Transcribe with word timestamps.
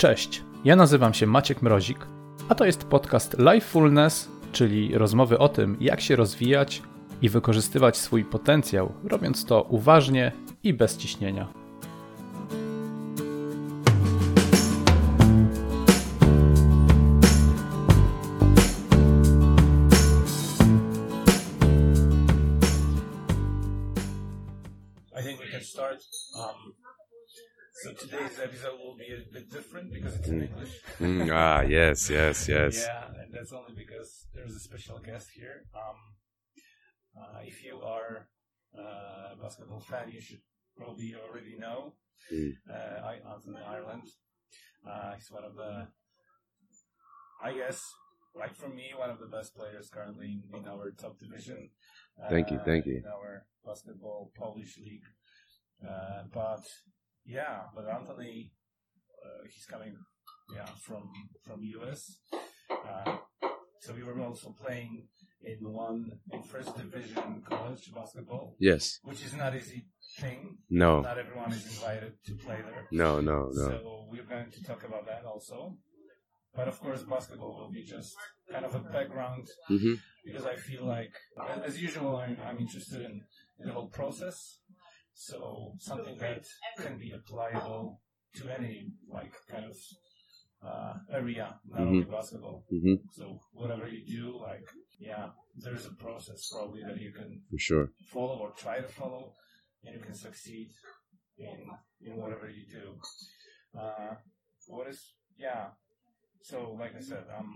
Cześć, 0.00 0.42
ja 0.64 0.76
nazywam 0.76 1.14
się 1.14 1.26
Maciek 1.26 1.62
Mrozik, 1.62 2.06
a 2.48 2.54
to 2.54 2.64
jest 2.64 2.84
podcast 2.84 3.36
Lifefulness, 3.38 4.28
czyli 4.52 4.98
rozmowy 4.98 5.38
o 5.38 5.48
tym, 5.48 5.76
jak 5.80 6.00
się 6.00 6.16
rozwijać 6.16 6.82
i 7.22 7.28
wykorzystywać 7.28 7.96
swój 7.96 8.24
potencjał, 8.24 8.92
robiąc 9.04 9.44
to 9.44 9.62
uważnie 9.62 10.32
i 10.62 10.74
bez 10.74 10.96
ciśnienia. 10.96 11.59
Be 29.00 29.08
a 29.14 29.32
bit 29.32 29.50
different 29.50 29.92
because 29.92 30.14
it's 30.16 30.28
in 30.28 30.42
English. 30.48 30.74
Mm, 31.00 31.30
ah, 31.32 31.60
yes, 31.62 32.10
yes, 32.10 32.48
yes. 32.48 32.74
Yeah, 32.86 33.04
and 33.20 33.32
that's 33.34 33.52
only 33.52 33.74
because 33.82 34.26
there's 34.34 34.54
a 34.54 34.60
special 34.60 34.98
guest 34.98 35.28
here. 35.34 35.64
Um, 35.74 35.98
uh, 37.18 37.40
if 37.50 37.64
you 37.64 37.80
are 37.96 38.28
uh, 38.78 39.34
a 39.34 39.36
basketball 39.42 39.80
fan, 39.80 40.10
you 40.12 40.20
should 40.20 40.42
probably 40.76 41.14
already 41.14 41.56
know 41.58 41.94
Mm. 42.30 42.52
uh, 42.70 42.98
I, 43.10 43.14
Anthony 43.34 43.62
Ireland. 43.66 44.06
Uh, 44.86 45.14
he's 45.14 45.30
one 45.32 45.42
of 45.42 45.54
the, 45.56 45.88
I 47.42 47.52
guess, 47.54 47.80
like 48.36 48.54
for 48.54 48.68
me, 48.68 48.92
one 48.94 49.10
of 49.10 49.18
the 49.18 49.26
best 49.26 49.54
players 49.56 49.88
currently 49.88 50.26
in, 50.26 50.58
in 50.58 50.68
our 50.68 50.90
top 50.90 51.18
division. 51.18 51.70
Thank 52.28 52.50
you, 52.50 52.58
uh, 52.58 52.64
thank 52.64 52.86
you. 52.86 52.98
In 52.98 53.06
our 53.06 53.46
basketball 53.64 54.30
Polish 54.36 54.76
league. 54.78 55.08
Uh, 55.82 56.24
but 56.32 56.62
yeah, 57.24 57.62
but 57.74 57.88
Anthony, 57.88 58.52
uh, 58.52 58.59
he's 59.52 59.66
coming, 59.66 59.96
yeah, 60.54 60.66
from 60.86 61.10
from 61.44 61.62
US. 61.62 62.18
Uh, 62.70 63.16
so 63.80 63.94
we 63.94 64.02
were 64.02 64.20
also 64.20 64.54
playing 64.64 65.08
in 65.42 65.58
one 65.72 66.10
in 66.32 66.42
first 66.42 66.76
division 66.76 67.42
college 67.48 67.92
basketball, 67.94 68.56
Yes. 68.58 68.98
which 69.04 69.24
is 69.24 69.34
not 69.34 69.56
easy 69.56 69.86
thing. 70.18 70.58
No. 70.68 71.00
Not 71.00 71.18
everyone 71.18 71.52
is 71.52 71.64
invited 71.66 72.12
to 72.26 72.34
play 72.34 72.58
there. 72.62 72.86
No, 72.92 73.20
no, 73.20 73.50
no. 73.52 73.68
So 73.68 74.06
we're 74.10 74.24
going 74.24 74.50
to 74.50 74.64
talk 74.64 74.84
about 74.84 75.06
that 75.06 75.24
also. 75.24 75.76
But 76.54 76.68
of 76.68 76.80
course, 76.80 77.02
basketball 77.04 77.56
will 77.58 77.70
be 77.70 77.84
just 77.84 78.16
kind 78.50 78.64
of 78.64 78.74
a 78.74 78.80
background 78.80 79.48
hmm 79.68 79.94
because 80.24 80.44
I 80.44 80.56
feel 80.56 80.84
like, 80.84 81.14
as 81.64 81.80
usual, 81.80 82.16
I'm, 82.16 82.36
I'm 82.46 82.58
interested 82.58 83.00
in, 83.00 83.22
in 83.58 83.66
the 83.68 83.72
whole 83.72 83.88
process. 83.88 84.58
So 85.14 85.72
something 85.78 86.18
that 86.18 86.44
can 86.76 86.98
be 86.98 87.14
applicable 87.14 88.00
to 88.36 88.48
any 88.58 88.92
like 89.08 89.32
kind 89.50 89.64
of 89.66 89.76
uh, 90.66 90.94
area, 91.12 91.58
not 91.68 91.80
only 91.88 92.04
basketball. 92.04 92.64
hmm 92.70 92.94
So 93.12 93.40
whatever 93.52 93.88
you 93.88 94.04
do, 94.06 94.38
like 94.40 94.66
yeah, 94.98 95.28
there's 95.56 95.86
a 95.86 95.94
process 95.94 96.48
probably 96.52 96.82
that 96.82 97.00
you 97.00 97.12
can 97.12 97.42
For 97.50 97.58
sure. 97.58 97.86
follow 98.12 98.38
or 98.38 98.50
try 98.52 98.80
to 98.80 98.88
follow, 98.88 99.34
and 99.84 99.94
you 99.96 100.00
can 100.00 100.14
succeed 100.14 100.70
in 101.38 101.60
in 102.06 102.16
whatever 102.16 102.48
you 102.48 102.64
do. 102.70 103.00
Uh, 103.78 104.14
what 104.68 104.88
is 104.88 105.00
yeah? 105.38 105.68
So 106.42 106.76
like 106.78 106.94
I 106.96 107.00
said, 107.00 107.24
I'm 107.36 107.52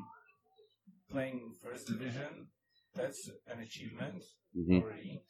playing 1.11 1.52
first 1.62 1.86
division. 1.86 2.48
That's 2.95 3.28
an 3.47 3.61
achievement 3.61 4.22
hmm 4.55 4.78
already. 4.78 5.22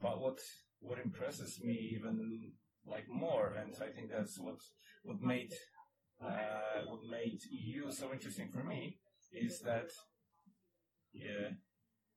But 0.00 0.20
what 0.20 0.38
what 0.80 0.98
impresses 0.98 1.60
me 1.62 1.74
even 1.96 2.52
like 2.90 3.08
more, 3.08 3.54
and 3.60 3.74
I 3.82 3.90
think 3.94 4.10
that's 4.10 4.38
what 4.38 4.58
what 5.04 5.20
made 5.22 5.52
uh, 6.24 6.80
what 6.86 7.00
made 7.10 7.40
you 7.50 7.90
so 7.92 8.12
interesting 8.12 8.48
for 8.50 8.64
me 8.64 8.98
is 9.32 9.60
that 9.60 9.90
yeah, 11.12 11.50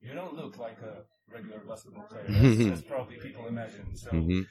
you 0.01 0.13
don't 0.13 0.35
look 0.35 0.57
like 0.57 0.79
a 0.81 1.03
regular 1.31 1.59
basketball 1.67 2.03
player. 2.03 2.27
as, 2.71 2.81
probably 2.81 3.17
people 3.17 3.47
imagine. 3.47 3.95
So 3.95 4.09
hmm 4.11 4.41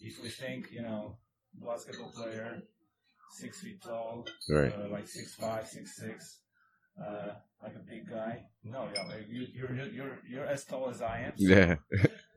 if 0.00 0.22
we 0.22 0.28
think, 0.30 0.70
you 0.72 0.82
know, 0.82 1.18
basketball 1.54 2.10
player, 2.10 2.62
six 3.30 3.60
feet 3.60 3.82
tall, 3.82 4.26
Right. 4.48 4.72
uh, 4.74 4.88
like 4.90 5.08
six 5.08 5.34
five, 5.34 5.66
six 5.68 5.96
six, 5.96 6.40
uh, 7.02 7.32
like 7.62 7.74
a 7.76 7.80
big 7.80 8.08
guy. 8.08 8.44
No, 8.64 8.88
yeah, 8.94 9.04
like 9.04 9.26
you, 9.28 9.46
you're 9.52 9.72
you're 9.86 10.18
you're 10.28 10.46
as 10.46 10.64
tall 10.64 10.88
as 10.90 11.02
I 11.02 11.20
am. 11.20 11.32
so, 11.36 11.44
Yeah. 11.44 11.76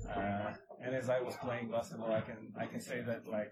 Uh, 0.10 0.54
and 0.84 0.96
as 0.96 1.10
I 1.10 1.20
was 1.22 1.36
playing 1.42 1.70
basketball, 1.70 2.12
I 2.12 2.22
can 2.22 2.54
I 2.58 2.66
can 2.66 2.82
say 2.82 3.02
that 3.02 3.28
like 3.28 3.52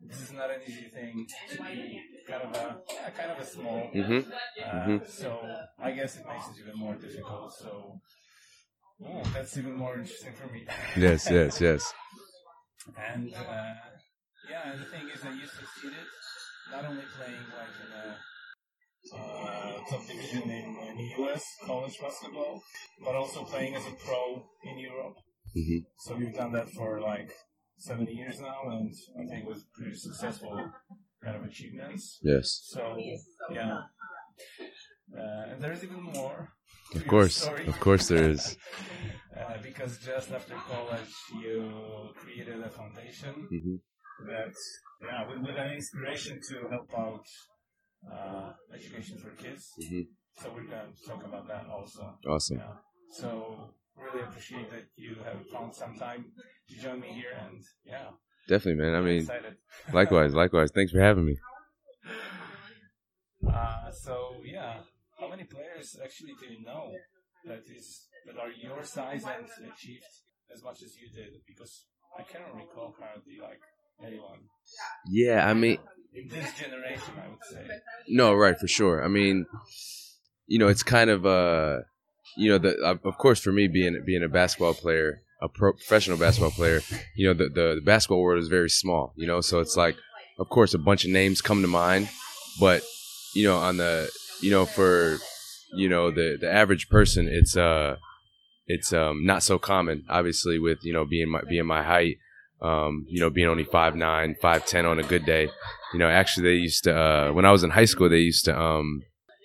this 0.00 0.20
is 0.22 0.32
not 0.32 0.50
an 0.50 0.60
easy 0.66 0.88
thing 0.98 1.26
to 1.52 1.56
be 1.62 2.02
kind 2.28 2.42
of 2.42 2.52
a 2.54 3.10
kind 3.18 3.30
of 3.32 3.38
a 3.38 3.46
small. 3.46 3.90
hmm 3.92 4.18
Uh, 4.18 4.76
Mhm. 4.76 4.98
So 5.08 5.30
I 5.88 5.90
guess 5.92 6.12
it 6.18 6.26
makes 6.32 6.46
it 6.50 6.56
even 6.62 6.76
more 6.84 6.94
difficult. 7.06 7.52
So 7.62 8.00
oh, 9.04 9.22
that's 9.34 9.56
even 9.56 9.74
more 9.74 9.94
interesting 9.98 10.34
for 10.34 10.48
me. 10.52 10.66
Yes, 10.96 11.30
yes, 11.30 11.60
yes. 11.60 11.82
And 13.12 13.32
uh, 13.34 13.74
yeah, 14.50 14.70
and 14.72 14.80
the 14.80 14.84
thing 14.86 15.08
is 15.14 15.20
that 15.22 15.34
you 15.34 15.46
succeeded 15.46 16.06
not 16.70 16.84
only 16.84 17.04
playing 17.16 17.46
like 17.56 17.74
in 17.84 17.90
a 17.92 18.18
uh, 19.14 19.72
top 19.90 20.06
division 20.06 20.42
in, 20.42 20.76
in 20.88 20.96
the 20.96 21.08
US 21.18 21.44
college 21.64 21.98
basketball, 22.00 22.62
but 23.04 23.14
also 23.14 23.44
playing 23.44 23.74
as 23.74 23.86
a 23.86 23.92
pro 24.04 24.44
in 24.64 24.78
Europe. 24.78 25.16
Hmm 25.56 25.78
So 25.98 26.16
we've 26.16 26.34
done 26.34 26.52
that 26.52 26.68
for 26.70 27.00
like 27.00 27.30
seven 27.78 28.06
years 28.08 28.40
now, 28.40 28.58
and 28.76 28.92
I 29.20 29.24
think 29.30 29.48
with 29.48 29.62
pretty 29.74 29.96
successful 29.96 30.72
kind 31.24 31.36
of 31.36 31.44
achievements. 31.44 32.18
Yes. 32.22 32.46
So 32.74 32.82
yeah, 33.50 33.80
uh, 35.16 35.52
and 35.52 35.62
there's 35.62 35.84
even 35.84 36.02
more. 36.02 36.52
Of 36.94 37.06
course. 37.06 37.48
Of 37.66 37.80
course 37.80 38.08
there 38.08 38.30
is. 38.30 38.56
uh, 39.36 39.58
because 39.62 39.98
just 39.98 40.30
after 40.32 40.54
college, 40.54 41.12
you 41.42 42.10
created 42.16 42.60
a 42.62 42.70
foundation 42.70 43.34
hmm 43.50 43.76
that, 44.28 44.54
yeah, 45.02 45.26
with, 45.28 45.40
with 45.42 45.56
an 45.56 45.72
inspiration 45.72 46.40
to 46.48 46.68
help 46.70 46.90
out 46.98 47.26
uh, 48.12 48.52
education 48.74 49.18
for 49.18 49.30
kids. 49.42 49.72
hmm 49.78 50.02
So 50.40 50.52
we're 50.54 50.64
to 50.64 51.08
talk 51.08 51.22
about 51.24 51.46
that 51.48 51.66
also. 51.76 52.02
Awesome. 52.28 52.58
Yeah. 52.58 52.74
So 53.10 53.28
really 53.98 54.22
appreciate 54.24 54.70
that 54.70 54.86
you 54.96 55.16
have 55.24 55.46
found 55.48 55.74
some 55.74 55.94
time 55.98 56.26
to 56.68 56.74
join 56.78 57.00
me 57.00 57.08
here, 57.08 57.34
and 57.48 57.62
yeah, 57.84 58.10
Definitely, 58.48 58.82
man. 58.84 58.94
I 58.94 59.00
mean, 59.00 59.28
likewise, 59.92 60.32
likewise. 60.34 60.70
Thanks 60.72 60.92
for 60.92 61.00
having 61.00 61.24
me. 61.26 61.36
Uh, 63.48 63.90
so 63.90 64.36
yeah, 64.44 64.78
how 65.20 65.28
many 65.28 65.44
players 65.44 65.98
actually 66.02 66.34
do 66.40 66.52
you 66.52 66.64
know 66.64 66.92
that 67.44 67.62
is 67.68 68.06
that 68.26 68.38
are 68.38 68.50
your 68.50 68.82
size 68.84 69.24
and 69.24 69.70
achieved 69.72 70.04
as 70.52 70.62
much 70.62 70.82
as 70.82 70.96
you 70.96 71.08
did? 71.14 71.32
Because 71.46 71.84
I 72.18 72.22
cannot 72.22 72.54
recall 72.54 72.94
currently 72.98 73.38
like 73.40 73.60
anyone 74.04 74.40
Yeah, 75.10 75.48
I 75.48 75.54
mean, 75.54 75.78
in 76.14 76.28
this 76.28 76.52
generation. 76.54 77.14
I 77.24 77.28
would 77.28 77.44
say. 77.50 77.66
no, 78.08 78.34
right, 78.34 78.58
for 78.58 78.68
sure. 78.68 79.04
I 79.04 79.08
mean, 79.08 79.46
you 80.46 80.58
know, 80.58 80.68
it's 80.68 80.82
kind 80.82 81.10
of 81.10 81.26
uh, 81.26 81.78
you 82.36 82.50
know, 82.50 82.58
the 82.58 82.76
uh, 82.84 82.96
of 83.04 83.18
course 83.18 83.40
for 83.40 83.52
me 83.52 83.68
being 83.68 84.02
being 84.04 84.22
a 84.22 84.28
basketball 84.28 84.74
player, 84.74 85.22
a 85.40 85.48
pro- 85.48 85.72
professional 85.72 86.18
basketball 86.18 86.50
player, 86.50 86.80
you 87.14 87.26
know, 87.26 87.34
the, 87.34 87.48
the 87.48 87.74
the 87.76 87.82
basketball 87.84 88.22
world 88.22 88.42
is 88.42 88.48
very 88.48 88.70
small, 88.70 89.12
you 89.16 89.26
know, 89.26 89.40
so 89.40 89.60
it's 89.60 89.76
like, 89.76 89.96
of 90.38 90.48
course, 90.48 90.74
a 90.74 90.78
bunch 90.78 91.04
of 91.04 91.10
names 91.10 91.40
come 91.40 91.62
to 91.62 91.68
mind, 91.68 92.08
but 92.60 92.82
you 93.34 93.44
know, 93.44 93.56
on 93.56 93.76
the 93.76 94.10
you 94.40 94.50
know 94.50 94.66
for 94.66 95.18
you 95.74 95.88
know 95.88 96.10
the 96.10 96.36
the 96.40 96.50
average 96.50 96.88
person, 96.88 97.28
it's 97.28 97.56
uh, 97.56 97.96
it's 98.66 98.92
um 98.92 99.24
not 99.24 99.42
so 99.42 99.58
common, 99.58 100.04
obviously, 100.08 100.58
with 100.58 100.78
you 100.82 100.92
know 100.92 101.04
being 101.04 101.30
my 101.30 101.42
being 101.48 101.66
my 101.66 101.82
height. 101.82 102.18
Um, 102.62 103.04
you 103.06 103.20
know, 103.20 103.28
being 103.28 103.48
only 103.48 103.64
five 103.64 103.94
nine, 103.94 104.34
five 104.40 104.64
ten 104.64 104.86
on 104.86 104.98
a 104.98 105.02
good 105.02 105.26
day. 105.26 105.50
You 105.92 105.98
know, 105.98 106.08
actually, 106.08 106.44
they 106.44 106.54
used 106.54 106.84
to 106.84 106.96
uh, 106.96 107.30
when 107.32 107.44
I 107.44 107.52
was 107.52 107.62
in 107.62 107.68
high 107.68 107.84
school. 107.84 108.08
They 108.08 108.20
used 108.20 108.46
to, 108.46 108.58
um, 108.58 109.02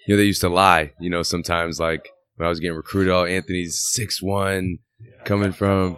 you 0.08 0.14
know, 0.14 0.18
they 0.18 0.24
used 0.24 0.40
to 0.42 0.50
lie. 0.50 0.94
You 0.98 1.10
know, 1.10 1.22
sometimes 1.22 1.78
like 1.78 2.08
when 2.42 2.48
I 2.48 2.50
was 2.50 2.60
getting 2.60 2.76
recruited, 2.76 3.14
all 3.14 3.26
Anthony's 3.26 3.78
six 3.78 4.20
one, 4.20 4.80
Yeah, 5.00 5.24
Coming 5.26 5.52
from- 5.52 5.98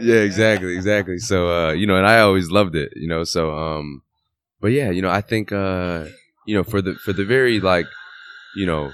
yeah, 0.00 0.20
exactly, 0.20 0.74
exactly. 0.74 1.18
So, 1.18 1.50
uh, 1.50 1.72
you 1.72 1.86
know, 1.86 1.96
and 1.96 2.06
I 2.06 2.20
always 2.20 2.50
loved 2.50 2.74
it, 2.74 2.94
you 2.96 3.06
know. 3.06 3.24
So, 3.24 3.54
um, 3.54 4.00
but 4.62 4.68
yeah, 4.68 4.88
you 4.90 5.02
know, 5.02 5.10
I 5.10 5.20
think, 5.20 5.52
uh, 5.52 6.06
you 6.46 6.54
know, 6.56 6.64
for 6.64 6.80
the 6.80 6.94
for 6.94 7.12
the 7.12 7.26
very 7.26 7.60
like, 7.60 7.84
you 8.56 8.64
know, 8.64 8.92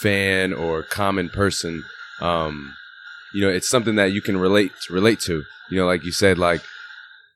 fan 0.00 0.52
or 0.52 0.82
common 0.82 1.30
person, 1.30 1.82
um, 2.20 2.74
you 3.32 3.40
know, 3.40 3.48
it's 3.48 3.68
something 3.70 3.94
that 3.94 4.12
you 4.12 4.20
can 4.20 4.36
relate 4.36 4.72
relate 4.90 5.20
to. 5.20 5.44
You 5.70 5.78
know, 5.78 5.86
like 5.86 6.04
you 6.04 6.12
said, 6.12 6.36
like, 6.36 6.60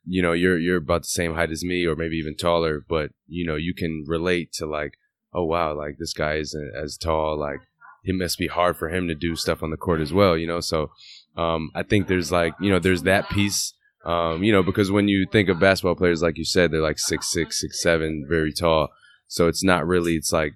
you 0.06 0.20
know, 0.20 0.32
you're 0.32 0.58
you're 0.58 0.76
about 0.84 1.02
the 1.02 1.08
same 1.08 1.34
height 1.34 1.50
as 1.50 1.64
me, 1.64 1.86
or 1.86 1.96
maybe 1.96 2.16
even 2.16 2.36
taller, 2.36 2.84
but 2.86 3.12
you 3.26 3.46
know, 3.46 3.56
you 3.56 3.72
can 3.72 4.04
relate 4.06 4.52
to 4.54 4.66
like, 4.66 4.98
oh 5.32 5.44
wow, 5.44 5.74
like 5.76 5.96
this 5.98 6.12
guy 6.12 6.34
isn't 6.34 6.72
as 6.74 6.96
tall, 6.96 7.38
like 7.38 7.60
it 8.06 8.14
must 8.14 8.38
be 8.38 8.46
hard 8.46 8.76
for 8.76 8.88
him 8.88 9.08
to 9.08 9.14
do 9.14 9.36
stuff 9.36 9.62
on 9.62 9.70
the 9.70 9.76
court 9.76 10.00
as 10.00 10.12
well, 10.12 10.36
you 10.38 10.46
know. 10.46 10.60
So 10.60 10.90
um, 11.36 11.70
I 11.74 11.82
think 11.82 12.06
there's 12.06 12.32
like 12.32 12.54
you 12.60 12.70
know 12.70 12.78
there's 12.78 13.02
that 13.02 13.28
piece 13.28 13.74
Um, 14.06 14.44
you 14.44 14.52
know, 14.52 14.62
because 14.62 14.92
when 14.92 15.08
you 15.08 15.26
think 15.26 15.48
of 15.48 15.58
basketball 15.58 15.96
players, 15.96 16.22
like 16.22 16.38
you 16.38 16.44
said, 16.44 16.70
they're 16.70 16.80
like 16.80 16.98
six 16.98 17.32
six, 17.32 17.60
six 17.60 17.82
seven, 17.82 18.24
very 18.28 18.52
tall. 18.52 18.88
So 19.26 19.48
it's 19.48 19.64
not 19.64 19.84
really. 19.84 20.14
It's 20.14 20.32
like 20.32 20.52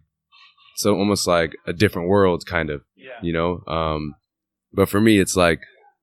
so 0.77 0.95
almost 0.95 1.27
like 1.27 1.53
a 1.67 1.73
different 1.73 2.09
world, 2.09 2.47
kind 2.47 2.71
of. 2.71 2.83
Yeah. 2.95 3.19
You 3.23 3.33
know. 3.33 3.65
Um, 3.67 4.15
but 4.73 4.89
for 4.89 5.01
me, 5.01 5.19
it's 5.19 5.37
like 5.37 5.61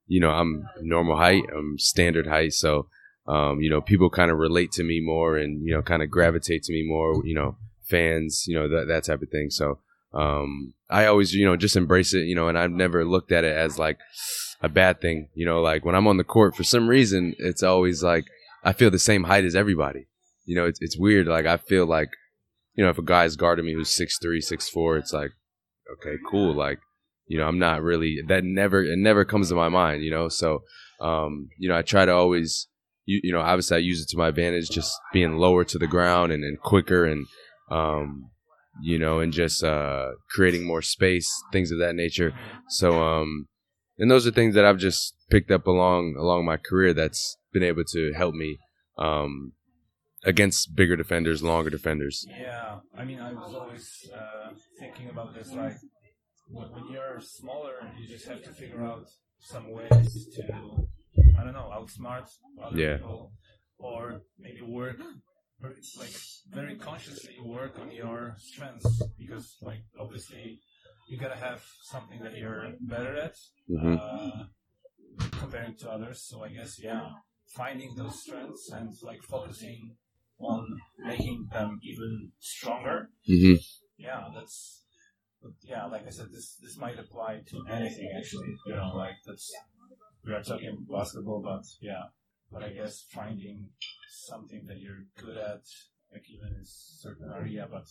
you 0.08 0.20
know 0.20 0.32
I'm 0.32 0.68
normal 0.82 1.16
height, 1.16 1.44
I'm 1.56 1.78
standard 1.80 2.28
height, 2.28 2.52
so 2.52 2.90
um, 3.28 3.62
you 3.62 3.70
know 3.70 3.80
people 3.82 4.10
kind 4.10 4.30
of 4.30 4.38
relate 4.38 4.72
to 4.74 4.84
me 4.84 5.00
more, 5.02 5.38
and 5.38 5.66
you 5.66 5.74
know 5.74 5.82
kind 5.82 6.04
of 6.04 6.10
gravitate 6.10 6.64
to 6.64 6.74
me 6.74 6.84
more. 6.86 7.26
You 7.26 7.36
know, 7.36 7.56
fans, 7.84 8.44
you 8.46 8.56
know 8.60 8.68
that 8.68 8.88
that 8.90 9.06
type 9.06 9.22
of 9.22 9.30
thing. 9.30 9.50
So 9.52 9.80
um, 10.14 10.74
I 10.90 11.06
always 11.06 11.34
you 11.34 11.46
know 11.46 11.56
just 11.56 11.76
embrace 11.76 12.14
it, 12.14 12.26
you 12.26 12.36
know, 12.36 12.48
and 12.48 12.58
I've 12.58 12.72
never 12.72 13.06
looked 13.06 13.32
at 13.32 13.44
it 13.44 13.56
as 13.56 13.78
like 13.78 14.00
a 14.62 14.70
bad 14.70 15.02
thing. 15.02 15.30
You 15.34 15.46
know, 15.46 15.62
like 15.62 15.86
when 15.86 15.96
I'm 15.96 16.08
on 16.08 16.18
the 16.18 16.24
court, 16.24 16.56
for 16.56 16.64
some 16.64 16.88
reason, 16.88 17.36
it's 17.38 17.64
always 17.64 18.04
like 18.04 18.26
I 18.64 18.74
feel 18.74 18.92
the 18.92 19.00
same 19.00 19.26
height 19.26 19.46
as 19.46 19.56
everybody. 19.56 20.08
You 20.46 20.56
know, 20.56 20.66
it's 20.66 20.80
it's 20.82 20.98
weird. 20.98 21.28
Like 21.28 21.46
I 21.46 21.58
feel 21.58 21.86
like, 21.86 22.10
you 22.76 22.84
know, 22.84 22.90
if 22.90 22.98
a 22.98 23.04
guy's 23.04 23.36
guarding 23.36 23.66
me 23.66 23.74
who's 23.74 23.90
six 23.90 24.18
three, 24.22 24.42
six 24.42 24.70
four, 24.70 24.98
it's 24.98 25.14
like, 25.14 25.32
okay, 25.94 26.16
cool. 26.30 26.56
Like, 26.56 26.80
you 27.28 27.38
know, 27.38 27.48
I'm 27.48 27.60
not 27.60 27.82
really 27.82 28.20
that 28.28 28.44
never 28.44 28.84
it 28.84 28.98
never 28.98 29.26
comes 29.26 29.50
to 29.50 29.56
my 29.56 29.70
mind. 29.70 30.04
You 30.04 30.12
know, 30.12 30.30
so 30.30 30.64
um, 31.00 31.50
you 31.58 31.70
know, 31.70 31.78
I 31.78 31.82
try 31.82 32.06
to 32.06 32.14
always, 32.14 32.68
you 33.06 33.20
you 33.24 33.34
know, 33.34 33.42
obviously 33.42 33.78
I 33.78 33.82
use 33.82 34.02
it 34.02 34.10
to 34.10 34.18
my 34.18 34.30
advantage, 34.30 34.70
just 34.70 34.94
being 35.14 35.38
lower 35.38 35.64
to 35.66 35.78
the 35.78 35.88
ground 35.88 36.32
and, 36.32 36.44
and 36.44 36.60
quicker 36.60 37.06
and 37.06 37.28
um, 37.70 38.32
you 38.82 39.00
know, 39.00 39.20
and 39.20 39.34
just 39.34 39.64
uh, 39.64 40.12
creating 40.30 40.66
more 40.66 40.82
space, 40.82 41.30
things 41.52 41.72
of 41.72 41.80
that 41.80 41.96
nature. 41.96 42.34
So 42.70 43.02
um, 43.02 43.48
and 43.98 44.10
those 44.12 44.28
are 44.28 44.32
things 44.32 44.56
that 44.56 44.66
I've 44.66 44.78
just 44.78 45.14
picked 45.30 45.52
up 45.52 45.68
along 45.68 46.16
along 46.20 46.46
my 46.46 46.58
career 46.58 46.94
that's 46.94 47.38
been 47.54 47.64
able 47.64 47.84
to 47.86 48.14
help 48.14 48.36
me 48.36 48.58
um, 48.98 49.54
against 50.24 50.76
bigger 50.76 50.96
defenders, 50.96 51.42
longer 51.44 51.70
defenders. 51.70 52.26
Yeah, 52.30 52.78
I 52.98 53.04
mean, 53.06 53.20
I 53.20 53.34
was 53.34 53.54
always 53.54 54.10
uh, 54.16 54.52
thinking 54.80 55.10
about 55.10 55.34
this. 55.34 55.54
Like, 55.54 55.78
when, 56.50 56.68
when 56.72 56.92
you're 56.92 57.20
smaller, 57.22 57.90
you 58.00 58.08
just 58.08 58.28
have 58.28 58.44
to 58.44 58.52
figure 58.52 58.84
out 58.84 59.06
some 59.40 59.72
ways 59.72 60.28
to, 60.36 60.88
I 61.40 61.44
don't 61.44 61.54
know, 61.54 61.72
outsmart 61.74 62.28
other 62.62 62.80
Yeah. 62.80 62.98
people, 62.98 63.32
or 63.80 64.22
maybe 64.40 64.62
work, 64.62 65.00
or, 65.64 65.76
like, 65.98 66.16
consciously 66.98 67.36
work 67.44 67.78
on 67.80 67.92
your 67.92 68.36
strengths 68.38 69.04
because, 69.20 69.58
like, 69.62 69.84
obviously, 70.00 70.60
you 71.08 71.18
gotta 71.18 71.36
have 71.36 71.64
something 71.84 72.20
that 72.24 72.36
you're 72.38 72.74
better 72.82 73.16
at 73.16 73.36
hmm 73.68 73.96
uh, 73.96 74.44
comparing 75.40 75.76
to 75.76 75.90
others. 75.90 76.22
So 76.28 76.44
I 76.44 76.50
guess 76.50 76.80
yeah, 76.82 77.10
finding 77.48 77.96
those 77.96 78.22
strengths 78.24 78.70
and 78.72 78.92
like 79.04 79.22
focusing 79.24 79.96
on 80.40 80.80
making 81.00 81.48
them 81.52 81.80
even 81.84 82.32
stronger. 82.40 83.10
hmm 83.26 83.54
Yeah, 83.98 84.30
that's. 84.34 84.84
Yeah, 85.62 85.86
like 85.86 86.06
I 86.06 86.10
said, 86.10 86.30
this 86.32 86.58
this 86.62 86.78
might 86.78 87.00
apply 87.00 87.42
to 87.50 87.58
anything 87.70 88.10
actually. 88.18 88.54
You 88.66 88.76
know, 88.76 88.92
like 88.96 89.18
that's 89.26 89.54
we 90.26 90.34
are 90.34 90.44
talking 90.44 90.86
basketball, 90.92 91.42
but 91.42 91.64
yeah. 91.80 92.06
But 92.52 92.64
I 92.64 92.70
guess 92.70 93.06
finding 93.12 93.70
something 94.10 94.66
that 94.68 94.80
you're 94.80 95.04
good 95.24 95.38
at, 95.38 95.64
like 96.12 96.26
even 96.30 96.48
in 96.60 96.64
certain 96.66 97.30
area, 97.32 97.68
but 97.72 97.86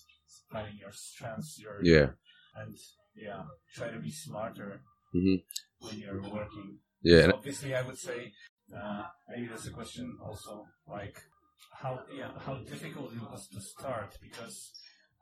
finding 0.51 0.77
your 0.79 0.93
strengths, 0.93 1.59
your 1.59 1.81
Yeah. 1.83 2.09
and 2.57 2.75
yeah, 3.15 3.43
try 3.75 3.89
to 3.91 3.99
be 3.99 4.11
smarter 4.11 4.81
hmm 5.13 5.37
when 5.81 5.99
you're 5.99 6.23
working. 6.23 6.79
Yeah. 7.03 7.27
So 7.27 7.33
obviously, 7.35 7.75
I 7.75 7.83
would 7.83 7.99
say 7.99 8.33
uh, 8.77 9.05
maybe 9.29 9.47
that's 9.49 9.67
a 9.67 9.71
question 9.71 10.19
also, 10.23 10.67
like 10.89 11.17
how 11.73 12.03
yeah 12.13 12.31
how 12.47 12.55
difficult 12.73 13.13
it 13.13 13.23
was 13.31 13.49
to 13.49 13.61
start 13.61 14.19
because 14.23 14.73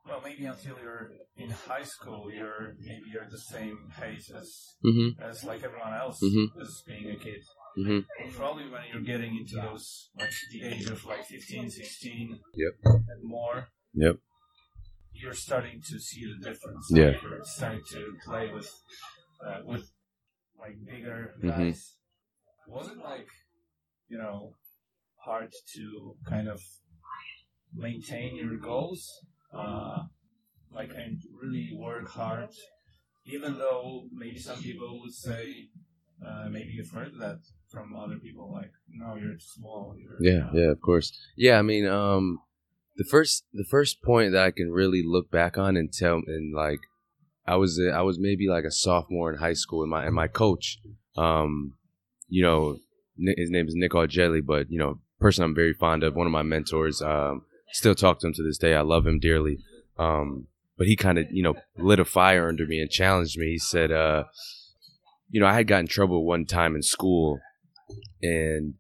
well 0.06 0.20
maybe 0.25 0.44
until 0.44 0.76
you're 0.82 1.11
in 1.37 1.50
high 1.50 1.82
school 1.82 2.31
you're 2.32 2.75
maybe 2.79 3.06
you're 3.12 3.29
the 3.29 3.38
same 3.55 3.79
height 3.99 4.25
as 4.41 4.76
Mhm. 4.85 5.19
as 5.20 5.44
like 5.44 5.62
everyone 5.64 5.94
else 5.94 6.20
Mhm. 6.23 6.46
as 6.61 6.82
being 6.87 7.11
a 7.11 7.17
kid. 7.17 7.43
Mhm. 7.76 8.04
Probably 8.36 8.68
when 8.68 8.82
you're 8.92 9.02
getting 9.02 9.36
into 9.36 9.56
those 9.56 10.10
like 10.16 10.32
the 10.52 10.62
age 10.62 10.86
of 10.90 11.04
like 11.04 11.24
15, 11.24 11.70
16 11.70 12.40
Yep. 12.54 12.74
and 12.84 13.22
more, 13.24 13.68
Yep. 13.94 14.16
you're 15.12 15.34
starting 15.34 15.80
to 15.82 15.98
see 15.98 16.24
the 16.32 16.38
difference. 16.48 16.86
Yeah. 16.90 17.20
You're 17.20 17.44
starting 17.44 17.82
to 17.90 18.16
play 18.24 18.52
with 18.52 18.70
uh, 19.44 19.60
with 19.64 19.90
like 20.58 20.76
bigger 20.84 21.34
Mhm. 21.42 21.48
guys. 21.48 21.96
Was 22.68 22.88
it 22.88 22.98
like 22.98 23.28
you 24.08 24.18
know 24.18 24.54
hard 25.16 25.50
to 25.74 26.16
kind 26.26 26.48
of 26.48 26.60
maintain 27.72 28.36
your 28.36 28.56
goals, 28.58 29.02
uh, 29.52 30.04
like 30.70 30.90
and 30.94 31.20
really 31.42 31.72
work 31.76 32.08
hard, 32.08 32.50
even 33.24 33.58
though 33.58 34.08
maybe 34.12 34.38
some 34.38 34.60
people 34.62 35.00
would 35.00 35.12
say, 35.14 35.70
uh, 36.24 36.48
maybe 36.48 36.70
you've 36.72 36.90
heard 36.90 37.14
that 37.18 37.40
from 37.74 37.94
other 37.96 38.16
people, 38.16 38.50
like 38.52 38.70
no, 38.88 39.16
you're 39.16 39.38
small. 39.38 39.96
You're, 39.98 40.16
Yeah, 40.20 40.48
yeah, 40.54 40.70
of 40.70 40.80
course. 40.80 41.12
Yeah, 41.36 41.58
I 41.58 41.62
mean, 41.62 41.86
um, 41.86 42.40
the 42.96 43.04
first 43.04 43.44
the 43.52 43.66
first 43.68 44.02
point 44.02 44.32
that 44.32 44.44
I 44.44 44.50
can 44.50 44.70
really 44.70 45.02
look 45.04 45.30
back 45.30 45.58
on 45.58 45.76
and 45.76 45.92
tell 45.92 46.22
and 46.26 46.54
like, 46.54 46.80
I 47.46 47.56
was 47.56 47.80
I 47.92 48.02
was 48.02 48.18
maybe 48.18 48.48
like 48.48 48.64
a 48.64 48.70
sophomore 48.70 49.32
in 49.32 49.38
high 49.38 49.52
school, 49.52 49.82
and 49.82 49.90
my 49.90 50.06
and 50.06 50.14
my 50.14 50.28
coach, 50.28 50.78
um, 51.16 51.74
you 52.28 52.42
know, 52.42 52.78
his 53.36 53.50
name 53.50 53.66
is 53.66 53.74
Nick 53.74 53.94
Argelli, 53.94 54.40
but 54.40 54.70
you 54.70 54.78
know, 54.78 55.00
person 55.18 55.44
I'm 55.44 55.54
very 55.54 55.74
fond 55.74 56.02
of, 56.02 56.14
one 56.14 56.26
of 56.26 56.32
my 56.32 56.42
mentors. 56.42 57.02
Um, 57.02 57.42
still 57.72 57.94
talk 57.94 58.20
to 58.20 58.28
him 58.28 58.34
to 58.34 58.42
this 58.42 58.58
day. 58.58 58.74
I 58.74 58.82
love 58.82 59.06
him 59.06 59.18
dearly. 59.18 59.58
Um, 59.98 60.46
but 60.76 60.86
he 60.86 60.96
kind 60.96 61.18
of 61.18 61.26
you 61.30 61.42
know 61.42 61.54
lit 61.76 62.00
a 62.00 62.04
fire 62.04 62.48
under 62.48 62.66
me 62.66 62.80
and 62.80 62.90
challenged 62.90 63.38
me. 63.38 63.52
He 63.52 63.58
said, 63.58 63.92
uh, 63.92 64.24
you 65.30 65.40
know, 65.40 65.46
I 65.46 65.54
had 65.54 65.66
gotten 65.66 65.84
in 65.84 65.88
trouble 65.88 66.24
one 66.24 66.46
time 66.46 66.74
in 66.74 66.82
school, 66.82 67.40
and 68.23 68.75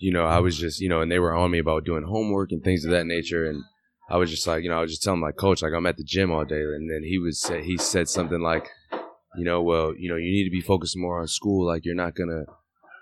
you 0.00 0.10
know, 0.10 0.24
I 0.24 0.38
was 0.38 0.58
just, 0.58 0.80
you 0.80 0.88
know, 0.88 1.02
and 1.02 1.12
they 1.12 1.18
were 1.18 1.34
on 1.34 1.50
me 1.50 1.58
about 1.58 1.84
doing 1.84 2.02
homework 2.02 2.52
and 2.52 2.64
things 2.64 2.84
of 2.84 2.90
that 2.90 3.06
nature. 3.06 3.48
And 3.48 3.62
I 4.08 4.16
was 4.16 4.30
just 4.30 4.46
like, 4.46 4.64
you 4.64 4.70
know, 4.70 4.78
I 4.78 4.80
was 4.80 4.90
just 4.90 5.02
telling 5.02 5.20
my 5.20 5.30
coach, 5.30 5.62
like, 5.62 5.74
I'm 5.74 5.86
at 5.86 5.98
the 5.98 6.04
gym 6.04 6.32
all 6.32 6.44
day. 6.44 6.62
And 6.62 6.90
then 6.90 7.02
he 7.04 7.18
was 7.18 7.38
say, 7.38 7.62
he 7.62 7.76
said 7.76 8.08
something 8.08 8.40
like, 8.40 8.66
you 9.36 9.44
know, 9.44 9.62
well, 9.62 9.94
you 9.94 10.08
know, 10.08 10.16
you 10.16 10.30
need 10.32 10.44
to 10.44 10.50
be 10.50 10.62
focused 10.62 10.96
more 10.96 11.20
on 11.20 11.28
school. 11.28 11.66
Like, 11.66 11.84
you're 11.84 11.94
not 11.94 12.16
gonna, 12.16 12.44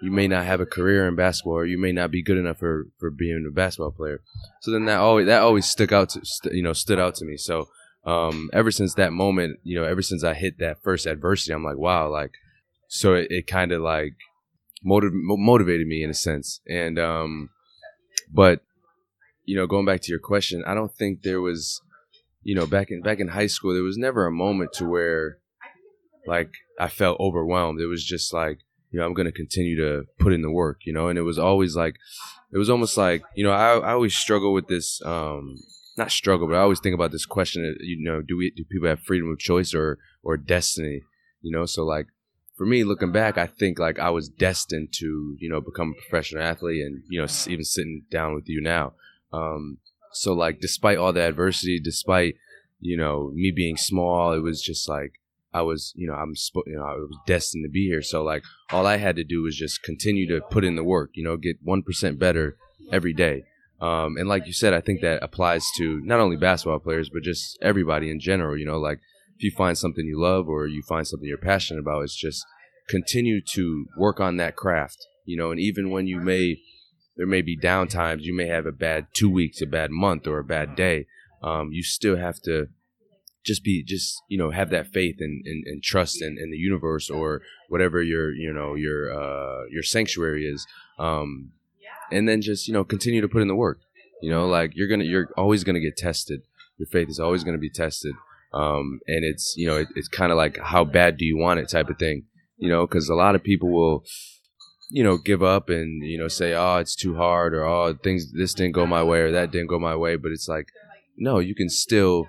you 0.03 0.11
may 0.11 0.27
not 0.27 0.45
have 0.45 0.61
a 0.61 0.67
career 0.67 1.07
in 1.07 1.15
basketball, 1.15 1.55
or 1.55 1.67
you 1.67 1.79
may 1.79 1.93
not 1.93 2.11
be 2.11 2.23
good 2.23 2.37
enough 2.37 2.59
for 2.59 2.87
for 2.99 3.11
being 3.11 3.47
a 3.49 3.53
basketball 3.53 3.93
player. 3.93 4.21
So 4.61 4.71
then 4.71 4.85
that 4.85 4.99
always 4.99 5.27
that 5.27 5.43
always 5.43 5.67
stuck 5.67 5.93
out 5.93 6.11
to, 6.11 6.21
you 6.53 6.63
know, 6.63 6.73
stood 6.73 7.01
out 7.01 7.15
to 7.17 7.25
me. 7.25 7.37
So 7.37 7.69
um, 8.05 8.51
ever 8.53 8.71
since 8.71 8.95
that 8.95 9.13
moment, 9.13 9.59
you 9.63 9.81
know, 9.81 9.85
ever 9.85 10.03
since 10.03 10.23
I 10.23 10.35
hit 10.35 10.59
that 10.59 10.83
first 10.83 11.07
adversity, 11.07 11.53
I'm 11.53 11.65
like, 11.65 11.79
wow, 11.79 12.11
like, 12.11 12.33
so 12.89 13.15
it, 13.15 13.29
it 13.31 13.47
kind 13.47 13.73
of 13.73 13.81
like 13.81 14.15
motiv- 14.85 15.13
motivated 15.15 15.87
me 15.87 16.03
in 16.03 16.11
a 16.11 16.15
sense. 16.15 16.61
And 16.69 16.99
um, 16.99 17.51
but 18.33 18.63
you 19.45 19.57
know, 19.57 19.67
going 19.67 19.87
back 19.87 20.03
to 20.03 20.11
your 20.11 20.21
question, 20.21 20.63
I 20.67 20.75
don't 20.75 20.95
think 20.95 21.23
there 21.23 21.41
was, 21.41 21.81
you 22.43 22.55
know, 22.55 22.67
back 22.67 22.91
in 22.91 23.03
back 23.03 23.21
in 23.21 23.29
high 23.29 23.47
school, 23.47 23.73
there 23.73 23.83
was 23.83 23.97
never 23.97 24.27
a 24.27 24.33
moment 24.33 24.73
to 24.75 24.85
where 24.85 25.39
like 26.27 26.51
I 26.79 26.89
felt 26.89 27.19
overwhelmed. 27.19 27.81
It 27.81 27.87
was 27.87 28.05
just 28.05 28.33
like, 28.33 28.59
you 28.91 28.99
know, 28.99 29.07
I'm 29.07 29.15
going 29.15 29.27
to 29.27 29.33
continue 29.33 29.77
to 29.77 30.05
put 30.19 30.33
in 30.33 30.43
the 30.43 30.51
work, 30.51 30.81
you 30.85 30.93
know, 30.93 31.09
and 31.09 31.19
it 31.19 31.23
was 31.23 31.39
always 31.39 31.75
like, 31.75 31.97
it 32.53 32.59
was 32.59 32.71
almost 32.71 32.97
like, 32.97 33.23
you 33.35 33.45
know, 33.45 33.51
I, 33.51 33.79
I 33.79 33.93
always 33.93 34.15
struggle 34.15 34.53
with 34.53 34.69
this, 34.69 35.01
um, 35.05 35.57
not 35.97 36.11
struggle, 36.11 36.47
but 36.47 36.57
I 36.57 36.61
always 36.61 36.81
think 36.81 36.95
about 36.95 37.11
this 37.11 37.27
question, 37.27 37.77
you 37.81 38.03
know, 38.03 38.23
do 38.23 38.37
we, 38.37 38.51
do 38.51 38.65
people 38.65 38.89
have 38.89 39.01
freedom 39.01 39.31
of 39.31 39.39
choice 39.39 39.75
or, 39.75 39.99
or 40.23 40.37
destiny, 40.37 41.03
you 41.43 41.51
know? 41.51 41.67
So 41.67 41.85
like, 41.85 42.07
for 42.59 42.67
me, 42.67 42.83
looking 42.83 43.13
back, 43.13 43.39
I 43.39 43.47
think 43.47 43.79
like 43.79 44.01
I 44.01 44.11
was 44.11 44.29
destined 44.29 44.89
to, 44.95 45.37
you 45.39 45.49
know, 45.49 45.61
become 45.61 45.95
a 45.97 46.01
professional 46.01 46.43
athlete 46.43 46.85
and, 46.85 47.05
you 47.09 47.21
know, 47.21 47.29
even 47.47 47.65
sitting 47.65 48.03
down 48.11 48.35
with 48.35 48.49
you 48.49 48.61
now. 48.61 48.95
Um, 49.33 49.79
so 50.13 50.33
like, 50.33 50.61
despite 50.61 50.99
all 50.99 51.13
the 51.13 51.23
adversity, 51.23 51.79
despite, 51.79 52.35
you 52.81 52.97
know, 52.97 53.31
me 53.33 53.53
being 53.55 53.77
small, 53.77 54.33
it 54.33 54.41
was 54.41 54.61
just 54.61 54.89
like, 54.89 55.13
I 55.55 55.63
was, 55.63 55.93
you 55.97 56.09
know, 56.09 56.15
I'm, 56.15 56.35
you 56.67 56.77
know, 56.77 56.85
I 56.85 56.95
was 56.95 57.17
destined 57.27 57.65
to 57.65 57.71
be 57.71 57.87
here. 57.87 58.03
So 58.03 58.25
like, 58.25 58.43
all 58.71 58.87
I 58.87 58.97
had 58.97 59.17
to 59.17 59.25
do 59.25 59.43
was 59.43 59.57
just 59.57 59.85
continue 59.85 60.27
to 60.29 60.45
put 60.51 60.65
in 60.65 60.75
the 60.75 60.85
work, 60.85 61.11
you 61.15 61.23
know, 61.23 61.37
get 61.37 61.65
1% 61.65 62.19
better 62.19 62.57
every 62.93 63.15
day. 63.15 63.45
Um, 63.81 64.17
and 64.17 64.29
like 64.29 64.47
you 64.47 64.53
said, 64.53 64.75
I 64.75 64.81
think 64.81 65.01
that 65.03 65.23
applies 65.23 65.65
to 65.77 66.01
not 66.03 66.19
only 66.19 66.37
basketball 66.37 66.81
players, 66.81 67.09
but 67.09 67.23
just 67.23 67.57
everybody 67.63 68.11
in 68.11 68.19
general, 68.19 68.59
you 68.59 68.67
know, 68.67 68.81
like 68.81 68.99
if 69.39 69.45
you 69.45 69.51
find 69.51 69.79
something 69.79 70.05
you 70.05 70.21
love 70.21 70.49
or 70.49 70.67
you 70.67 70.83
find 70.83 71.07
something 71.07 71.29
you're 71.29 71.39
passionate 71.39 71.81
about, 71.81 72.03
it's 72.03 72.17
just 72.17 72.45
continue 72.89 73.41
to 73.41 73.87
work 73.97 74.21
on 74.21 74.37
that 74.37 74.57
craft, 74.57 75.07
you 75.25 75.37
know, 75.37 75.51
and 75.51 75.61
even 75.61 75.91
when 75.91 76.07
you 76.07 76.21
may, 76.21 76.59
there 77.17 77.27
may 77.27 77.43
be 77.43 77.57
down 77.57 77.89
times, 77.89 78.27
you 78.27 78.35
may 78.35 78.47
have 78.47 78.67
a 78.67 78.73
bad 78.73 79.07
two 79.15 79.31
weeks, 79.31 79.63
a 79.63 79.67
bad 79.67 79.91
month, 79.91 80.27
or 80.27 80.39
a 80.39 80.45
bad 80.45 80.77
day. 80.77 81.07
Um, 81.43 81.71
you 81.73 81.83
still 81.83 82.17
have 82.17 82.41
to 82.43 82.69
just 83.45 83.63
be, 83.63 83.83
just, 83.85 84.21
you 84.29 84.39
know, 84.39 84.51
have 84.51 84.71
that 84.71 84.89
faith 84.89 85.17
and, 85.21 85.47
and, 85.47 85.65
and 85.67 85.83
trust 85.83 86.21
in, 86.21 86.37
in 86.39 86.51
the 86.51 86.57
universe 86.57 87.09
or 87.09 87.43
whatever 87.69 88.03
your, 88.03 88.33
you 88.33 88.53
know, 88.53 88.75
your, 88.75 89.13
uh, 89.13 89.67
your 89.71 89.83
sanctuary 89.83 90.47
is. 90.47 90.67
Um, 90.99 91.53
and 92.11 92.29
then 92.29 92.41
just 92.41 92.69
you 92.69 92.75
know 92.75 92.85
continue 92.85 93.21
to 93.21 93.29
put 93.29 93.43
in 93.43 93.49
the 93.49 93.55
work. 93.55 93.81
You 94.23 94.31
know, 94.31 94.47
like 94.47 94.73
you're 94.75 94.89
gonna 94.89 95.05
you're 95.05 95.29
always 95.37 95.65
gonna 95.65 95.81
get 95.81 95.97
tested. 95.97 96.43
Your 96.79 96.87
faith 96.87 97.09
is 97.09 97.21
always 97.21 97.45
gonna 97.45 97.59
be 97.59 97.71
tested. 97.71 98.15
Um, 98.53 99.01
and 99.07 99.25
it's 99.25 99.55
you 99.57 99.67
know 99.67 99.77
it, 99.77 99.89
it's 99.95 100.09
kind 100.09 100.33
of 100.33 100.39
like 100.39 100.59
how 100.59 100.85
bad 100.85 101.17
do 101.19 101.25
you 101.25 101.37
want 101.37 101.61
it 101.61 101.69
type 101.69 101.89
of 101.89 101.99
thing. 101.99 102.25
You 102.57 102.69
know, 102.69 102.87
because 102.87 103.09
a 103.09 103.15
lot 103.15 103.35
of 103.35 103.43
people 103.43 103.71
will 103.71 104.05
you 104.91 105.05
know 105.05 105.19
give 105.19 105.43
up 105.43 105.69
and 105.69 106.03
you 106.03 106.19
know 106.19 106.29
say 106.29 106.55
oh 106.55 106.79
it's 106.79 106.97
too 106.97 107.17
hard 107.17 107.53
or 107.53 107.65
oh 107.65 107.93
things 107.93 108.33
this 108.33 108.55
didn't 108.55 108.73
go 108.73 108.87
my 108.87 109.03
way 109.03 109.19
or 109.19 109.33
that 109.33 109.51
didn't 109.51 109.69
go 109.69 109.79
my 109.79 109.97
way. 109.97 110.17
But 110.17 110.33
it's 110.33 110.49
like 110.49 110.69
no, 111.17 111.39
you 111.39 111.55
can 111.55 111.69
still 111.69 112.29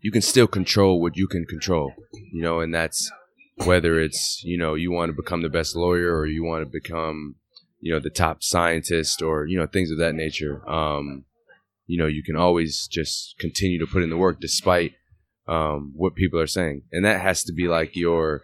you 0.00 0.10
can 0.10 0.22
still 0.22 0.46
control 0.46 1.00
what 1.00 1.16
you 1.16 1.26
can 1.26 1.44
control. 1.46 1.92
You 2.32 2.42
know, 2.42 2.60
and 2.60 2.74
that's 2.74 3.10
whether 3.64 4.00
it's 4.00 4.42
you 4.44 4.58
know 4.58 4.74
you 4.74 4.90
want 4.90 5.10
to 5.10 5.16
become 5.16 5.42
the 5.42 5.48
best 5.48 5.76
lawyer 5.76 6.16
or 6.16 6.26
you 6.26 6.42
want 6.42 6.64
to 6.64 6.70
become 6.70 7.36
you 7.80 7.92
know 7.92 8.00
the 8.00 8.10
top 8.10 8.42
scientist 8.42 9.22
or 9.22 9.46
you 9.46 9.58
know 9.58 9.66
things 9.66 9.90
of 9.90 9.98
that 9.98 10.14
nature 10.14 10.68
um, 10.68 11.24
you 11.86 11.98
know 11.98 12.06
you 12.06 12.22
can 12.22 12.36
always 12.36 12.88
just 12.88 13.38
continue 13.38 13.78
to 13.78 13.86
put 13.86 14.02
in 14.02 14.10
the 14.10 14.16
work 14.16 14.40
despite 14.40 14.92
um, 15.46 15.92
what 15.94 16.14
people 16.14 16.40
are 16.40 16.46
saying. 16.46 16.82
And 16.92 17.04
that 17.04 17.20
has 17.20 17.44
to 17.44 17.52
be 17.52 17.68
like 17.68 17.96
your 17.96 18.42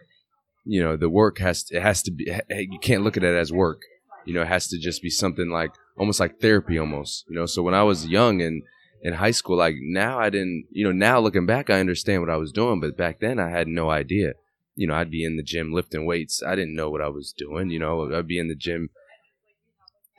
you 0.64 0.83
know 0.83 0.97
the 0.97 1.09
work 1.09 1.38
has 1.38 1.64
to, 1.64 1.76
it 1.76 1.83
has 1.83 2.02
to 2.02 2.11
be 2.11 2.30
you 2.50 2.78
can't 2.80 3.02
look 3.02 3.16
at 3.16 3.25
it 3.25 3.35
as 3.35 3.52
work. 3.52 3.83
You 4.26 4.35
know 4.35 4.42
it 4.42 4.49
has 4.49 4.69
to 4.69 4.78
just 4.78 5.02
be 5.02 5.11
something 5.11 5.50
like 5.50 5.73
almost 5.97 6.21
like 6.21 6.40
therapy 6.40 6.78
almost 6.78 7.25
you 7.28 7.35
know? 7.35 7.47
So 7.47 7.62
when 7.62 7.75
i 7.75 7.83
was 7.83 8.07
young 8.07 8.40
and 8.42 8.62
in 9.02 9.14
high 9.14 9.30
school 9.30 9.57
like 9.57 9.75
now 9.80 10.19
i 10.19 10.28
didn't 10.28 10.66
you 10.71 10.85
know 10.85 10.92
now 10.92 11.19
looking 11.19 11.47
back 11.47 11.71
i 11.71 11.80
understand 11.80 12.21
what 12.21 12.30
i 12.30 12.37
was 12.37 12.52
doing 12.52 12.80
but 12.80 12.97
back 12.97 13.21
then 13.21 13.38
i 13.38 13.49
had 13.49 13.66
no 13.66 13.90
idea. 13.90 14.35
You 14.76 14.87
know 14.87 14.95
i'd 14.95 15.11
be 15.11 15.25
in 15.25 15.37
the 15.37 15.42
gym 15.42 15.73
lifting 15.73 16.04
weights. 16.07 16.42
I 16.42 16.54
didn't 16.54 16.76
know 16.76 16.90
what 16.90 17.00
i 17.00 17.09
was 17.09 17.33
doing 17.33 17.71
you 17.71 17.78
know? 17.78 18.14
I'd 18.14 18.28
be 18.28 18.38
in 18.38 18.49
the 18.49 18.54
gym 18.54 18.90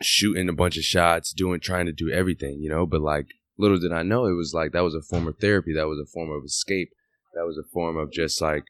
shooting 0.01 0.49
a 0.49 0.53
bunch 0.53 0.77
of 0.77 0.83
shots, 0.83 1.31
doing 1.31 1.59
trying 1.59 1.85
to 1.85 1.91
do 1.91 2.09
everything, 2.09 2.59
you 2.61 2.69
know. 2.69 2.85
But 2.85 3.01
like 3.01 3.27
little 3.57 3.79
did 3.79 3.91
I 3.91 4.03
know, 4.03 4.25
it 4.25 4.33
was 4.33 4.53
like 4.53 4.71
that 4.71 4.83
was 4.83 4.95
a 4.95 5.01
form 5.01 5.27
of 5.27 5.37
therapy. 5.39 5.73
That 5.73 5.87
was 5.87 5.99
a 5.99 6.11
form 6.11 6.31
of 6.31 6.43
escape. 6.45 6.89
That 7.35 7.45
was 7.45 7.57
a 7.57 7.69
form 7.71 7.97
of 7.97 8.11
just 8.11 8.41
like, 8.41 8.63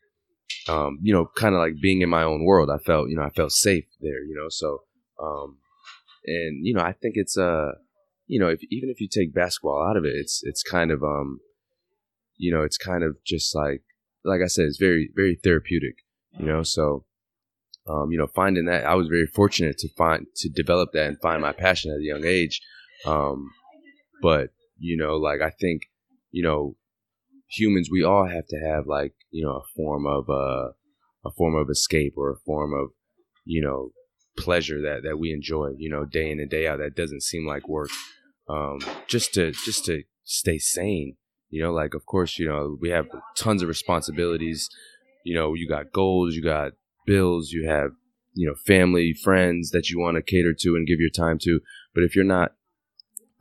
um, 0.67 0.99
you 1.01 1.13
know, 1.13 1.29
kind 1.35 1.55
of 1.55 1.59
like 1.59 1.81
being 1.81 2.01
in 2.01 2.09
my 2.09 2.23
own 2.23 2.45
world. 2.45 2.69
I 2.69 2.77
felt, 2.77 3.09
you 3.09 3.15
know, 3.15 3.23
I 3.23 3.29
felt 3.29 3.51
safe 3.51 3.85
there, 4.01 4.23
you 4.23 4.35
know. 4.35 4.49
So, 4.49 4.83
um, 5.21 5.57
and 6.25 6.65
you 6.65 6.73
know, 6.73 6.81
I 6.81 6.93
think 6.93 7.15
it's 7.15 7.37
uh, 7.37 7.71
you 8.27 8.39
know, 8.39 8.49
if 8.49 8.59
even 8.69 8.89
if 8.89 9.01
you 9.01 9.07
take 9.07 9.33
basketball 9.33 9.85
out 9.89 9.97
of 9.97 10.05
it, 10.05 10.13
it's 10.13 10.41
it's 10.43 10.63
kind 10.63 10.91
of 10.91 11.03
um, 11.03 11.39
you 12.37 12.53
know, 12.53 12.61
it's 12.61 12.77
kind 12.77 13.03
of 13.03 13.17
just 13.25 13.55
like 13.55 13.83
like 14.23 14.41
I 14.43 14.47
said, 14.47 14.65
it's 14.65 14.77
very 14.77 15.09
very 15.15 15.39
therapeutic, 15.41 15.95
you 16.39 16.45
know. 16.45 16.63
So 16.63 17.05
um, 17.87 18.11
you 18.11 18.17
know, 18.17 18.27
finding 18.27 18.65
that 18.65 18.85
I 18.85 18.95
was 18.95 19.07
very 19.07 19.25
fortunate 19.25 19.77
to 19.79 19.89
find 19.97 20.27
to 20.37 20.49
develop 20.49 20.91
that 20.93 21.07
and 21.07 21.19
find 21.21 21.41
my 21.41 21.51
passion 21.51 21.91
at 21.91 21.99
a 21.99 22.03
young 22.03 22.25
age. 22.25 22.61
Um, 23.05 23.49
but 24.21 24.49
you 24.81 24.97
know, 24.97 25.15
like 25.15 25.41
I 25.41 25.51
think, 25.51 25.83
you 26.31 26.43
know, 26.43 26.75
humans 27.49 27.89
we 27.91 28.03
all 28.03 28.27
have 28.27 28.47
to 28.47 28.57
have 28.57 28.87
like 28.87 29.13
you 29.29 29.45
know 29.45 29.57
a 29.57 29.67
form 29.75 30.05
of 30.07 30.29
uh, 30.29 30.71
a 31.25 31.31
form 31.37 31.55
of 31.55 31.69
escape 31.69 32.13
or 32.17 32.31
a 32.31 32.39
form 32.45 32.73
of 32.73 32.89
you 33.45 33.61
know 33.61 33.91
pleasure 34.37 34.81
that 34.81 35.03
that 35.03 35.17
we 35.17 35.31
enjoy. 35.31 35.71
You 35.77 35.89
know, 35.89 36.05
day 36.05 36.31
in 36.31 36.39
and 36.39 36.49
day 36.49 36.67
out. 36.67 36.79
That 36.79 36.95
doesn't 36.95 37.23
seem 37.23 37.45
like 37.45 37.67
work. 37.67 37.89
Um, 38.49 38.79
just 39.07 39.33
to 39.35 39.51
just 39.51 39.85
to 39.85 40.03
stay 40.23 40.57
sane. 40.57 41.15
You 41.49 41.61
know, 41.61 41.73
like 41.73 41.93
of 41.93 42.05
course, 42.05 42.39
you 42.39 42.47
know, 42.47 42.77
we 42.79 42.89
have 42.89 43.07
tons 43.35 43.61
of 43.61 43.67
responsibilities. 43.67 44.69
You 45.23 45.35
know, 45.35 45.53
you 45.53 45.67
got 45.67 45.91
goals, 45.91 46.35
you 46.35 46.41
got 46.41 46.71
bills, 47.05 47.51
you 47.51 47.67
have, 47.67 47.91
you 48.33 48.47
know, 48.47 48.55
family, 48.65 49.13
friends 49.13 49.69
that 49.71 49.89
you 49.89 49.99
want 49.99 50.15
to 50.15 50.23
cater 50.23 50.53
to 50.59 50.75
and 50.75 50.87
give 50.87 50.99
your 50.99 51.11
time 51.11 51.37
to. 51.43 51.59
But 51.93 52.03
if 52.03 52.15
you're 52.15 52.25
not 52.25 52.53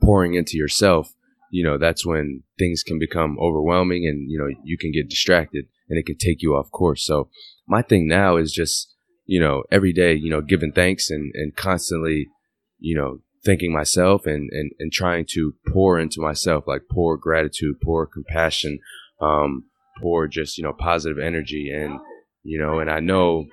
pouring 0.01 0.35
into 0.35 0.57
yourself, 0.57 1.15
you 1.51 1.63
know, 1.63 1.77
that's 1.77 2.05
when 2.05 2.43
things 2.57 2.81
can 2.81 2.97
become 2.97 3.37
overwhelming 3.39 4.07
and, 4.07 4.29
you 4.31 4.39
know, 4.39 4.47
you 4.63 4.77
can 4.77 4.91
get 4.91 5.09
distracted 5.09 5.65
and 5.89 5.99
it 5.99 6.05
can 6.05 6.17
take 6.17 6.41
you 6.41 6.55
off 6.55 6.71
course. 6.71 7.05
So 7.05 7.29
my 7.67 7.81
thing 7.81 8.07
now 8.07 8.37
is 8.37 8.51
just, 8.51 8.95
you 9.25 9.39
know, 9.39 9.63
every 9.71 9.93
day, 9.93 10.13
you 10.13 10.29
know, 10.29 10.41
giving 10.41 10.71
thanks 10.71 11.09
and, 11.09 11.31
and 11.35 11.55
constantly, 11.55 12.27
you 12.79 12.97
know, 12.97 13.19
thanking 13.43 13.73
myself 13.73 14.25
and, 14.25 14.49
and, 14.51 14.71
and 14.79 14.91
trying 14.91 15.25
to 15.31 15.53
pour 15.71 15.99
into 15.99 16.21
myself, 16.21 16.63
like 16.67 16.83
pour 16.89 17.17
gratitude, 17.17 17.75
pour 17.83 18.07
compassion, 18.07 18.79
um, 19.19 19.65
pour 20.01 20.27
just, 20.27 20.57
you 20.57 20.63
know, 20.63 20.73
positive 20.73 21.19
energy 21.19 21.69
and, 21.69 21.99
you 22.43 22.57
know, 22.57 22.79
and 22.79 22.89
I 22.89 23.01
know 23.01 23.45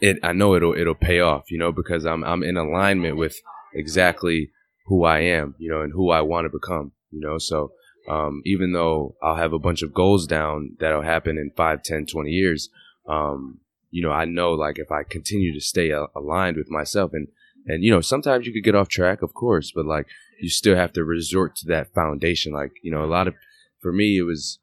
it. 0.00 0.18
I 0.22 0.32
know 0.32 0.54
it'll 0.54 0.74
it'll 0.74 0.94
pay 0.94 1.20
off, 1.20 1.50
you 1.50 1.58
know, 1.58 1.72
because 1.72 2.06
I'm 2.06 2.24
I'm 2.24 2.42
in 2.42 2.56
alignment 2.56 3.16
with 3.16 3.36
exactly 3.74 4.50
who 4.86 5.04
I 5.04 5.20
am, 5.20 5.54
you 5.58 5.70
know, 5.70 5.82
and 5.82 5.92
who 5.92 6.10
I 6.10 6.22
want 6.22 6.46
to 6.46 6.50
become, 6.50 6.92
you 7.10 7.20
know. 7.20 7.38
So 7.38 7.72
um, 8.08 8.42
even 8.44 8.72
though 8.72 9.14
I'll 9.22 9.36
have 9.36 9.52
a 9.52 9.58
bunch 9.58 9.82
of 9.82 9.94
goals 9.94 10.26
down 10.26 10.76
that'll 10.80 11.02
happen 11.02 11.38
in 11.38 11.50
5, 11.56 11.82
10, 11.82 12.06
20 12.06 12.30
years, 12.30 12.70
um, 13.08 13.60
you 13.90 14.02
know, 14.02 14.12
I 14.12 14.24
know 14.24 14.52
like 14.52 14.78
if 14.78 14.90
I 14.90 15.02
continue 15.02 15.52
to 15.52 15.60
stay 15.60 15.90
a- 15.90 16.06
aligned 16.16 16.56
with 16.56 16.70
myself 16.70 17.12
and 17.12 17.28
and 17.66 17.84
you 17.84 17.90
know, 17.90 18.00
sometimes 18.00 18.46
you 18.46 18.52
could 18.52 18.64
get 18.64 18.74
off 18.74 18.88
track, 18.88 19.22
of 19.22 19.34
course, 19.34 19.70
but 19.74 19.84
like 19.84 20.06
you 20.40 20.48
still 20.48 20.76
have 20.76 20.92
to 20.94 21.04
resort 21.04 21.56
to 21.56 21.66
that 21.66 21.92
foundation. 21.92 22.52
Like 22.52 22.72
you 22.82 22.90
know, 22.90 23.04
a 23.04 23.06
lot 23.06 23.28
of 23.28 23.34
for 23.80 23.92
me, 23.92 24.18
it 24.18 24.22
was 24.22 24.58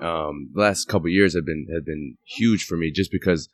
um, 0.00 0.50
the 0.54 0.60
last 0.60 0.88
couple 0.88 1.08
years 1.08 1.34
have 1.34 1.44
been 1.44 1.66
have 1.72 1.84
been 1.84 2.16
huge 2.24 2.64
for 2.64 2.76
me 2.76 2.90
just 2.90 3.12
because 3.12 3.48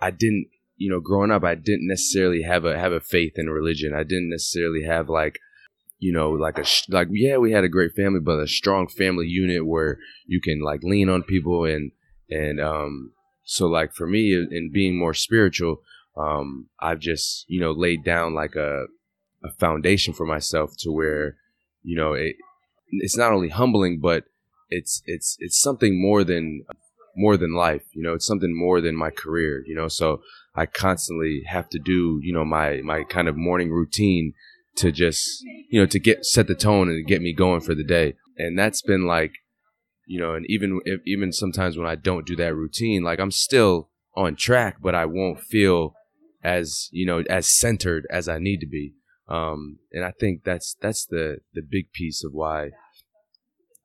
I 0.00 0.10
didn't 0.10 0.48
you 0.76 0.90
know 0.90 1.00
growing 1.00 1.30
up 1.30 1.44
I 1.44 1.54
didn't 1.54 1.88
necessarily 1.88 2.42
have 2.42 2.64
a 2.64 2.78
have 2.78 2.92
a 2.92 3.00
faith 3.00 3.32
in 3.36 3.50
religion 3.50 3.92
I 3.94 4.04
didn't 4.04 4.30
necessarily 4.30 4.84
have 4.84 5.08
like 5.08 5.38
you 6.02 6.12
know 6.12 6.30
like 6.30 6.58
a 6.58 6.64
like 6.88 7.06
yeah 7.12 7.36
we 7.36 7.52
had 7.52 7.62
a 7.62 7.68
great 7.68 7.92
family 7.94 8.18
but 8.18 8.40
a 8.40 8.48
strong 8.48 8.88
family 8.88 9.26
unit 9.26 9.64
where 9.64 9.98
you 10.26 10.40
can 10.40 10.60
like 10.60 10.82
lean 10.82 11.08
on 11.08 11.22
people 11.22 11.64
and 11.64 11.92
and 12.28 12.60
um 12.60 13.12
so 13.44 13.68
like 13.68 13.94
for 13.94 14.06
me 14.06 14.34
in 14.34 14.70
being 14.72 14.98
more 14.98 15.14
spiritual 15.14 15.76
um 16.16 16.68
I've 16.80 16.98
just 16.98 17.44
you 17.48 17.60
know 17.60 17.70
laid 17.70 18.04
down 18.04 18.34
like 18.34 18.56
a 18.56 18.86
a 19.44 19.50
foundation 19.60 20.12
for 20.12 20.26
myself 20.26 20.72
to 20.80 20.90
where 20.90 21.36
you 21.84 21.96
know 21.96 22.14
it 22.14 22.34
it's 22.90 23.16
not 23.16 23.32
only 23.32 23.48
humbling 23.48 24.00
but 24.00 24.24
it's 24.70 25.02
it's 25.06 25.36
it's 25.38 25.60
something 25.60 26.02
more 26.02 26.24
than 26.24 26.64
more 27.16 27.36
than 27.36 27.54
life 27.54 27.84
you 27.92 28.02
know 28.02 28.14
it's 28.14 28.26
something 28.26 28.56
more 28.56 28.80
than 28.80 28.96
my 28.96 29.10
career 29.10 29.62
you 29.66 29.74
know 29.74 29.88
so 29.88 30.20
i 30.54 30.64
constantly 30.64 31.42
have 31.46 31.68
to 31.68 31.78
do 31.78 32.18
you 32.22 32.32
know 32.32 32.44
my 32.44 32.80
my 32.82 33.04
kind 33.04 33.28
of 33.28 33.36
morning 33.36 33.70
routine 33.70 34.32
to 34.76 34.92
just 34.92 35.42
you 35.70 35.80
know 35.80 35.86
to 35.86 35.98
get 35.98 36.24
set 36.24 36.46
the 36.46 36.54
tone 36.54 36.88
and 36.88 37.06
get 37.06 37.22
me 37.22 37.32
going 37.32 37.60
for 37.60 37.74
the 37.74 37.84
day. 37.84 38.14
And 38.36 38.58
that's 38.58 38.82
been 38.82 39.06
like 39.06 39.32
you 40.06 40.18
know 40.18 40.34
and 40.34 40.44
even 40.48 40.80
if, 40.84 41.00
even 41.06 41.32
sometimes 41.32 41.76
when 41.78 41.86
i 41.86 41.94
don't 41.94 42.26
do 42.26 42.34
that 42.34 42.54
routine 42.54 43.04
like 43.04 43.20
i'm 43.20 43.30
still 43.30 43.88
on 44.16 44.34
track 44.34 44.78
but 44.82 44.96
i 44.96 45.06
won't 45.06 45.38
feel 45.38 45.94
as 46.42 46.88
you 46.90 47.06
know 47.06 47.22
as 47.30 47.46
centered 47.46 48.04
as 48.10 48.28
i 48.28 48.36
need 48.38 48.58
to 48.58 48.66
be. 48.66 48.94
Um 49.28 49.78
and 49.92 50.04
i 50.04 50.10
think 50.10 50.42
that's 50.44 50.76
that's 50.82 51.06
the 51.06 51.38
the 51.54 51.62
big 51.62 51.92
piece 51.92 52.24
of 52.24 52.32
why 52.32 52.70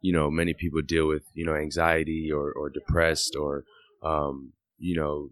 you 0.02 0.14
know 0.14 0.30
many 0.30 0.54
people 0.54 0.82
deal 0.82 1.08
with 1.08 1.24
you 1.34 1.46
know 1.46 1.56
anxiety 1.56 2.30
or, 2.34 2.52
or 2.52 2.70
depressed 2.70 3.36
or 3.40 3.64
um, 4.04 4.54
you 4.78 4.96
know 4.96 5.30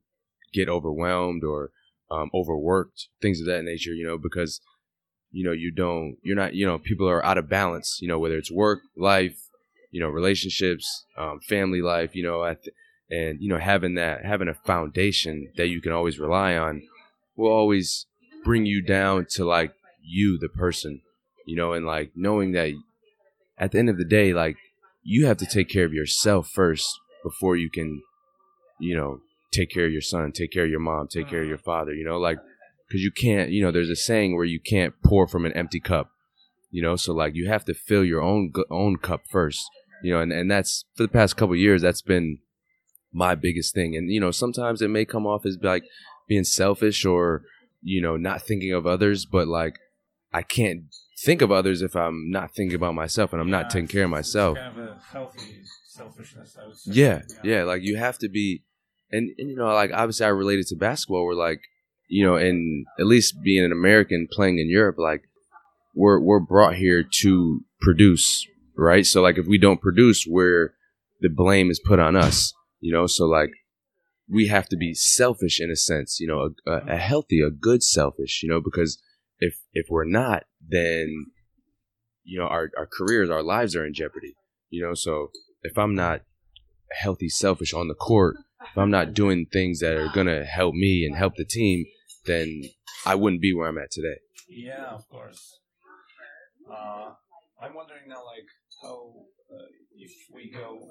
get 0.54 0.70
overwhelmed 0.70 1.44
or 1.44 1.72
um, 2.12 2.30
overworked 2.34 3.08
things 3.22 3.40
of 3.40 3.48
that 3.48 3.64
nature 3.64 3.94
you 3.94 4.06
know 4.06 4.18
because 4.18 4.62
you 5.32 5.44
know 5.44 5.52
you 5.52 5.72
don't 5.72 6.18
you're 6.24 6.36
not 6.36 6.54
you 6.54 6.66
know 6.66 6.78
people 6.78 7.10
are 7.10 7.26
out 7.26 7.38
of 7.38 7.50
balance 7.50 8.00
you 8.02 8.08
know 8.08 8.20
whether 8.20 8.38
it's 8.38 8.52
work 8.52 8.82
life 8.96 9.50
you 9.92 10.00
know 10.00 10.08
relationships 10.08 11.06
um, 11.18 11.40
family 11.40 11.82
life 11.82 12.16
you 12.16 12.24
know 12.24 12.46
th- 12.46 12.76
and 13.12 13.42
you 13.42 13.50
know 13.50 13.58
having 13.58 13.96
that 13.96 14.26
having 14.26 14.48
a 14.48 14.54
foundation 14.54 15.52
that 15.58 15.68
you 15.68 15.82
can 15.82 15.92
always 15.92 16.20
rely 16.20 16.56
on 16.56 16.82
will 17.36 17.52
always 17.52 18.06
bring 18.44 18.66
you 18.66 18.82
down 18.82 19.26
to 19.30 19.46
like 19.46 19.74
you 20.04 20.38
the 20.38 20.50
person 20.50 21.02
you 21.46 21.56
know 21.56 21.74
and 21.74 21.86
like 21.86 22.12
knowing 22.16 22.52
that 22.54 22.74
at 23.58 23.72
the 23.72 23.80
end 23.80 23.90
of 23.90 23.98
the 23.98 24.06
day, 24.06 24.34
like 24.34 24.58
you 25.04 25.28
have 25.28 25.38
to 25.38 25.46
take 25.46 25.70
care 25.70 25.86
of 25.86 25.94
yourself 25.94 26.50
first 26.50 27.00
before 27.24 27.56
you 27.56 27.70
can, 27.70 28.02
you 28.80 28.96
know, 28.96 29.22
take 29.52 29.70
care 29.70 29.86
of 29.86 29.92
your 29.92 30.02
son, 30.02 30.32
take 30.32 30.52
care 30.52 30.66
of 30.66 30.70
your 30.70 30.80
mom, 30.80 31.08
take 31.08 31.30
care 31.30 31.42
of 31.42 31.48
your 31.48 31.58
father. 31.58 31.94
You 31.94 32.06
know, 32.06 32.18
like 32.18 32.38
because 32.88 33.02
you 33.02 33.12
can't. 33.12 33.50
You 33.52 33.64
know, 33.64 33.72
there's 33.72 33.90
a 33.90 33.96
saying 33.96 34.36
where 34.36 34.46
you 34.46 34.60
can't 34.60 34.94
pour 35.04 35.28
from 35.28 35.46
an 35.46 35.54
empty 35.54 35.80
cup. 35.80 36.12
You 36.72 36.82
know, 36.82 36.96
so 36.96 37.14
like 37.14 37.36
you 37.36 37.48
have 37.48 37.66
to 37.66 37.74
fill 37.74 38.04
your 38.04 38.22
own 38.22 38.52
own 38.70 38.98
cup 38.98 39.22
first. 39.30 39.66
You 40.04 40.14
know, 40.14 40.22
and 40.22 40.32
and 40.32 40.52
that's 40.52 40.86
for 40.96 41.04
the 41.04 41.10
past 41.10 41.38
couple 41.38 41.56
years. 41.56 41.82
That's 41.82 42.02
been 42.02 42.40
my 43.14 43.36
biggest 43.36 43.74
thing. 43.74 43.96
And 43.96 44.12
you 44.12 44.20
know, 44.20 44.32
sometimes 44.32 44.82
it 44.82 44.90
may 44.90 45.06
come 45.06 45.26
off 45.26 45.46
as 45.46 45.58
like 45.62 45.86
being 46.28 46.44
selfish 46.44 47.06
or 47.06 47.44
you 47.82 48.02
know 48.02 48.18
not 48.18 48.42
thinking 48.42 48.74
of 48.74 48.86
others, 48.86 49.26
but 49.26 49.48
like 49.48 49.80
I 50.34 50.42
can't 50.42 50.84
think 51.18 51.42
of 51.42 51.52
others 51.52 51.82
if 51.82 51.96
I'm 51.96 52.30
not 52.30 52.54
thinking 52.54 52.76
about 52.76 52.94
myself 52.94 53.32
and 53.32 53.42
I'm 53.42 53.48
yeah, 53.48 53.62
not 53.62 53.70
taking 53.70 53.88
care 53.88 54.04
of 54.04 54.10
myself. 54.10 54.58
Kind 54.58 54.78
of 54.78 54.88
a 54.88 55.00
healthy 55.12 55.62
selfishness, 55.88 56.58
I 56.62 56.68
would 56.68 56.78
say. 56.78 56.92
Yeah, 56.92 57.22
yeah, 57.44 57.58
yeah, 57.58 57.64
like 57.64 57.82
you 57.84 57.96
have 57.98 58.18
to 58.20 58.30
be, 58.30 58.64
and, 59.12 59.30
and 59.38 59.50
you 59.50 59.56
know, 59.56 59.74
like 59.74 59.92
obviously 59.94 60.26
I 60.26 60.30
related 60.30 60.68
to 60.68 60.76
basketball 60.76 61.26
where 61.26 61.36
like, 61.36 61.62
you 62.08 62.26
know, 62.26 62.36
and 62.36 62.86
at 63.00 63.06
least 63.06 63.42
being 63.44 63.64
an 63.64 63.72
American 63.72 64.28
playing 64.32 64.60
in 64.60 64.70
Europe, 64.70 64.98
like 64.98 65.24
we're 65.96 66.20
we're 66.20 66.40
brought 66.40 66.76
here 66.76 67.04
to 67.22 67.62
produce, 67.82 68.48
right? 68.78 69.06
So 69.06 69.22
like 69.22 69.38
if 69.38 69.48
we 69.48 69.58
don't 69.58 69.82
produce, 69.82 70.26
we're 70.28 70.74
the 71.22 71.30
blame 71.30 71.72
is 71.72 71.80
put 71.80 72.00
on 72.00 72.16
us, 72.16 72.54
you 72.80 72.94
know. 72.94 73.08
So 73.08 73.26
like 73.26 73.52
we 74.30 74.48
have 74.48 74.68
to 74.70 74.78
be 74.78 74.94
selfish 74.94 75.60
in 75.60 75.72
a 75.72 75.76
sense, 75.76 76.20
you 76.20 76.28
know, 76.28 76.50
a, 76.68 76.72
a, 76.72 76.96
a 76.96 76.98
healthy, 76.98 77.42
a 77.42 77.50
good 77.50 77.84
selfish, 77.84 78.42
you 78.44 78.50
know, 78.50 78.62
because 78.62 79.02
if 79.40 79.58
if 79.74 79.88
we're 79.90 80.06
not, 80.06 80.44
then 80.68 81.28
you 82.24 82.40
know 82.40 82.46
our 82.46 82.70
our 82.78 82.88
careers, 82.88 83.30
our 83.30 83.44
lives 83.44 83.76
are 83.76 83.86
in 83.86 83.94
jeopardy, 83.94 84.36
you 84.70 84.84
know. 84.84 84.94
So 84.94 85.32
if 85.64 85.78
I'm 85.78 85.96
not 85.96 86.22
healthy, 86.92 87.30
selfish 87.30 87.74
on 87.74 87.88
the 87.88 87.96
court, 87.96 88.38
if 88.62 88.78
I'm 88.78 88.92
not 88.92 89.14
doing 89.14 89.46
things 89.52 89.80
that 89.80 89.96
are 89.96 90.12
gonna 90.14 90.44
help 90.44 90.76
me 90.76 91.06
and 91.06 91.16
help 91.16 91.36
the 91.36 91.46
team, 91.46 91.86
then 92.26 92.64
I 93.06 93.16
wouldn't 93.16 93.42
be 93.42 93.54
where 93.54 93.68
I'm 93.68 93.78
at 93.78 93.92
today. 93.92 94.18
Yeah, 94.50 94.86
of 94.92 95.08
course. 95.10 95.60
Uh, 96.70 97.14
I'm 97.62 97.74
wondering 97.74 98.08
now, 98.08 98.24
like, 98.26 98.48
how 98.82 99.14
uh, 99.54 99.66
if 99.98 100.12
we 100.34 100.50
go 100.50 100.88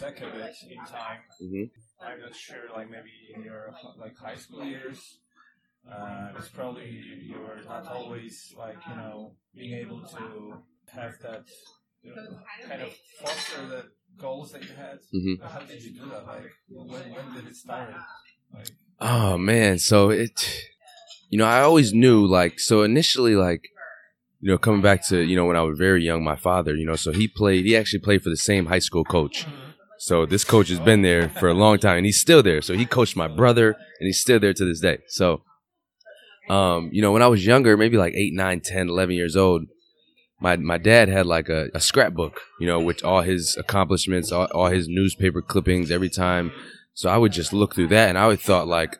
back 0.00 0.20
a 0.20 0.26
bit 0.36 0.54
in 0.70 0.78
time, 0.86 1.20
Mhm. 1.42 1.70
I'm 2.00 2.20
not 2.20 2.34
sure, 2.34 2.70
like 2.74 2.90
maybe 2.90 3.12
in 3.34 3.42
your 3.44 3.74
like 3.98 4.16
high 4.16 4.36
school 4.36 4.64
years, 4.64 5.18
uh, 5.90 6.32
it's 6.38 6.48
probably 6.48 6.90
you 7.22 7.40
were 7.40 7.62
not 7.64 7.86
always 7.88 8.54
like 8.58 8.78
you 8.88 8.96
know 8.96 9.34
being 9.54 9.72
able 9.74 10.02
to 10.02 10.62
have 10.92 11.14
that 11.22 11.44
you 12.04 12.14
know, 12.14 12.38
kind 12.68 12.82
of 12.82 12.92
foster 13.20 13.66
the 13.66 13.82
goals 14.18 14.52
that 14.52 14.62
you 14.62 14.74
had. 14.74 14.98
Mhm. 15.14 15.42
How 15.44 15.60
did 15.62 15.82
you 15.82 15.92
do 15.92 16.08
that? 16.10 16.26
Like, 16.26 16.52
when 16.68 17.04
when 17.14 17.34
did 17.34 17.46
it 17.46 17.56
start? 17.56 17.94
Like, 18.54 18.70
Oh 19.00 19.38
man, 19.38 19.78
so 19.78 20.10
it, 20.10 20.38
you 21.32 21.38
know, 21.38 21.46
I 21.46 21.62
always 21.62 21.94
knew 21.94 22.26
like 22.26 22.60
so 22.60 22.82
initially 22.82 23.34
like, 23.36 23.64
you 24.40 24.50
know, 24.50 24.58
coming 24.58 24.82
back 24.82 25.08
to 25.08 25.18
you 25.18 25.34
know 25.34 25.46
when 25.46 25.56
I 25.56 25.62
was 25.62 25.78
very 25.78 26.04
young, 26.04 26.22
my 26.22 26.36
father, 26.36 26.76
you 26.76 26.84
know, 26.84 26.94
so 26.94 27.10
he 27.10 27.26
played, 27.26 27.64
he 27.64 27.74
actually 27.74 28.00
played 28.00 28.22
for 28.22 28.28
the 28.28 28.36
same 28.36 28.66
high 28.66 28.80
school 28.80 29.02
coach. 29.02 29.46
So 29.98 30.26
this 30.26 30.44
coach 30.44 30.68
has 30.68 30.78
been 30.78 31.00
there 31.00 31.30
for 31.30 31.48
a 31.48 31.54
long 31.54 31.78
time, 31.78 31.96
and 31.96 32.04
he's 32.04 32.20
still 32.20 32.42
there. 32.42 32.60
So 32.60 32.74
he 32.74 32.84
coached 32.84 33.16
my 33.16 33.28
brother, 33.28 33.68
and 33.70 34.06
he's 34.06 34.20
still 34.20 34.40
there 34.40 34.52
to 34.52 34.64
this 34.64 34.80
day. 34.80 34.98
So, 35.06 35.42
um, 36.50 36.90
you 36.92 37.00
know, 37.00 37.12
when 37.12 37.22
I 37.22 37.28
was 37.28 37.46
younger, 37.46 37.78
maybe 37.78 37.96
like 37.96 38.12
8, 38.14 38.34
9, 38.34 38.60
10, 38.60 38.88
11 38.90 39.14
years 39.14 39.34
old, 39.34 39.62
my 40.38 40.56
my 40.56 40.76
dad 40.76 41.08
had 41.08 41.24
like 41.24 41.48
a, 41.48 41.68
a 41.72 41.80
scrapbook, 41.80 42.40
you 42.60 42.66
know, 42.66 42.80
with 42.80 43.02
all 43.04 43.22
his 43.22 43.56
accomplishments, 43.56 44.32
all, 44.32 44.48
all 44.52 44.66
his 44.66 44.86
newspaper 44.86 45.40
clippings 45.40 45.90
every 45.90 46.10
time. 46.10 46.52
So 46.92 47.08
I 47.08 47.16
would 47.16 47.32
just 47.32 47.54
look 47.54 47.74
through 47.74 47.88
that, 47.88 48.10
and 48.10 48.18
I 48.18 48.26
would 48.26 48.40
thought 48.40 48.68
like, 48.68 48.98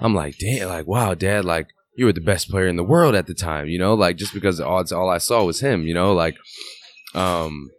I'm 0.00 0.14
like, 0.14 0.38
damn, 0.38 0.68
like 0.68 0.86
wow, 0.86 1.14
dad, 1.14 1.44
like 1.44 1.68
you 1.96 2.04
were 2.04 2.12
the 2.12 2.20
best 2.20 2.50
player 2.50 2.66
in 2.66 2.76
the 2.76 2.84
world 2.84 3.14
at 3.14 3.26
the 3.26 3.34
time, 3.34 3.68
you 3.68 3.78
know, 3.78 3.94
like 3.94 4.16
just 4.16 4.34
because 4.34 4.60
all 4.60 4.84
all 4.92 5.10
I 5.10 5.18
saw 5.18 5.44
was 5.44 5.60
him, 5.60 5.86
you 5.86 5.94
know, 5.94 6.12
like, 6.12 6.36
um, 7.14 7.70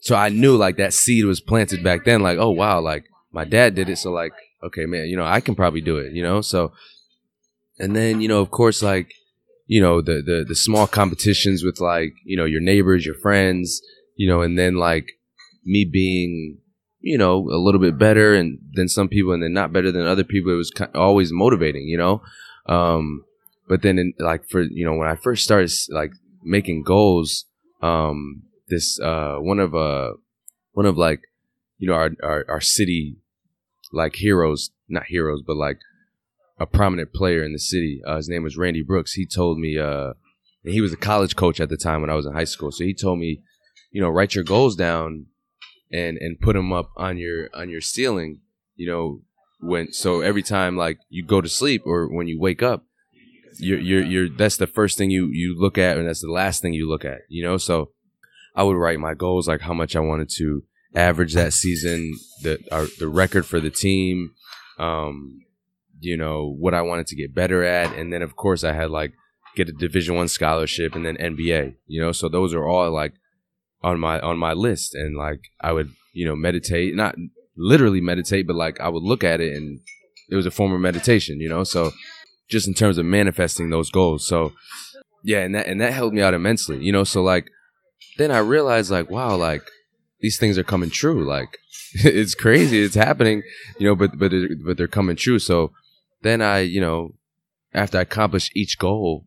so 0.00 0.14
I 0.14 0.28
knew 0.28 0.56
like 0.56 0.76
that 0.76 0.92
seed 0.92 1.24
was 1.24 1.40
planted 1.40 1.82
back 1.82 2.04
then, 2.04 2.22
like 2.22 2.38
oh 2.38 2.50
wow, 2.50 2.80
like 2.80 3.04
my 3.32 3.44
dad 3.44 3.74
did 3.74 3.88
it, 3.88 3.96
so 3.96 4.12
like 4.12 4.32
okay, 4.62 4.86
man, 4.86 5.06
you 5.06 5.16
know, 5.16 5.24
I 5.24 5.40
can 5.40 5.54
probably 5.54 5.80
do 5.80 5.96
it, 5.98 6.12
you 6.12 6.22
know, 6.22 6.40
so, 6.40 6.72
and 7.78 7.96
then 7.96 8.20
you 8.20 8.28
know, 8.28 8.40
of 8.40 8.50
course, 8.50 8.82
like 8.82 9.12
you 9.66 9.80
know 9.80 10.02
the 10.02 10.22
the 10.24 10.44
the 10.46 10.54
small 10.54 10.86
competitions 10.86 11.64
with 11.64 11.80
like 11.80 12.12
you 12.24 12.36
know 12.36 12.44
your 12.44 12.60
neighbors, 12.60 13.06
your 13.06 13.14
friends, 13.14 13.80
you 14.16 14.28
know, 14.28 14.42
and 14.42 14.58
then 14.58 14.76
like 14.76 15.12
me 15.64 15.88
being 15.90 16.58
you 17.02 17.18
know 17.18 17.48
a 17.50 17.58
little 17.58 17.80
bit 17.80 17.98
better 17.98 18.34
and 18.34 18.58
than 18.72 18.88
some 18.88 19.08
people, 19.08 19.32
and 19.32 19.42
then 19.42 19.52
not 19.52 19.72
better 19.72 19.92
than 19.92 20.06
other 20.06 20.24
people. 20.24 20.52
It 20.52 20.56
was 20.56 20.72
always 20.94 21.32
motivating, 21.32 21.88
you 21.88 21.98
know. 21.98 22.22
Um, 22.66 23.24
but 23.68 23.82
then 23.82 23.98
in, 23.98 24.14
like 24.18 24.48
for 24.48 24.62
you 24.62 24.84
know 24.84 24.94
when 24.94 25.08
I 25.08 25.16
first 25.16 25.44
started 25.44 25.70
like 25.90 26.12
making 26.42 26.84
goals, 26.84 27.44
um, 27.82 28.42
this 28.68 28.98
uh 29.00 29.36
one 29.38 29.58
of 29.58 29.74
uh 29.74 30.12
one 30.72 30.86
of 30.86 30.96
like 30.96 31.20
you 31.78 31.88
know 31.88 31.94
our 31.94 32.10
our, 32.22 32.44
our 32.48 32.60
city 32.60 33.16
like 33.92 34.16
heroes, 34.16 34.70
not 34.88 35.04
heroes, 35.06 35.42
but 35.46 35.56
like 35.56 35.78
a 36.58 36.66
prominent 36.66 37.12
player 37.12 37.44
in 37.44 37.52
the 37.52 37.58
city. 37.58 38.00
Uh, 38.06 38.16
his 38.16 38.28
name 38.28 38.42
was 38.42 38.56
Randy 38.56 38.82
Brooks. 38.82 39.12
He 39.12 39.26
told 39.26 39.58
me, 39.58 39.78
uh, 39.78 40.14
he 40.64 40.80
was 40.80 40.92
a 40.92 40.96
college 40.96 41.36
coach 41.36 41.60
at 41.60 41.68
the 41.68 41.76
time 41.76 42.00
when 42.00 42.10
I 42.10 42.14
was 42.14 42.26
in 42.26 42.32
high 42.32 42.44
school. 42.44 42.72
So 42.72 42.84
he 42.84 42.94
told 42.94 43.18
me, 43.18 43.42
you 43.90 44.00
know, 44.00 44.08
write 44.08 44.34
your 44.34 44.44
goals 44.44 44.76
down 44.76 45.26
and 45.92 46.16
and 46.18 46.40
put 46.40 46.54
them 46.54 46.72
up 46.72 46.90
on 46.96 47.16
your 47.16 47.48
on 47.54 47.68
your 47.68 47.80
ceiling. 47.80 48.40
You 48.76 48.86
know, 48.86 49.20
when 49.60 49.92
so 49.92 50.20
every 50.20 50.42
time 50.42 50.76
like 50.76 50.98
you 51.08 51.24
go 51.24 51.40
to 51.40 51.48
sleep 51.48 51.82
or 51.86 52.08
when 52.08 52.26
you 52.26 52.40
wake 52.40 52.62
up, 52.62 52.84
you're 53.58 53.78
you're 53.78 54.04
you're 54.04 54.28
that's 54.28 54.56
the 54.56 54.66
first 54.66 54.98
thing 54.98 55.10
you 55.10 55.28
you 55.28 55.58
look 55.58 55.78
at 55.78 55.96
and 55.96 56.08
that's 56.08 56.22
the 56.22 56.30
last 56.30 56.62
thing 56.62 56.74
you 56.74 56.88
look 56.88 57.04
at. 57.04 57.20
You 57.28 57.44
know, 57.44 57.56
so 57.56 57.90
I 58.54 58.62
would 58.62 58.76
write 58.76 58.98
my 58.98 59.14
goals 59.14 59.48
like 59.48 59.60
how 59.60 59.74
much 59.74 59.96
I 59.96 60.00
wanted 60.00 60.30
to 60.36 60.64
average 60.94 61.34
that 61.34 61.52
season, 61.52 62.14
the 62.42 62.58
our, 62.70 62.86
the 62.98 63.08
record 63.08 63.46
for 63.46 63.60
the 63.60 63.70
team. 63.70 64.32
Um, 64.78 65.42
you 66.00 66.16
know 66.16 66.52
what 66.58 66.74
I 66.74 66.82
wanted 66.82 67.06
to 67.08 67.16
get 67.16 67.34
better 67.34 67.62
at, 67.62 67.96
and 67.96 68.12
then 68.12 68.22
of 68.22 68.36
course 68.36 68.64
I 68.64 68.72
had 68.72 68.90
like 68.90 69.12
get 69.54 69.68
a 69.68 69.72
Division 69.72 70.16
One 70.16 70.28
scholarship 70.28 70.94
and 70.94 71.06
then 71.06 71.16
NBA. 71.16 71.76
You 71.86 72.00
know, 72.00 72.12
so 72.12 72.28
those 72.28 72.54
are 72.54 72.66
all 72.66 72.90
like 72.90 73.14
on 73.82 74.00
my 74.00 74.20
on 74.20 74.38
my 74.38 74.52
list, 74.52 74.94
and 74.94 75.16
like 75.16 75.40
I 75.60 75.72
would 75.72 75.90
you 76.12 76.26
know 76.26 76.36
meditate, 76.36 76.94
not 76.94 77.14
literally 77.56 78.00
meditate, 78.00 78.46
but 78.46 78.56
like 78.56 78.80
I 78.80 78.88
would 78.88 79.02
look 79.02 79.24
at 79.24 79.40
it 79.40 79.56
and 79.56 79.80
it 80.30 80.36
was 80.36 80.46
a 80.46 80.50
form 80.50 80.72
of 80.72 80.80
meditation. 80.80 81.40
You 81.40 81.48
know, 81.48 81.64
so 81.64 81.92
just 82.48 82.68
in 82.68 82.74
terms 82.74 82.98
of 82.98 83.06
manifesting 83.06 83.70
those 83.70 83.90
goals. 83.90 84.26
So 84.26 84.52
yeah, 85.22 85.40
and 85.40 85.54
that 85.54 85.66
and 85.66 85.80
that 85.80 85.92
helped 85.92 86.14
me 86.14 86.22
out 86.22 86.34
immensely. 86.34 86.78
You 86.78 86.92
know, 86.92 87.04
so 87.04 87.22
like 87.22 87.48
then 88.18 88.30
I 88.30 88.38
realized 88.38 88.90
like 88.90 89.10
wow, 89.10 89.36
like 89.36 89.62
these 90.20 90.38
things 90.38 90.58
are 90.58 90.64
coming 90.64 90.90
true. 90.90 91.24
Like 91.24 91.58
it's 91.94 92.34
crazy, 92.34 92.82
it's 92.82 92.94
happening. 92.94 93.42
You 93.78 93.88
know, 93.88 93.94
but 93.94 94.18
but 94.18 94.32
it, 94.32 94.64
but 94.64 94.76
they're 94.76 94.88
coming 94.88 95.16
true. 95.16 95.38
So 95.38 95.72
then 96.22 96.40
I, 96.40 96.60
you 96.60 96.80
know, 96.80 97.14
after 97.74 97.98
I 97.98 98.02
accomplished 98.02 98.52
each 98.54 98.78
goal, 98.78 99.26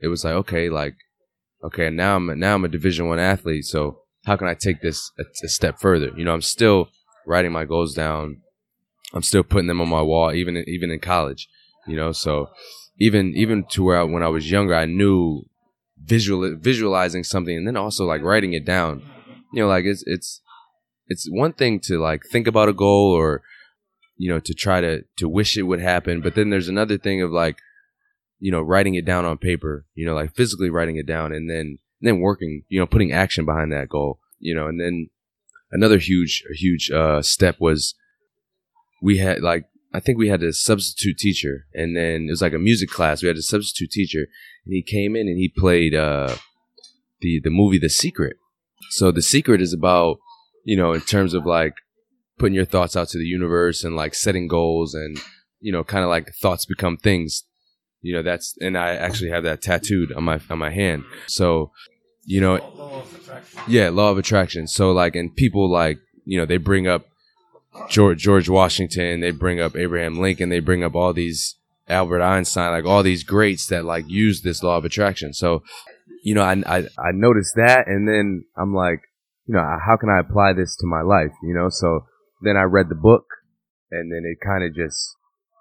it 0.00 0.08
was 0.08 0.24
like, 0.24 0.34
okay, 0.34 0.68
like, 0.70 0.94
okay, 1.64 1.90
now 1.90 2.16
I'm 2.16 2.38
now 2.38 2.54
I'm 2.54 2.64
a 2.64 2.68
Division 2.68 3.08
One 3.08 3.18
athlete. 3.18 3.64
So 3.64 4.00
how 4.24 4.36
can 4.36 4.48
I 4.48 4.54
take 4.54 4.80
this 4.80 5.10
a, 5.18 5.24
a 5.44 5.48
step 5.48 5.78
further? 5.78 6.10
You 6.16 6.24
know, 6.24 6.32
I'm 6.32 6.42
still 6.42 6.88
writing 7.26 7.52
my 7.52 7.64
goals 7.64 7.94
down. 7.94 8.42
I'm 9.14 9.22
still 9.22 9.42
putting 9.42 9.68
them 9.68 9.80
on 9.80 9.88
my 9.88 10.02
wall, 10.02 10.32
even 10.32 10.56
even 10.66 10.90
in 10.90 11.00
college. 11.00 11.48
You 11.86 11.96
know, 11.96 12.12
so 12.12 12.48
even 12.98 13.32
even 13.36 13.64
to 13.70 13.84
where 13.84 14.00
I, 14.00 14.02
when 14.02 14.22
I 14.22 14.28
was 14.28 14.50
younger, 14.50 14.74
I 14.74 14.86
knew 14.86 15.42
visual 16.02 16.56
visualizing 16.58 17.24
something, 17.24 17.56
and 17.56 17.66
then 17.66 17.76
also 17.76 18.04
like 18.04 18.22
writing 18.22 18.52
it 18.52 18.64
down. 18.64 19.02
You 19.52 19.62
know, 19.62 19.68
like 19.68 19.84
it's 19.84 20.02
it's 20.06 20.40
it's 21.08 21.28
one 21.30 21.52
thing 21.52 21.80
to 21.80 21.98
like 21.98 22.24
think 22.30 22.46
about 22.46 22.68
a 22.68 22.72
goal 22.72 23.12
or 23.12 23.42
you 24.16 24.28
know 24.28 24.40
to 24.40 24.54
try 24.54 24.80
to 24.80 25.02
to 25.18 25.28
wish 25.28 25.56
it 25.56 25.62
would 25.62 25.80
happen 25.80 26.20
but 26.20 26.34
then 26.34 26.50
there's 26.50 26.68
another 26.68 26.98
thing 26.98 27.22
of 27.22 27.30
like 27.30 27.58
you 28.38 28.50
know 28.50 28.60
writing 28.60 28.94
it 28.94 29.04
down 29.04 29.24
on 29.24 29.38
paper 29.38 29.86
you 29.94 30.04
know 30.04 30.14
like 30.14 30.34
physically 30.34 30.70
writing 30.70 30.96
it 30.96 31.06
down 31.06 31.32
and 31.32 31.48
then 31.48 31.78
and 32.00 32.08
then 32.08 32.20
working 32.20 32.62
you 32.68 32.78
know 32.78 32.86
putting 32.86 33.12
action 33.12 33.44
behind 33.44 33.72
that 33.72 33.88
goal 33.88 34.18
you 34.38 34.54
know 34.54 34.66
and 34.66 34.80
then 34.80 35.08
another 35.72 35.98
huge 35.98 36.42
huge 36.52 36.90
uh 36.90 37.22
step 37.22 37.56
was 37.58 37.94
we 39.02 39.18
had 39.18 39.40
like 39.40 39.64
i 39.94 40.00
think 40.00 40.18
we 40.18 40.28
had 40.28 40.42
a 40.42 40.52
substitute 40.52 41.16
teacher 41.18 41.66
and 41.74 41.96
then 41.96 42.26
it 42.28 42.30
was 42.30 42.42
like 42.42 42.52
a 42.52 42.58
music 42.58 42.90
class. 42.90 43.22
We 43.22 43.28
had 43.28 43.36
a 43.36 43.42
substitute 43.42 43.90
teacher 43.90 44.26
and 44.64 44.72
he 44.72 44.82
came 44.82 45.16
in 45.16 45.28
and 45.28 45.38
he 45.38 45.52
played 45.56 45.94
uh 45.94 46.34
the 47.20 47.40
the 47.42 47.50
movie 47.50 47.78
the 47.78 47.88
secret. 47.88 48.36
So 48.90 49.10
the 49.10 49.22
secret 49.22 49.60
is 49.60 49.72
about 49.72 50.18
you 50.64 50.76
know 50.76 50.92
in 50.92 51.00
terms 51.00 51.34
of 51.34 51.46
like 51.46 51.74
putting 52.38 52.54
your 52.54 52.64
thoughts 52.66 52.96
out 52.96 53.08
to 53.08 53.18
the 53.18 53.24
universe 53.24 53.84
and 53.84 53.96
like 53.96 54.14
setting 54.14 54.48
goals 54.48 54.94
and 54.94 55.18
you 55.60 55.72
know 55.72 55.82
kind 55.82 56.04
of 56.04 56.10
like 56.10 56.34
thoughts 56.34 56.66
become 56.66 56.96
things 56.96 57.44
you 58.06 58.12
know 58.14 58.22
that's 58.22 58.56
and 58.60 58.78
i 58.78 58.94
actually 58.94 59.30
have 59.30 59.44
that 59.44 59.60
tattooed 59.60 60.12
on 60.12 60.24
my 60.24 60.40
on 60.50 60.58
my 60.58 60.70
hand. 60.70 61.04
So 61.26 61.72
you 62.24 62.40
know 62.40 62.54
law 62.56 63.02
yeah 63.66 63.88
law 63.90 64.10
of 64.10 64.18
attraction. 64.18 64.66
So 64.66 64.92
like 64.92 65.16
and 65.16 65.34
people 65.34 65.70
like 65.70 65.98
you 66.24 66.38
know 66.38 66.46
they 66.46 66.58
bring 66.58 66.86
up 66.86 67.06
george 67.90 68.18
george 68.22 68.48
washington 68.48 69.20
they 69.20 69.30
bring 69.30 69.60
up 69.60 69.76
abraham 69.76 70.18
lincoln 70.18 70.48
they 70.48 70.60
bring 70.60 70.82
up 70.82 70.94
all 70.94 71.12
these 71.12 71.56
albert 71.88 72.22
einstein 72.22 72.70
like 72.70 72.86
all 72.86 73.02
these 73.02 73.22
greats 73.22 73.66
that 73.66 73.84
like 73.84 74.08
use 74.08 74.40
this 74.40 74.62
law 74.62 74.78
of 74.78 74.84
attraction. 74.84 75.32
So 75.32 75.62
you 76.22 76.34
know 76.34 76.42
i 76.42 76.54
i, 76.66 76.78
I 77.08 77.10
noticed 77.12 77.54
that 77.56 77.86
and 77.86 78.08
then 78.08 78.44
i'm 78.56 78.74
like 78.74 79.02
you 79.46 79.54
know 79.54 79.66
how 79.86 79.96
can 80.00 80.08
i 80.08 80.18
apply 80.18 80.54
this 80.54 80.74
to 80.76 80.86
my 80.86 81.02
life 81.02 81.32
you 81.42 81.54
know? 81.54 81.68
So 81.68 82.06
then 82.42 82.56
I 82.56 82.62
read 82.62 82.88
the 82.88 82.94
book, 82.94 83.26
and 83.90 84.12
then 84.12 84.22
it 84.24 84.38
kind 84.44 84.64
of 84.64 84.74
just 84.74 85.16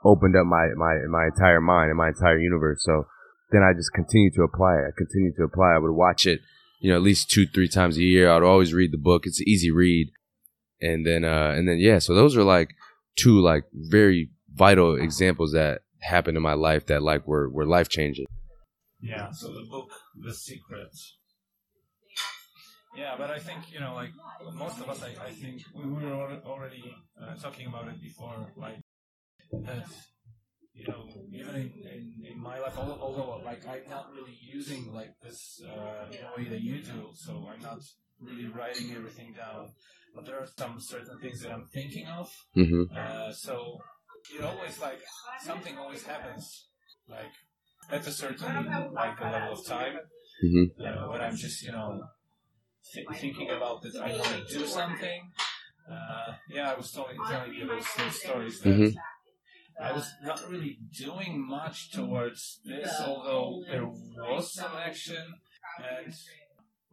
opened 0.05 0.35
up 0.37 0.45
my, 0.45 0.67
my 0.77 0.93
my 1.09 1.25
entire 1.25 1.59
mind 1.59 1.89
and 1.89 1.97
my 1.97 2.09
entire 2.09 2.39
universe. 2.39 2.83
So 2.85 3.07
then 3.51 3.63
I 3.63 3.73
just 3.73 3.91
continued 3.93 4.33
to 4.35 4.43
apply 4.43 4.75
it. 4.75 4.85
I 4.87 4.91
continued 4.95 5.35
to 5.37 5.43
apply. 5.43 5.73
I 5.75 5.79
would 5.79 5.91
watch 5.91 6.25
it, 6.25 6.39
you 6.79 6.91
know, 6.91 6.95
at 6.95 7.01
least 7.01 7.29
two 7.29 7.45
three 7.47 7.67
times 7.67 7.97
a 7.97 8.03
year. 8.03 8.29
I'd 8.29 8.43
always 8.43 8.73
read 8.73 8.93
the 8.93 8.97
book. 8.97 9.23
It's 9.25 9.41
an 9.41 9.49
easy 9.49 9.71
read, 9.71 10.11
and 10.79 11.05
then 11.05 11.25
uh 11.25 11.53
and 11.57 11.67
then 11.67 11.79
yeah. 11.79 11.99
So 11.99 12.13
those 12.13 12.37
are 12.37 12.43
like 12.43 12.69
two 13.17 13.41
like 13.41 13.65
very 13.73 14.29
vital 14.53 14.95
examples 14.95 15.51
that 15.53 15.81
happened 16.01 16.37
in 16.37 16.43
my 16.43 16.53
life 16.53 16.85
that 16.85 17.01
like 17.01 17.27
were 17.27 17.49
were 17.49 17.65
life 17.65 17.89
changing. 17.89 18.25
Yeah. 19.01 19.31
So 19.31 19.47
the 19.47 19.65
book, 19.69 19.89
The 20.15 20.33
Secret. 20.33 20.89
yeah, 22.95 23.15
but 23.17 23.29
I 23.29 23.39
think 23.39 23.71
you 23.73 23.79
know, 23.79 23.93
like 23.93 24.11
most 24.53 24.79
of 24.79 24.89
us, 24.89 25.03
I, 25.03 25.11
I 25.27 25.31
think 25.31 25.61
we 25.75 25.89
were 25.89 26.13
already 26.45 26.95
uh, 27.21 27.35
talking 27.35 27.67
about 27.67 27.87
it 27.87 28.01
before, 28.01 28.47
like 28.55 28.77
that. 29.51 29.87
You 30.73 30.87
know, 30.89 31.05
even 31.33 31.55
in, 31.55 31.71
in, 31.87 32.25
in 32.33 32.41
my 32.41 32.59
life, 32.59 32.77
although, 32.77 33.41
like 33.45 33.65
I'm 33.67 33.89
not 33.89 34.11
really 34.13 34.37
using 34.41 34.93
like 34.93 35.13
this 35.23 35.61
uh, 35.65 36.05
in 36.11 36.17
a 36.19 36.31
way 36.37 36.49
that 36.49 36.61
you 36.61 36.81
do, 36.81 37.09
so 37.13 37.47
I'm 37.51 37.61
not 37.61 37.79
really 38.19 38.47
writing 38.47 38.91
everything 38.95 39.33
down. 39.33 39.69
But 40.13 40.25
there 40.25 40.37
are 40.39 40.47
some 40.57 40.79
certain 40.79 41.17
things 41.19 41.41
that 41.41 41.51
I'm 41.53 41.65
thinking 41.73 42.07
of. 42.07 42.29
hmm 42.53 42.83
Uh, 42.95 43.31
so 43.31 43.79
it 44.33 44.43
always 44.43 44.79
like 44.81 45.01
something 45.43 45.77
always 45.77 46.03
happens, 46.03 46.67
like 47.07 47.33
at 47.91 48.05
a 48.07 48.11
certain 48.11 48.93
like 48.93 49.19
a 49.21 49.29
level 49.31 49.53
of 49.57 49.65
time 49.65 49.95
hmm 50.41 50.63
uh, 50.85 51.07
when 51.11 51.21
I'm 51.21 51.35
just, 51.37 51.63
you 51.63 51.71
know, 51.71 52.03
th- 52.93 53.07
thinking 53.21 53.49
about 53.51 53.81
that 53.83 53.95
I 53.95 54.11
want 54.17 54.47
to 54.47 54.57
do 54.57 54.65
something. 54.65 55.21
Uh, 55.91 56.33
yeah, 56.49 56.71
I 56.71 56.75
was 56.75 56.91
telling, 56.91 57.17
telling 57.29 57.53
you 57.53 57.67
those, 57.67 57.85
those 57.97 58.15
stories 58.21 58.59
that 58.61 58.69
Mhm. 58.69 58.95
I 59.79 59.91
was 59.91 60.07
not 60.23 60.49
really 60.49 60.79
doing 60.97 61.45
much 61.45 61.91
towards 61.91 62.59
this, 62.65 62.89
although 63.01 63.63
there 63.67 63.85
was 63.85 64.53
some 64.53 64.71
action. 64.77 65.35
And 65.79 66.13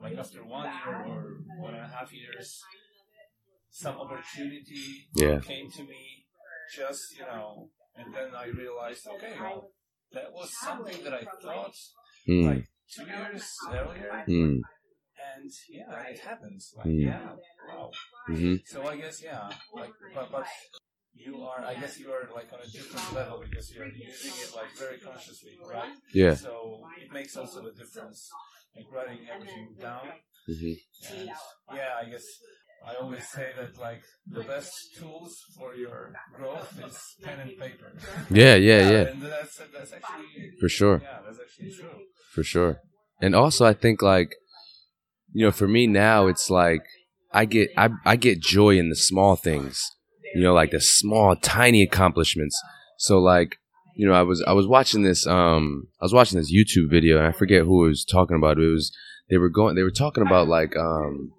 like 0.00 0.18
after 0.18 0.44
one 0.44 0.64
year 0.84 0.96
or 0.96 1.36
one 1.58 1.74
and 1.74 1.84
a 1.84 1.88
half 1.88 2.12
years, 2.12 2.60
some 3.70 3.96
opportunity 3.98 5.08
Yeah. 5.14 5.40
came 5.40 5.70
to 5.70 5.82
me. 5.84 6.26
Just 6.74 7.16
you 7.18 7.24
know, 7.26 7.68
and 7.96 8.14
then 8.14 8.34
I 8.34 8.46
realized, 8.46 9.06
okay, 9.06 9.34
well, 9.38 9.70
that 10.12 10.32
was 10.32 10.50
something 10.58 11.02
that 11.04 11.12
I 11.14 11.24
thought 11.42 11.74
Mm. 12.26 12.46
like 12.46 12.64
two 12.90 13.04
years 13.04 13.44
earlier, 13.70 14.24
Mm. 14.26 14.62
and 15.34 15.50
yeah, 15.68 16.02
it 16.04 16.18
happens. 16.18 16.72
Like, 16.76 16.86
Mm. 16.86 17.00
yeah, 17.06 17.36
wow. 17.68 17.90
hmm 18.26 18.56
So 18.64 18.86
I 18.86 18.96
guess 18.96 19.22
yeah, 19.22 19.50
like, 19.74 19.92
but 20.14 20.30
but 20.32 20.46
you 21.14 21.42
are, 21.42 21.64
I 21.64 21.74
guess 21.74 21.98
you 21.98 22.10
are 22.10 22.28
like 22.34 22.52
on 22.52 22.60
a 22.64 22.70
different 22.70 23.12
level 23.14 23.40
because 23.48 23.72
you're 23.74 23.86
using 23.86 24.32
it 24.42 24.54
like 24.54 24.70
very 24.76 24.98
consciously, 24.98 25.52
right? 25.72 25.90
Yeah. 26.14 26.34
So 26.34 26.86
it 27.00 27.12
makes 27.12 27.36
also 27.36 27.66
a 27.66 27.72
difference, 27.72 28.30
like 28.76 28.86
writing 28.92 29.18
everything 29.34 29.76
down. 29.80 30.06
hmm 30.46 30.52
And 31.18 31.30
yeah, 31.72 31.90
I 32.00 32.04
guess 32.10 32.26
I 32.86 32.94
always 33.02 33.26
say 33.28 33.48
that 33.58 33.78
like 33.78 34.02
the 34.30 34.42
best 34.42 34.94
tools 34.98 35.44
for 35.56 35.74
your 35.76 36.12
growth 36.34 36.80
is 36.88 37.16
pen 37.22 37.38
and 37.40 37.56
paper. 37.58 37.92
Yeah, 38.30 38.54
yeah, 38.56 38.80
yeah. 38.90 39.04
And 39.10 39.22
that's 39.22 39.58
that's 39.76 39.92
actually 39.92 40.52
For 40.60 40.68
sure. 40.68 41.02
yeah, 41.04 41.18
that's 41.26 41.38
actually 41.40 41.70
true. 41.70 42.00
For 42.34 42.42
sure. 42.42 42.80
And 43.20 43.34
also 43.34 43.64
I 43.66 43.74
think 43.74 44.02
like 44.02 44.34
you 45.32 45.46
know, 45.46 45.52
for 45.52 45.68
me 45.68 45.86
now 45.86 46.26
it's 46.26 46.50
like 46.50 46.84
I 47.32 47.44
get 47.44 47.70
I 47.76 47.90
I 48.04 48.16
get 48.16 48.40
joy 48.40 48.78
in 48.78 48.88
the 48.88 48.96
small 48.96 49.36
things. 49.36 49.90
You 50.34 50.42
know, 50.42 50.54
like 50.54 50.70
the 50.70 50.80
small 50.80 51.36
tiny 51.36 51.82
accomplishments. 51.82 52.60
So 52.98 53.18
like, 53.18 53.56
you 53.96 54.06
know, 54.06 54.14
I 54.14 54.22
was 54.22 54.42
I 54.46 54.52
was 54.52 54.66
watching 54.66 55.02
this 55.02 55.26
um 55.26 55.88
I 56.00 56.04
was 56.04 56.14
watching 56.14 56.38
this 56.38 56.52
YouTube 56.52 56.90
video 56.90 57.18
and 57.18 57.26
I 57.26 57.32
forget 57.32 57.62
who 57.62 57.80
was 57.80 58.04
talking 58.04 58.36
about 58.36 58.58
it. 58.58 58.64
It 58.64 58.72
was 58.72 58.92
they 59.28 59.38
were 59.38 59.50
going 59.50 59.74
they 59.74 59.82
were 59.82 59.90
talking 59.90 60.26
about 60.26 60.48
like 60.48 60.76
um 60.76 61.32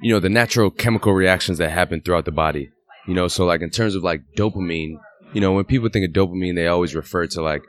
you 0.00 0.12
know, 0.12 0.20
the 0.20 0.28
natural 0.28 0.70
chemical 0.70 1.12
reactions 1.12 1.58
that 1.58 1.70
happen 1.70 2.00
throughout 2.00 2.24
the 2.24 2.32
body. 2.32 2.70
You 3.06 3.14
know, 3.14 3.28
so 3.28 3.44
like 3.44 3.62
in 3.62 3.70
terms 3.70 3.94
of 3.94 4.02
like 4.04 4.20
dopamine, 4.36 4.96
you 5.32 5.40
know, 5.40 5.52
when 5.52 5.64
people 5.64 5.88
think 5.88 6.06
of 6.06 6.12
dopamine, 6.12 6.54
they 6.54 6.66
always 6.66 6.94
refer 6.94 7.26
to 7.28 7.42
like 7.42 7.62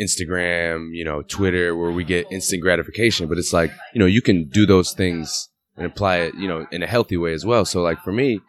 Instagram, 0.00 0.90
you 0.92 1.04
know, 1.04 1.22
Twitter, 1.22 1.76
where 1.76 1.90
we 1.90 2.04
get 2.04 2.30
instant 2.30 2.62
gratification. 2.62 3.28
But 3.28 3.38
it's 3.38 3.52
like, 3.52 3.72
you 3.94 3.98
know, 3.98 4.06
you 4.06 4.22
can 4.22 4.48
do 4.48 4.66
those 4.66 4.92
things 4.92 5.48
and 5.76 5.86
apply 5.86 6.18
it, 6.18 6.34
you 6.34 6.48
know, 6.48 6.66
in 6.70 6.82
a 6.82 6.86
healthy 6.86 7.16
way 7.16 7.32
as 7.32 7.44
well. 7.44 7.64
So 7.64 7.82
like 7.82 8.00
for 8.02 8.12
me, 8.12 8.40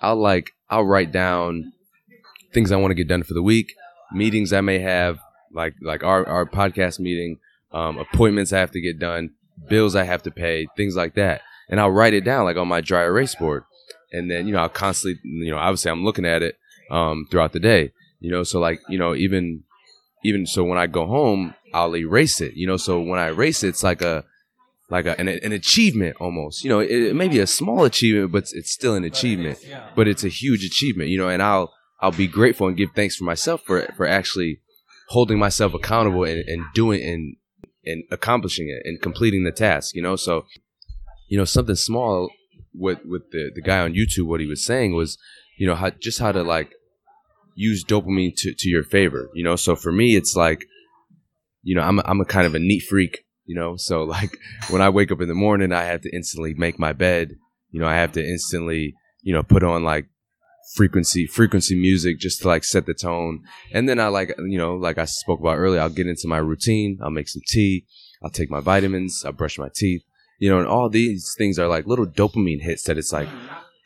I'll 0.00 0.16
like 0.16 0.52
I'll 0.70 0.84
write 0.84 1.12
down 1.12 1.72
things 2.52 2.72
I 2.72 2.76
want 2.76 2.90
to 2.90 2.94
get 2.94 3.08
done 3.08 3.22
for 3.22 3.34
the 3.34 3.42
week, 3.42 3.74
meetings 4.12 4.52
I 4.52 4.60
may 4.60 4.78
have, 4.78 5.18
like 5.52 5.74
like 5.82 6.02
our 6.02 6.26
our 6.26 6.46
podcast 6.46 6.98
meeting, 6.98 7.38
um, 7.72 7.98
appointments 7.98 8.52
I 8.52 8.58
have 8.58 8.70
to 8.72 8.80
get 8.80 8.98
done, 8.98 9.30
bills 9.68 9.96
I 9.96 10.04
have 10.04 10.22
to 10.24 10.30
pay, 10.30 10.66
things 10.76 10.96
like 10.96 11.14
that, 11.14 11.42
and 11.68 11.80
I'll 11.80 11.90
write 11.90 12.14
it 12.14 12.24
down 12.24 12.44
like 12.44 12.56
on 12.56 12.68
my 12.68 12.80
dry 12.80 13.02
erase 13.02 13.34
board, 13.34 13.64
and 14.12 14.30
then 14.30 14.46
you 14.46 14.52
know 14.52 14.60
I'll 14.60 14.68
constantly, 14.68 15.20
you 15.24 15.50
know, 15.50 15.58
obviously 15.58 15.90
I'm 15.90 16.04
looking 16.04 16.26
at 16.26 16.42
it 16.42 16.58
um, 16.90 17.26
throughout 17.30 17.52
the 17.52 17.60
day, 17.60 17.92
you 18.20 18.30
know, 18.30 18.42
so 18.42 18.60
like 18.60 18.80
you 18.88 18.98
know 18.98 19.14
even 19.14 19.64
even 20.24 20.46
so 20.46 20.64
when 20.64 20.78
I 20.78 20.86
go 20.86 21.06
home 21.06 21.54
I'll 21.74 21.96
erase 21.96 22.40
it, 22.40 22.54
you 22.54 22.66
know, 22.66 22.76
so 22.76 23.00
when 23.00 23.18
I 23.18 23.28
erase 23.28 23.62
it, 23.62 23.68
it's 23.68 23.82
like 23.82 24.02
a 24.02 24.24
like 24.90 25.06
a, 25.06 25.18
an, 25.20 25.28
an 25.28 25.52
achievement 25.52 26.16
almost, 26.20 26.64
you 26.64 26.70
know, 26.70 26.80
it, 26.80 26.90
it 26.90 27.16
may 27.16 27.28
be 27.28 27.40
a 27.40 27.46
small 27.46 27.84
achievement, 27.84 28.32
but 28.32 28.44
it's, 28.52 28.72
still 28.72 28.94
an 28.94 29.04
achievement 29.04 29.58
but 29.94 30.08
it's 30.08 30.24
a 30.24 30.28
huge 30.28 30.64
achievement, 30.64 31.10
you 31.10 31.18
know, 31.18 31.28
and 31.28 31.42
I'll 31.42 31.72
I'll 32.00 32.12
be 32.12 32.28
grateful 32.28 32.68
and 32.68 32.76
give 32.76 32.90
thanks 32.94 33.16
for 33.16 33.24
myself 33.24 33.62
for 33.64 33.82
for 33.96 34.06
actually 34.06 34.60
holding 35.08 35.38
myself 35.38 35.74
accountable 35.74 36.24
and, 36.24 36.48
and 36.48 36.64
doing 36.74 37.02
and 37.02 37.36
and 37.84 38.04
accomplishing 38.10 38.68
it 38.68 38.86
and 38.88 39.00
completing 39.00 39.44
the 39.44 39.52
task, 39.52 39.94
you 39.94 40.02
know. 40.02 40.16
So, 40.16 40.44
you 41.28 41.38
know, 41.38 41.44
something 41.44 41.74
small 41.74 42.30
with 42.74 42.98
with 43.04 43.30
the 43.32 43.50
the 43.54 43.62
guy 43.62 43.80
on 43.80 43.94
YouTube, 43.94 44.26
what 44.26 44.40
he 44.40 44.46
was 44.46 44.64
saying 44.64 44.94
was, 44.94 45.18
you 45.58 45.66
know, 45.66 45.74
how 45.74 45.90
just 45.90 46.18
how 46.18 46.32
to 46.32 46.42
like 46.42 46.72
use 47.54 47.84
dopamine 47.84 48.34
to 48.36 48.54
to 48.54 48.68
your 48.68 48.84
favor, 48.84 49.30
you 49.34 49.42
know. 49.42 49.56
So 49.56 49.74
for 49.74 49.90
me, 49.90 50.16
it's 50.16 50.36
like, 50.36 50.64
you 51.62 51.74
know, 51.74 51.82
I'm 51.82 51.98
a, 51.98 52.02
I'm 52.04 52.20
a 52.20 52.24
kind 52.24 52.46
of 52.46 52.54
a 52.54 52.58
neat 52.58 52.84
freak, 52.88 53.24
you 53.48 53.56
know. 53.56 53.76
So 53.76 54.04
like 54.16 54.38
when 54.70 54.80
I 54.80 54.90
wake 54.90 55.10
up 55.10 55.20
in 55.20 55.26
the 55.26 55.34
morning, 55.34 55.72
I 55.72 55.82
have 55.84 56.02
to 56.02 56.14
instantly 56.14 56.54
make 56.54 56.78
my 56.78 56.92
bed. 56.92 57.36
You 57.70 57.80
know, 57.80 57.88
I 57.88 57.96
have 57.96 58.12
to 58.12 58.24
instantly, 58.24 58.94
you 59.22 59.32
know, 59.32 59.42
put 59.42 59.64
on 59.64 59.82
like 59.82 60.06
frequency 60.74 61.26
frequency 61.26 61.74
music 61.74 62.18
just 62.18 62.42
to 62.42 62.48
like 62.48 62.62
set 62.62 62.86
the 62.86 62.94
tone. 62.94 63.42
And 63.72 63.88
then 63.88 63.98
i 63.98 64.08
like 64.08 64.34
you 64.38 64.58
know 64.58 64.74
like 64.74 64.98
i 64.98 65.06
spoke 65.06 65.40
about 65.40 65.56
earlier 65.56 65.80
i'll 65.80 65.88
get 65.88 66.06
into 66.06 66.28
my 66.28 66.36
routine. 66.36 66.98
I'll 67.02 67.10
make 67.10 67.28
some 67.28 67.42
tea. 67.46 67.86
I'll 68.22 68.30
take 68.30 68.50
my 68.50 68.60
vitamins. 68.60 69.22
I'll 69.24 69.32
brush 69.32 69.58
my 69.58 69.70
teeth. 69.74 70.02
You 70.38 70.50
know 70.50 70.58
and 70.58 70.68
all 70.68 70.90
these 70.90 71.34
things 71.38 71.58
are 71.58 71.68
like 71.68 71.86
little 71.86 72.06
dopamine 72.06 72.60
hits 72.60 72.84
that 72.84 72.98
it's 72.98 73.12
like 73.12 73.28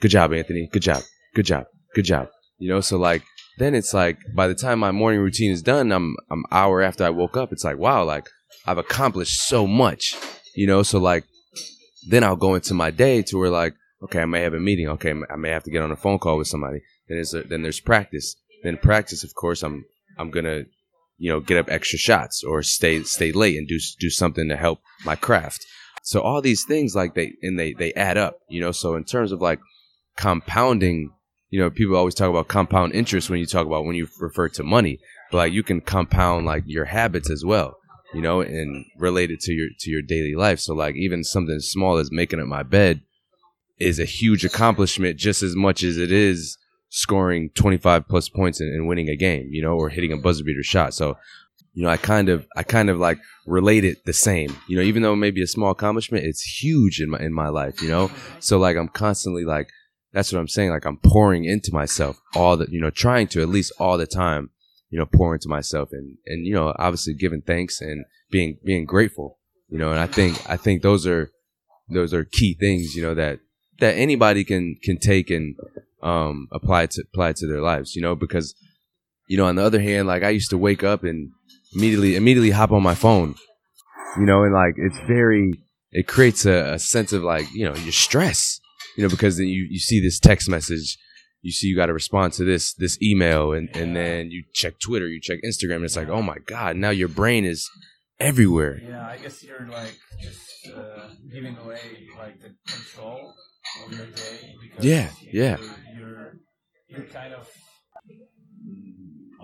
good 0.01 0.11
job 0.11 0.33
anthony. 0.33 0.69
Good 0.73 0.83
job. 0.83 1.03
Good 1.35 1.47
job. 1.47 1.67
Good 1.95 2.05
job. 2.05 2.29
You 2.59 2.69
know 2.69 2.81
so 2.81 2.99
like 2.99 3.23
then 3.59 3.75
it's 3.77 3.95
like 3.95 4.19
by 4.35 4.49
the 4.49 4.55
time 4.55 4.81
my 4.81 4.91
morning 4.91 5.21
routine 5.21 5.53
is 5.53 5.63
done 5.63 5.93
i'm 5.93 6.17
i'm 6.31 6.43
hour 6.51 6.81
after 6.81 7.05
i 7.05 7.11
woke 7.11 7.37
up 7.37 7.53
it's 7.53 7.65
like 7.65 7.77
wow 7.77 8.03
like 8.03 8.27
i've 8.67 8.79
accomplished 8.79 9.41
so 9.47 9.67
much 9.67 10.17
you 10.55 10.67
know 10.67 10.83
so 10.83 10.99
like 10.99 11.25
then 12.09 12.25
i'll 12.25 12.37
go 12.37 12.55
into 12.55 12.75
my 12.75 12.91
day 12.91 13.23
to 13.23 13.39
where 13.39 13.51
like 13.51 13.75
okay, 14.03 14.21
I 14.21 14.27
may 14.27 14.41
have 14.41 14.55
a 14.55 14.61
meeting. 14.61 14.89
Okay, 14.89 15.15
I 15.31 15.37
may 15.37 15.51
have 15.51 15.65
to 15.65 15.71
get 15.71 15.83
on 15.83 15.91
a 15.91 15.97
phone 15.97 16.19
call 16.19 16.39
with 16.39 16.49
somebody. 16.49 16.81
Then 17.09 17.19
there's 17.19 17.35
a, 17.35 17.43
then 17.43 17.63
there's 17.63 17.81
practice. 17.81 18.37
Then 18.63 18.77
practice, 18.77 19.25
of 19.25 19.35
course, 19.35 19.63
I'm 19.63 19.85
I'm 20.19 20.31
gonna 20.31 20.65
you 21.19 21.31
know 21.31 21.41
get 21.41 21.59
up 21.59 21.71
extra 21.71 21.99
shots 21.99 22.43
or 22.45 22.63
stay 22.63 23.03
stay 23.03 23.33
late 23.33 23.57
and 23.57 23.69
do 23.69 23.79
do 23.99 24.11
something 24.11 24.49
to 24.49 24.57
help 24.57 24.81
my 25.05 25.17
craft. 25.17 25.65
So 26.03 26.21
all 26.21 26.41
these 26.41 26.65
things 26.65 26.95
like 26.95 27.15
they 27.15 27.35
and 27.43 27.59
they 27.59 27.73
they 27.73 27.93
add 27.95 28.19
up, 28.19 28.39
you 28.49 28.61
know. 28.61 28.73
So 28.73 28.95
in 28.95 29.05
terms 29.05 29.33
of 29.33 29.41
like 29.41 29.61
compounding, 30.17 31.11
you 31.51 31.61
know, 31.61 31.71
people 31.71 31.97
always 31.97 32.15
talk 32.15 32.31
about 32.31 32.49
compound 32.49 32.93
interest 32.95 33.31
when 33.31 33.39
you 33.39 33.47
talk 33.47 33.67
about 33.67 33.85
when 33.85 33.97
you 33.97 34.09
refer 34.21 34.49
to 34.51 34.63
money, 34.63 34.99
but 35.31 35.39
like 35.39 35.53
you 35.53 35.63
can 35.63 35.81
compound 35.81 36.47
like 36.47 36.65
your 36.67 36.87
habits 36.87 37.31
as 37.31 37.45
well, 37.45 37.77
you 38.13 38.21
know, 38.21 38.41
and 38.41 38.85
related 38.99 39.41
to 39.41 39.53
your 39.53 39.69
to 39.81 39.91
your 39.91 40.03
daily 40.03 40.35
life. 40.35 40.61
So 40.61 40.75
like 40.75 40.97
even 40.97 41.25
something 41.25 41.55
as 41.55 41.71
small 41.71 41.99
as 41.99 42.11
making 42.13 42.41
up 42.41 42.47
my 42.47 42.63
bed 42.63 43.03
is 43.79 43.99
a 43.99 44.05
huge 44.05 44.45
accomplishment 44.45 45.19
just 45.19 45.43
as 45.43 45.57
much 45.57 45.83
as 45.83 45.97
it 45.97 46.13
is 46.13 46.57
scoring 46.95 47.51
25 47.55 48.07
plus 48.07 48.29
points 48.29 48.61
and, 48.61 48.73
and 48.73 48.87
winning 48.87 49.09
a 49.09 49.17
game, 49.17 49.49
you 49.51 49.63
know, 49.63 49.73
or 49.73 49.89
hitting 49.89 50.13
a 50.13 50.17
buzzer 50.17 50.45
beater 50.45 50.63
shot. 50.63 50.93
So, 50.93 51.17
you 51.73 51.83
know, 51.83 51.89
I 51.89 51.97
kind 51.97 52.29
of, 52.29 52.47
I 52.55 52.63
kind 52.63 52.91
of 52.91 52.99
like 52.99 53.19
relate 53.47 53.85
it 53.85 54.05
the 54.05 54.13
same, 54.13 54.55
you 54.69 54.77
know, 54.77 54.83
even 54.83 55.03
though 55.03 55.15
it 55.15 55.17
may 55.17 55.31
be 55.31 55.43
a 55.43 55.47
small 55.47 55.71
accomplishment, 55.71 56.27
it's 56.27 56.43
huge 56.43 57.01
in 57.01 57.09
my, 57.09 57.19
in 57.19 57.33
my 57.33 57.49
life, 57.49 57.81
you 57.81 57.89
know? 57.89 58.11
So 58.41 58.59
like, 58.59 58.77
I'm 58.77 58.89
constantly 58.89 59.47
like, 59.47 59.71
that's 60.13 60.31
what 60.31 60.39
I'm 60.39 60.49
saying. 60.49 60.69
Like 60.69 60.85
I'm 60.85 60.99
pouring 60.99 61.47
into 61.47 61.73
myself 61.73 62.21
all 62.37 62.59
the, 62.59 62.67
you 62.71 62.81
know, 62.81 62.91
trying 62.91 63.27
to 63.29 63.41
at 63.41 63.49
least 63.49 63.73
all 63.79 63.97
the 63.97 64.07
time, 64.07 64.51
you 64.93 64.99
know, 64.99 65.07
pour 65.07 65.35
into 65.35 65.49
myself 65.49 65.89
and, 65.91 66.19
and, 66.27 66.47
you 66.47 66.55
know, 66.55 66.73
obviously 66.79 67.15
giving 67.15 67.43
thanks 67.43 67.81
and 67.81 68.05
being, 68.31 68.59
being 68.65 68.85
grateful, 68.85 69.39
you 69.69 69.79
know, 69.79 69.91
and 69.91 69.99
I 69.99 70.07
think, 70.07 70.39
I 70.49 70.57
think 70.57 70.83
those 70.83 71.05
are, 71.09 71.33
those 71.89 72.15
are 72.15 72.25
key 72.25 72.55
things, 72.55 72.95
you 72.95 73.03
know, 73.03 73.15
that, 73.15 73.41
that 73.83 73.97
anybody 73.97 74.45
can 74.45 74.77
can 74.83 74.97
take 74.97 75.29
and 75.29 75.57
um, 76.03 76.49
apply 76.53 76.87
to 76.87 77.03
apply 77.13 77.33
to 77.35 77.47
their 77.47 77.61
lives. 77.61 77.95
You 77.97 78.03
know, 78.03 78.15
because 78.15 78.55
you 79.29 79.37
know, 79.37 79.47
on 79.47 79.57
the 79.57 79.65
other 79.65 79.81
hand, 79.81 80.07
like 80.07 80.23
I 80.23 80.31
used 80.31 80.51
to 80.51 80.59
wake 80.59 80.85
up 80.85 81.05
and 81.05 81.31
immediately 81.75 82.17
immediately 82.17 82.51
hop 82.51 82.71
on 82.71 82.83
my 82.83 82.95
phone. 82.95 83.35
You 84.17 84.25
know, 84.25 84.45
and 84.45 84.55
like 84.55 84.75
it's 84.77 84.99
very 85.07 85.53
it 85.91 86.07
creates 86.07 86.47
a, 86.47 86.75
a 86.75 86.79
sense 86.79 87.13
of 87.13 87.23
like 87.23 87.53
you 87.53 87.65
know 87.65 87.75
your 87.75 87.93
stress. 87.93 88.61
You 88.97 89.03
know, 89.03 89.11
because 89.11 89.37
then 89.39 89.49
you 89.49 89.67
you 89.69 89.79
see 89.79 90.01
this 90.01 90.19
text 90.21 90.49
message. 90.49 90.97
You 91.43 91.51
see, 91.53 91.67
you 91.67 91.77
got 91.77 91.87
to 91.87 91.93
respond 91.93 92.33
to 92.35 92.45
this 92.45 92.73
this 92.75 93.01
email, 93.03 93.53
and, 93.53 93.69
and 93.75 93.97
then 93.97 94.31
you 94.31 94.45
check 94.55 94.79
Twitter, 94.79 95.09
you 95.09 95.21
check 95.21 95.41
Instagram. 95.45 95.77
And 95.77 95.85
it's 95.85 95.97
like, 95.97 96.09
oh 96.09 96.23
my 96.23 96.39
god! 96.47 96.77
Now 96.77 96.91
your 96.91 97.09
brain 97.09 97.45
is 97.45 97.69
everywhere. 98.21 98.81
Yeah, 98.89 99.05
I 99.05 99.17
guess 99.19 99.43
you're 99.45 99.69
like 99.69 99.99
just 100.21 100.69
uh, 100.69 101.09
giving 101.33 101.57
away 101.57 102.07
like 102.19 102.41
the 102.41 102.55
control 102.73 103.35
of 103.85 103.93
your 103.93 104.07
day 104.07 104.55
because 104.63 104.85
Yeah, 104.85 105.11
you're, 105.31 105.45
yeah. 105.45 105.57
You're 105.99 106.37
you're 106.89 107.07
kind 107.07 107.35
of 107.35 107.49
mm, 108.09 108.95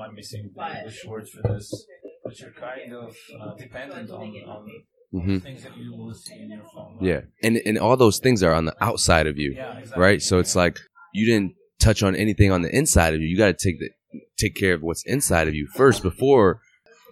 I'm 0.01 0.15
missing 0.15 0.51
the 0.55 0.77
English 0.79 1.05
words 1.07 1.31
for 1.31 1.43
this, 1.53 1.87
but 2.25 2.39
you're 2.41 2.53
kind 2.53 2.93
of 2.95 3.17
uh, 3.41 3.55
dependent 3.59 4.11
on 4.11 4.29
on 4.49 4.63
hmm 5.11 5.39
things 5.39 5.63
that 5.65 5.77
you 5.79 5.95
will 5.95 6.15
see 6.15 6.39
in 6.41 6.51
your 6.51 6.65
phone. 6.77 6.97
Yeah, 7.01 7.23
and 7.43 7.61
and 7.67 7.79
all 7.79 7.97
those 7.97 8.19
things 8.19 8.43
are 8.43 8.53
on 8.55 8.67
the 8.67 8.77
outside 8.81 9.27
of 9.27 9.39
you, 9.39 9.55
Yeah. 9.57 9.79
Exactly. 9.81 10.01
right? 10.03 10.23
So 10.23 10.39
it's 10.39 10.55
like 10.55 10.79
you 11.15 11.27
didn't 11.27 11.55
touch 11.79 12.03
on 12.03 12.17
anything 12.17 12.51
on 12.51 12.63
the 12.63 12.75
inside 12.77 13.15
of 13.15 13.21
you. 13.21 13.29
You 13.29 13.37
got 13.37 13.59
to 13.59 13.65
take 13.71 13.79
the 13.79 13.91
take 14.39 14.55
care 14.55 14.75
of 14.75 14.83
what's 14.83 15.05
inside 15.05 15.49
of 15.49 15.55
you 15.55 15.67
first 15.75 16.03
before 16.03 16.61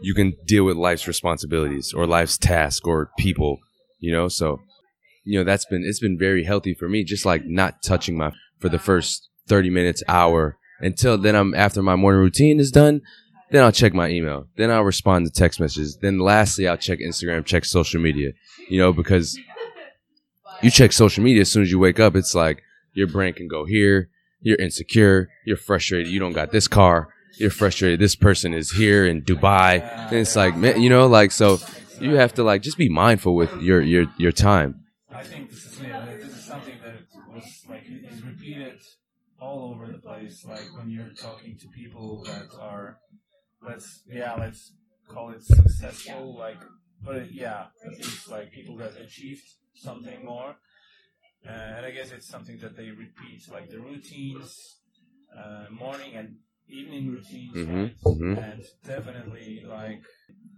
you 0.01 0.15
can 0.15 0.35
deal 0.47 0.65
with 0.65 0.77
life's 0.77 1.07
responsibilities 1.07 1.93
or 1.93 2.07
life's 2.07 2.39
task 2.39 2.87
or 2.87 3.11
people. 3.19 3.59
You 3.99 4.13
know, 4.13 4.29
so 4.29 4.61
you 5.25 5.39
know 5.39 5.45
that's 5.45 5.65
been 5.67 5.83
it's 5.85 6.01
been 6.01 6.19
very 6.19 6.45
healthy 6.45 6.75
for 6.75 6.89
me. 6.89 7.05
Just 7.05 7.25
like 7.25 7.45
not 7.45 7.83
touching 7.83 8.17
my 8.17 8.33
for 8.61 8.69
the 8.69 8.79
first 8.79 9.29
thirty 9.49 9.71
minutes, 9.71 10.03
hour 10.09 10.57
until 10.81 11.19
then. 11.19 11.35
I'm 11.35 11.55
after 11.55 11.83
my 11.83 11.97
morning 11.97 12.21
routine 12.21 12.61
is 12.61 12.71
done. 12.71 13.01
Then 13.51 13.63
I'll 13.63 13.73
check 13.73 13.95
my 13.95 14.09
email. 14.09 14.49
Then 14.57 14.71
I'll 14.71 14.83
respond 14.83 15.27
to 15.27 15.33
text 15.33 15.61
messages. 15.61 15.97
Then 15.99 16.19
lastly, 16.19 16.67
I'll 16.67 16.77
check 16.77 16.99
Instagram, 16.99 17.45
check 17.45 17.65
social 17.65 18.01
media. 18.01 18.33
You 18.69 18.81
know, 18.81 18.93
because 18.93 19.39
you 20.63 20.71
check 20.71 20.93
social 20.93 21.23
media 21.23 21.43
as 21.43 21.51
soon 21.51 21.63
as 21.63 21.71
you 21.71 21.79
wake 21.79 22.01
up, 22.01 22.17
it's 22.17 22.35
like 22.35 22.63
your 22.93 23.07
brain 23.07 23.35
can 23.35 23.49
go 23.49 23.65
here. 23.65 24.11
You're 24.47 24.59
insecure. 24.59 25.29
You're 25.45 25.57
frustrated. 25.57 26.07
You 26.07 26.21
don't 26.21 26.33
got 26.33 26.53
this 26.53 26.69
car. 26.69 27.09
You're 27.37 27.51
frustrated. 27.51 27.99
This 27.99 28.15
person 28.15 28.55
is 28.55 28.71
here 28.71 29.05
in 29.05 29.23
Dubai. 29.23 29.83
And 30.09 30.21
it's 30.21 30.37
like, 30.37 30.55
man, 30.55 30.81
you 30.81 30.89
know, 30.89 31.09
like, 31.09 31.33
so 31.33 31.59
you 31.99 32.15
have 32.15 32.33
to 32.35 32.45
like 32.45 32.63
just 32.63 32.79
be 32.79 32.89
mindful 32.89 33.35
with 33.35 33.51
your, 33.57 33.83
your, 33.83 34.07
your 34.21 34.31
time. 34.31 34.85
I 35.11 35.25
think 35.25 35.51
this 35.51 35.67
is 35.67 35.81
this 35.81 36.33
is 36.33 36.47
something 36.47 36.79
that 36.85 36.95
was 37.35 37.65
like 37.69 37.83
is 37.89 38.23
repeated 38.23 38.79
all 39.41 39.75
over 39.75 39.91
the 39.91 39.99
place. 39.99 40.45
Like 40.47 40.69
when 40.77 40.91
you're 40.91 41.11
talking 41.21 41.57
to 41.63 41.67
people 41.67 42.23
that 42.27 42.47
are, 42.61 42.99
let's 43.67 44.05
yeah, 44.09 44.35
let's 44.39 44.75
call 45.09 45.31
it 45.31 45.43
successful. 45.43 46.37
Like, 46.39 46.61
but 47.03 47.33
yeah, 47.33 47.65
least 47.85 48.31
like 48.31 48.53
people 48.53 48.77
that 48.77 48.93
achieved 49.01 49.43
something 49.75 50.25
more. 50.25 50.55
Uh, 51.47 51.51
and 51.77 51.87
I 51.87 51.91
guess 51.91 52.11
it's 52.13 52.27
something 52.29 52.59
that 52.59 52.77
they 52.77 52.91
repeat, 52.91 53.41
like 53.53 53.71
the 53.71 53.79
routines, 53.81 54.77
uh, 55.37 55.67
morning 55.71 56.15
and 56.15 56.37
evening 56.69 57.11
routines, 57.13 57.55
Mhm, 57.57 57.83
right? 57.83 57.97
mhm. 58.05 58.53
And 58.53 58.65
definitely 58.85 59.63
like 59.65 60.03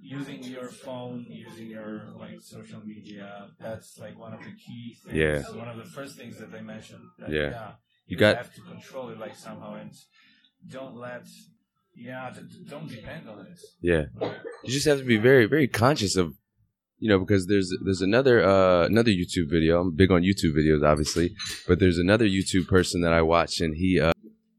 using 0.01 0.43
your 0.43 0.69
phone, 0.69 1.27
using 1.29 1.69
your 1.69 1.93
like 2.19 2.41
social 2.41 2.81
media. 2.87 3.51
That's 3.61 3.99
like 3.99 4.19
one 4.19 4.33
of 4.33 4.41
the 4.41 4.53
key 4.65 4.97
things. 5.05 5.17
Yeah. 5.17 5.43
One 5.63 5.69
of 5.69 5.77
the 5.77 5.85
first 5.97 6.17
things 6.17 6.39
that 6.39 6.51
they 6.51 6.63
mentioned. 6.63 7.05
That, 7.19 7.31
Yeah. 7.31 7.73
You, 8.07 8.15
You 8.15 8.17
got- 8.17 8.37
have 8.37 8.55
to 8.55 8.63
control 8.63 9.11
it 9.11 9.19
like 9.19 9.37
somehow 9.37 9.75
and 9.75 9.93
don't 10.77 10.97
let. 10.97 11.27
Yeah, 11.95 12.33
don't 12.73 12.89
depend 12.89 13.29
on 13.29 13.47
it. 13.47 13.59
Yeah. 13.83 14.05
You 14.65 14.71
just 14.73 14.87
have 14.87 14.99
to 14.99 15.05
be 15.05 15.17
very, 15.19 15.47
very 15.47 15.69
conscious 15.69 16.17
of, 16.17 16.35
you 16.99 17.09
know, 17.09 17.19
because 17.19 17.47
there's, 17.47 17.73
there's 17.85 18.03
another, 18.03 18.45
uh, 18.45 18.87
another 18.87 19.11
YouTube 19.11 19.49
video. 19.51 19.81
I'm 19.81 19.95
big 19.95 20.11
on 20.11 20.23
YouTube 20.23 20.55
videos, 20.57 20.83
obviously, 20.85 21.35
but 21.67 21.79
there's 21.79 21.99
another 21.99 22.27
YouTube 22.27 22.67
person 22.69 23.01
that 23.03 23.13
I 23.13 23.23
watch 23.23 23.61
and 23.61 23.77
he, 23.77 24.01
uh, 24.01 24.13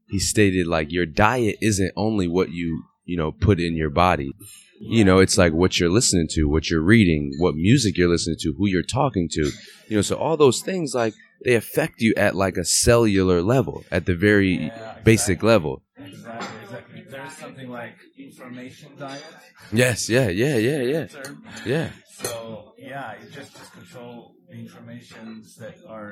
he 0.08 0.18
stated 0.18 0.66
like 0.66 0.90
your 0.90 1.06
diet 1.06 1.56
isn't 1.60 1.92
only 1.96 2.26
what 2.28 2.50
you, 2.50 2.84
you 3.04 3.16
know, 3.16 3.30
put 3.32 3.60
in 3.60 3.76
your 3.76 3.90
body. 3.90 4.32
you 4.80 5.04
know 5.04 5.18
it's 5.18 5.36
like 5.36 5.52
what 5.52 5.78
you're 5.78 5.90
listening 6.00 6.26
to 6.36 6.44
what 6.48 6.70
you're 6.70 6.80
reading 6.94 7.24
what 7.38 7.54
music 7.54 7.98
you're 7.98 8.08
listening 8.08 8.38
to 8.40 8.54
who 8.56 8.66
you're 8.66 8.82
talking 9.00 9.28
to 9.30 9.42
you 9.88 9.96
know 9.96 10.00
so 10.00 10.16
all 10.16 10.38
those 10.38 10.62
things 10.62 10.94
like 10.94 11.12
they 11.44 11.54
affect 11.54 12.00
you 12.00 12.14
at 12.16 12.34
like 12.34 12.56
a 12.56 12.64
cellular 12.64 13.42
level 13.42 13.84
at 13.92 14.06
the 14.06 14.14
very 14.14 14.72
Yeah, 14.74 14.94
basic 15.04 15.42
level 15.42 15.74
Exactly, 15.98 16.60
exactly. 16.64 16.89
There's 17.10 17.36
something 17.36 17.68
like 17.70 17.96
information 18.18 18.90
diet. 18.98 19.24
yes 19.72 20.08
yeah 20.08 20.28
yeah 20.28 20.56
yeah 20.56 20.80
yeah 20.94 21.06
term. 21.06 21.42
yeah 21.66 21.88
So 22.22 22.74
yeah, 22.78 23.14
you 23.20 23.26
just 23.30 23.52
just 23.58 23.72
control 23.72 24.34
the 24.50 24.56
informations 24.66 25.56
that 25.56 25.76
are 25.88 26.10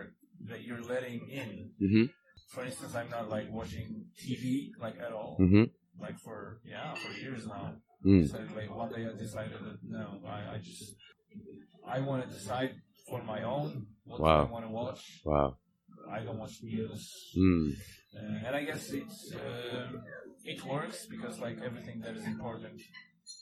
that 0.51 0.61
you're 0.67 0.83
letting 0.95 1.21
in. 1.43 1.51
mm-hmm 1.83 2.05
For 2.55 2.65
instance, 2.65 2.95
I'm 2.95 3.11
not 3.11 3.27
like 3.37 3.47
watching 3.53 3.89
TV 4.21 4.71
like 4.85 4.97
at 5.07 5.13
all. 5.13 5.37
mm-hmm 5.41 5.65
Like 6.05 6.19
for 6.27 6.61
yeah, 6.65 6.95
for 7.03 7.13
years 7.25 7.47
now. 7.47 7.75
mm. 8.05 8.25
So 8.31 8.39
like 8.59 8.71
one 8.83 8.91
day 8.95 9.05
I 9.13 9.15
decided 9.27 9.59
that 9.67 9.79
no, 9.97 10.07
I, 10.27 10.39
I 10.55 10.59
just 10.69 10.95
I 11.95 11.99
want 12.09 12.19
to 12.25 12.29
decide 12.39 12.73
for 13.09 13.21
my 13.23 13.41
own 13.43 13.87
what 14.09 14.21
Wow. 14.21 14.41
I 14.49 14.51
want 14.55 14.65
to 14.69 14.73
watch. 14.81 15.03
wow 15.25 15.51
I 16.17 16.19
don't 16.25 16.39
watch 16.39 16.57
news. 16.63 17.03
mm. 17.37 17.73
Uh, 18.17 18.47
and 18.47 18.53
I 18.61 18.63
guess 18.69 18.85
it's 19.01 19.19
um 19.35 20.03
it 20.49 20.65
works 20.67 21.07
because 21.11 21.41
like 21.41 21.59
everything 21.65 22.01
that 22.01 22.15
is 22.17 22.25
important, 22.27 22.81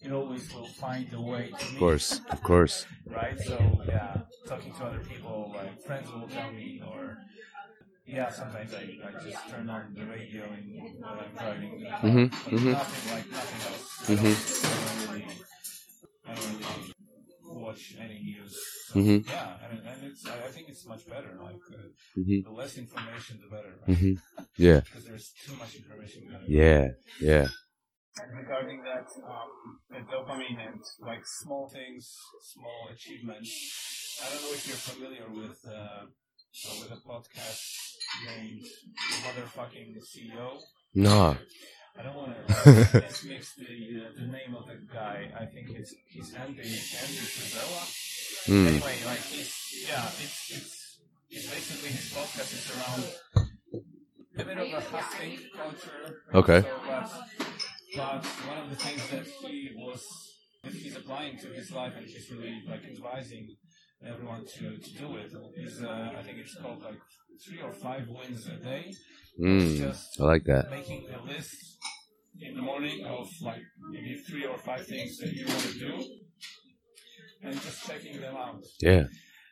it 0.02 0.12
always 0.12 0.52
will 0.54 0.68
find 0.68 1.06
a 1.14 1.20
way 1.20 1.50
to 1.58 1.64
of 1.66 1.76
course 1.78 2.20
of 2.30 2.42
course 2.42 2.86
right? 3.06 3.38
So 3.40 3.56
yeah, 3.88 4.14
talking 4.46 4.72
to 4.74 4.84
other 4.86 5.00
people, 5.00 5.52
like 5.54 5.72
friends 5.86 6.08
will 6.12 6.28
tell 6.28 6.50
me, 6.52 6.80
or 6.92 7.18
yeah, 8.06 8.30
sometimes 8.30 8.72
I, 8.74 8.84
I 9.08 9.12
just 9.24 9.48
turn 9.50 9.68
on 9.70 9.94
the 9.96 10.06
radio 10.06 10.44
and 10.56 10.66
while 11.00 11.18
I'm 11.20 11.34
driving, 11.38 11.72
Mhm, 12.02 12.30
but 12.30 12.52
mhm. 12.52 12.72
nothing 12.72 13.12
like 13.14 13.30
nothing 13.30 13.60
else. 13.68 14.08
Mhm. 14.08 15.45
Watch 17.76 17.94
any 18.00 18.18
news. 18.22 18.52
So, 18.88 18.94
Mhm. 19.00 19.28
Yeah, 19.28 19.56
and, 19.70 19.78
and 19.86 20.04
it's 20.04 20.26
I, 20.26 20.34
I 20.48 20.50
think 20.54 20.68
it's 20.68 20.86
much 20.86 21.06
better. 21.08 21.32
Like 21.42 21.60
uh, 21.72 21.88
mm-hmm. 22.18 22.40
the 22.48 22.54
less 22.60 22.78
information, 22.78 23.40
the 23.42 23.50
better, 23.54 23.72
right? 23.80 23.90
Mm-hmm. 23.96 24.14
yeah 24.56 24.80
Because 24.80 25.04
there's 25.04 25.32
too 25.44 25.54
much 25.56 25.74
information. 25.76 26.22
going 26.24 26.36
on. 26.36 26.44
yeah 26.48 26.88
yeah 27.20 27.46
regarding 28.32 28.80
that, 28.82 29.06
um, 29.28 29.50
the 29.90 30.00
dopamine 30.10 30.56
and 30.66 30.80
like 31.00 31.22
small 31.42 31.68
things, 31.68 32.02
small 32.54 32.88
achievements. 32.94 33.50
I 34.24 34.30
don't 34.32 34.42
know 34.44 34.54
if 34.58 34.66
you're 34.66 34.84
familiar 34.92 35.26
with 35.28 35.60
uh, 35.68 36.04
with 36.80 36.90
a 36.98 37.00
podcast 37.10 37.60
named 38.26 38.64
Motherfucking 39.24 39.90
CEO. 40.10 40.48
no 40.94 41.36
I 41.98 42.02
don't 42.02 42.14
want 42.16 42.36
to 42.48 43.26
mix 43.28 43.54
uh, 43.58 43.64
the 44.20 44.26
name 44.26 44.52
of 44.58 44.66
the 44.66 44.76
guy. 44.92 45.18
I 45.38 45.46
think 45.46 45.70
it's 45.70 45.94
he's 46.16 46.34
Andy 46.34 46.62
Andy 46.62 47.24
Frisella. 47.34 47.82
mm. 48.48 48.66
Anyway, 48.66 48.96
like 49.06 49.24
he's 49.32 49.86
yeah, 49.88 50.06
it's 50.24 50.38
it's 50.56 50.98
it's 51.30 51.46
basically 51.54 51.90
his 51.90 52.06
podcast 52.16 52.52
is 52.58 52.66
around 52.74 53.04
a 54.38 54.44
bit 54.44 54.58
of 54.58 54.72
a 54.72 54.80
hustling 54.80 55.38
culture. 55.54 56.22
Okay. 56.34 56.60
So, 56.62 56.68
but, 56.86 57.10
but 57.96 58.24
one 58.48 58.58
of 58.58 58.70
the 58.70 58.76
things 58.76 59.02
that 59.10 59.26
he 59.26 59.70
was 59.76 60.02
that 60.64 60.72
he's 60.72 60.96
applying 60.96 61.38
to 61.38 61.48
his 61.48 61.70
life 61.72 61.92
and 61.96 62.06
he's 62.06 62.30
really 62.30 62.62
like 62.68 62.84
advising 62.84 63.56
everyone 64.04 64.44
to, 64.56 64.76
to 64.78 64.90
do 64.98 65.16
it 65.16 65.32
is 65.56 65.82
uh, 65.82 66.12
I 66.18 66.22
think 66.22 66.38
it's 66.38 66.54
called 66.54 66.82
like 66.82 67.00
three 67.44 67.60
or 67.60 67.72
five 67.72 68.08
wins 68.08 68.46
a 68.48 68.56
day. 68.56 68.94
Mm. 69.38 69.76
just 69.76 70.18
i 70.18 70.24
like 70.24 70.44
that 70.44 70.70
making 70.70 71.04
a 71.12 71.22
list 71.26 71.76
in 72.40 72.54
the 72.56 72.62
morning 72.62 73.04
of 73.06 73.28
like 73.42 73.62
maybe 73.90 74.16
three 74.16 74.44
or 74.46 74.58
five 74.58 74.86
things 74.86 75.18
that 75.18 75.32
you 75.32 75.46
want 75.46 75.60
to 75.60 75.78
do 75.78 76.04
and 77.42 77.60
just 77.62 77.86
checking 77.86 78.20
them 78.20 78.36
out. 78.36 78.62
yeah 78.80 79.04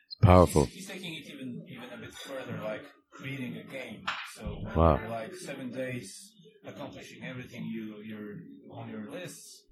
it's 0.05 0.15
powerful 0.21 0.65
He's, 0.65 0.75
he's 0.75 0.87
taking 0.87 1.13
it 1.15 1.25
even 1.29 1.63
even 1.67 1.89
a 1.93 1.97
bit 1.97 2.13
further, 2.13 2.59
like 2.63 2.83
creating 3.11 3.57
a 3.57 3.63
game. 3.71 4.05
So 4.35 4.61
Wow. 4.75 4.99
like 5.09 5.33
seven 5.35 5.71
days 5.71 6.33
accomplishing 6.65 7.23
everything 7.23 7.63
you 7.65 8.01
you're 8.03 8.35
on 8.71 8.89
your 8.89 9.09
list, 9.09 9.64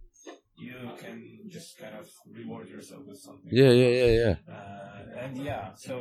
you 0.69 0.79
can 1.03 1.17
just 1.55 1.77
kind 1.81 1.95
of 2.01 2.07
reward 2.39 2.65
yourself 2.69 3.03
with 3.09 3.19
something. 3.27 3.51
yeah 3.61 3.71
yeah 3.81 3.91
yeah 4.01 4.11
yeah 4.21 4.35
Uh, 4.57 5.23
and 5.23 5.33
yeah, 5.49 5.65
so 5.87 5.95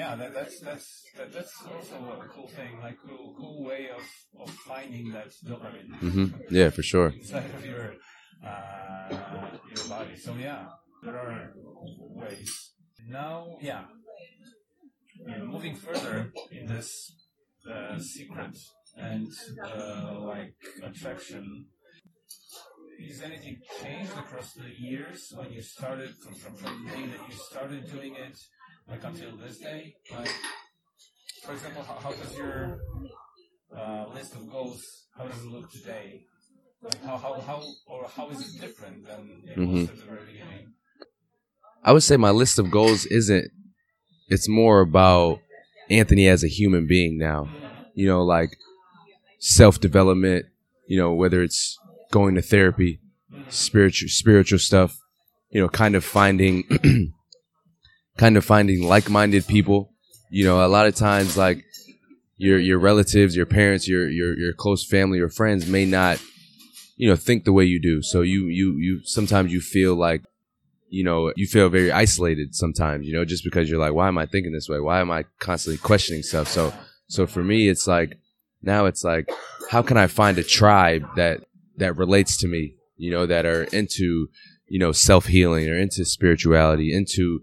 yeah, 0.00 0.10
that, 0.20 0.30
that's 0.36 0.56
that's 0.68 0.88
that, 1.16 1.28
that's 1.34 1.54
also 1.72 1.96
a 2.24 2.26
cool 2.34 2.48
thing, 2.58 2.72
like 2.84 2.96
cool 3.06 3.34
cool 3.38 3.58
way 3.70 3.82
of, 3.98 4.04
of 4.42 4.50
finding 4.70 5.06
that 5.16 5.30
dopamine 5.48 5.90
mm-hmm. 6.06 6.26
yeah 6.58 6.68
for 6.76 6.82
sure 6.92 7.08
inside 7.20 7.50
of 7.56 7.62
your 7.72 7.86
uh, 8.48 9.08
your 9.74 9.84
body. 9.94 10.16
So 10.16 10.30
yeah, 10.46 10.62
there 11.04 11.16
are 11.24 11.52
ways. 12.22 12.52
Now, 13.08 13.56
yeah, 13.60 13.84
uh, 15.28 15.44
moving 15.44 15.74
further 15.76 16.32
in 16.50 16.66
this 16.66 17.12
uh, 17.70 17.98
secret 17.98 18.56
and 18.96 19.28
uh, 19.64 20.18
like 20.32 20.54
attraction. 20.82 21.66
Is 23.08 23.22
anything 23.22 23.60
changed 23.82 24.12
across 24.18 24.52
the 24.52 24.68
years 24.78 25.32
when 25.36 25.52
you 25.52 25.62
started 25.62 26.14
from, 26.22 26.34
from, 26.34 26.54
from 26.56 26.84
the 26.84 26.90
day 26.92 27.06
that 27.06 27.20
you 27.30 27.34
started 27.50 27.90
doing 27.90 28.14
it, 28.14 28.38
like 28.88 29.02
until 29.04 29.36
this 29.36 29.58
day? 29.58 29.94
Like, 30.12 30.30
for 31.44 31.52
example, 31.52 31.82
how, 31.82 31.94
how 31.94 32.12
does 32.12 32.36
your 32.36 32.80
uh, 33.76 34.06
list 34.14 34.34
of 34.34 34.50
goals 34.50 34.82
how 35.16 35.24
does 35.24 35.42
it 35.44 35.48
look 35.50 35.70
today? 35.70 36.24
Like 36.82 37.02
how, 37.04 37.18
how, 37.18 37.40
how 37.40 37.62
or 37.86 38.08
how 38.08 38.30
is 38.30 38.40
it 38.40 38.60
different 38.60 39.06
than 39.06 39.42
it 39.46 39.58
was 39.58 39.68
Mhm. 39.68 39.90
at 39.90 39.96
the 39.96 40.04
very 40.04 40.26
beginning? 40.32 40.72
I 41.84 41.92
would 41.92 42.02
say 42.02 42.16
my 42.16 42.30
list 42.30 42.58
of 42.58 42.70
goals 42.70 43.06
isn't. 43.06 43.50
It's 44.28 44.48
more 44.48 44.80
about 44.80 45.40
Anthony 45.90 46.28
as 46.28 46.44
a 46.44 46.48
human 46.48 46.86
being 46.86 47.18
now. 47.18 47.50
You 47.94 48.06
know, 48.08 48.22
like 48.24 48.56
self 49.38 49.80
development. 49.80 50.46
You 50.88 50.98
know, 50.98 51.14
whether 51.14 51.42
it's 51.42 51.78
going 52.10 52.34
to 52.34 52.42
therapy, 52.42 53.00
spiritual 53.48 54.08
spiritual 54.08 54.58
stuff. 54.58 54.98
You 55.50 55.60
know, 55.60 55.68
kind 55.68 55.96
of 55.96 56.04
finding, 56.04 56.62
kind 58.16 58.36
of 58.36 58.44
finding 58.44 58.82
like 58.84 59.10
minded 59.10 59.46
people. 59.46 59.92
You 60.30 60.44
know, 60.44 60.64
a 60.64 60.68
lot 60.68 60.86
of 60.86 60.94
times 60.94 61.36
like 61.36 61.64
your 62.36 62.58
your 62.58 62.78
relatives, 62.78 63.34
your 63.34 63.46
parents, 63.46 63.88
your 63.88 64.08
your 64.08 64.38
your 64.38 64.52
close 64.52 64.86
family 64.86 65.18
or 65.18 65.28
friends 65.28 65.66
may 65.66 65.84
not, 65.84 66.20
you 66.96 67.08
know, 67.08 67.16
think 67.16 67.44
the 67.44 67.52
way 67.52 67.64
you 67.64 67.80
do. 67.80 68.02
So 68.02 68.22
you 68.22 68.46
you 68.46 68.76
you 68.76 69.00
sometimes 69.04 69.52
you 69.52 69.60
feel 69.60 69.96
like 69.96 70.22
you 70.90 71.04
know, 71.04 71.32
you 71.36 71.46
feel 71.46 71.68
very 71.68 71.92
isolated 71.92 72.54
sometimes, 72.54 73.06
you 73.06 73.12
know, 73.12 73.24
just 73.24 73.44
because 73.44 73.70
you're 73.70 73.78
like, 73.78 73.94
why 73.94 74.08
am 74.08 74.18
I 74.18 74.26
thinking 74.26 74.52
this 74.52 74.68
way? 74.68 74.80
Why 74.80 75.00
am 75.00 75.10
I 75.10 75.24
constantly 75.38 75.78
questioning 75.78 76.22
stuff? 76.22 76.48
So, 76.48 76.74
so 77.06 77.26
for 77.26 77.42
me, 77.42 77.68
it's 77.68 77.86
like, 77.86 78.18
now 78.60 78.86
it's 78.86 79.04
like, 79.04 79.30
how 79.70 79.82
can 79.82 79.96
I 79.96 80.08
find 80.08 80.36
a 80.36 80.42
tribe 80.42 81.08
that, 81.16 81.42
that 81.80 81.96
relates 81.96 82.36
to 82.38 82.48
me, 82.48 82.74
you 82.96 83.10
know, 83.10 83.26
that 83.26 83.44
are 83.44 83.64
into, 83.64 84.28
you 84.68 84.78
know, 84.78 84.92
self 84.92 85.26
healing 85.26 85.68
or 85.68 85.76
into 85.76 86.04
spirituality, 86.04 86.94
into, 86.94 87.40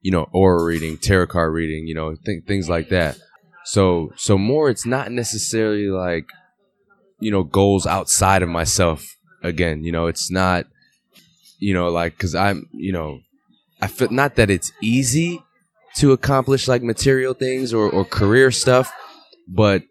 you 0.00 0.12
know, 0.12 0.28
aura 0.32 0.64
reading, 0.64 0.96
tarot 0.96 1.26
card 1.26 1.52
reading, 1.52 1.86
you 1.86 1.94
know, 1.94 2.14
th- 2.24 2.44
things 2.46 2.68
like 2.68 2.88
that. 2.90 3.18
So, 3.64 4.12
so 4.16 4.38
more, 4.38 4.70
it's 4.70 4.86
not 4.86 5.10
necessarily 5.10 5.88
like, 5.88 6.26
you 7.20 7.30
know, 7.30 7.42
goals 7.42 7.86
outside 7.86 8.42
of 8.42 8.48
myself 8.48 9.04
again, 9.42 9.84
you 9.84 9.92
know, 9.92 10.06
it's 10.06 10.30
not, 10.30 10.66
you 11.58 11.74
know, 11.74 11.88
like, 11.88 12.16
cause 12.16 12.34
I'm, 12.34 12.68
you 12.72 12.92
know, 12.92 13.20
I 13.82 13.88
feel 13.88 14.10
not 14.10 14.36
that 14.36 14.50
it's 14.50 14.72
easy 14.80 15.42
to 15.96 16.12
accomplish 16.12 16.68
like 16.68 16.82
material 16.82 17.34
things 17.34 17.74
or, 17.74 17.90
or 17.90 18.04
career 18.04 18.50
stuff, 18.50 18.92
but 19.48 19.82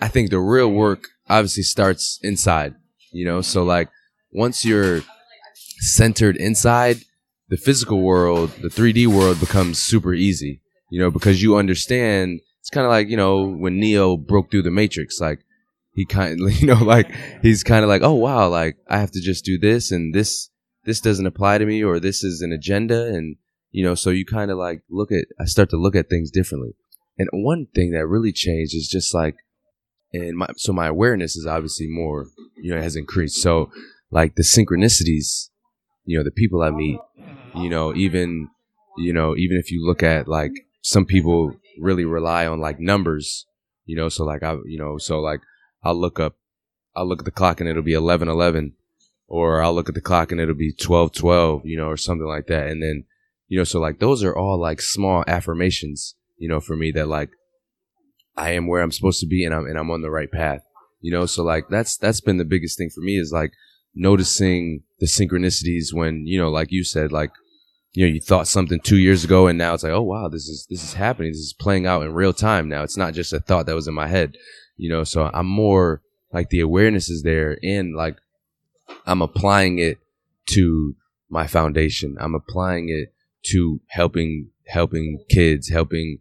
I 0.00 0.08
think 0.08 0.30
the 0.30 0.38
real 0.38 0.70
work 0.70 1.08
obviously 1.28 1.62
starts 1.62 2.18
inside, 2.22 2.74
you 3.12 3.24
know, 3.24 3.40
so 3.40 3.62
like 3.62 3.88
once 4.32 4.64
you're 4.64 5.02
centered 5.78 6.36
inside, 6.36 6.98
the 7.48 7.56
physical 7.56 8.00
world, 8.00 8.50
the 8.62 8.68
3D 8.68 9.06
world 9.06 9.40
becomes 9.40 9.80
super 9.80 10.14
easy, 10.14 10.62
you 10.90 11.00
know, 11.00 11.10
because 11.10 11.42
you 11.42 11.56
understand 11.56 12.40
it's 12.60 12.70
kind 12.70 12.84
of 12.84 12.90
like, 12.90 13.08
you 13.08 13.16
know, 13.16 13.46
when 13.46 13.80
Neo 13.80 14.16
broke 14.16 14.50
through 14.50 14.62
the 14.62 14.70
matrix, 14.70 15.20
like 15.20 15.40
he 15.94 16.04
kind 16.04 16.40
of, 16.40 16.52
you 16.60 16.66
know, 16.66 16.82
like 16.84 17.10
he's 17.42 17.64
kind 17.64 17.82
of 17.82 17.88
like, 17.88 18.02
oh 18.02 18.14
wow, 18.14 18.48
like 18.48 18.76
I 18.88 18.98
have 18.98 19.10
to 19.12 19.20
just 19.20 19.44
do 19.44 19.58
this 19.58 19.90
and 19.90 20.14
this 20.14 20.50
this 20.84 21.00
doesn't 21.00 21.26
apply 21.26 21.58
to 21.58 21.66
me 21.66 21.82
or 21.82 22.00
this 22.00 22.24
is 22.24 22.40
an 22.40 22.52
agenda 22.52 23.06
and 23.06 23.36
you 23.70 23.84
know 23.84 23.94
so 23.94 24.08
you 24.08 24.24
kind 24.24 24.50
of 24.50 24.56
like 24.56 24.80
look 24.88 25.12
at 25.12 25.26
i 25.38 25.44
start 25.44 25.68
to 25.70 25.76
look 25.76 25.94
at 25.94 26.08
things 26.08 26.30
differently. 26.30 26.74
And 27.18 27.28
one 27.32 27.66
thing 27.74 27.90
that 27.90 28.06
really 28.06 28.32
changed 28.32 28.74
is 28.74 28.88
just 28.88 29.12
like 29.14 29.36
and 30.12 30.36
my 30.36 30.46
so 30.56 30.72
my 30.72 30.86
awareness 30.86 31.36
is 31.36 31.46
obviously 31.46 31.86
more 31.88 32.26
you 32.56 32.74
know 32.74 32.80
has 32.80 32.96
increased 32.96 33.40
so 33.40 33.70
like 34.10 34.34
the 34.34 34.42
synchronicities 34.42 35.50
you 36.04 36.16
know 36.16 36.24
the 36.24 36.30
people 36.30 36.62
i 36.62 36.70
meet 36.70 36.98
you 37.54 37.68
know 37.68 37.94
even 37.94 38.48
you 38.98 39.12
know 39.12 39.36
even 39.36 39.56
if 39.56 39.70
you 39.70 39.84
look 39.84 40.02
at 40.02 40.28
like 40.28 40.52
some 40.82 41.04
people 41.04 41.54
really 41.78 42.04
rely 42.04 42.46
on 42.46 42.60
like 42.60 42.80
numbers 42.80 43.46
you 43.86 43.96
know 43.96 44.08
so 44.08 44.24
like 44.24 44.42
i 44.42 44.56
you 44.66 44.78
know 44.78 44.98
so 44.98 45.20
like 45.20 45.40
i'll 45.84 45.98
look 45.98 46.18
up 46.18 46.36
i'll 46.96 47.06
look 47.06 47.20
at 47.20 47.24
the 47.24 47.30
clock 47.30 47.60
and 47.60 47.68
it'll 47.68 47.82
be 47.82 47.92
11 47.94 48.28
11 48.28 48.74
or 49.30 49.62
I'll 49.62 49.72
look 49.72 49.88
at 49.88 49.94
the 49.94 50.00
clock 50.02 50.32
and 50.32 50.40
it'll 50.40 50.54
be 50.54 50.72
12 50.72 51.12
12, 51.12 51.64
you 51.64 51.76
know, 51.76 51.86
or 51.86 51.96
something 51.96 52.26
like 52.26 52.48
that. 52.48 52.66
And 52.66 52.82
then, 52.82 53.04
you 53.48 53.56
know, 53.56 53.64
so 53.64 53.80
like 53.80 54.00
those 54.00 54.22
are 54.22 54.36
all 54.36 54.60
like 54.60 54.82
small 54.82 55.24
affirmations, 55.26 56.16
you 56.36 56.48
know, 56.48 56.60
for 56.60 56.76
me 56.76 56.90
that 56.92 57.08
like 57.08 57.30
I 58.40 58.52
am 58.52 58.66
where 58.66 58.80
I'm 58.80 58.90
supposed 58.90 59.20
to 59.20 59.26
be 59.26 59.44
and 59.44 59.54
I'm 59.54 59.66
and 59.66 59.78
I'm 59.78 59.90
on 59.90 60.00
the 60.00 60.10
right 60.10 60.30
path. 60.30 60.62
You 61.02 61.12
know, 61.12 61.26
so 61.26 61.42
like 61.44 61.68
that's 61.68 61.98
that's 61.98 62.20
been 62.20 62.38
the 62.38 62.44
biggest 62.44 62.78
thing 62.78 62.90
for 62.90 63.02
me 63.02 63.18
is 63.18 63.32
like 63.32 63.52
noticing 63.94 64.82
the 64.98 65.06
synchronicities 65.06 65.92
when, 65.92 66.26
you 66.26 66.38
know, 66.38 66.50
like 66.50 66.72
you 66.72 66.82
said, 66.82 67.12
like 67.12 67.32
you 67.92 68.06
know, 68.06 68.12
you 68.12 68.20
thought 68.20 68.48
something 68.48 68.80
two 68.80 68.96
years 68.96 69.24
ago 69.24 69.46
and 69.46 69.58
now 69.58 69.74
it's 69.74 69.82
like, 69.82 69.92
oh 69.92 70.02
wow, 70.02 70.28
this 70.28 70.48
is 70.48 70.66
this 70.70 70.82
is 70.82 70.94
happening. 70.94 71.32
This 71.32 71.40
is 71.40 71.52
playing 71.52 71.86
out 71.86 72.02
in 72.02 72.14
real 72.14 72.32
time 72.32 72.68
now. 72.68 72.82
It's 72.82 72.96
not 72.96 73.14
just 73.14 73.32
a 73.32 73.40
thought 73.40 73.66
that 73.66 73.74
was 73.74 73.88
in 73.88 73.94
my 73.94 74.06
head. 74.06 74.36
You 74.76 74.88
know, 74.88 75.04
so 75.04 75.30
I'm 75.34 75.46
more 75.46 76.00
like 76.32 76.48
the 76.48 76.60
awareness 76.60 77.10
is 77.10 77.22
there 77.22 77.58
and 77.62 77.94
like 77.94 78.16
I'm 79.06 79.20
applying 79.20 79.78
it 79.78 79.98
to 80.50 80.94
my 81.28 81.46
foundation. 81.46 82.16
I'm 82.18 82.34
applying 82.34 82.88
it 82.88 83.12
to 83.50 83.80
helping 83.88 84.50
helping 84.66 85.24
kids, 85.28 85.68
helping 85.68 86.20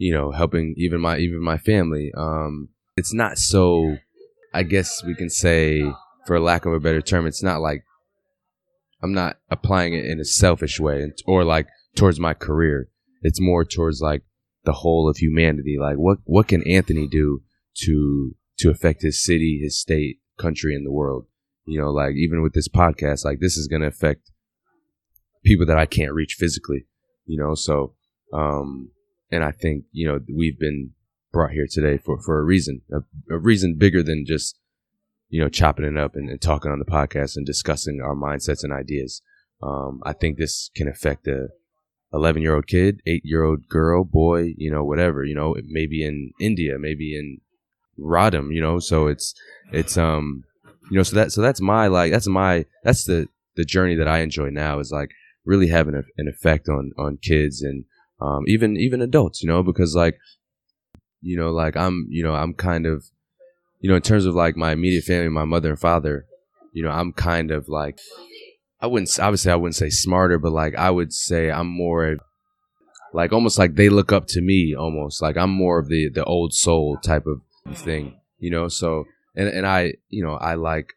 you 0.00 0.14
know, 0.14 0.30
helping 0.30 0.74
even 0.78 0.98
my 0.98 1.18
even 1.18 1.40
my 1.42 1.58
family. 1.58 2.10
Um, 2.16 2.70
it's 2.96 3.12
not 3.12 3.36
so. 3.36 3.98
I 4.52 4.62
guess 4.64 5.04
we 5.04 5.14
can 5.14 5.28
say, 5.28 5.84
for 6.26 6.40
lack 6.40 6.64
of 6.64 6.72
a 6.72 6.80
better 6.80 7.02
term, 7.02 7.26
it's 7.26 7.42
not 7.42 7.60
like 7.60 7.84
I'm 9.02 9.12
not 9.12 9.36
applying 9.50 9.92
it 9.92 10.06
in 10.06 10.18
a 10.18 10.24
selfish 10.24 10.80
way 10.80 11.12
or 11.26 11.44
like 11.44 11.68
towards 11.94 12.18
my 12.18 12.32
career. 12.32 12.88
It's 13.20 13.40
more 13.40 13.62
towards 13.62 14.00
like 14.00 14.22
the 14.64 14.72
whole 14.72 15.06
of 15.06 15.18
humanity. 15.18 15.76
Like 15.78 15.96
what 15.96 16.18
what 16.24 16.48
can 16.48 16.66
Anthony 16.66 17.06
do 17.06 17.42
to 17.82 18.34
to 18.60 18.70
affect 18.70 19.02
his 19.02 19.22
city, 19.22 19.60
his 19.62 19.78
state, 19.78 20.20
country, 20.38 20.74
and 20.74 20.86
the 20.86 20.90
world? 20.92 21.26
You 21.66 21.78
know, 21.78 21.90
like 21.90 22.14
even 22.16 22.42
with 22.42 22.54
this 22.54 22.68
podcast, 22.68 23.26
like 23.26 23.40
this 23.40 23.58
is 23.58 23.68
going 23.68 23.82
to 23.82 23.88
affect 23.88 24.30
people 25.44 25.66
that 25.66 25.78
I 25.78 25.84
can't 25.84 26.14
reach 26.14 26.36
physically, 26.38 26.86
you 27.26 27.38
know, 27.38 27.54
so, 27.54 27.94
um, 28.32 28.90
and 29.30 29.44
I 29.44 29.52
think, 29.52 29.84
you 29.92 30.06
know, 30.06 30.20
we've 30.34 30.58
been 30.58 30.90
brought 31.32 31.52
here 31.52 31.66
today 31.70 31.98
for, 31.98 32.20
for 32.20 32.38
a 32.38 32.42
reason, 32.42 32.82
a, 32.92 33.34
a 33.34 33.38
reason 33.38 33.76
bigger 33.76 34.02
than 34.02 34.24
just, 34.26 34.58
you 35.28 35.40
know, 35.40 35.48
chopping 35.48 35.84
it 35.84 35.96
up 35.96 36.16
and, 36.16 36.28
and, 36.28 36.40
talking 36.40 36.72
on 36.72 36.80
the 36.80 36.84
podcast 36.84 37.36
and 37.36 37.46
discussing 37.46 38.00
our 38.00 38.16
mindsets 38.16 38.64
and 38.64 38.72
ideas. 38.72 39.22
Um, 39.62 40.00
I 40.04 40.12
think 40.12 40.36
this 40.36 40.70
can 40.74 40.88
affect 40.88 41.28
a 41.28 41.48
11 42.12 42.42
year 42.42 42.56
old 42.56 42.66
kid, 42.66 43.00
eight 43.06 43.22
year 43.24 43.44
old 43.44 43.68
girl, 43.68 44.04
boy, 44.04 44.54
you 44.56 44.70
know, 44.70 44.84
whatever, 44.84 45.24
you 45.24 45.34
know, 45.34 45.54
maybe 45.66 46.04
in 46.04 46.32
India, 46.40 46.78
maybe 46.78 47.16
in 47.16 47.40
Rodham, 47.98 48.52
you 48.52 48.60
know, 48.60 48.80
so 48.80 49.06
it's, 49.06 49.34
it's, 49.72 49.96
um, 49.96 50.44
you 50.90 50.96
know 50.96 51.02
so 51.02 51.16
that 51.16 51.32
so 51.32 51.40
that's 51.40 51.60
my 51.60 51.86
like 51.86 52.12
that's 52.12 52.26
my 52.26 52.66
that's 52.82 53.04
the 53.04 53.26
the 53.56 53.64
journey 53.64 53.94
that 53.94 54.08
i 54.08 54.18
enjoy 54.18 54.50
now 54.50 54.78
is 54.78 54.90
like 54.90 55.12
really 55.44 55.68
having 55.68 55.94
a, 55.94 56.02
an 56.18 56.28
effect 56.28 56.68
on 56.68 56.90
on 56.98 57.16
kids 57.16 57.62
and 57.62 57.84
um, 58.20 58.44
even 58.46 58.76
even 58.76 59.00
adults 59.00 59.42
you 59.42 59.48
know 59.48 59.62
because 59.62 59.94
like 59.94 60.18
you 61.22 61.36
know 61.36 61.50
like 61.50 61.76
i'm 61.76 62.06
you 62.10 62.22
know 62.22 62.34
i'm 62.34 62.54
kind 62.54 62.86
of 62.86 63.04
you 63.80 63.88
know 63.88 63.96
in 63.96 64.02
terms 64.02 64.26
of 64.26 64.34
like 64.34 64.56
my 64.56 64.72
immediate 64.72 65.04
family 65.04 65.28
my 65.28 65.44
mother 65.44 65.70
and 65.70 65.78
father 65.78 66.26
you 66.72 66.82
know 66.82 66.90
i'm 66.90 67.12
kind 67.12 67.50
of 67.50 67.68
like 67.68 67.98
i 68.80 68.86
wouldn't 68.86 69.18
obviously 69.20 69.50
i 69.50 69.56
wouldn't 69.56 69.76
say 69.76 69.90
smarter 69.90 70.38
but 70.38 70.52
like 70.52 70.74
i 70.76 70.90
would 70.90 71.12
say 71.12 71.50
i'm 71.50 71.66
more 71.66 72.16
like 73.12 73.32
almost 73.32 73.58
like 73.58 73.74
they 73.74 73.88
look 73.88 74.12
up 74.12 74.26
to 74.28 74.40
me 74.40 74.72
almost. 74.72 75.20
Like 75.20 75.36
i'm 75.36 75.50
more 75.50 75.80
of 75.80 75.88
the 75.88 76.08
the 76.08 76.24
old 76.24 76.54
soul 76.54 76.96
type 77.02 77.26
of 77.26 77.40
thing 77.76 78.20
you 78.40 78.50
know? 78.50 78.66
So 78.66 79.04
and 79.36 79.48
and 79.48 79.66
I 79.66 79.94
you 80.08 80.24
know 80.24 80.34
I 80.34 80.54
like 80.54 80.94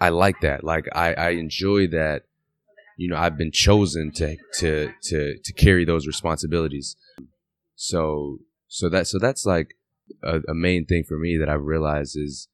I 0.00 0.08
like 0.08 0.40
that. 0.40 0.64
Like 0.64 0.88
I 0.94 1.12
I 1.14 1.30
enjoy 1.30 1.88
that 1.88 2.22
you 2.96 3.08
know 3.08 3.16
I've 3.16 3.36
been 3.36 3.52
chosen 3.52 4.12
to 4.16 4.36
to 4.58 4.92
to 5.04 5.36
to 5.42 5.52
carry 5.52 5.84
those 5.84 6.06
responsibilities 6.06 6.96
so 7.74 8.38
so 8.68 8.88
that 8.88 9.06
so 9.06 9.18
that's 9.18 9.44
like 9.46 9.74
a, 10.22 10.40
a 10.48 10.54
main 10.54 10.86
thing 10.86 11.04
for 11.06 11.18
me 11.18 11.36
that 11.38 11.48
I've 11.48 11.62
realized 11.62 12.16
is 12.16 12.48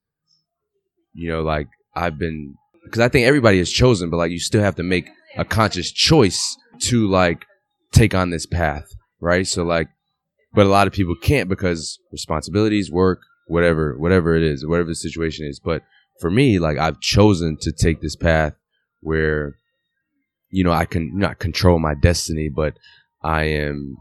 you 1.13 1.31
know 1.31 1.43
like 1.43 1.69
I've 1.95 2.19
been 2.19 2.55
because 2.85 3.01
I 3.01 3.09
think 3.09 3.27
everybody 3.27 3.59
is 3.59 3.73
chosen 3.73 4.11
but 4.11 4.17
like 4.17 4.31
you 4.31 4.41
still 4.41 4.63
have 4.63 4.77
to 4.77 4.83
make 4.83 5.09
a 5.37 5.45
conscious 5.45 5.91
choice 5.91 6.57
to 6.81 7.09
like 7.09 7.45
take 7.93 8.15
on 8.15 8.31
this 8.31 8.47
path 8.47 8.87
right 9.21 9.47
so 9.47 9.65
like 9.65 9.89
but 10.53 10.67
a 10.67 10.71
lot 10.71 10.87
of 10.87 10.93
people 10.93 11.15
can't 11.15 11.49
because 11.49 11.99
responsibilities 12.11 12.91
work 12.91 13.21
whatever 13.51 13.99
whatever 13.99 14.37
it 14.37 14.45
is, 14.45 14.65
whatever 14.65 14.89
the 14.89 14.95
situation 14.95 15.45
is. 15.47 15.59
But 15.59 15.83
for 16.21 16.31
me, 16.31 16.59
like 16.59 16.79
I've 16.79 17.01
chosen 17.01 17.59
to 17.63 17.73
take 17.73 18.01
this 18.01 18.17
path 18.17 18.55
where 19.01 19.57
you 20.51 20.65
know 20.65 20.73
I 20.73 20.85
can 20.85 21.17
not 21.19 21.39
control 21.39 21.79
my 21.79 21.95
destiny, 21.95 22.49
but 22.49 22.75
I 23.23 23.45
am 23.45 23.97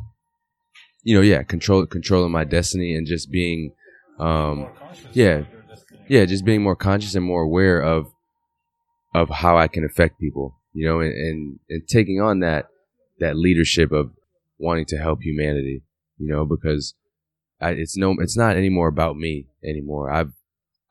you 1.03 1.15
know 1.15 1.21
yeah 1.21 1.43
control 1.43 1.85
controlling 1.85 2.31
my 2.31 2.43
destiny 2.43 2.93
and 2.95 3.07
just 3.07 3.31
being 3.31 3.73
um 4.19 4.67
yeah 5.13 5.43
yeah 6.07 6.25
just 6.25 6.43
being 6.43 6.61
more 6.61 6.75
conscious 6.75 7.15
and 7.15 7.25
more 7.25 7.43
aware 7.43 7.81
of 7.81 8.11
of 9.15 9.29
how 9.29 9.57
I 9.57 9.67
can 9.67 9.85
affect 9.85 10.19
people 10.19 10.57
you 10.73 10.85
know 10.85 10.99
and, 10.99 11.13
and, 11.13 11.59
and 11.69 11.87
taking 11.87 12.21
on 12.21 12.41
that 12.41 12.67
that 13.19 13.37
leadership 13.37 13.91
of 13.91 14.11
wanting 14.57 14.85
to 14.85 14.97
help 14.97 15.21
humanity 15.21 15.83
you 16.17 16.27
know 16.27 16.45
because 16.45 16.95
I, 17.61 17.71
it's 17.71 17.97
no, 17.97 18.15
it's 18.19 18.37
not 18.37 18.55
anymore 18.55 18.87
about 18.87 19.17
me 19.17 19.47
anymore. 19.63 20.11
I've, 20.11 20.31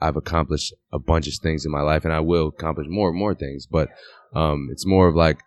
I've 0.00 0.16
accomplished 0.16 0.74
a 0.92 0.98
bunch 0.98 1.26
of 1.26 1.34
things 1.34 1.64
in 1.64 1.72
my 1.72 1.80
life 1.80 2.04
and 2.04 2.12
I 2.12 2.20
will 2.20 2.48
accomplish 2.48 2.86
more 2.88 3.08
and 3.08 3.18
more 3.18 3.34
things, 3.34 3.66
but, 3.66 3.88
um, 4.34 4.68
it's 4.70 4.86
more 4.86 5.08
of 5.08 5.14
like, 5.14 5.40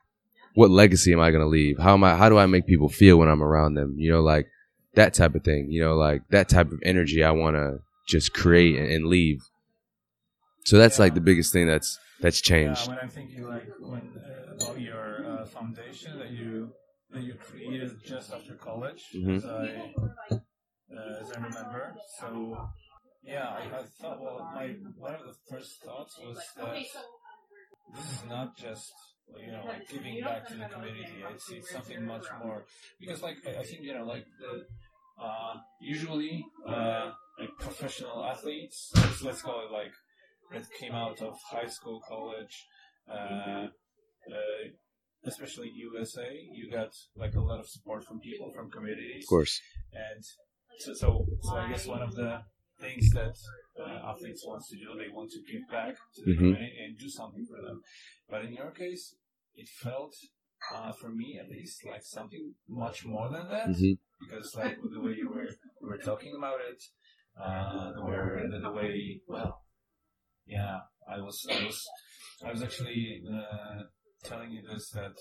what 0.56 0.70
legacy 0.70 1.14
am 1.14 1.20
I 1.20 1.32
going 1.32 1.42
to 1.44 1.48
leave? 1.48 1.78
How 1.80 1.94
am 1.94 2.04
I? 2.04 2.16
How 2.16 2.30
do 2.30 2.38
I 2.38 2.46
make 2.46 2.66
people 2.66 2.90
feel 2.90 3.18
when 3.18 3.30
I'm 3.30 3.44
around 3.44 3.76
them? 3.76 3.96
You 3.98 4.12
know, 4.12 4.22
like 4.22 4.48
that 4.96 5.14
type 5.14 5.36
of 5.36 5.44
thing. 5.44 5.68
You 5.72 5.82
know, 5.84 5.96
like 5.96 6.22
that 6.30 6.50
type 6.50 6.72
of 6.72 6.80
energy 6.84 7.24
I 7.24 7.32
want 7.32 7.56
to 7.56 7.80
just 8.08 8.34
create 8.34 8.78
and, 8.78 8.92
and 8.92 9.06
leave. 9.08 9.42
So 10.66 10.78
that's 10.78 11.00
like 11.00 11.14
the 11.14 11.22
biggest 11.22 11.54
thing 11.54 11.68
that's 11.68 11.98
that's 12.22 12.42
changed. 12.42 12.88
Yeah, 12.88 12.96
when 12.96 13.04
I'm 13.04 13.10
thinking 13.10 13.44
like 13.48 13.68
when 13.80 14.02
uh, 14.18 14.56
about 14.56 14.82
your 14.82 15.26
uh, 15.26 15.46
foundation 15.48 16.18
that 16.20 16.32
you 16.32 16.74
that 17.14 17.24
you 17.24 17.34
created 17.36 17.92
just 18.06 18.32
after 18.32 18.54
college, 18.56 19.02
Mhm. 19.16 19.38
as 19.38 19.46
I 19.46 20.36
uh, 20.96 21.22
as 21.22 21.32
I 21.32 21.40
remember. 21.42 21.96
So 22.20 22.70
yeah, 23.24 23.48
I, 23.48 23.80
I 23.80 23.84
thought 24.02 24.22
well, 24.22 24.48
my 24.54 24.76
one 25.00 25.16
of 25.16 25.26
the 25.26 25.36
first 25.50 25.82
thoughts 25.84 26.18
was 26.20 26.38
that 26.58 26.76
this 27.96 28.06
is 28.12 28.24
not 28.30 28.56
just 28.58 28.94
you 29.40 29.52
know 29.52 29.64
like 29.66 29.88
giving 29.90 30.22
back 30.24 30.48
to 30.48 30.56
the 30.56 30.66
community. 30.66 31.24
It's, 31.34 31.50
it's 31.52 31.72
something 31.72 32.06
much 32.06 32.26
more 32.44 32.64
because 33.00 33.22
like 33.22 33.38
I 33.48 33.64
think 33.64 33.82
you 33.84 33.94
know 33.94 34.06
like 34.06 34.26
the 34.40 34.66
uh, 35.22 35.56
usually 35.80 36.44
uh, 36.68 37.12
like 37.40 37.50
professional 37.60 38.24
athletes, 38.26 38.92
let's, 39.24 39.42
call 39.42 39.66
it 39.68 39.72
like 39.72 39.92
that 40.52 40.64
came 40.80 40.94
out 40.94 41.22
of 41.22 41.38
high 41.50 41.68
school, 41.68 42.02
college, 42.08 42.66
uh, 43.10 43.14
uh, 43.16 43.68
especially 45.26 45.72
USA, 45.76 46.30
you 46.54 46.72
got 46.72 46.90
like 47.16 47.36
a 47.36 47.40
lot 47.40 47.60
of 47.60 47.68
support 47.68 48.04
from 48.04 48.20
people 48.20 48.52
from 48.52 48.70
communities, 48.72 49.26
Of 49.26 49.30
course. 49.30 49.62
and 49.94 50.24
so 50.80 50.94
so, 50.94 51.26
so 51.44 51.56
I 51.56 51.70
guess 51.70 51.86
one 51.86 52.02
of 52.02 52.16
the 52.16 52.42
things 52.80 53.12
that 53.12 53.36
uh, 53.80 54.10
athletes 54.12 54.44
wants 54.46 54.70
to 54.70 54.76
do, 54.76 54.98
they 54.98 55.10
want 55.14 55.30
to 55.32 55.40
give 55.52 55.62
back 55.70 55.96
to 56.16 56.22
the 56.26 56.32
Mhm. 56.32 56.38
community 56.38 56.78
and 56.84 56.98
do 56.98 57.10
something 57.10 57.46
for 57.46 57.62
them. 57.62 57.82
But 58.30 58.46
in 58.46 58.54
your 58.54 58.72
case, 58.72 59.16
it 59.62 59.70
felt. 59.84 60.16
Uh, 60.76 60.92
for 60.92 61.10
me, 61.10 61.40
at 61.42 61.50
least, 61.50 61.84
like 61.86 62.04
something 62.04 62.54
much 62.70 63.04
more 63.04 63.28
than 63.30 63.50
that 63.50 63.76
hmm 63.76 63.94
because 64.22 64.56
like 64.56 64.78
the 64.94 65.02
way 65.02 65.14
you 65.14 65.30
were 65.30 65.44
you 65.44 65.88
were 65.90 65.98
talking 65.98 66.34
about 66.38 66.60
it, 66.70 66.82
uh, 67.42 67.92
the 67.94 68.04
way 68.04 68.18
the, 68.52 68.60
the 68.60 68.72
way 68.72 69.22
well, 69.28 69.62
yeah, 70.46 70.80
I 71.10 71.20
was 71.20 71.48
I 71.50 71.64
was 71.64 71.88
I 72.46 72.52
was 72.52 72.64
actually 72.64 73.24
uh, 73.32 73.84
telling 74.24 74.52
you 74.52 74.62
this 74.62 74.90
that 74.92 75.14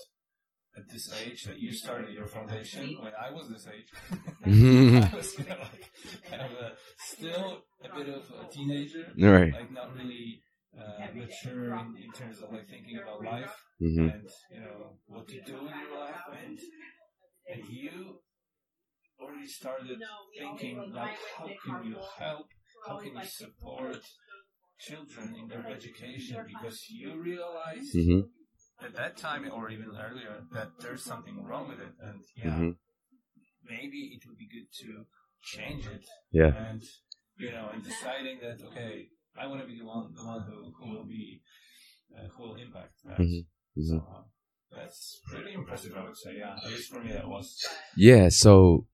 at 0.77 0.89
this 0.89 1.13
age 1.25 1.43
that 1.43 1.59
you 1.59 1.73
started 1.73 2.13
your 2.13 2.27
foundation 2.27 2.97
when 3.01 3.11
I 3.21 3.31
was 3.31 3.49
this 3.49 3.67
age, 3.67 3.89
I 4.45 5.15
was 5.15 5.37
you 5.37 5.45
know, 5.45 5.57
like 5.61 5.91
kind 6.29 6.41
of 6.41 6.51
a, 6.51 6.71
still 6.97 7.63
a 7.83 7.95
bit 7.95 8.07
of 8.07 8.23
a 8.41 8.51
teenager, 8.51 9.07
All 9.21 9.29
right. 9.29 9.53
like 9.53 9.71
not 9.71 9.93
really 9.95 10.43
uh, 10.79 11.07
mature 11.15 11.73
in, 11.73 11.97
in 12.03 12.11
terms 12.11 12.41
of 12.41 12.51
like 12.51 12.67
thinking 12.69 12.97
about 12.97 13.23
life 13.23 13.55
hmm 13.79 14.07
and 14.07 14.27
you 14.53 14.59
know 14.61 14.93
what 15.07 15.27
to 15.27 15.41
do 15.41 15.57
in 15.57 15.73
your 15.79 15.99
life. 15.99 16.21
And 16.45 16.59
and 17.51 17.67
you 17.69 18.19
already 19.19 19.47
started 19.47 19.97
thinking 20.37 20.77
like 20.93 21.17
how 21.37 21.47
can 21.63 21.83
you 21.83 21.97
help? 22.19 22.47
How 22.87 22.97
can 22.97 23.15
you 23.15 23.25
support 23.25 24.01
children 24.79 25.35
in 25.39 25.47
their 25.47 25.67
education 25.67 26.37
because 26.47 26.89
you 26.89 27.15
realized 27.21 27.93
hmm 27.93 28.21
at 28.83 28.95
that 28.95 29.15
time 29.15 29.47
or 29.53 29.69
even 29.69 29.89
earlier 29.95 30.41
that 30.53 30.69
there's 30.79 31.03
something 31.03 31.43
wrong 31.43 31.67
with 31.67 31.79
it. 31.79 31.93
And 32.03 32.21
yeah 32.35 32.51
hmm 32.55 32.71
maybe 33.69 33.99
it 34.15 34.27
would 34.27 34.37
be 34.37 34.47
good 34.47 34.67
to 34.81 35.05
change 35.43 35.85
it 35.87 36.05
Yeah. 36.31 36.53
and 36.67 36.83
you 37.37 37.51
know 37.51 37.69
and 37.73 37.83
deciding 37.83 38.39
that 38.41 38.59
okay 38.69 39.09
i 39.37 39.47
want 39.47 39.61
to 39.61 39.67
be 39.67 39.77
the 39.77 39.85
one 39.85 40.13
the 40.15 40.23
one 40.23 40.41
who, 40.41 40.73
who 40.77 40.91
will 40.91 41.03
be 41.03 41.41
uh, 42.15 42.27
who 42.35 42.43
will 42.43 42.55
impact 42.55 42.93
that 43.05 43.17
Mhm. 43.19 43.45
Mhm. 43.77 43.87
so 43.89 43.95
uh, 43.97 44.21
that's 44.75 45.21
pretty 45.27 45.53
impressive 45.53 45.93
i 45.97 46.03
would 46.03 46.17
say 46.17 46.37
yeah 46.37 46.55
at 46.63 46.69
least 46.71 46.89
for 46.91 47.01
me 47.01 47.11
that 47.13 47.27
was 47.27 47.65
Yeah. 47.95 48.29
So, 48.29 48.85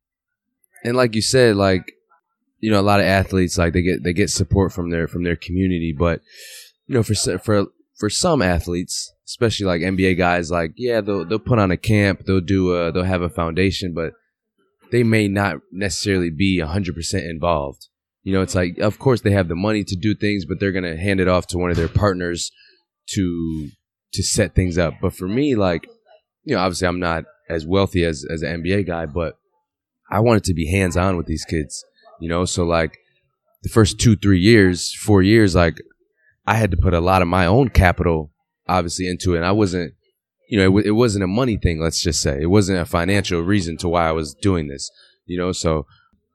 and 0.84 0.96
like 0.98 1.16
you 1.16 1.22
said, 1.22 1.56
like 1.56 1.84
you 2.60 2.72
know, 2.72 2.80
a 2.80 2.90
lot 2.92 3.00
of 3.00 3.06
athletes 3.06 3.58
like 3.58 3.74
they 3.74 3.82
get 3.84 4.04
they 4.04 4.14
get 4.14 4.30
support 4.32 4.74
from 4.74 4.90
their 4.90 5.08
from 5.08 5.24
their 5.24 5.36
community, 5.36 5.94
but 5.98 6.22
you 6.88 6.96
know, 6.96 7.04
for 7.04 7.14
for 7.40 7.68
for 7.96 8.10
some 8.10 8.42
athletes, 8.42 9.14
especially 9.26 9.66
like 9.68 9.82
NBA 9.82 10.18
guys, 10.18 10.50
like 10.52 10.72
yeah, 10.76 11.02
they'll 11.02 11.26
they'll 11.26 11.40
put 11.40 11.60
on 11.60 11.72
a 11.72 11.78
camp, 11.78 12.26
they'll 12.26 12.42
do 12.42 12.74
a 12.76 12.92
they'll 12.92 13.04
have 13.04 13.22
a 13.22 13.30
foundation, 13.30 13.94
but 13.94 14.14
they 14.92 15.04
may 15.04 15.28
not 15.28 15.58
necessarily 15.72 16.30
be 16.32 16.60
hundred 16.60 16.96
percent 16.96 17.26
involved. 17.26 17.88
You 18.28 18.34
know, 18.34 18.42
it's 18.42 18.56
like 18.56 18.78
of 18.80 19.00
course 19.00 19.22
they 19.22 19.32
have 19.32 19.48
the 19.48 19.56
money 19.56 19.86
to 19.86 19.96
do 19.96 20.14
things, 20.14 20.44
but 20.44 20.60
they're 20.60 20.74
gonna 20.74 20.98
hand 20.98 21.22
it 21.22 21.30
off 21.30 21.48
to 21.48 21.58
one 21.58 21.72
of 21.72 21.78
their 21.78 21.88
partners 21.88 22.52
to 23.12 23.70
to 24.12 24.22
set 24.22 24.54
things 24.54 24.78
up. 24.78 24.96
But 25.02 25.14
for 25.14 25.30
me, 25.30 25.56
like 25.56 25.88
you 26.44 26.54
know, 26.54 26.60
obviously 26.60 26.90
I'm 26.90 27.00
not 27.00 27.24
as 27.50 27.66
wealthy 27.66 28.04
as 28.04 28.26
as 28.30 28.42
an 28.42 28.62
NBA 28.62 28.86
guy, 28.86 29.06
but 29.06 29.38
I 30.12 30.20
wanted 30.20 30.44
to 30.44 30.54
be 30.54 30.70
hands 30.70 30.98
on 30.98 31.16
with 31.16 31.26
these 31.26 31.46
kids. 31.46 31.86
You 32.20 32.28
know, 32.28 32.44
so 32.44 32.66
like 32.66 32.98
the 33.64 33.70
first 33.70 33.98
two, 33.98 34.18
three 34.18 34.42
years, 34.42 34.94
four 34.94 35.22
years, 35.22 35.56
like 35.56 35.82
I 36.46 36.56
had 36.56 36.72
to 36.72 36.78
put 36.78 36.94
a 36.94 37.00
lot 37.00 37.22
of 37.22 37.30
my 37.30 37.46
own 37.46 37.70
capital, 37.70 38.34
obviously, 38.68 39.08
into 39.08 39.36
it. 39.36 39.38
And 39.38 39.46
I 39.46 39.54
wasn't, 39.54 39.94
you 40.50 40.60
know, 40.60 40.78
it, 40.80 40.88
it 40.88 40.92
wasn't 40.92 41.24
a 41.24 41.28
money 41.28 41.56
thing. 41.56 41.80
Let's 41.80 42.02
just 42.02 42.22
say 42.22 42.42
it 42.42 42.48
wasn't 42.48 42.82
a 42.82 42.86
financial 42.86 43.40
reason 43.40 43.78
to 43.78 43.88
why 43.88 44.06
I 44.06 44.12
was 44.12 44.34
doing 44.34 44.68
this. 44.68 44.92
You 45.26 45.38
know, 45.38 45.54
so 45.54 45.86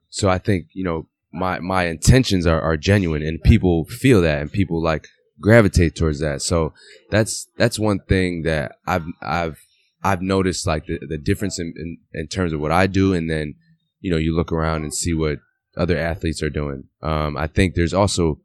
so 0.09 0.27
I 0.27 0.39
think 0.39 0.69
you 0.73 0.83
know 0.83 1.07
my 1.33 1.59
my 1.59 1.85
intentions 1.85 2.45
are 2.45 2.61
are 2.61 2.77
genuine, 2.77 3.23
and 3.23 3.41
people 3.41 3.85
feel 3.85 4.21
that, 4.21 4.41
and 4.41 4.51
people 4.51 4.81
like 4.81 5.07
gravitate 5.41 5.95
towards 5.95 6.19
that. 6.19 6.41
So 6.41 6.73
that's 7.09 7.47
that's 7.57 7.79
one 7.79 7.99
thing 8.07 8.43
that 8.43 8.77
I've 8.87 9.05
I've 9.21 9.59
I've 10.03 10.21
noticed 10.21 10.67
like 10.67 10.85
the, 10.85 10.99
the 11.07 11.17
difference 11.17 11.59
in, 11.59 11.73
in, 11.75 11.97
in 12.13 12.27
terms 12.27 12.53
of 12.53 12.59
what 12.59 12.71
I 12.71 12.87
do, 12.87 13.13
and 13.13 13.29
then 13.29 13.55
you 13.99 14.11
know 14.11 14.17
you 14.17 14.35
look 14.35 14.51
around 14.51 14.83
and 14.83 14.93
see 14.93 15.13
what 15.13 15.39
other 15.75 15.97
athletes 15.97 16.43
are 16.43 16.49
doing. 16.49 16.83
Um, 17.01 17.35
I 17.37 17.47
think 17.47 17.73
there's 17.73 17.93
also 17.93 18.39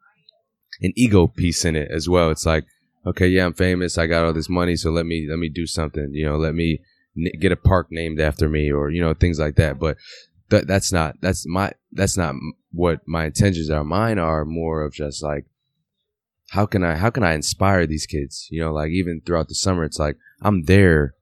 an 0.80 0.93
ego 0.97 1.26
piece 1.26 1.64
in 1.64 1.76
it 1.76 1.91
as 1.91 2.09
well. 2.09 2.30
It's 2.30 2.47
like, 2.47 2.64
okay, 3.07 3.28
yeah, 3.28 3.45
I'm 3.45 3.55
famous, 3.55 3.99
I 3.99 4.07
got 4.07 4.24
all 4.24 4.32
this 4.32 4.49
money, 4.49 4.76
so 4.76 4.91
let 4.91 5.07
me 5.07 5.26
let 5.28 5.39
me 5.39 5.49
do 5.49 5.66
something. 5.66 6.11
You 6.12 6.26
know, 6.26 6.36
let 6.36 6.55
me 6.55 6.80
n- 7.16 7.32
get 7.41 7.53
a 7.53 7.57
park 7.57 7.89
named 7.91 8.20
after 8.20 8.49
me, 8.49 8.70
or 8.70 8.91
you 8.91 9.03
know 9.03 9.14
things 9.14 9.39
like 9.39 9.57
that. 9.57 9.78
But 9.78 9.97
that 10.51 10.66
that's 10.66 10.92
not 10.92 11.16
that's 11.20 11.46
my 11.46 11.72
that's 11.92 12.16
not 12.16 12.34
what 12.72 13.01
my 13.07 13.26
intentions 13.26 13.70
are. 13.70 13.84
Mine 13.84 14.18
are 14.18 14.44
more 14.44 14.82
of 14.82 14.92
just 14.92 15.22
like 15.22 15.46
how 16.51 16.66
can 16.66 16.82
I 16.82 16.96
how 16.96 17.11
can 17.11 17.22
I 17.22 17.34
inspire 17.34 17.86
these 17.86 18.07
kids? 18.07 18.49
You 18.51 18.61
know, 18.61 18.72
like 18.72 18.90
even 18.90 19.20
throughout 19.24 19.49
the 19.49 19.55
summer, 19.55 19.84
it's 19.84 19.99
like 19.99 20.16
I'm 20.42 20.64
there 20.64 21.14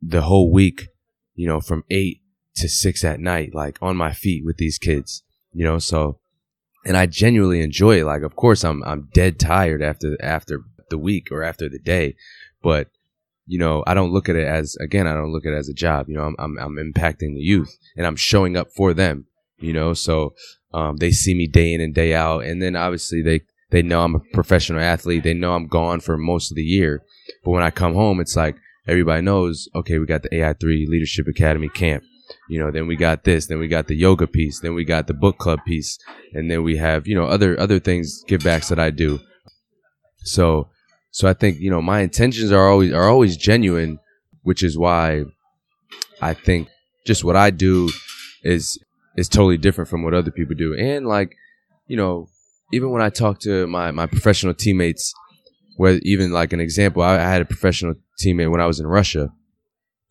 the 0.00 0.22
whole 0.22 0.50
week, 0.50 0.88
you 1.34 1.46
know, 1.46 1.60
from 1.60 1.84
eight 1.90 2.20
to 2.56 2.68
six 2.68 3.04
at 3.04 3.20
night, 3.20 3.54
like 3.54 3.78
on 3.82 3.96
my 3.96 4.12
feet 4.12 4.44
with 4.44 4.56
these 4.56 4.78
kids, 4.78 5.22
you 5.52 5.64
know, 5.64 5.78
so 5.78 6.20
and 6.86 6.96
I 6.96 7.06
genuinely 7.06 7.62
enjoy 7.62 8.00
it. 8.00 8.04
Like 8.04 8.22
of 8.22 8.36
course 8.36 8.64
I'm 8.64 8.82
I'm 8.84 9.08
dead 9.12 9.38
tired 9.38 9.82
after 9.82 10.16
after 10.22 10.60
the 10.90 10.98
week 10.98 11.28
or 11.30 11.42
after 11.42 11.68
the 11.68 11.78
day, 11.78 12.16
but 12.62 12.88
you 13.46 13.58
know, 13.58 13.84
I 13.86 13.94
don't 13.94 14.12
look 14.12 14.28
at 14.28 14.36
it 14.36 14.46
as 14.46 14.76
again, 14.80 15.06
I 15.06 15.14
don't 15.14 15.32
look 15.32 15.46
at 15.46 15.52
it 15.52 15.58
as 15.58 15.68
a 15.68 15.74
job. 15.74 16.08
You 16.08 16.16
know, 16.16 16.24
I'm 16.24 16.36
I'm, 16.38 16.58
I'm 16.58 16.76
impacting 16.76 17.34
the 17.34 17.40
youth 17.40 17.76
and 17.96 18.06
I'm 18.06 18.16
showing 18.16 18.56
up 18.56 18.68
for 18.76 18.94
them, 18.94 19.26
you 19.58 19.72
know, 19.72 19.94
so 19.94 20.34
um, 20.74 20.96
they 20.96 21.12
see 21.12 21.34
me 21.34 21.46
day 21.46 21.72
in 21.72 21.80
and 21.80 21.94
day 21.94 22.14
out, 22.14 22.40
and 22.40 22.60
then 22.60 22.74
obviously 22.74 23.22
they 23.22 23.42
they 23.70 23.82
know 23.82 24.02
I'm 24.02 24.16
a 24.16 24.20
professional 24.32 24.80
athlete. 24.80 25.22
They 25.22 25.34
know 25.34 25.54
I'm 25.54 25.68
gone 25.68 26.00
for 26.00 26.18
most 26.18 26.50
of 26.50 26.56
the 26.56 26.62
year, 26.62 27.02
but 27.44 27.52
when 27.52 27.62
I 27.62 27.70
come 27.70 27.94
home, 27.94 28.20
it's 28.20 28.36
like 28.36 28.56
everybody 28.88 29.22
knows. 29.22 29.68
Okay, 29.74 29.98
we 29.98 30.06
got 30.06 30.22
the 30.22 30.30
AI3 30.30 30.88
Leadership 30.88 31.26
Academy 31.28 31.68
camp. 31.68 32.02
You 32.48 32.58
know, 32.58 32.70
then 32.72 32.86
we 32.86 32.96
got 32.96 33.24
this, 33.24 33.46
then 33.46 33.58
we 33.58 33.68
got 33.68 33.86
the 33.86 33.94
yoga 33.94 34.26
piece, 34.26 34.60
then 34.60 34.74
we 34.74 34.84
got 34.84 35.06
the 35.06 35.14
book 35.14 35.38
club 35.38 35.60
piece, 35.66 35.98
and 36.32 36.50
then 36.50 36.64
we 36.64 36.76
have 36.76 37.06
you 37.06 37.14
know 37.14 37.24
other 37.24 37.58
other 37.58 37.78
things 37.78 38.24
give 38.26 38.42
backs 38.42 38.68
that 38.68 38.80
I 38.80 38.90
do. 38.90 39.20
So, 40.24 40.70
so 41.14 41.28
I 41.28 41.32
think 41.32 41.60
you 41.60 41.70
know 41.70 41.80
my 41.80 42.00
intentions 42.00 42.50
are 42.50 42.68
always 42.68 42.92
are 42.92 43.08
always 43.08 43.36
genuine, 43.36 44.00
which 44.42 44.64
is 44.64 44.76
why 44.76 45.22
I 46.20 46.34
think 46.34 46.66
just 47.06 47.22
what 47.22 47.36
I 47.36 47.50
do 47.50 47.88
is 48.42 48.80
is 49.16 49.28
totally 49.28 49.56
different 49.56 49.88
from 49.88 50.02
what 50.02 50.12
other 50.12 50.32
people 50.32 50.56
do. 50.56 50.74
And 50.76 51.06
like, 51.06 51.36
you 51.86 51.96
know, 51.96 52.26
even 52.72 52.90
when 52.90 53.00
I 53.00 53.10
talk 53.10 53.38
to 53.42 53.68
my 53.68 53.92
my 53.92 54.06
professional 54.06 54.54
teammates, 54.54 55.14
where 55.76 56.00
even 56.02 56.32
like 56.32 56.52
an 56.52 56.58
example, 56.58 57.00
I, 57.00 57.14
I 57.14 57.30
had 57.34 57.42
a 57.42 57.46
professional 57.46 57.94
teammate 58.20 58.50
when 58.50 58.60
I 58.60 58.66
was 58.66 58.80
in 58.80 58.86
Russia, 58.88 59.32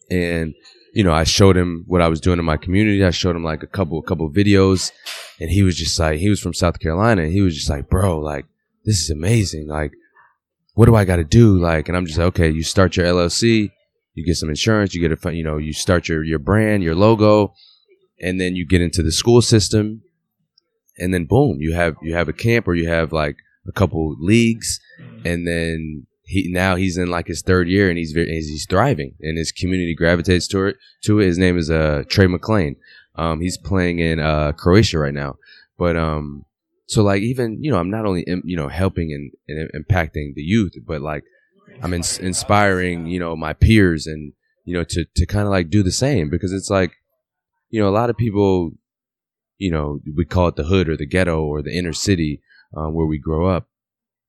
and 0.10 0.54
you 0.94 1.04
know, 1.04 1.14
I 1.14 1.26
showed 1.26 1.58
him 1.58 1.84
what 1.86 2.02
I 2.02 2.08
was 2.08 2.22
doing 2.22 2.40
in 2.40 2.46
my 2.46 2.56
community. 2.56 3.04
I 3.04 3.12
showed 3.12 3.36
him 3.36 3.44
like 3.44 3.62
a 3.62 3.68
couple 3.68 4.00
a 4.00 4.04
couple 4.04 4.32
videos, 4.32 4.94
and 5.42 5.50
he 5.50 5.64
was 5.64 5.76
just 5.76 6.00
like, 6.00 6.20
he 6.20 6.30
was 6.30 6.40
from 6.40 6.54
South 6.54 6.80
Carolina, 6.80 7.24
and 7.24 7.34
he 7.34 7.42
was 7.42 7.56
just 7.56 7.70
like, 7.70 7.90
bro, 7.90 8.20
like 8.20 8.46
this 8.86 9.02
is 9.02 9.10
amazing. 9.10 9.68
Like, 9.68 9.92
what 10.74 10.88
do 10.88 10.96
I 10.96 11.06
got 11.06 11.18
to 11.18 11.24
do? 11.24 11.60
Like, 11.60 11.88
and 11.88 11.96
I'm 11.96 12.06
just 12.06 12.18
like, 12.18 12.28
okay, 12.28 12.50
you 12.50 12.64
start 12.64 12.98
your 12.98 13.06
LLC, 13.06 13.72
you 14.14 14.26
get 14.26 14.36
some 14.36 14.50
insurance, 14.50 14.94
you 14.94 15.08
get 15.08 15.26
a, 15.26 15.36
you 15.36 15.44
know, 15.44 15.58
you 15.58 15.74
start 15.74 16.08
your 16.08 16.24
your 16.24 16.40
brand, 16.40 16.84
your 16.84 16.96
logo, 16.96 17.54
and 18.20 18.40
then 18.40 18.56
you 18.56 18.66
get 18.66 18.82
into 18.82 19.04
the 19.04 19.12
school 19.12 19.42
system, 19.42 20.02
and 20.98 21.14
then 21.14 21.26
boom, 21.26 21.58
you 21.60 21.74
have 21.74 21.96
you 22.02 22.14
have 22.14 22.30
a 22.30 22.34
camp 22.34 22.68
or 22.68 22.76
you 22.76 22.88
have 22.88 23.12
like 23.12 23.38
a 23.68 23.72
couple 23.72 24.16
leagues, 24.20 24.80
and 25.24 25.48
then 25.48 26.08
he 26.26 26.50
now 26.52 26.76
he's 26.76 26.98
in 26.98 27.10
like 27.10 27.28
his 27.28 27.42
third 27.42 27.68
year 27.68 27.90
and 27.90 27.98
he's 27.98 28.14
very, 28.14 28.28
he's 28.28 28.66
thriving 28.70 29.14
and 29.22 29.38
his 29.38 29.52
community 29.52 29.94
gravitates 29.94 30.48
to 30.48 30.66
it. 30.66 30.78
To 31.04 31.20
it, 31.20 31.26
his 31.26 31.38
name 31.38 31.58
is 31.58 31.70
uh 31.70 32.04
Trey 32.08 32.28
McLean. 32.28 32.76
Um, 33.16 33.42
he's 33.42 33.58
playing 33.58 34.00
in 34.00 34.20
uh 34.20 34.54
Croatia 34.54 35.00
right 35.00 35.14
now, 35.14 35.36
but 35.78 35.96
um, 35.96 36.46
so 36.86 37.04
like 37.04 37.22
even 37.22 37.64
you 37.64 37.72
know 37.72 37.80
I'm 37.80 37.90
not 37.90 38.06
only 38.06 38.26
you 38.44 38.56
know 38.56 38.68
helping 38.68 39.12
and, 39.14 39.32
and 39.48 39.86
impacting 39.86 40.34
the 40.36 40.42
youth, 40.42 40.74
but 40.86 41.02
like 41.02 41.24
I'm 41.82 41.94
ins- 41.94 42.20
inspiring 42.20 43.08
you 43.08 43.20
know 43.20 43.36
my 43.36 43.54
peers 43.54 44.08
and 44.08 44.34
you 44.66 44.74
know 44.74 44.84
to 44.84 45.06
to 45.16 45.26
kind 45.26 45.46
of 45.46 45.52
like 45.52 45.70
do 45.70 45.84
the 45.84 45.92
same 45.92 46.30
because 46.30 46.54
it's 46.54 46.70
like 46.70 46.94
you 47.70 47.80
know 47.80 47.90
a 47.90 47.98
lot 47.98 48.10
of 48.10 48.18
people 48.18 48.72
you 49.58 49.72
know 49.72 50.00
we 50.16 50.26
call 50.26 50.48
it 50.48 50.56
the 50.56 50.64
hood 50.64 50.90
or 50.90 50.98
the 50.98 51.06
ghetto 51.06 51.44
or 51.44 51.62
the 51.62 51.76
inner 51.76 51.94
city 51.94 52.42
um, 52.76 52.94
where 52.94 53.06
we 53.06 53.18
grow 53.18 53.48
up 53.48 53.68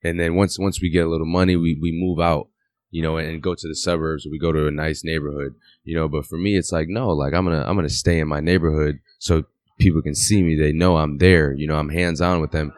and 0.04 0.20
then 0.20 0.36
once 0.36 0.58
once 0.58 0.80
we 0.80 0.90
get 0.90 1.06
a 1.06 1.08
little 1.08 1.26
money, 1.26 1.56
we 1.56 1.78
we 1.80 1.90
move 1.90 2.20
out, 2.20 2.48
you 2.90 3.02
know, 3.02 3.16
and 3.16 3.42
go 3.42 3.54
to 3.54 3.68
the 3.68 3.74
suburbs. 3.74 4.26
We 4.30 4.38
go 4.38 4.52
to 4.52 4.66
a 4.66 4.70
nice 4.70 5.02
neighborhood, 5.02 5.54
you 5.82 5.96
know. 5.96 6.08
But 6.08 6.26
for 6.26 6.36
me, 6.36 6.56
it's 6.56 6.70
like 6.70 6.88
no, 6.88 7.08
like 7.08 7.32
I'm 7.32 7.44
gonna 7.44 7.64
I'm 7.66 7.74
gonna 7.74 7.88
stay 7.88 8.20
in 8.20 8.28
my 8.28 8.40
neighborhood 8.40 9.00
so 9.18 9.44
people 9.78 10.02
can 10.02 10.14
see 10.14 10.42
me. 10.42 10.56
They 10.56 10.72
know 10.72 10.96
I'm 10.96 11.18
there. 11.18 11.52
You 11.52 11.66
know, 11.66 11.76
I'm 11.76 11.90
hands 11.90 12.20
on 12.20 12.40
with 12.40 12.52
them. 12.52 12.72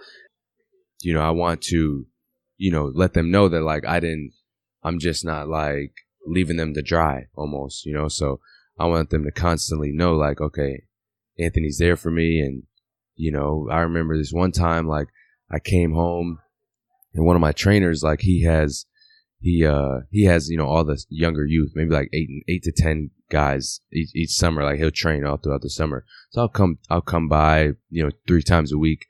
You 1.02 1.14
know, 1.14 1.20
I 1.20 1.30
want 1.30 1.62
to, 1.62 2.06
you 2.56 2.72
know, 2.72 2.90
let 2.94 3.14
them 3.14 3.30
know 3.30 3.48
that 3.48 3.62
like 3.62 3.86
I 3.86 4.00
didn't. 4.00 4.32
I'm 4.82 4.98
just 4.98 5.24
not 5.24 5.48
like 5.48 5.92
leaving 6.26 6.56
them 6.56 6.74
to 6.74 6.82
dry 6.82 7.26
almost. 7.34 7.84
You 7.86 7.94
know, 7.94 8.08
so 8.08 8.40
I 8.78 8.86
want 8.86 9.10
them 9.10 9.24
to 9.24 9.30
constantly 9.30 9.92
know 9.92 10.14
like 10.14 10.40
okay, 10.40 10.84
Anthony's 11.38 11.78
there 11.78 11.96
for 11.96 12.10
me, 12.10 12.40
and 12.40 12.62
you 13.14 13.32
know, 13.32 13.68
I 13.70 13.80
remember 13.80 14.16
this 14.16 14.32
one 14.32 14.52
time 14.52 14.86
like 14.86 15.08
I 15.50 15.58
came 15.58 15.92
home 15.92 16.38
and 17.16 17.24
one 17.24 17.36
of 17.36 17.42
my 17.42 17.52
trainers 17.52 18.02
like 18.02 18.20
he 18.20 18.44
has 18.44 18.86
he 19.40 19.64
uh 19.64 20.00
he 20.10 20.24
has 20.24 20.48
you 20.48 20.56
know 20.56 20.66
all 20.66 20.84
the 20.84 21.02
younger 21.08 21.44
youth 21.44 21.72
maybe 21.74 21.90
like 21.90 22.08
eight 22.12 22.28
eight 22.48 22.62
to 22.62 22.72
ten 22.72 23.10
guys 23.30 23.80
each, 23.92 24.10
each 24.14 24.30
summer 24.30 24.62
like 24.62 24.78
he'll 24.78 24.90
train 24.90 25.24
all 25.24 25.36
throughout 25.36 25.62
the 25.62 25.70
summer. 25.70 26.04
So 26.30 26.42
i'll 26.42 26.48
come 26.48 26.78
i'll 26.90 27.00
come 27.00 27.28
by 27.28 27.70
you 27.90 28.04
know 28.04 28.10
three 28.26 28.42
times 28.42 28.72
a 28.72 28.78
week. 28.78 29.06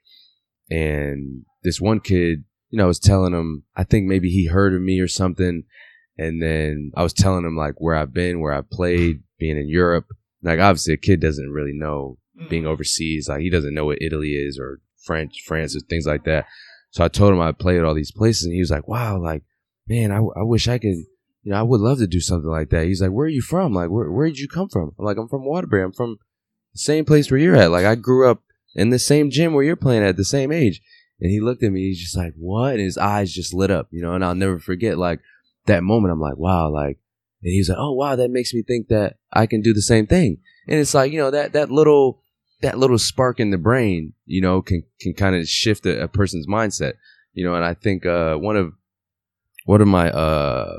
And 0.70 1.44
this 1.62 1.80
one 1.80 2.00
kid 2.00 2.44
you 2.70 2.78
know 2.78 2.84
i 2.84 2.88
was 2.88 2.98
telling 2.98 3.32
him 3.32 3.62
i 3.76 3.84
think 3.84 4.06
maybe 4.06 4.28
he 4.28 4.46
heard 4.46 4.74
of 4.74 4.82
me 4.82 5.00
or 5.00 5.08
something. 5.08 5.64
And 6.18 6.42
then 6.42 6.92
i 6.96 7.02
was 7.02 7.12
telling 7.12 7.44
him 7.44 7.56
like 7.56 7.74
where 7.78 7.94
i've 7.94 8.14
been 8.14 8.40
where 8.40 8.52
i've 8.52 8.70
played 8.70 9.22
being 9.38 9.58
in 9.58 9.68
europe. 9.68 10.06
Like 10.42 10.60
obviously 10.60 10.94
a 10.94 10.98
kid 10.98 11.20
doesn't 11.20 11.50
really 11.50 11.74
know 11.74 12.18
being 12.48 12.66
overseas. 12.66 13.28
Like 13.28 13.40
he 13.40 13.50
doesn't 13.50 13.74
know 13.74 13.86
what 13.86 14.02
italy 14.02 14.32
is 14.32 14.58
or 14.58 14.80
french 15.04 15.42
france 15.46 15.76
or 15.76 15.80
things 15.80 16.06
like 16.06 16.24
that. 16.24 16.46
So 16.96 17.04
I 17.04 17.08
told 17.08 17.34
him 17.34 17.40
I 17.40 17.52
played 17.52 17.78
at 17.78 17.84
all 17.84 17.94
these 17.94 18.10
places, 18.10 18.44
and 18.44 18.54
he 18.54 18.60
was 18.60 18.70
like, 18.70 18.88
"Wow, 18.88 19.20
like, 19.20 19.42
man, 19.86 20.10
I, 20.10 20.16
I 20.16 20.42
wish 20.42 20.66
I 20.66 20.78
could, 20.78 20.96
you 21.46 21.52
know, 21.52 21.58
I 21.58 21.62
would 21.62 21.80
love 21.80 21.98
to 21.98 22.06
do 22.06 22.20
something 22.20 22.50
like 22.50 22.70
that." 22.70 22.86
He's 22.86 23.00
like, 23.00 23.12
"Where 23.12 23.26
are 23.26 23.30
you 23.30 23.40
from? 23.40 23.72
Like, 23.72 23.88
where 23.88 24.10
where 24.10 24.26
did 24.26 24.38
you 24.38 24.48
come 24.48 24.68
from?" 24.68 24.92
I'm 24.98 25.04
like, 25.04 25.16
"I'm 25.16 25.28
from 25.28 25.44
Waterbury. 25.44 25.82
I'm 25.82 25.92
from 25.92 26.18
the 26.72 26.78
same 26.78 27.04
place 27.04 27.30
where 27.30 27.38
you're 27.38 27.56
at. 27.56 27.70
Like, 27.70 27.86
I 27.86 27.94
grew 27.94 28.28
up 28.28 28.42
in 28.74 28.90
the 28.90 28.98
same 28.98 29.30
gym 29.30 29.54
where 29.54 29.64
you're 29.64 29.76
playing 29.76 30.02
at 30.02 30.16
the 30.16 30.24
same 30.24 30.50
age." 30.50 30.82
And 31.20 31.30
he 31.30 31.40
looked 31.40 31.62
at 31.62 31.72
me. 31.72 31.82
He's 31.82 32.00
just 32.00 32.16
like, 32.16 32.34
"What?" 32.36 32.72
And 32.72 32.80
his 32.80 32.98
eyes 32.98 33.32
just 33.32 33.54
lit 33.54 33.70
up, 33.70 33.88
you 33.90 34.02
know. 34.02 34.14
And 34.14 34.24
I'll 34.24 34.34
never 34.34 34.58
forget 34.58 34.98
like 34.98 35.20
that 35.66 35.84
moment. 35.84 36.12
I'm 36.12 36.20
like, 36.20 36.36
"Wow!" 36.36 36.70
Like, 36.70 36.98
and 37.42 37.52
he's 37.52 37.68
like, 37.68 37.78
"Oh 37.78 37.92
wow, 37.92 38.16
that 38.16 38.30
makes 38.30 38.52
me 38.52 38.62
think 38.62 38.88
that 38.88 39.18
I 39.32 39.46
can 39.46 39.62
do 39.62 39.72
the 39.72 39.82
same 39.82 40.06
thing." 40.06 40.38
And 40.68 40.80
it's 40.80 40.94
like, 40.94 41.12
you 41.12 41.18
know, 41.18 41.30
that 41.30 41.52
that 41.52 41.70
little 41.70 42.22
that 42.62 42.78
little 42.78 42.98
spark 42.98 43.38
in 43.38 43.50
the 43.50 43.58
brain, 43.58 44.14
you 44.26 44.40
know, 44.40 44.62
can 44.62 44.82
can 45.00 45.14
kind 45.14 45.36
of 45.36 45.48
shift 45.48 45.86
a, 45.86 46.02
a 46.02 46.08
person's 46.08 46.46
mindset 46.46 46.94
you 47.36 47.44
know, 47.44 47.54
and 47.54 47.64
I 47.64 47.74
think 47.74 48.04
uh, 48.06 48.34
one 48.36 48.56
of 48.56 48.72
one 49.66 49.82
of 49.82 49.86
my 49.86 50.10
uh, 50.10 50.78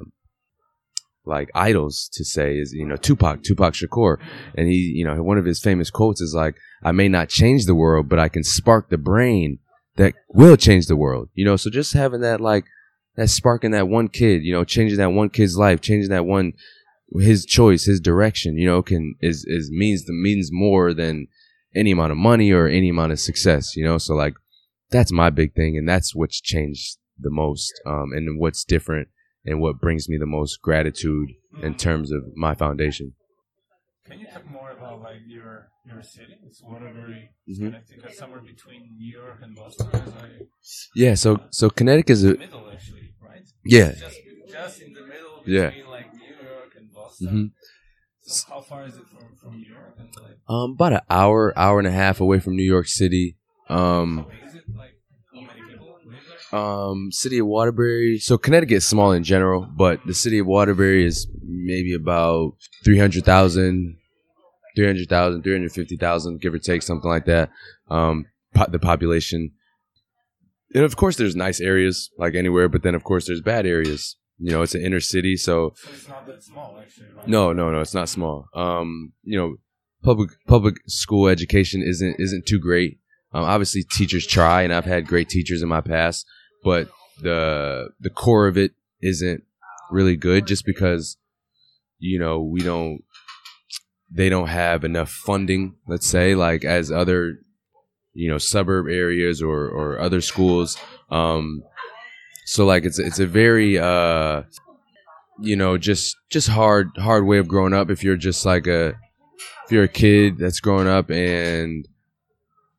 like 1.28 1.50
idols 1.54 2.10
to 2.14 2.24
say 2.26 2.58
is 2.58 2.74
you 2.74 2.86
know 2.86 2.96
Tupac, 2.96 3.44
Tupac 3.44 3.74
Shakur, 3.74 4.18
and 4.56 4.68
he 4.68 4.94
you 4.96 5.06
know 5.06 5.22
one 5.22 5.38
of 5.38 5.46
his 5.46 5.60
famous 5.60 5.90
quotes 5.90 6.22
is 6.22 6.34
like, 6.34 6.56
"I 6.84 6.92
may 6.92 7.08
not 7.08 7.30
change 7.30 7.66
the 7.66 7.76
world, 7.76 8.10
but 8.10 8.20
I 8.20 8.30
can 8.30 8.44
spark 8.44 8.90
the 8.90 8.98
brain 8.98 9.60
that 9.96 10.14
will 10.30 10.58
change 10.58 10.88
the 10.88 10.96
world." 10.96 11.30
You 11.34 11.46
know, 11.46 11.56
so 11.56 11.70
just 11.70 11.94
having 11.94 12.22
that 12.22 12.42
like 12.42 12.66
that 13.16 13.30
spark 13.30 13.64
in 13.64 13.72
that 13.72 13.88
one 13.88 14.08
kid, 14.08 14.44
you 14.44 14.54
know, 14.54 14.64
changing 14.64 14.98
that 15.00 15.12
one 15.12 15.30
kid's 15.30 15.58
life, 15.58 15.82
changing 15.82 16.12
that 16.12 16.26
one 16.26 16.54
his 17.20 17.46
choice, 17.46 17.86
his 17.86 18.00
direction, 18.00 18.58
you 18.58 18.66
know, 18.66 18.82
can 18.82 19.16
is 19.22 19.46
is 19.48 19.72
means 19.72 20.06
the 20.06 20.14
means 20.14 20.50
more 20.52 20.94
than 20.94 21.28
any 21.76 21.92
amount 21.92 22.12
of 22.12 22.18
money 22.18 22.52
or 22.52 22.68
any 22.68 22.90
amount 22.90 23.12
of 23.12 23.20
success, 23.20 23.76
you 23.76 23.84
know. 23.84 23.98
So 23.98 24.14
like 24.14 24.36
that's 24.90 25.12
my 25.12 25.30
big 25.30 25.54
thing, 25.54 25.78
and 25.78 25.88
that's 25.88 26.16
what's 26.16 26.42
changed 26.42 26.98
the 27.20 27.32
most, 27.32 27.82
um, 27.86 28.12
and 28.14 28.40
what's 28.40 28.64
different, 28.64 29.08
and 29.48 29.60
what 29.60 29.80
brings 29.80 30.08
me 30.08 30.18
the 30.20 30.28
most 30.28 30.62
gratitude 30.62 31.30
in 31.64 31.74
terms 31.76 32.12
of 32.12 32.22
my 32.36 32.54
foundation. 32.54 33.14
Can 34.06 34.20
you 34.20 34.28
talk 34.28 34.48
more 34.52 34.72
about 34.72 35.02
like 35.02 35.22
your 35.26 35.70
your 35.86 36.04
city? 36.04 36.36
It's 36.46 36.62
Waterbury, 36.64 37.32
mm-hmm. 37.50 37.66
Connecticut, 37.66 38.16
somewhere 38.16 38.42
between 38.42 38.96
New 38.98 39.12
York 39.12 39.40
and 39.42 39.56
Boston. 39.56 39.90
I... 39.94 40.46
Yeah, 40.96 41.16
so 41.16 41.40
so 41.50 41.70
Connecticut 41.70 42.12
is 42.12 42.24
a 42.24 42.36
middle 42.36 42.70
actually, 42.72 43.16
right? 43.22 43.42
Yeah, 43.66 43.94
just, 43.94 44.20
just 44.52 44.82
in 44.82 44.94
the 44.94 45.02
middle 45.02 45.40
between 45.44 45.56
yeah. 45.56 45.90
like 45.90 46.14
New 46.14 46.36
York 46.48 46.74
and 46.78 46.94
Boston. 46.94 47.28
Mm-hmm. 47.28 47.46
So 48.22 48.46
how 48.50 48.62
far 48.62 48.86
is 48.86 48.96
it 48.96 49.08
from, 49.08 49.36
from 49.42 49.58
New 49.58 49.70
York? 49.70 49.96
And 49.98 50.10
like... 50.16 50.38
Um, 50.50 50.72
about 50.72 50.94
an 50.94 51.02
hour, 51.10 51.58
hour 51.58 51.80
and 51.80 51.88
a 51.88 51.92
half 51.92 52.20
away 52.20 52.40
from 52.40 52.56
New 52.56 52.64
York 52.64 52.88
City. 52.88 53.38
Um, 53.70 54.26
um, 56.52 57.12
city 57.12 57.40
of 57.40 57.48
Waterbury. 57.48 58.20
So 58.20 58.38
Connecticut 58.38 58.78
is 58.78 58.88
small 58.88 59.12
in 59.12 59.24
general, 59.24 59.68
but 59.76 60.06
the 60.06 60.14
city 60.14 60.40
of 60.40 60.48
Waterbury 60.48 61.06
is 61.06 61.28
maybe 61.44 61.94
about 61.94 62.54
300,000, 62.84 63.98
300,000, 64.76 65.44
350,000, 65.44 66.42
give 66.42 66.54
or 66.54 66.60
take, 66.60 66.82
something 66.82 67.10
like 67.10 67.26
that. 67.26 67.50
Um, 67.90 68.26
po- 68.54 68.70
the 68.70 68.80
population. 68.80 69.52
And 70.74 70.84
of 70.84 70.96
course, 70.96 71.16
there's 71.16 71.36
nice 71.36 71.60
areas 71.60 72.10
like 72.18 72.36
anywhere, 72.36 72.70
but 72.70 72.84
then 72.84 72.96
of 72.96 73.04
course 73.04 73.28
there's 73.28 73.42
bad 73.42 73.66
areas. 73.66 74.16
You 74.40 74.52
know, 74.52 74.62
it's 74.62 74.76
an 74.76 74.84
inner 74.84 75.00
city, 75.00 75.36
so. 75.36 75.74
so 75.76 75.90
it's 75.92 76.08
not 76.08 76.28
that 76.28 76.44
small, 76.44 76.78
actually. 76.80 77.08
Right? 77.16 77.28
No, 77.28 77.54
no, 77.54 77.72
no, 77.72 77.82
it's 77.82 77.96
not 77.96 78.08
small. 78.08 78.48
Um, 78.54 79.14
you 79.24 79.38
know, 79.38 79.56
public 80.04 80.30
public 80.48 80.76
school 80.86 81.28
education 81.28 81.82
isn't 81.82 82.18
isn't 82.20 82.46
too 82.46 82.60
great. 82.60 83.00
Um, 83.34 83.44
obviously, 83.44 83.84
teachers 83.84 84.28
try, 84.28 84.62
and 84.62 84.74
I've 84.74 84.86
had 84.86 85.08
great 85.08 85.28
teachers 85.30 85.64
in 85.64 85.70
my 85.70 85.82
past, 85.82 86.26
but 86.64 86.90
the 87.22 87.90
the 88.00 88.10
core 88.10 88.48
of 88.48 88.58
it 88.58 88.74
isn't 89.02 89.44
really 89.92 90.16
good, 90.16 90.48
just 90.48 90.66
because 90.66 91.18
you 92.00 92.20
know 92.20 92.42
we 92.42 92.62
don't 92.62 93.04
they 94.10 94.30
don't 94.30 94.48
have 94.48 94.84
enough 94.84 95.10
funding. 95.10 95.76
Let's 95.88 96.08
say, 96.08 96.36
like 96.36 96.64
as 96.64 96.92
other 96.92 97.40
you 98.14 98.30
know 98.30 98.38
suburb 98.38 98.88
areas 98.88 99.42
or 99.42 99.68
or 99.68 100.00
other 100.00 100.22
schools. 100.22 100.78
Um, 101.10 101.64
so 102.46 102.66
like 102.66 102.86
it's 102.86 103.00
it's 103.00 103.20
a 103.20 103.28
very 103.28 103.78
uh, 103.78 104.44
you 105.40 105.56
know 105.56 105.78
just 105.78 106.16
just 106.30 106.48
hard 106.48 106.90
hard 106.98 107.26
way 107.26 107.38
of 107.38 107.48
growing 107.48 107.74
up 107.74 107.90
if 107.90 108.04
you're 108.04 108.18
just 108.18 108.46
like 108.46 108.68
a 108.68 108.96
if 109.66 109.72
you're 109.72 109.84
a 109.84 109.90
kid 109.90 110.38
that's 110.38 110.60
growing 110.60 110.88
up 110.88 111.10
and 111.10 111.88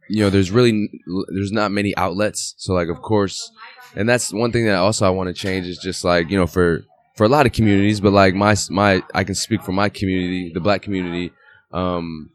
you 0.09 0.23
know, 0.23 0.31
there's 0.31 0.51
really 0.51 0.89
there's 1.29 1.53
not 1.53 1.71
many 1.71 1.97
outlets. 1.97 2.55
So 2.59 2.75
like, 2.75 2.89
of 2.89 3.03
course, 3.03 3.51
and 3.95 4.09
that's 4.09 4.33
one 4.33 4.53
thing 4.53 4.67
that 4.67 4.77
also 4.77 5.07
I 5.07 5.11
want 5.11 5.29
to 5.29 5.35
change 5.35 5.67
is 5.67 5.79
just 5.79 6.05
like 6.05 6.31
you 6.31 6.39
know 6.39 6.47
for 6.47 6.85
for 7.17 7.25
a 7.25 7.29
lot 7.29 7.47
of 7.47 7.53
communities, 7.53 8.01
but 8.01 8.13
like 8.13 8.35
my 8.35 8.57
my 8.71 9.03
I 9.15 9.25
can 9.25 9.35
speak 9.35 9.63
for 9.63 9.73
my 9.73 9.89
community, 9.89 10.51
the 10.53 10.61
black 10.61 10.83
community, 10.83 11.33
um, 11.73 12.31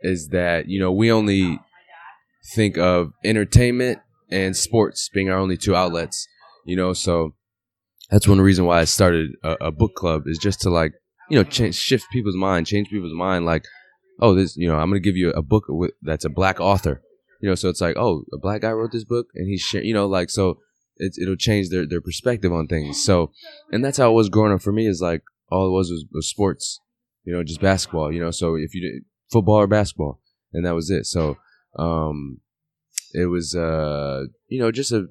is 0.00 0.28
that 0.28 0.68
you 0.68 0.80
know 0.80 0.92
we 0.92 1.12
only 1.12 1.60
think 2.54 2.76
of 2.76 3.12
entertainment 3.24 4.00
and 4.30 4.56
sports 4.56 5.08
being 5.12 5.30
our 5.30 5.38
only 5.38 5.56
two 5.56 5.74
outlets. 5.74 6.26
You 6.64 6.76
know, 6.76 6.92
so 6.92 7.34
that's 8.10 8.26
one 8.26 8.40
reason 8.40 8.64
why 8.64 8.80
I 8.80 8.84
started 8.84 9.32
a, 9.42 9.66
a 9.66 9.70
book 9.70 9.94
club 9.94 10.26
is 10.26 10.38
just 10.38 10.60
to 10.62 10.70
like 10.70 10.94
you 11.30 11.38
know 11.38 11.44
change 11.44 11.76
shift 11.76 12.06
people's 12.10 12.36
mind, 12.36 12.66
change 12.66 12.88
people's 12.88 13.14
mind, 13.14 13.46
like 13.46 13.66
oh, 14.20 14.34
this, 14.34 14.56
you 14.56 14.68
know, 14.68 14.76
I'm 14.76 14.90
going 14.90 15.02
to 15.02 15.06
give 15.06 15.16
you 15.16 15.30
a 15.30 15.42
book 15.42 15.64
with, 15.68 15.92
that's 16.02 16.24
a 16.24 16.30
black 16.30 16.60
author. 16.60 17.02
You 17.44 17.50
know, 17.50 17.56
so 17.56 17.68
it's 17.68 17.82
like, 17.82 17.96
oh, 17.98 18.24
a 18.32 18.38
black 18.38 18.62
guy 18.62 18.72
wrote 18.72 18.92
this 18.92 19.04
book 19.04 19.26
and 19.34 19.46
he's, 19.46 19.70
you 19.74 19.92
know, 19.92 20.06
like, 20.06 20.30
so 20.30 20.60
it, 20.96 21.12
it'll 21.20 21.36
change 21.36 21.68
their, 21.68 21.86
their 21.86 22.00
perspective 22.00 22.50
on 22.54 22.66
things. 22.66 23.04
So, 23.04 23.32
and 23.70 23.84
that's 23.84 23.98
how 23.98 24.08
it 24.12 24.14
was 24.14 24.30
growing 24.30 24.54
up 24.54 24.62
for 24.62 24.72
me 24.72 24.86
is 24.86 25.02
like, 25.02 25.22
all 25.50 25.66
it 25.66 25.72
was 25.72 25.90
was, 25.90 26.06
was 26.10 26.26
sports, 26.26 26.80
you 27.22 27.34
know, 27.34 27.44
just 27.44 27.60
basketball, 27.60 28.10
you 28.10 28.18
know, 28.18 28.30
so 28.30 28.54
if 28.54 28.74
you 28.74 28.80
did 28.80 29.04
football 29.30 29.56
or 29.56 29.66
basketball, 29.66 30.22
and 30.54 30.64
that 30.64 30.74
was 30.74 30.88
it. 30.88 31.04
So, 31.04 31.36
um, 31.78 32.40
it 33.12 33.26
was, 33.26 33.54
uh, 33.54 34.22
you 34.48 34.60
know, 34.60 34.72
just 34.72 34.90
a, 34.90 35.08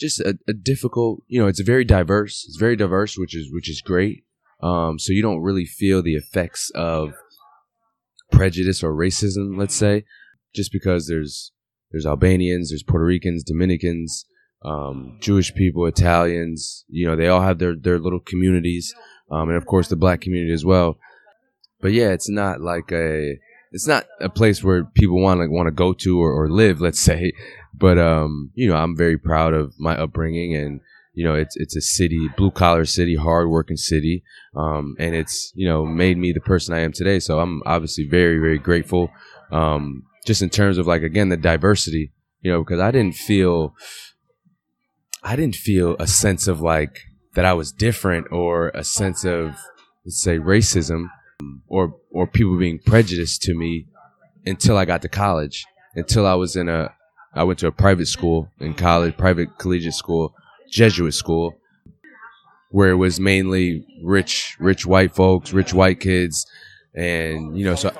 just 0.00 0.18
a, 0.18 0.36
a 0.48 0.52
difficult, 0.52 1.22
you 1.28 1.40
know, 1.40 1.46
it's 1.46 1.60
very 1.60 1.84
diverse. 1.84 2.44
It's 2.48 2.58
very 2.58 2.74
diverse, 2.74 3.16
which 3.16 3.36
is, 3.36 3.52
which 3.52 3.70
is 3.70 3.80
great. 3.82 4.24
Um, 4.60 4.98
so 4.98 5.12
you 5.12 5.22
don't 5.22 5.42
really 5.42 5.64
feel 5.64 6.02
the 6.02 6.16
effects 6.16 6.72
of, 6.74 7.12
prejudice 8.32 8.84
or 8.84 8.92
racism, 8.94 9.58
let's 9.58 9.74
say, 9.74 10.04
just 10.54 10.72
because 10.72 11.06
there's 11.06 11.52
there's 11.90 12.06
Albanians, 12.06 12.70
there's 12.70 12.84
Puerto 12.84 13.04
Ricans, 13.04 13.42
Dominicans, 13.42 14.24
um, 14.64 15.18
Jewish 15.20 15.54
people, 15.54 15.86
Italians. 15.86 16.84
You 16.88 17.06
know, 17.06 17.16
they 17.16 17.28
all 17.28 17.42
have 17.42 17.58
their 17.58 17.74
their 17.76 17.98
little 17.98 18.20
communities, 18.20 18.94
um, 19.30 19.48
and 19.48 19.56
of 19.56 19.66
course 19.66 19.88
the 19.88 19.96
black 19.96 20.20
community 20.20 20.52
as 20.52 20.64
well. 20.64 20.98
But 21.80 21.92
yeah, 21.92 22.10
it's 22.10 22.28
not 22.28 22.60
like 22.60 22.92
a 22.92 23.38
it's 23.72 23.86
not 23.86 24.06
a 24.20 24.28
place 24.28 24.62
where 24.62 24.84
people 24.84 25.20
want 25.20 25.40
to 25.40 25.48
want 25.48 25.66
to 25.66 25.72
go 25.72 25.92
to 25.92 26.20
or, 26.20 26.32
or 26.32 26.50
live, 26.50 26.80
let's 26.80 27.00
say. 27.00 27.32
But 27.74 27.98
um, 27.98 28.50
you 28.54 28.68
know, 28.68 28.76
I'm 28.76 28.96
very 28.96 29.18
proud 29.18 29.54
of 29.54 29.74
my 29.78 29.96
upbringing, 29.96 30.54
and 30.54 30.80
you 31.14 31.24
know, 31.24 31.34
it's 31.34 31.56
it's 31.56 31.76
a 31.76 31.80
city, 31.80 32.28
blue 32.36 32.50
collar 32.50 32.84
city, 32.84 33.16
hard 33.16 33.48
working 33.48 33.76
city, 33.76 34.22
um, 34.54 34.94
and 34.98 35.14
it's 35.14 35.52
you 35.54 35.66
know 35.66 35.84
made 35.84 36.18
me 36.18 36.32
the 36.32 36.40
person 36.40 36.74
I 36.74 36.80
am 36.80 36.92
today. 36.92 37.20
So 37.20 37.40
I'm 37.40 37.62
obviously 37.66 38.06
very 38.06 38.38
very 38.38 38.58
grateful. 38.58 39.10
Um, 39.50 40.04
just 40.26 40.42
in 40.42 40.50
terms 40.50 40.78
of 40.78 40.86
like 40.86 41.02
again 41.02 41.28
the 41.28 41.36
diversity, 41.36 42.12
you 42.40 42.50
know, 42.50 42.62
because 42.62 42.80
I 42.80 42.90
didn't 42.90 43.14
feel, 43.14 43.74
I 45.22 45.36
didn't 45.36 45.56
feel 45.56 45.96
a 45.98 46.06
sense 46.06 46.48
of 46.48 46.60
like 46.60 47.00
that 47.34 47.44
I 47.44 47.52
was 47.52 47.72
different 47.72 48.28
or 48.32 48.68
a 48.70 48.84
sense 48.84 49.24
of 49.24 49.56
let's 50.04 50.22
say 50.22 50.38
racism 50.38 51.06
or 51.66 51.94
or 52.10 52.26
people 52.26 52.58
being 52.58 52.78
prejudiced 52.84 53.42
to 53.42 53.54
me 53.54 53.86
until 54.46 54.76
I 54.76 54.84
got 54.84 55.02
to 55.02 55.08
college. 55.08 55.64
Until 55.94 56.26
I 56.26 56.34
was 56.34 56.54
in 56.56 56.68
a 56.68 56.94
I 57.34 57.44
went 57.44 57.58
to 57.60 57.66
a 57.66 57.72
private 57.72 58.06
school 58.06 58.48
in 58.60 58.74
college, 58.74 59.16
private 59.16 59.58
collegiate 59.58 59.94
school, 59.94 60.34
Jesuit 60.68 61.14
school, 61.14 61.54
where 62.70 62.90
it 62.90 62.96
was 62.96 63.20
mainly 63.20 63.84
rich 64.02 64.56
rich 64.58 64.86
white 64.86 65.14
folks, 65.14 65.52
rich 65.52 65.74
white 65.74 66.00
kids, 66.00 66.46
and 66.94 67.56
you 67.58 67.64
know 67.64 67.74
so 67.74 67.90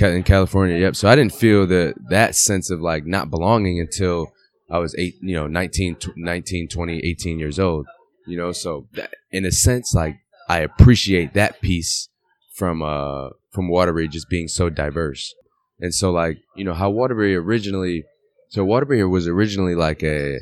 in 0.00 0.22
California. 0.22 0.76
Yep. 0.78 0.96
So 0.96 1.08
I 1.08 1.16
didn't 1.16 1.34
feel 1.34 1.66
the 1.66 1.94
that 2.08 2.34
sense 2.34 2.70
of 2.70 2.80
like 2.80 3.06
not 3.06 3.30
belonging 3.30 3.80
until 3.80 4.32
I 4.70 4.78
was 4.78 4.94
eight, 4.98 5.16
you 5.20 5.34
know, 5.34 5.46
19, 5.46 5.96
19 6.16 6.68
20, 6.68 6.98
18 6.98 7.38
years 7.38 7.58
old. 7.58 7.86
You 8.26 8.38
know, 8.38 8.52
so 8.52 8.86
that, 8.92 9.12
in 9.30 9.44
a 9.44 9.52
sense, 9.52 9.94
like 9.94 10.16
I 10.48 10.60
appreciate 10.60 11.34
that 11.34 11.60
piece 11.60 12.08
from 12.54 12.82
uh 12.82 13.30
from 13.50 13.68
Waterbury 13.68 14.08
just 14.08 14.28
being 14.28 14.48
so 14.48 14.70
diverse. 14.70 15.34
And 15.80 15.94
so 15.94 16.10
like, 16.10 16.38
you 16.56 16.64
know, 16.64 16.74
how 16.74 16.90
Waterbury 16.90 17.36
originally 17.36 18.04
so 18.48 18.64
Waterbury 18.64 19.04
was 19.04 19.26
originally 19.26 19.74
like 19.74 20.02
a 20.02 20.38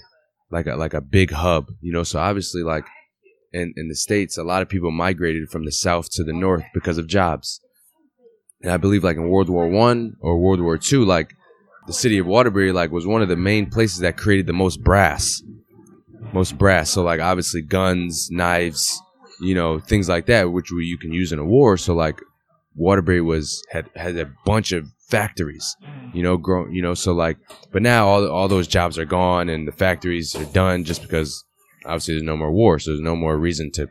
like 0.50 0.66
a 0.66 0.76
like 0.76 0.94
a 0.94 1.00
big 1.00 1.30
hub, 1.30 1.70
you 1.80 1.92
know, 1.92 2.02
so 2.02 2.18
obviously 2.18 2.62
like 2.62 2.84
in, 3.52 3.72
in 3.76 3.88
the 3.88 3.96
States 3.96 4.36
a 4.36 4.44
lot 4.44 4.62
of 4.62 4.68
people 4.68 4.90
migrated 4.90 5.48
from 5.48 5.64
the 5.64 5.72
south 5.72 6.10
to 6.12 6.22
the 6.22 6.32
north 6.32 6.64
because 6.74 6.98
of 6.98 7.06
jobs. 7.06 7.61
And 8.62 8.72
I 8.72 8.76
believe 8.76 9.04
like 9.04 9.16
in 9.16 9.28
World 9.28 9.48
War 9.48 9.68
One 9.68 10.16
or 10.20 10.38
World 10.38 10.60
War 10.60 10.78
Two, 10.78 11.04
like 11.04 11.34
the 11.86 11.92
city 11.92 12.18
of 12.18 12.26
Waterbury 12.26 12.72
like 12.72 12.92
was 12.92 13.06
one 13.06 13.22
of 13.22 13.28
the 13.28 13.36
main 13.36 13.68
places 13.68 13.98
that 13.98 14.16
created 14.16 14.46
the 14.46 14.52
most 14.52 14.82
brass. 14.82 15.42
Most 16.32 16.56
brass. 16.56 16.90
So 16.90 17.02
like 17.02 17.20
obviously 17.20 17.62
guns, 17.62 18.30
knives, 18.30 19.00
you 19.40 19.54
know, 19.54 19.80
things 19.80 20.08
like 20.08 20.26
that, 20.26 20.52
which 20.52 20.70
you 20.70 20.96
can 20.98 21.12
use 21.12 21.32
in 21.32 21.38
a 21.38 21.44
war. 21.44 21.76
So 21.76 21.94
like 21.94 22.20
Waterbury 22.74 23.20
was 23.20 23.62
had 23.70 23.90
had 23.94 24.16
a 24.16 24.32
bunch 24.46 24.72
of 24.72 24.88
factories, 25.08 25.76
mm. 25.84 26.14
you 26.14 26.22
know, 26.22 26.36
grow, 26.36 26.66
you 26.68 26.80
know, 26.80 26.94
so 26.94 27.12
like, 27.12 27.36
but 27.70 27.82
now 27.82 28.06
all 28.06 28.26
all 28.28 28.48
those 28.48 28.66
jobs 28.66 28.98
are 28.98 29.04
gone 29.04 29.48
and 29.48 29.68
the 29.68 29.72
factories 29.72 30.34
are 30.34 30.44
done 30.46 30.84
just 30.84 31.02
because 31.02 31.44
obviously 31.84 32.14
there's 32.14 32.22
no 32.22 32.36
more 32.36 32.50
war, 32.50 32.78
so 32.78 32.90
there's 32.90 33.00
no 33.00 33.16
more 33.16 33.36
reason 33.36 33.70
to 33.72 33.88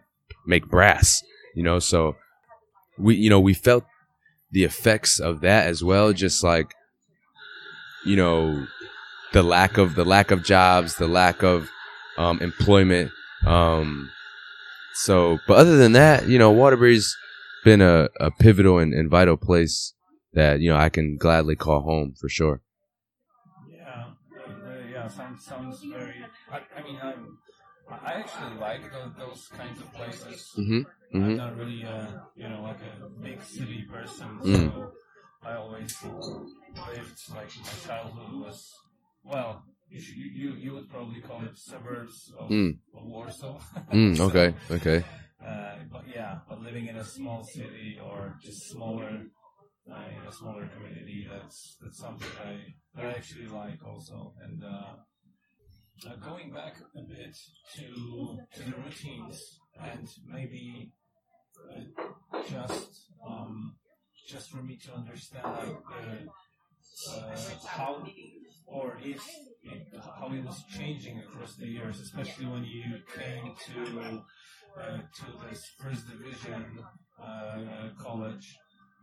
make 0.47 0.67
brass, 0.67 1.21
you 1.55 1.63
know. 1.63 1.79
So 1.79 2.15
we, 2.97 3.15
you 3.15 3.29
know, 3.29 3.39
we 3.39 3.53
felt 3.53 3.85
the 4.51 4.63
effects 4.63 5.19
of 5.19 5.41
that 5.41 5.67
as 5.67 5.83
well, 5.83 6.13
just 6.13 6.43
like, 6.43 6.73
you 8.05 8.15
know, 8.15 8.67
the 9.33 9.43
lack 9.43 9.77
of 9.77 9.95
the 9.95 10.05
lack 10.05 10.31
of 10.31 10.43
jobs, 10.43 10.95
the 10.97 11.07
lack 11.07 11.43
of 11.43 11.69
um, 12.17 12.41
employment. 12.41 13.11
Um, 13.45 14.11
so, 14.95 15.39
but 15.47 15.57
other 15.57 15.77
than 15.77 15.93
that, 15.93 16.27
you 16.27 16.37
know, 16.39 16.51
Waterbury's 16.51 17.15
been 17.63 17.81
a, 17.81 18.09
a 18.19 18.31
pivotal 18.31 18.79
and, 18.79 18.93
and 18.93 19.09
vital 19.09 19.37
place 19.37 19.93
that 20.33 20.59
you 20.61 20.69
know 20.69 20.77
I 20.77 20.89
can 20.89 21.17
gladly 21.17 21.55
call 21.55 21.81
home 21.81 22.13
for 22.19 22.29
sure. 22.29 22.61
Yeah, 23.69 24.05
uh, 24.37 24.71
yeah, 24.91 25.07
sounds 25.07 25.45
sounds 25.45 25.83
very. 25.83 26.25
I, 26.51 26.61
I 26.77 26.83
mean, 26.83 26.99
I'm, 27.01 27.37
I 27.91 28.13
actually 28.13 28.57
like 28.59 28.81
those, 28.91 29.11
those 29.17 29.47
kinds 29.57 29.81
of 29.81 29.93
places. 29.93 30.51
Mm-hmm. 30.57 30.79
Mm-hmm. 31.17 31.29
I'm 31.31 31.37
not 31.37 31.57
really, 31.57 31.83
uh, 31.85 32.07
you 32.35 32.49
know, 32.49 32.61
like 32.63 32.79
a 32.81 33.09
big 33.23 33.43
city 33.43 33.83
person, 33.91 34.27
Mm. 34.43 34.71
so 34.73 34.91
I 35.43 35.53
always 35.55 35.97
lived 36.03 37.19
like 37.35 37.51
my 37.63 37.75
childhood 37.87 38.33
was 38.45 38.73
well. 39.23 39.63
You, 39.89 39.99
you 39.99 40.27
you 40.41 40.49
you 40.63 40.73
would 40.73 40.89
probably 40.89 41.19
call 41.21 41.41
it 41.43 41.57
suburbs 41.57 42.31
of, 42.39 42.49
Mm. 42.49 42.77
of 42.95 43.03
Warsaw. 43.05 43.59
Mm, 43.91 44.15
So, 44.17 44.23
okay, 44.27 44.53
okay. 44.71 45.05
uh, 45.45 45.75
but 45.91 46.05
yeah, 46.07 46.39
but 46.49 46.61
living 46.61 46.87
in 46.87 46.95
a 46.97 47.03
small 47.03 47.43
city 47.43 47.99
or 48.01 48.35
just 48.43 48.69
smaller, 48.69 49.25
uh, 49.91 50.05
in 50.21 50.27
a 50.27 50.31
smaller 50.31 50.67
community, 50.75 51.27
that's 51.29 51.77
that's 51.81 51.99
something 51.99 52.29
I 52.39 52.73
that 52.95 53.05
I 53.05 53.13
actually 53.19 53.47
like 53.47 53.79
also. 53.85 54.33
And 54.43 54.63
uh, 54.63 54.93
uh, 56.07 56.15
going 56.15 56.51
back 56.51 56.75
a 56.95 57.01
bit 57.01 57.35
to 57.75 58.37
to 58.55 58.63
the 58.63 58.75
routines 58.83 59.59
and 59.79 60.07
maybe 60.27 60.91
uh, 61.69 62.41
just 62.49 63.07
um, 63.27 63.75
just 64.27 64.49
for 64.49 64.63
me 64.63 64.77
to 64.77 64.93
understand 64.93 65.45
like 65.45 65.75
uh, 65.99 67.15
uh, 67.15 67.37
how 67.67 68.03
or 68.65 68.97
if 69.03 69.21
it, 69.63 69.87
how 70.17 70.31
it 70.33 70.43
was 70.45 70.63
changing 70.77 71.19
across 71.19 71.55
the 71.55 71.67
years, 71.67 71.99
especially 71.99 72.45
when 72.45 72.63
you 72.63 72.83
came 73.13 73.53
to 73.67 74.21
uh, 74.79 74.97
to 74.97 75.25
this 75.49 75.61
first 75.79 76.07
division 76.07 76.79
uh, 77.21 77.89
college, 77.99 78.55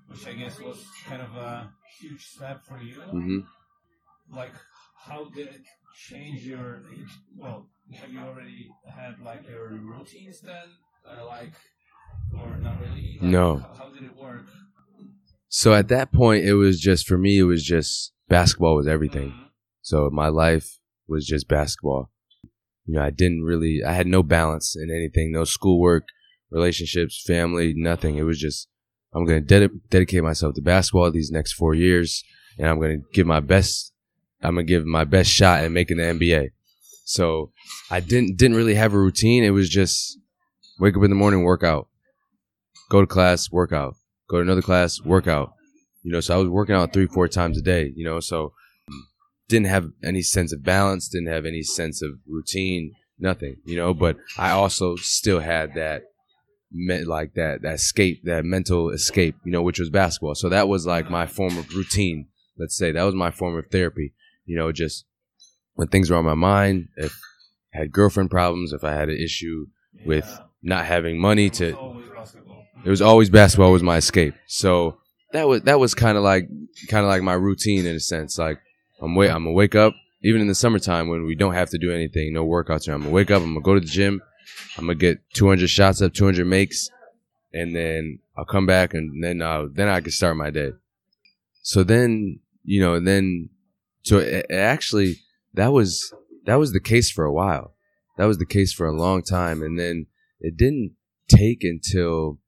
which 0.07 0.27
I 0.27 0.33
guess 0.33 0.59
was 0.59 0.83
kind 1.07 1.23
of 1.23 1.37
a 1.37 1.71
huge 2.01 2.25
step 2.25 2.65
for 2.65 2.79
you. 2.79 2.99
Mm-hmm. 2.99 3.39
Like, 4.35 4.55
how 4.97 5.29
did 5.31 5.49
it 5.49 5.67
change 5.95 6.43
your? 6.43 6.83
Well, 7.37 7.69
have 8.01 8.13
you 8.13 8.21
already 8.21 8.71
had 8.87 9.21
like 9.25 9.49
your 9.49 9.69
routines 9.69 10.41
then, 10.41 10.55
uh, 11.07 11.27
like, 11.27 11.53
or 12.33 12.57
not 12.59 12.81
really? 12.81 13.19
Like, 13.21 13.31
No. 13.31 13.59
How, 13.59 13.85
how 13.85 13.91
did 13.91 14.05
it 14.05 14.17
work? 14.17 14.47
So 15.49 15.73
at 15.75 15.89
that 15.89 16.13
point, 16.13 16.45
it 16.45 16.55
was 16.55 16.79
just 16.81 17.07
for 17.07 17.17
me. 17.17 17.39
It 17.39 17.45
was 17.45 17.65
just 17.65 18.13
basketball 18.29 18.77
was 18.77 18.87
everything. 18.87 19.31
Mhm. 19.31 19.49
So 19.81 20.11
my 20.11 20.29
life 20.29 20.79
was 21.07 21.27
just 21.27 21.49
basketball. 21.49 22.11
You 22.85 22.95
know, 22.95 23.03
I 23.03 23.11
didn't 23.11 23.43
really, 23.43 23.83
I 23.87 23.93
had 23.93 24.07
no 24.07 24.23
balance 24.23 24.77
in 24.77 24.91
anything, 24.91 25.33
no 25.33 25.45
schoolwork, 25.45 26.09
relationships, 26.51 27.23
family, 27.27 27.73
nothing. 27.75 28.17
It 28.17 28.23
was 28.23 28.39
just, 28.39 28.69
I'm 29.15 29.25
going 29.25 29.41
to 29.41 29.47
ded- 29.47 29.81
dedicate 29.91 30.23
myself 30.23 30.55
to 30.55 30.63
basketball 30.63 31.11
these 31.11 31.31
next 31.31 31.53
four 31.55 31.75
years, 31.75 32.23
and 32.59 32.67
I'm 32.67 32.79
going 32.79 33.01
to 33.01 33.07
give 33.13 33.27
my 33.27 33.41
best. 33.41 33.93
I'm 34.43 34.57
to 34.57 34.63
give 34.63 34.85
my 34.87 35.05
best 35.05 35.31
shot 35.31 35.65
at 35.65 35.73
making 35.73 35.97
the 35.97 36.05
NBA. 36.05 36.51
So 37.05 37.53
I 37.91 38.01
didn't 38.01 38.37
didn't 38.37 38.57
really 38.57 38.75
have 38.75 38.95
a 38.95 38.99
routine. 38.99 39.43
It 39.43 39.51
was 39.51 39.69
just 39.69 40.19
wake 40.79 40.97
up 40.97 41.03
in 41.03 41.11
the 41.11 41.17
morning, 41.17 41.43
work 41.43 41.65
out, 41.65 41.89
go 42.91 43.01
to 43.01 43.07
class, 43.07 43.51
work 43.51 43.73
out, 43.73 43.97
go 44.29 44.37
to 44.37 44.43
another 44.43 44.63
class, 44.63 45.01
work 45.01 45.27
out. 45.27 45.55
You 46.03 46.13
know, 46.13 46.21
so 46.21 46.35
I 46.35 46.39
was 46.39 46.49
working 46.49 46.75
out 46.75 46.93
three, 46.93 47.07
four 47.07 47.29
times 47.29 47.59
a 47.59 47.63
day. 47.63 47.93
You 47.97 48.05
know, 48.05 48.21
so 48.21 48.53
didn't 49.49 49.67
have 49.67 49.91
any 50.05 50.23
sense 50.23 50.53
of 50.53 50.63
balance, 50.63 51.09
didn't 51.09 51.29
have 51.29 51.47
any 51.47 51.63
sense 51.63 52.03
of 52.03 52.11
routine, 52.27 52.93
nothing, 53.19 53.57
you 53.65 53.77
know, 53.77 53.95
but 53.95 54.17
I 54.37 54.51
also 54.51 54.97
still 54.97 55.41
had 55.41 55.75
that 55.75 56.03
me- 56.71 57.05
like 57.05 57.35
that 57.35 57.63
that 57.63 57.75
escape, 57.75 58.23
that 58.25 58.45
mental 58.45 58.91
escape, 58.91 59.37
you 59.45 59.53
know, 59.53 59.63
which 59.63 59.79
was 59.79 59.91
basketball. 59.91 60.35
So 60.35 60.49
that 60.51 60.69
was 60.69 60.87
like 60.87 61.11
my 61.11 61.27
form 61.27 61.57
of 61.57 61.75
routine, 61.75 62.29
let's 62.59 62.77
say. 62.77 62.93
That 62.93 63.05
was 63.05 63.15
my 63.15 63.31
form 63.31 63.57
of 63.57 63.65
therapy, 63.71 64.13
you 64.49 64.57
know, 64.57 64.73
just 64.73 65.05
when 65.75 65.89
things 65.89 66.11
were 66.11 66.17
on 66.17 66.25
my 66.25 66.35
mind, 66.35 66.89
if 66.97 67.13
I 67.75 67.79
had 67.79 67.93
girlfriend 67.93 68.31
problems, 68.31 68.73
if 68.73 68.83
I 68.83 68.93
had 68.95 69.09
an 69.09 69.17
issue 69.19 69.67
with 70.05 70.27
Yeah. 70.27 70.45
not 70.63 70.87
having 70.87 71.21
money 71.21 71.51
to 71.51 71.77
always 71.77 72.09
basketball. 72.09 72.65
it 72.85 72.91
was 72.91 73.03
always 73.03 73.31
basketball 73.31 73.73
was 73.73 73.83
my 73.83 73.99
escape. 73.99 74.35
So 74.47 74.99
that 75.33 75.47
was 75.47 75.63
that 75.63 75.79
was 75.79 75.95
kind 75.95 76.17
of 76.17 76.25
like 76.25 76.49
kind 76.89 77.05
of 77.05 77.09
like 77.11 77.23
my 77.23 77.35
routine 77.35 77.87
in 77.87 77.95
a 77.97 78.01
sense. 78.01 78.39
Like 78.39 78.59
I'm 79.03 79.15
wait 79.15 79.31
I'm 79.31 79.45
gonna 79.45 79.53
wake 79.53 79.75
up 79.75 79.95
even 80.23 80.41
in 80.41 80.49
the 80.49 80.55
summertime 80.55 81.09
when 81.09 81.25
we 81.25 81.35
don't 81.37 81.55
have 81.55 81.71
to 81.71 81.79
do 81.79 81.93
anything, 81.93 82.33
no 82.33 82.45
workouts. 82.47 82.89
Or 82.89 82.93
I'm 82.95 83.03
gonna 83.03 83.11
wake 83.15 83.31
up. 83.31 83.43
I'm 83.43 83.51
gonna 83.55 83.61
go 83.61 83.75
to 83.75 83.81
the 83.81 83.87
gym. 83.87 84.21
I'm 84.77 84.87
gonna 84.87 84.95
get 84.97 85.19
200 85.35 85.69
shots 85.69 86.01
up, 86.03 86.13
200 86.15 86.47
makes, 86.47 86.89
and 87.53 87.77
then 87.77 88.19
I'll 88.37 88.45
come 88.47 88.67
back 88.67 88.95
and 88.95 89.23
then 89.23 89.43
uh, 89.43 89.67
then 89.71 89.89
I 89.89 90.01
can 90.01 90.11
start 90.11 90.37
my 90.37 90.51
day. 90.51 90.73
So 91.63 91.85
then 91.85 92.41
you 92.65 92.81
know, 92.81 92.95
and 92.95 93.07
then 93.07 93.51
so 94.03 94.19
it, 94.19 94.47
it 94.49 94.55
actually 94.55 95.17
that 95.55 95.73
was 95.73 96.13
that 96.47 96.57
was 96.57 96.73
the 96.73 96.81
case 96.81 97.11
for 97.11 97.25
a 97.25 97.33
while. 97.33 97.75
That 98.17 98.27
was 98.27 98.39
the 98.39 98.47
case 98.47 98.73
for 98.73 98.87
a 98.87 98.97
long 98.97 99.23
time, 99.23 99.63
and 99.63 99.79
then 99.79 100.07
it 100.41 100.57
didn't 100.57 100.95
take 101.29 101.63
until 101.63 102.39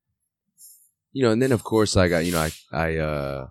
you 1.13 1.25
know, 1.25 1.31
and 1.31 1.43
then 1.43 1.53
of 1.53 1.65
course 1.65 1.97
I 1.97 2.09
got, 2.09 2.25
you 2.25 2.33
know, 2.33 2.41
I, 2.41 2.51
I, 2.73 2.97
uh, 2.97 3.49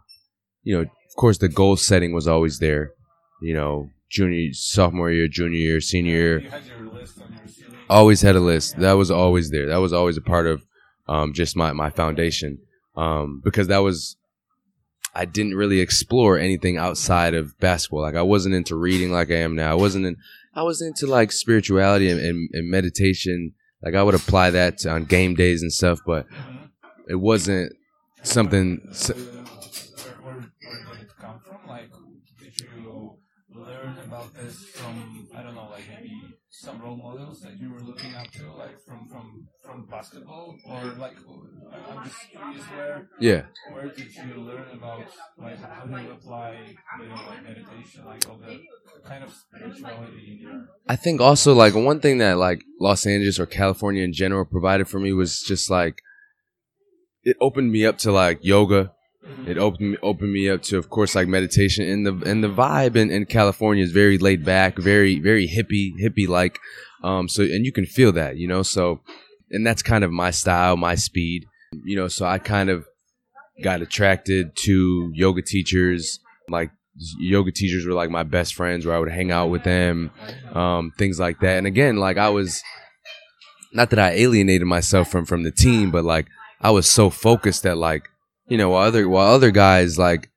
you 0.64 0.76
know, 0.76 0.82
of 0.82 1.16
course 1.18 1.38
the 1.38 1.50
goal 1.50 1.76
setting 1.76 2.14
was 2.14 2.28
always 2.28 2.60
there, 2.60 2.93
you 3.41 3.54
know, 3.54 3.89
junior, 4.10 4.54
sophomore 4.54 5.12
year, 5.12 5.28
junior 5.28 5.58
year, 5.58 5.82
senior 5.82 6.14
year. 6.14 6.39
You 6.39 6.50
had 6.50 6.66
your 6.66 6.88
list 6.88 7.22
on 7.22 7.32
your 7.34 7.47
ceiling. 7.47 7.78
Always 7.89 8.22
had 8.22 8.36
a 8.36 8.39
list. 8.39 8.78
That 8.78 8.93
was 8.93 9.12
always 9.12 9.52
there. 9.52 9.68
That 9.68 9.78
was 9.78 9.93
always 9.93 10.18
a 10.18 10.22
part 10.22 10.47
of 10.47 10.66
um, 11.08 11.34
just 11.34 11.56
my 11.56 11.74
my 11.74 11.89
foundation 11.89 12.60
um, 12.95 13.41
because 13.43 13.68
that 13.68 13.80
was 13.80 14.16
I 15.14 15.26
didn't 15.26 15.55
really 15.55 15.80
explore 15.80 16.38
anything 16.38 16.78
outside 16.78 17.34
of 17.34 17.57
basketball. 17.60 18.01
Like 18.01 18.16
I 18.16 18.22
wasn't 18.22 18.55
into 18.55 18.76
reading 18.76 19.12
like 19.12 19.32
I 19.32 19.38
am 19.38 19.55
now. 19.55 19.72
I 19.72 19.76
wasn't 19.76 20.05
in. 20.05 20.18
I 20.55 20.64
was 20.64 20.82
into 20.82 21.07
like 21.07 21.32
spirituality 21.32 22.10
and, 22.10 22.20
and, 22.20 22.49
and 22.53 22.70
meditation. 22.70 23.53
Like 23.84 23.95
I 23.95 24.03
would 24.03 24.16
apply 24.16 24.51
that 24.51 24.80
to, 24.80 24.91
on 24.91 25.05
game 25.05 25.36
days 25.36 25.62
and 25.62 25.72
stuff, 25.72 25.99
but 26.05 26.28
mm-hmm. 26.30 26.66
it 27.07 27.16
wasn't 27.16 27.74
something. 28.24 28.82
Where, 28.82 29.16
where, 30.22 30.34
where 30.34 30.97
did 30.97 31.03
it 31.03 31.10
come 31.20 31.39
from? 31.39 31.68
Like, 31.68 31.89
did 32.39 32.60
you 32.60 33.18
learn 33.55 33.97
about 34.05 34.34
this 34.36 34.66
from 34.66 35.28
I 35.36 35.43
don't 35.43 35.55
know, 35.55 35.70
like 35.72 35.84
maybe 35.95 36.36
some 36.49 36.82
role 36.82 36.97
models 36.97 37.41
that 37.41 37.57
you 37.60 37.72
were 37.72 37.80
looking 37.80 38.14
up 38.16 38.30
to, 38.32 38.51
like 38.53 38.84
from 38.86 39.07
from 39.07 39.47
from 39.70 39.86
basketball, 39.86 40.59
or 40.63 40.84
like 41.05 41.17
I- 41.74 41.93
I'm 41.93 42.03
just 42.03 42.17
curious 42.32 42.65
where 42.76 43.09
Yeah. 43.20 43.41
where 43.74 43.89
did 43.89 44.09
you 44.15 44.36
learn 44.49 44.70
about 44.74 45.05
like 45.38 45.59
how 45.61 45.86
do 45.86 46.01
you 46.03 46.11
apply 46.11 46.51
you 46.99 47.09
know 47.09 47.15
like 47.28 47.43
meditation, 47.43 48.05
like 48.05 48.28
all 48.30 48.38
the 48.38 48.59
kind 49.07 49.24
of 49.24 49.32
spirituality 49.34 50.24
in 50.34 50.38
your 50.47 50.67
I 50.88 50.95
think 50.95 51.22
also 51.22 51.53
like 51.53 51.76
one 51.76 51.99
thing 51.99 52.17
that 52.17 52.38
like 52.38 52.63
Los 52.80 53.05
Angeles 53.05 53.39
or 53.39 53.45
California 53.45 54.03
in 54.03 54.13
general 54.13 54.45
provided 54.45 54.88
for 54.88 54.99
me 54.99 55.13
was 55.13 55.41
just 55.41 55.70
like 55.70 56.01
it 57.24 57.38
opened 57.41 57.72
me 57.72 57.86
up 57.86 57.97
to 57.99 58.11
like 58.11 58.39
yoga. 58.41 58.91
It 59.45 59.57
opened 59.57 59.97
opened 60.01 60.32
me 60.34 60.49
up 60.49 60.61
to, 60.63 60.78
of 60.78 60.89
course, 60.89 61.13
like 61.13 61.28
meditation. 61.28 61.88
And 61.88 62.05
the 62.05 62.30
and 62.30 62.43
the 62.43 62.49
vibe 62.49 62.95
in, 62.95 63.11
in 63.11 63.26
California 63.26 63.84
is 63.84 63.91
very 63.91 64.17
laid 64.17 64.43
back, 64.45 64.78
very 64.78 65.20
very 65.20 65.47
hippie 65.47 65.91
hippie 66.01 66.28
like. 66.28 66.57
Um, 67.03 67.28
so 67.30 67.43
and 67.43 67.65
you 67.65 67.72
can 67.72 67.86
feel 67.86 68.11
that, 68.13 68.38
you 68.38 68.47
know. 68.47 68.63
So 68.63 69.01
and 69.52 69.66
that's 69.66 69.82
kind 69.82 70.04
of 70.04 70.12
my 70.12 70.32
style, 70.32 70.78
my 70.78 70.95
speed, 70.95 71.45
you 71.84 71.95
know. 71.95 72.08
So 72.08 72.26
I 72.26 72.38
kind 72.38 72.70
of 72.70 72.86
got 73.64 73.82
attracted 73.82 74.56
to 74.58 75.12
yoga 75.14 75.41
teachers. 75.41 76.20
Like 76.47 76.72
yoga 77.20 77.52
teachers 77.52 77.86
were 77.86 77.93
like 77.93 78.10
my 78.10 78.24
best 78.24 78.56
friends, 78.56 78.86
where 78.86 78.95
I 78.95 79.00
would 79.00 79.12
hang 79.12 79.32
out 79.32 79.50
with 79.50 79.64
them, 79.64 80.12
um, 80.54 80.91
things 80.97 81.20
like 81.20 81.39
that. 81.39 81.58
And 81.58 81.68
again, 81.68 81.97
like 81.97 82.18
I 82.18 82.30
was, 82.30 82.62
not 83.74 83.89
that 83.91 84.00
I 84.00 84.12
alienated 84.12 84.68
myself 84.68 85.10
from 85.10 85.26
from 85.26 85.43
the 85.43 85.52
team, 85.52 85.91
but 85.91 86.04
like 86.04 86.28
I 86.62 86.72
was 86.72 86.89
so 86.89 87.10
focused 87.10 87.64
that 87.64 87.78
like 87.78 88.10
you 88.47 88.58
know 88.58 88.70
while 88.70 88.88
other 88.88 89.08
while 89.08 89.34
other 89.34 89.52
guys 89.52 89.97
like 89.97 90.30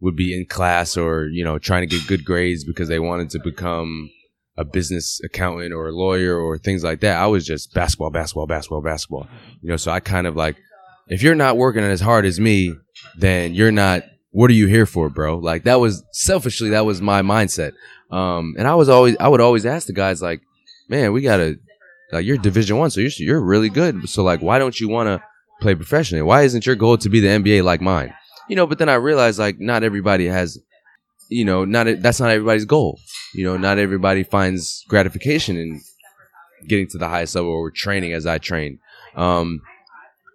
would 0.00 0.16
be 0.16 0.36
in 0.36 0.46
class 0.46 0.96
or 0.96 1.26
you 1.28 1.44
know 1.44 1.58
trying 1.58 1.88
to 1.88 1.96
get 1.96 2.06
good 2.06 2.24
grades 2.24 2.64
because 2.64 2.88
they 2.88 2.98
wanted 2.98 3.30
to 3.30 3.40
become 3.40 4.10
a 4.56 4.64
business 4.64 5.20
accountant 5.24 5.72
or 5.72 5.88
a 5.88 5.92
lawyer 5.92 6.38
or 6.38 6.58
things 6.58 6.84
like 6.84 7.00
that. 7.00 7.16
I 7.18 7.26
was 7.26 7.44
just 7.44 7.74
basketball, 7.74 8.10
basketball, 8.10 8.46
basketball, 8.46 8.82
basketball. 8.82 9.26
You 9.62 9.70
know, 9.70 9.76
so 9.76 9.90
I 9.90 10.00
kind 10.00 10.26
of 10.26 10.36
like 10.36 10.56
if 11.08 11.22
you're 11.22 11.34
not 11.34 11.56
working 11.56 11.82
as 11.82 12.00
hard 12.00 12.24
as 12.24 12.38
me, 12.40 12.74
then 13.18 13.54
you're 13.54 13.72
not 13.72 14.04
what 14.30 14.50
are 14.50 14.54
you 14.54 14.66
here 14.66 14.86
for, 14.86 15.08
bro? 15.08 15.38
Like 15.38 15.64
that 15.64 15.80
was 15.80 16.04
selfishly 16.12 16.70
that 16.70 16.86
was 16.86 17.00
my 17.00 17.22
mindset. 17.22 17.72
Um 18.10 18.54
and 18.58 18.68
I 18.68 18.74
was 18.74 18.88
always 18.88 19.16
I 19.18 19.28
would 19.28 19.40
always 19.40 19.66
ask 19.66 19.86
the 19.86 19.92
guys 19.92 20.22
like, 20.22 20.40
"Man, 20.88 21.12
we 21.12 21.22
got 21.22 21.38
to 21.38 21.58
like 22.12 22.24
you're 22.24 22.38
division 22.38 22.76
1, 22.78 22.90
so 22.90 23.00
you're 23.00 23.10
you're 23.16 23.40
really 23.40 23.70
good. 23.70 24.08
So 24.08 24.22
like 24.22 24.40
why 24.40 24.58
don't 24.58 24.78
you 24.78 24.88
want 24.88 25.08
to 25.08 25.22
play 25.60 25.74
professionally? 25.74 26.22
Why 26.22 26.42
isn't 26.42 26.66
your 26.66 26.76
goal 26.76 26.96
to 26.98 27.08
be 27.08 27.20
the 27.20 27.28
NBA 27.28 27.64
like 27.64 27.80
mine?" 27.80 28.14
You 28.48 28.56
know, 28.56 28.66
but 28.66 28.78
then 28.78 28.88
I 28.88 28.94
realized 28.94 29.38
like 29.38 29.58
not 29.58 29.82
everybody 29.82 30.26
has 30.26 30.58
you 31.28 31.44
know, 31.44 31.64
not 31.64 31.86
that's 32.00 32.20
not 32.20 32.30
everybody's 32.30 32.64
goal. 32.64 33.00
You 33.34 33.44
know, 33.44 33.56
not 33.56 33.78
everybody 33.78 34.22
finds 34.22 34.84
gratification 34.88 35.56
in 35.56 35.80
getting 36.68 36.86
to 36.88 36.98
the 36.98 37.08
highest 37.08 37.34
level 37.34 37.50
or 37.50 37.70
training 37.70 38.12
as 38.12 38.26
I 38.26 38.38
trained. 38.38 38.78
Um, 39.16 39.60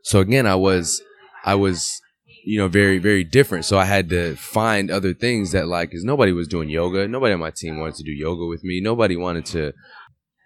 so 0.04 0.20
again, 0.20 0.46
I 0.46 0.56
was, 0.56 1.02
I 1.46 1.56
was, 1.56 2.02
you 2.46 2.60
know, 2.60 2.68
very, 2.68 2.98
very 2.98 3.24
different. 3.24 3.66
So 3.66 3.78
I 3.78 3.86
had 3.86 4.10
to 4.10 4.36
find 4.36 4.92
other 4.92 5.14
things 5.14 5.54
that 5.54 5.68
like, 5.68 5.92
cause 5.92 6.04
nobody 6.04 6.34
was 6.34 6.48
doing 6.48 6.70
yoga. 6.70 7.08
Nobody 7.08 7.34
on 7.34 7.40
my 7.40 7.52
team 7.52 7.80
wanted 7.80 7.96
to 7.96 8.04
do 8.04 8.12
yoga 8.12 8.46
with 8.46 8.64
me. 8.64 8.82
Nobody 8.82 9.16
wanted 9.16 9.46
to, 9.48 9.74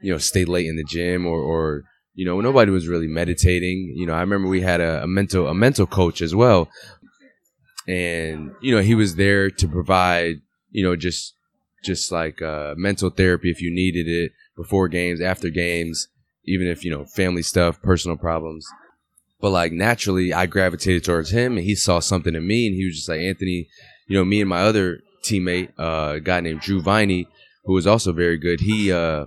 you 0.02 0.12
know, 0.12 0.20
stay 0.20 0.46
late 0.46 0.68
in 0.68 0.76
the 0.76 0.84
gym 0.84 1.26
or, 1.26 1.40
or, 1.40 1.84
you 2.14 2.26
know, 2.26 2.40
nobody 2.40 2.72
was 2.72 2.88
really 2.88 3.08
meditating. 3.08 3.94
You 3.96 4.06
know, 4.06 4.14
I 4.14 4.22
remember 4.22 4.48
we 4.48 4.62
had 4.62 4.80
a, 4.80 5.04
a 5.04 5.08
mental, 5.08 5.48
a 5.48 5.54
mental 5.56 5.88
coach 5.88 6.22
as 6.22 6.36
well. 6.36 6.70
And, 7.88 8.52
you 8.62 8.76
know, 8.76 8.82
he 8.82 8.96
was 8.96 9.16
there 9.16 9.50
to 9.50 9.68
provide, 9.68 10.36
you 10.70 10.84
know, 10.84 10.96
just, 10.96 11.34
just 11.84 12.12
like, 12.12 12.42
uh, 12.42 12.74
mental 12.78 13.10
therapy 13.10 13.52
if 13.52 13.62
you 13.62 13.74
needed 13.74 14.08
it 14.08 14.32
before 14.56 14.88
games, 14.88 15.22
after 15.22 15.50
games, 15.50 16.08
even 16.46 16.68
if, 16.68 16.84
you 16.84 16.92
know, 16.92 17.06
family 17.06 17.42
stuff, 17.42 17.82
personal 17.82 18.18
problems. 18.18 18.68
But 19.40 19.52
like 19.52 19.72
naturally, 19.72 20.34
I 20.34 20.46
gravitated 20.46 21.04
towards 21.04 21.32
him 21.32 21.58
and 21.58 21.66
he 21.66 21.76
saw 21.76 22.00
something 22.00 22.36
in 22.36 22.48
me 22.48 22.68
and 22.68 22.76
he 22.76 22.86
was 22.86 22.96
just 22.96 23.10
like, 23.10 23.20
Anthony, 23.20 23.68
you 24.08 24.18
know, 24.18 24.26
me 24.26 24.42
and 24.42 24.50
my 24.50 24.62
other 24.62 25.00
teammate, 25.24 25.70
uh, 25.78 26.14
a 26.16 26.20
guy 26.20 26.40
named 26.40 26.62
Drew 26.62 26.82
Viney, 26.82 27.28
who 27.66 27.74
was 27.74 27.88
also 27.88 28.14
very 28.14 28.38
good, 28.38 28.62
he, 28.62 28.92
uh, 28.92 29.26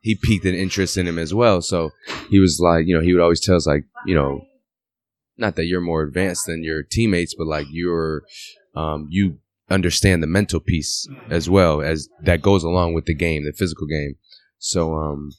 he 0.00 0.14
piqued 0.14 0.44
an 0.44 0.54
interest 0.54 0.96
in 0.96 1.06
him 1.06 1.18
as 1.18 1.32
well. 1.32 1.62
So 1.62 1.90
he 2.28 2.38
was 2.38 2.60
like, 2.60 2.86
you 2.86 2.94
know, 2.94 3.02
he 3.02 3.12
would 3.12 3.22
always 3.22 3.40
tell 3.40 3.56
us 3.56 3.66
like, 3.66 3.84
you 4.06 4.14
know, 4.14 4.46
not 5.36 5.56
that 5.56 5.66
you're 5.66 5.80
more 5.80 6.02
advanced 6.02 6.46
than 6.46 6.62
your 6.62 6.82
teammates, 6.82 7.34
but 7.36 7.46
like 7.46 7.66
you're, 7.70 8.22
um, 8.74 9.06
you 9.10 9.38
understand 9.70 10.22
the 10.22 10.26
mental 10.26 10.60
piece 10.60 11.08
as 11.30 11.48
well 11.48 11.80
as 11.80 12.08
that 12.24 12.42
goes 12.42 12.64
along 12.64 12.94
with 12.94 13.06
the 13.06 13.14
game, 13.14 13.44
the 13.44 13.52
physical 13.52 13.86
game. 13.86 14.16
So, 14.58 14.94
um, 14.94 15.30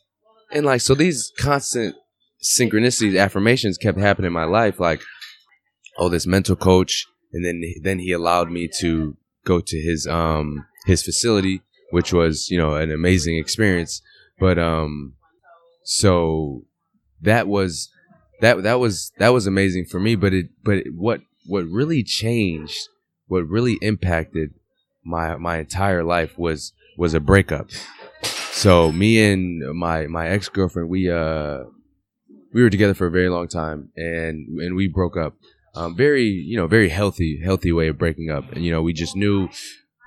and 0.51 0.65
like, 0.65 0.81
so 0.81 0.95
these 0.95 1.31
constant 1.37 1.95
synchronicities, 2.43 3.19
affirmations 3.19 3.77
kept 3.77 3.97
happening 3.97 4.27
in 4.27 4.33
my 4.33 4.43
life. 4.43 4.79
Like, 4.79 5.01
oh, 5.97 6.09
this 6.09 6.27
mental 6.27 6.55
coach. 6.55 7.05
And 7.31 7.43
then, 7.43 7.61
then 7.81 7.99
he 7.99 8.11
allowed 8.11 8.51
me 8.51 8.69
to 8.79 9.17
go 9.45 9.59
to 9.59 9.77
his, 9.81 10.05
um, 10.07 10.65
his 10.85 11.03
facility, 11.03 11.61
which 11.91 12.13
was, 12.13 12.49
you 12.49 12.57
know, 12.57 12.75
an 12.75 12.91
amazing 12.91 13.37
experience. 13.37 14.01
But, 14.39 14.59
um, 14.59 15.13
so 15.83 16.65
that 17.21 17.47
was, 17.47 17.89
that, 18.41 18.63
that 18.63 18.79
was, 18.79 19.11
that 19.17 19.29
was 19.29 19.47
amazing 19.47 19.85
for 19.85 19.99
me. 19.99 20.15
But 20.15 20.33
it, 20.33 20.47
but 20.63 20.77
it, 20.77 20.87
what, 20.93 21.21
what 21.45 21.65
really 21.65 22.03
changed, 22.03 22.89
what 23.27 23.47
really 23.47 23.77
impacted 23.81 24.53
my, 25.03 25.35
my 25.37 25.57
entire 25.57 26.03
life 26.03 26.37
was, 26.37 26.73
was 26.97 27.13
a 27.13 27.19
breakup. 27.19 27.69
So 28.51 28.91
me 28.91 29.23
and 29.23 29.75
my, 29.75 30.07
my 30.07 30.27
ex 30.29 30.47
girlfriend, 30.49 30.89
we, 30.89 31.09
uh, 31.09 31.63
we 32.53 32.61
were 32.61 32.69
together 32.69 32.93
for 32.93 33.07
a 33.07 33.11
very 33.11 33.29
long 33.29 33.47
time 33.47 33.89
and 33.97 34.47
and 34.61 34.75
we 34.75 34.87
broke 34.87 35.17
up. 35.17 35.35
Um, 35.75 35.95
very 35.95 36.25
you 36.25 36.55
know 36.55 36.67
very 36.67 36.89
healthy 36.89 37.41
healthy 37.43 37.71
way 37.71 37.87
of 37.87 37.97
breaking 37.97 38.29
up. 38.29 38.51
And 38.53 38.63
you 38.63 38.71
know 38.71 38.81
we 38.81 38.93
just 38.93 39.15
knew 39.15 39.49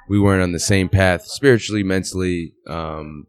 we 0.09 0.19
weren't 0.19 0.43
on 0.43 0.53
the 0.53 0.61
same 0.61 0.89
path 0.89 1.27
spiritually 1.27 1.83
mentally 1.83 2.55
um, 2.69 3.27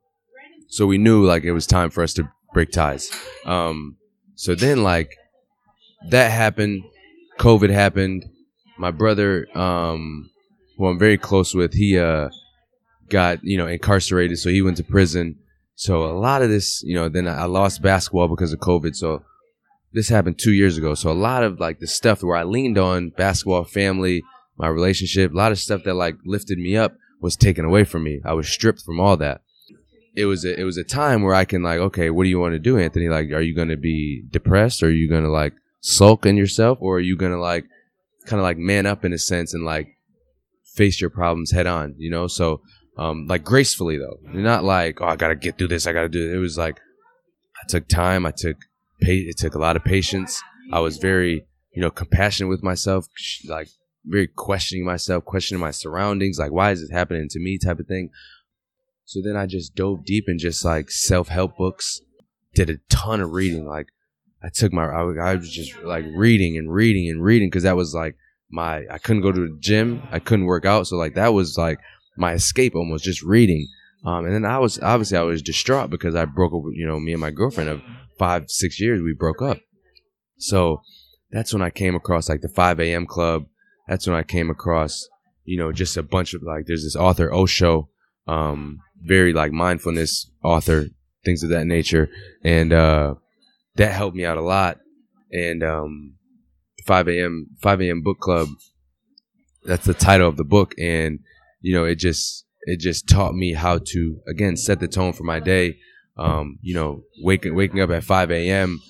so 0.68 0.86
we 0.86 1.00
knew 1.00 1.26
like 1.26 1.44
it 1.44 1.52
was 1.52 1.66
time 1.66 1.90
for 1.90 2.04
us 2.04 2.14
to 2.14 2.30
break 2.54 2.72
ties. 2.72 3.10
Um, 3.46 3.98
so 4.36 4.54
then 4.54 4.84
like 4.84 5.18
that 6.10 6.30
happened 6.32 6.84
covid 7.40 7.72
happened 7.72 8.26
my 8.78 8.92
brother 8.92 9.48
um, 9.58 10.30
who 10.78 10.88
i'm 10.88 11.00
very 11.00 11.18
close 11.18 11.54
with 11.54 11.74
he 11.74 11.98
uh, 11.98 12.30
got 13.10 13.44
you 13.44 13.58
know 13.58 13.68
incarcerated 13.68 14.38
so 14.38 14.50
he 14.50 14.62
went 14.62 14.78
to 14.78 14.84
prison 14.84 15.38
so 15.78 16.06
a 16.06 16.18
lot 16.18 16.42
of 16.42 16.50
this, 16.50 16.82
you 16.84 16.96
know, 16.96 17.08
then 17.08 17.28
I 17.28 17.46
lost 17.46 17.84
basketball 17.84 18.28
because 18.28 18.52
of 18.52 18.60
COVID. 18.60 18.96
So 18.96 19.24
this 19.94 20.10
happened 20.10 20.40
two 20.40 20.52
years 20.52 20.76
ago. 20.76 20.96
So 20.96 21.12
a 21.12 21.14
lot 21.14 21.44
of 21.44 21.60
like 21.60 21.80
the 21.80 21.86
stuff 21.86 22.24
where 22.24 22.36
I 22.36 22.44
leaned 22.46 22.80
on 22.80 23.12
basketball, 23.12 23.64
family, 23.64 24.24
my 24.58 24.70
relationship, 24.70 25.32
a 25.32 25.38
lot 25.38 25.52
of 25.52 25.60
stuff 25.60 25.84
that 25.84 25.94
like 25.94 26.16
lifted 26.26 26.58
me 26.58 26.76
up 26.76 26.96
was 27.22 27.36
taken 27.36 27.64
away 27.64 27.84
from 27.84 28.04
me. 28.04 28.22
I 28.26 28.34
was 28.34 28.50
stripped 28.50 28.82
from 28.82 29.00
all 29.00 29.18
that. 29.18 29.42
It 30.16 30.26
was 30.26 30.44
a, 30.46 30.60
it 30.60 30.64
was 30.64 30.78
a 30.78 30.84
time 30.84 31.22
where 31.22 31.36
I 31.36 31.46
can 31.46 31.62
like, 31.62 31.78
okay, 31.78 32.10
what 32.10 32.24
do 32.24 32.30
you 32.30 32.40
want 32.40 32.54
to 32.54 32.60
do, 32.60 32.80
Anthony? 32.80 33.08
Like, 33.08 33.30
are 33.32 33.42
you 33.42 33.54
going 33.54 33.70
to 33.70 33.78
be 33.78 34.24
depressed? 34.32 34.82
Or 34.82 34.88
are 34.88 34.90
you 34.90 35.08
going 35.08 35.26
to 35.26 35.30
like 35.30 35.54
sulk 35.80 36.26
in 36.26 36.38
yourself? 36.38 36.80
Or 36.82 36.96
are 36.96 37.02
you 37.02 37.16
going 37.16 37.34
to 37.34 37.40
like 37.40 37.66
kind 38.28 38.40
of 38.40 38.44
like 38.44 38.58
man 38.58 38.86
up 38.86 39.04
in 39.04 39.14
a 39.14 39.18
sense 39.18 39.54
and 39.54 39.66
like 39.66 39.88
face 40.76 41.02
your 41.02 41.10
problems 41.10 41.52
head 41.52 41.66
on, 41.66 41.96
you 41.98 42.12
know? 42.12 42.28
So 42.28 42.62
um, 42.98 43.26
like 43.28 43.44
gracefully 43.44 43.98
though, 43.98 44.20
You're 44.34 44.44
not 44.44 44.64
like 44.64 45.02
oh 45.02 45.06
I 45.06 45.16
gotta 45.16 45.36
get 45.36 45.58
through 45.58 45.70
this, 45.70 45.88
I 45.88 45.94
gotta 45.94 46.10
do 46.10 46.30
it. 46.30 46.36
It 46.36 46.40
was 46.40 46.58
like 46.58 46.80
I 47.58 47.68
took 47.68 47.88
time, 47.88 48.26
I 48.26 48.32
took 48.32 48.58
pa- 49.02 49.08
it 49.10 49.38
took 49.38 49.56
a 49.56 49.60
lot 49.60 49.76
of 49.76 49.84
patience. 49.84 50.42
I 50.72 50.80
was 50.80 50.98
very 50.98 51.46
you 51.74 51.82
know 51.82 51.92
compassionate 51.92 52.50
with 52.50 52.64
myself, 52.64 53.08
like 53.48 53.70
very 54.06 54.28
questioning 54.28 54.86
myself, 54.86 55.26
questioning 55.26 55.62
my 55.62 55.72
surroundings, 55.72 56.40
like 56.40 56.52
why 56.52 56.72
is 56.72 56.82
this 56.82 56.92
happening 56.92 57.28
to 57.30 57.40
me, 57.40 57.58
type 57.58 57.80
of 57.80 57.88
thing. 57.88 58.10
So 59.06 59.22
then 59.24 59.38
I 59.38 59.46
just 59.46 59.76
dove 59.76 60.04
deep 60.04 60.26
in 60.28 60.38
just 60.38 60.66
like 60.66 60.92
self 60.92 61.30
help 61.30 61.58
books, 61.58 62.02
did 62.54 62.70
a 62.70 62.78
ton 62.90 63.22
of 63.22 63.32
reading. 63.32 63.66
Like 63.66 63.88
I 64.44 64.50
took 64.50 64.72
my 64.72 64.86
I, 64.86 65.32
I 65.32 65.36
was 65.36 65.52
just 65.52 65.76
like 65.84 66.06
reading 66.16 66.58
and 66.58 66.72
reading 66.72 67.10
and 67.10 67.24
reading 67.24 67.50
because 67.50 67.64
that 67.64 67.76
was 67.76 67.94
like 67.94 68.16
my 68.50 68.84
I 68.90 68.98
couldn't 68.98 69.24
go 69.24 69.32
to 69.32 69.40
the 69.40 69.58
gym, 69.60 70.04
I 70.12 70.20
couldn't 70.20 70.46
work 70.46 70.66
out, 70.66 70.88
so 70.88 70.98
like 70.98 71.16
that 71.16 71.34
was 71.34 71.58
like 71.58 71.80
my 72.18 72.34
escape 72.34 72.76
almost 72.76 73.04
just 73.04 73.24
reading. 73.24 73.68
Um, 74.06 74.26
and 74.26 74.34
then 74.34 74.46
I 74.46 74.60
was 74.60 74.80
obviously 74.80 75.18
I 75.18 75.24
was 75.24 75.42
distraught 75.42 75.90
because 75.90 76.16
I 76.16 76.26
broke 76.26 76.54
up. 76.54 76.62
You 76.74 76.88
know, 76.88 77.00
me 77.00 77.14
and 77.14 77.22
my 77.22 77.32
girlfriend 77.32 77.70
of 77.70 77.82
five 78.18 78.50
six 78.50 78.80
years 78.80 79.02
we 79.02 79.14
broke 79.14 79.42
up. 79.42 79.60
So 80.38 80.82
that's 81.32 81.54
when 81.54 81.62
I 81.62 81.70
came 81.70 81.96
across 81.96 82.30
like 82.30 82.42
the 82.42 82.50
5 82.50 82.80
a.m. 82.80 83.06
club. 83.06 83.46
That's 83.88 84.08
when 84.08 84.16
I 84.16 84.24
came 84.24 84.50
across, 84.50 85.08
you 85.46 85.58
know, 85.58 85.72
just 85.72 85.98
a 85.98 86.04
bunch 86.04 86.34
of 86.34 86.44
like, 86.44 86.66
there's 86.66 86.84
this 86.84 86.96
author, 86.96 87.34
Osho, 87.34 87.90
um, 88.28 88.80
very 89.02 89.34
like 89.34 89.52
mindfulness 89.52 90.30
author, 90.44 90.88
things 91.26 91.44
of 91.44 91.50
that 91.50 91.66
nature. 91.66 92.10
And, 92.44 92.74
uh, 92.74 93.16
that 93.78 93.94
helped 93.94 94.16
me 94.16 94.26
out 94.26 94.38
a 94.38 94.42
lot. 94.42 94.80
And, 95.32 95.64
um, 95.64 96.16
5 96.86 97.10
a.m. 97.10 97.48
5 97.62 97.82
a.m. 97.82 98.02
book 98.02 98.20
club, 98.20 98.48
that's 99.66 99.86
the 99.86 99.94
title 99.94 100.28
of 100.28 100.38
the 100.38 100.46
book. 100.46 100.74
And, 100.80 101.20
you 101.62 101.74
know, 101.74 101.84
it 101.84 101.96
just, 101.96 102.46
it 102.62 102.80
just 102.80 103.08
taught 103.08 103.36
me 103.36 103.54
how 103.54 103.80
to, 103.80 104.20
again, 104.28 104.56
set 104.58 104.80
the 104.80 104.88
tone 104.88 105.14
for 105.14 105.24
my 105.24 105.40
day. 105.40 105.78
Um, 106.18 106.58
you 106.62 106.74
know, 106.74 107.04
waking, 107.22 107.54
waking 107.54 107.80
up 107.80 107.92
at 107.92 108.04
5 108.04 108.32
a.m., 108.32 108.82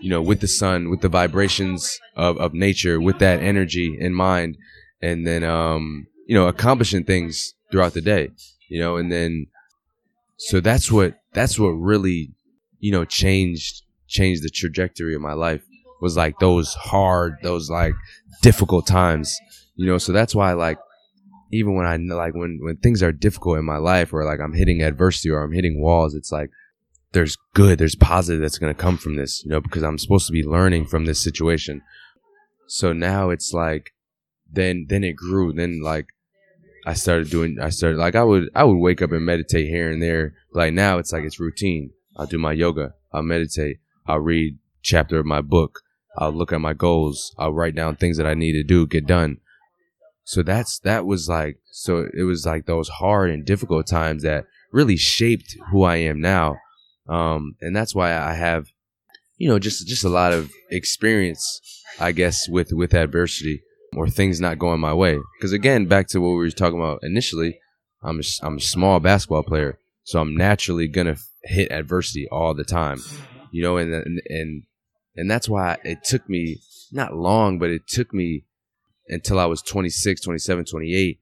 you 0.00 0.08
know, 0.08 0.22
with 0.22 0.40
the 0.40 0.48
sun, 0.48 0.88
with 0.88 1.02
the 1.02 1.08
vibrations 1.10 2.00
of, 2.16 2.38
of 2.38 2.54
nature, 2.54 3.00
with 3.00 3.18
that 3.18 3.40
energy 3.40 3.96
in 4.00 4.14
mind, 4.14 4.56
and 5.02 5.26
then, 5.26 5.44
um, 5.44 6.06
you 6.26 6.34
know, 6.34 6.48
accomplishing 6.48 7.04
things 7.04 7.52
throughout 7.70 7.92
the 7.92 8.00
day, 8.00 8.30
you 8.70 8.80
know, 8.80 8.96
and 8.96 9.12
then, 9.12 9.46
so 10.38 10.60
that's 10.60 10.90
what, 10.90 11.18
that's 11.34 11.58
what 11.58 11.68
really, 11.68 12.32
you 12.78 12.92
know, 12.92 13.04
changed, 13.04 13.82
changed 14.16 14.42
the 14.42 14.48
trajectory 14.60 15.14
of 15.14 15.20
my 15.20 15.36
life 15.46 15.62
was 16.00 16.16
like 16.16 16.38
those 16.38 16.72
hard, 16.74 17.32
those 17.42 17.68
like 17.68 17.94
difficult 18.42 18.86
times, 18.86 19.38
you 19.76 19.86
know, 19.86 19.98
so 19.98 20.12
that's 20.12 20.34
why 20.34 20.52
like, 20.52 20.78
even 21.52 21.74
when 21.74 21.86
I 21.86 21.96
like 21.96 22.34
when 22.34 22.58
when 22.62 22.76
things 22.78 23.02
are 23.02 23.12
difficult 23.12 23.58
in 23.58 23.64
my 23.64 23.76
life 23.76 24.12
or 24.12 24.24
like 24.24 24.40
I'm 24.40 24.54
hitting 24.54 24.82
adversity 24.82 25.30
or 25.30 25.42
I'm 25.42 25.52
hitting 25.52 25.80
walls, 25.80 26.14
it's 26.14 26.32
like 26.32 26.50
there's 27.12 27.36
good, 27.54 27.78
there's 27.78 27.94
positive 27.94 28.42
that's 28.42 28.58
going 28.58 28.74
to 28.74 28.82
come 28.86 28.98
from 28.98 29.16
this, 29.16 29.44
you 29.44 29.50
know, 29.50 29.60
because 29.60 29.84
I'm 29.84 29.98
supposed 29.98 30.26
to 30.26 30.32
be 30.32 30.42
learning 30.42 30.86
from 30.86 31.04
this 31.04 31.22
situation. 31.22 31.80
So 32.66 32.92
now 32.92 33.30
it's 33.30 33.52
like, 33.52 33.94
then, 34.50 34.86
then 34.88 35.04
it 35.04 35.14
grew. 35.14 35.52
Then 35.52 35.80
like, 35.80 36.06
I 36.86 36.94
started 36.94 37.30
doing, 37.30 37.58
I 37.60 37.70
started 37.70 37.98
like, 37.98 38.16
I 38.16 38.24
would, 38.24 38.50
I 38.54 38.64
would 38.64 38.78
wake 38.78 39.00
up 39.00 39.12
and 39.12 39.24
meditate 39.24 39.68
here 39.68 39.90
and 39.90 40.02
there. 40.02 40.34
Like 40.52 40.74
now 40.74 40.98
it's 40.98 41.12
like, 41.12 41.24
it's 41.24 41.38
routine. 41.38 41.90
I'll 42.16 42.26
do 42.26 42.38
my 42.38 42.52
yoga. 42.52 42.94
I'll 43.12 43.22
meditate. 43.22 43.78
I'll 44.06 44.20
read 44.20 44.58
chapter 44.82 45.18
of 45.18 45.26
my 45.26 45.40
book. 45.40 45.80
I'll 46.18 46.32
look 46.32 46.52
at 46.52 46.60
my 46.60 46.74
goals. 46.74 47.34
I'll 47.38 47.52
write 47.52 47.74
down 47.74 47.96
things 47.96 48.16
that 48.18 48.26
I 48.26 48.34
need 48.34 48.52
to 48.52 48.62
do, 48.62 48.86
get 48.86 49.06
done. 49.06 49.38
So 50.24 50.42
that's, 50.42 50.78
that 50.80 51.04
was 51.06 51.28
like, 51.28 51.58
so 51.70 52.06
it 52.14 52.22
was 52.22 52.46
like 52.46 52.66
those 52.66 52.88
hard 52.88 53.30
and 53.30 53.44
difficult 53.44 53.86
times 53.86 54.22
that 54.22 54.46
really 54.72 54.96
shaped 54.96 55.56
who 55.70 55.82
I 55.82 55.96
am 55.96 56.20
now 56.20 56.56
um, 57.08 57.56
and 57.60 57.74
that's 57.74 57.94
why 57.94 58.16
I 58.16 58.34
have, 58.34 58.68
you 59.36 59.48
know, 59.48 59.58
just 59.58 59.86
just 59.86 60.04
a 60.04 60.08
lot 60.08 60.32
of 60.32 60.50
experience, 60.70 61.60
I 62.00 62.12
guess, 62.12 62.48
with 62.48 62.72
with 62.72 62.94
adversity 62.94 63.62
or 63.96 64.08
things 64.08 64.40
not 64.40 64.58
going 64.58 64.80
my 64.80 64.94
way. 64.94 65.18
Because 65.38 65.52
again, 65.52 65.86
back 65.86 66.08
to 66.08 66.20
what 66.20 66.30
we 66.30 66.36
were 66.36 66.50
talking 66.50 66.78
about 66.78 67.00
initially, 67.02 67.58
I'm 68.02 68.20
a, 68.20 68.22
I'm 68.42 68.56
a 68.56 68.60
small 68.60 69.00
basketball 69.00 69.42
player, 69.42 69.78
so 70.04 70.20
I'm 70.20 70.36
naturally 70.36 70.88
gonna 70.88 71.16
hit 71.44 71.70
adversity 71.70 72.26
all 72.32 72.54
the 72.54 72.64
time, 72.64 73.00
you 73.54 73.62
know, 73.62 73.76
and 73.76 73.92
and 73.94 74.20
and, 74.28 74.62
and 75.16 75.30
that's 75.30 75.48
why 75.48 75.78
it 75.84 76.02
took 76.04 76.28
me 76.28 76.58
not 76.90 77.14
long, 77.14 77.58
but 77.58 77.70
it 77.70 77.86
took 77.86 78.12
me 78.12 78.44
until 79.08 79.38
I 79.38 79.46
was 79.46 79.62
26, 79.62 80.22
27, 80.22 80.64
28 80.64 81.18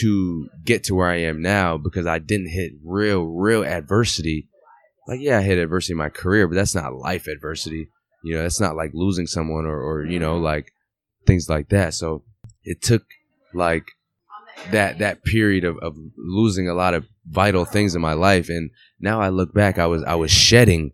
to 0.00 0.48
get 0.64 0.84
to 0.84 0.94
where 0.94 1.08
I 1.08 1.20
am 1.20 1.42
now 1.42 1.76
because 1.76 2.06
I 2.06 2.18
didn't 2.18 2.48
hit 2.48 2.72
real, 2.82 3.24
real 3.24 3.62
adversity 3.62 4.48
like 5.06 5.20
yeah, 5.20 5.38
I 5.38 5.42
had 5.42 5.58
adversity 5.58 5.94
in 5.94 5.98
my 5.98 6.08
career, 6.08 6.46
but 6.46 6.54
that's 6.54 6.74
not 6.74 6.94
life 6.94 7.26
adversity. 7.26 7.88
You 8.24 8.36
know, 8.36 8.42
that's 8.42 8.60
not 8.60 8.76
like 8.76 8.92
losing 8.94 9.26
someone 9.26 9.66
or, 9.66 9.80
or 9.80 10.04
you 10.04 10.18
know, 10.18 10.38
like 10.38 10.72
things 11.26 11.48
like 11.48 11.68
that. 11.70 11.94
So 11.94 12.22
it 12.64 12.82
took 12.82 13.02
like 13.52 13.84
that 14.70 14.98
that 14.98 15.24
period 15.24 15.64
of, 15.64 15.78
of 15.78 15.96
losing 16.16 16.68
a 16.68 16.74
lot 16.74 16.94
of 16.94 17.06
vital 17.26 17.64
things 17.64 17.94
in 17.94 18.00
my 18.00 18.12
life 18.12 18.48
and 18.48 18.70
now 19.00 19.20
I 19.20 19.28
look 19.28 19.54
back 19.54 19.78
I 19.78 19.86
was 19.86 20.02
I 20.04 20.14
was 20.14 20.30
shedding 20.30 20.92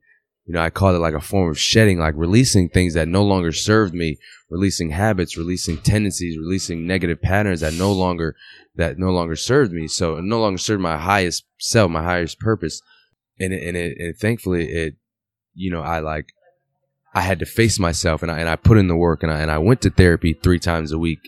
you 0.48 0.54
know 0.54 0.60
I 0.60 0.70
call 0.70 0.94
it 0.94 0.98
like 0.98 1.14
a 1.14 1.20
form 1.20 1.50
of 1.50 1.58
shedding 1.58 2.00
like 2.00 2.14
releasing 2.16 2.68
things 2.68 2.94
that 2.94 3.06
no 3.06 3.22
longer 3.22 3.52
served 3.52 3.94
me 3.94 4.18
releasing 4.50 4.90
habits 4.90 5.36
releasing 5.36 5.78
tendencies 5.78 6.36
releasing 6.36 6.86
negative 6.86 7.22
patterns 7.22 7.60
that 7.60 7.74
no 7.74 7.92
longer 7.92 8.34
that 8.78 8.96
no 8.96 9.10
longer 9.10 9.36
served 9.36 9.72
me. 9.72 9.88
So 9.88 10.16
it 10.16 10.22
no 10.22 10.40
longer 10.40 10.56
served 10.56 10.80
my 10.80 10.96
highest 10.96 11.44
self 11.58 11.90
my 11.90 12.02
highest 12.02 12.38
purpose. 12.38 12.80
And 13.38 13.52
it, 13.52 13.62
and 13.62 13.76
it, 13.76 13.98
and 13.98 14.16
thankfully 14.16 14.68
it, 14.70 14.94
you 15.54 15.70
know, 15.70 15.82
I 15.82 15.98
like, 15.98 16.32
I 17.14 17.20
had 17.20 17.40
to 17.40 17.46
face 17.46 17.78
myself 17.78 18.22
and 18.22 18.30
I, 18.30 18.38
and 18.38 18.48
I 18.48 18.56
put 18.56 18.78
in 18.78 18.88
the 18.88 18.96
work 18.96 19.22
and 19.22 19.30
I, 19.30 19.40
and 19.40 19.50
I 19.50 19.58
went 19.58 19.82
to 19.82 19.90
therapy 19.90 20.32
three 20.32 20.58
times 20.58 20.92
a 20.92 20.98
week 20.98 21.18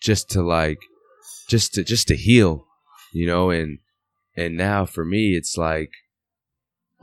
just 0.00 0.30
to 0.30 0.42
like, 0.42 0.78
just 1.48 1.74
to, 1.74 1.84
just 1.84 2.08
to 2.08 2.16
heal, 2.16 2.66
you 3.12 3.26
know, 3.26 3.50
and, 3.50 3.78
and 4.36 4.56
now 4.56 4.84
for 4.86 5.04
me, 5.04 5.34
it's 5.36 5.56
like 5.56 5.90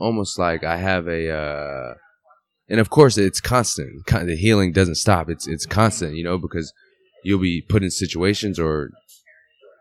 almost 0.00 0.38
like 0.38 0.64
I 0.64 0.76
have 0.76 1.06
a, 1.06 1.30
uh, 1.30 1.94
and 2.68 2.80
of 2.80 2.90
course 2.90 3.18
it's 3.18 3.40
constant. 3.40 4.06
The 4.06 4.36
healing 4.36 4.72
doesn't 4.72 4.96
stop. 4.96 5.28
It's, 5.28 5.46
it's 5.46 5.66
constant, 5.66 6.14
you 6.14 6.24
know, 6.24 6.38
because 6.38 6.72
you'll 7.24 7.40
be 7.40 7.62
put 7.68 7.82
in 7.82 7.90
situations 7.90 8.58
or, 8.58 8.90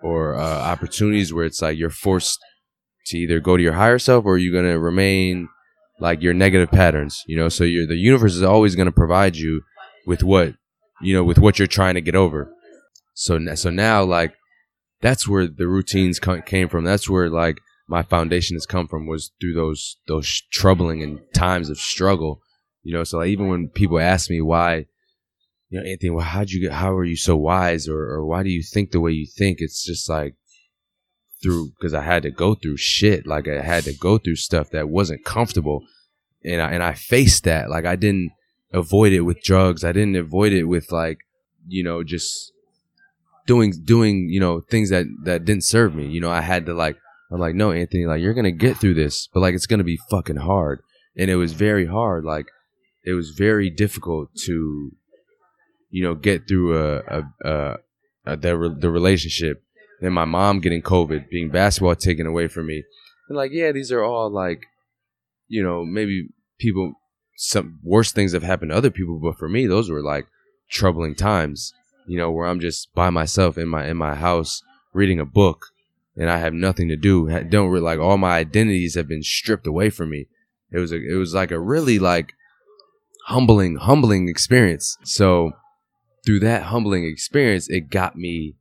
or, 0.03 0.35
uh, 0.35 0.41
opportunities 0.41 1.33
where 1.33 1.45
it's 1.45 1.61
like 1.61 1.77
you're 1.77 1.89
forced 1.89 2.39
to 3.07 3.17
either 3.17 3.39
go 3.39 3.57
to 3.57 3.63
your 3.63 3.73
higher 3.73 3.99
self 3.99 4.25
or 4.25 4.37
you're 4.37 4.53
going 4.53 4.71
to 4.71 4.79
remain 4.79 5.49
like 5.99 6.21
your 6.21 6.33
negative 6.33 6.71
patterns, 6.71 7.23
you 7.27 7.35
know, 7.35 7.49
so 7.49 7.63
you're, 7.63 7.87
the 7.87 7.95
universe 7.95 8.35
is 8.35 8.43
always 8.43 8.75
going 8.75 8.85
to 8.85 8.91
provide 8.91 9.35
you 9.35 9.61
with 10.05 10.23
what, 10.23 10.55
you 11.01 11.13
know, 11.13 11.23
with 11.23 11.37
what 11.37 11.59
you're 11.59 11.67
trying 11.67 11.95
to 11.95 12.01
get 12.01 12.15
over. 12.15 12.51
So, 13.13 13.53
so 13.55 13.69
now 13.69 14.03
like 14.03 14.33
that's 15.01 15.27
where 15.27 15.47
the 15.47 15.67
routines 15.67 16.19
came 16.19 16.69
from. 16.69 16.83
That's 16.83 17.09
where 17.09 17.29
like 17.29 17.57
my 17.89 18.03
foundation 18.03 18.55
has 18.55 18.65
come 18.65 18.87
from 18.87 19.07
was 19.07 19.31
through 19.41 19.53
those, 19.53 19.97
those 20.07 20.43
troubling 20.51 21.03
and 21.03 21.19
times 21.33 21.69
of 21.69 21.77
struggle, 21.77 22.41
you 22.83 22.93
know, 22.93 23.03
so 23.03 23.17
like 23.17 23.29
even 23.29 23.47
when 23.49 23.69
people 23.69 23.99
ask 23.99 24.29
me 24.29 24.41
why, 24.41 24.85
you 25.69 25.79
know, 25.79 25.85
Anthony, 25.85 26.11
well, 26.11 26.25
how'd 26.25 26.49
you 26.49 26.61
get, 26.61 26.73
how 26.73 26.93
are 26.93 27.03
you 27.03 27.15
so 27.15 27.35
wise 27.35 27.87
or, 27.87 27.99
or 27.99 28.25
why 28.25 28.43
do 28.43 28.49
you 28.49 28.63
think 28.63 28.91
the 28.91 29.01
way 29.01 29.11
you 29.11 29.27
think? 29.27 29.57
It's 29.59 29.83
just 29.83 30.09
like, 30.09 30.35
through 31.41 31.71
because 31.71 31.93
I 31.93 32.01
had 32.01 32.23
to 32.23 32.31
go 32.31 32.55
through 32.55 32.77
shit. 32.77 33.25
Like 33.25 33.47
I 33.47 33.61
had 33.61 33.83
to 33.85 33.93
go 33.93 34.17
through 34.17 34.35
stuff 34.35 34.69
that 34.71 34.89
wasn't 34.89 35.25
comfortable, 35.25 35.85
and 36.43 36.61
I 36.61 36.71
and 36.71 36.83
I 36.83 36.93
faced 36.93 37.43
that. 37.45 37.69
Like 37.69 37.85
I 37.85 37.95
didn't 37.95 38.31
avoid 38.73 39.13
it 39.13 39.21
with 39.21 39.41
drugs. 39.41 39.83
I 39.83 39.91
didn't 39.91 40.15
avoid 40.15 40.53
it 40.53 40.65
with 40.65 40.91
like 40.91 41.19
you 41.67 41.83
know 41.83 42.03
just 42.03 42.51
doing 43.47 43.73
doing 43.83 44.29
you 44.29 44.39
know 44.39 44.61
things 44.61 44.89
that 44.89 45.05
that 45.23 45.45
didn't 45.45 45.63
serve 45.63 45.95
me. 45.95 46.07
You 46.07 46.21
know 46.21 46.31
I 46.31 46.41
had 46.41 46.65
to 46.65 46.73
like 46.73 46.97
I'm 47.31 47.39
like 47.39 47.55
no 47.55 47.71
Anthony 47.71 48.05
like 48.05 48.21
you're 48.21 48.33
gonna 48.33 48.51
get 48.51 48.77
through 48.77 48.95
this, 48.95 49.27
but 49.33 49.41
like 49.41 49.55
it's 49.55 49.67
gonna 49.67 49.83
be 49.83 49.99
fucking 50.09 50.37
hard, 50.37 50.81
and 51.17 51.29
it 51.29 51.35
was 51.35 51.53
very 51.53 51.85
hard. 51.85 52.23
Like 52.23 52.47
it 53.05 53.13
was 53.13 53.31
very 53.31 53.69
difficult 53.69 54.33
to 54.45 54.91
you 55.89 56.03
know 56.03 56.15
get 56.15 56.47
through 56.47 56.77
a, 56.77 56.97
a, 56.99 57.23
a, 57.45 57.75
a 58.25 58.37
the 58.37 58.75
the 58.79 58.89
relationship 58.89 59.63
then 59.99 60.13
my 60.13 60.25
mom 60.25 60.59
getting 60.59 60.81
COVID, 60.81 61.29
being 61.29 61.49
basketball 61.49 61.95
taken 61.95 62.25
away 62.25 62.47
from 62.47 62.67
me. 62.67 62.83
And 63.27 63.37
like, 63.37 63.51
yeah, 63.51 63.71
these 63.71 63.91
are 63.91 64.03
all 64.03 64.29
like, 64.29 64.63
you 65.47 65.63
know, 65.63 65.83
maybe 65.83 66.29
people, 66.59 66.93
some 67.35 67.79
worse 67.83 68.11
things 68.11 68.33
have 68.33 68.43
happened 68.43 68.71
to 68.71 68.77
other 68.77 68.91
people, 68.91 69.19
but 69.19 69.37
for 69.37 69.49
me, 69.49 69.67
those 69.67 69.89
were 69.89 70.01
like 70.01 70.27
troubling 70.69 71.15
times, 71.15 71.73
you 72.07 72.17
know, 72.17 72.31
where 72.31 72.47
I'm 72.47 72.59
just 72.59 72.93
by 72.93 73.09
myself 73.09 73.57
in 73.57 73.67
my, 73.67 73.87
in 73.87 73.97
my 73.97 74.15
house 74.15 74.61
reading 74.93 75.19
a 75.19 75.25
book 75.25 75.67
and 76.19 76.29
I 76.29 76.37
have 76.37 76.53
nothing 76.53 76.89
to 76.89 76.97
do. 76.97 77.27
Don't 77.49 77.69
really 77.69 77.83
like 77.83 77.99
all 77.99 78.17
my 78.17 78.37
identities 78.37 78.95
have 78.95 79.07
been 79.07 79.23
stripped 79.23 79.65
away 79.65 79.89
from 79.89 80.09
me. 80.09 80.27
It 80.71 80.77
was 80.77 80.91
a, 80.91 80.97
it 80.97 81.15
was 81.15 81.33
like 81.33 81.49
a 81.49 81.59
really 81.59 81.97
like 81.97 82.33
humbling, 83.27 83.77
humbling 83.77 84.27
experience. 84.27 84.97
So 85.03 85.53
through 86.25 86.41
that 86.41 86.63
humbling 86.63 87.05
experience, 87.05 87.69
it 87.69 87.89
got 87.89 88.17
me 88.17 88.55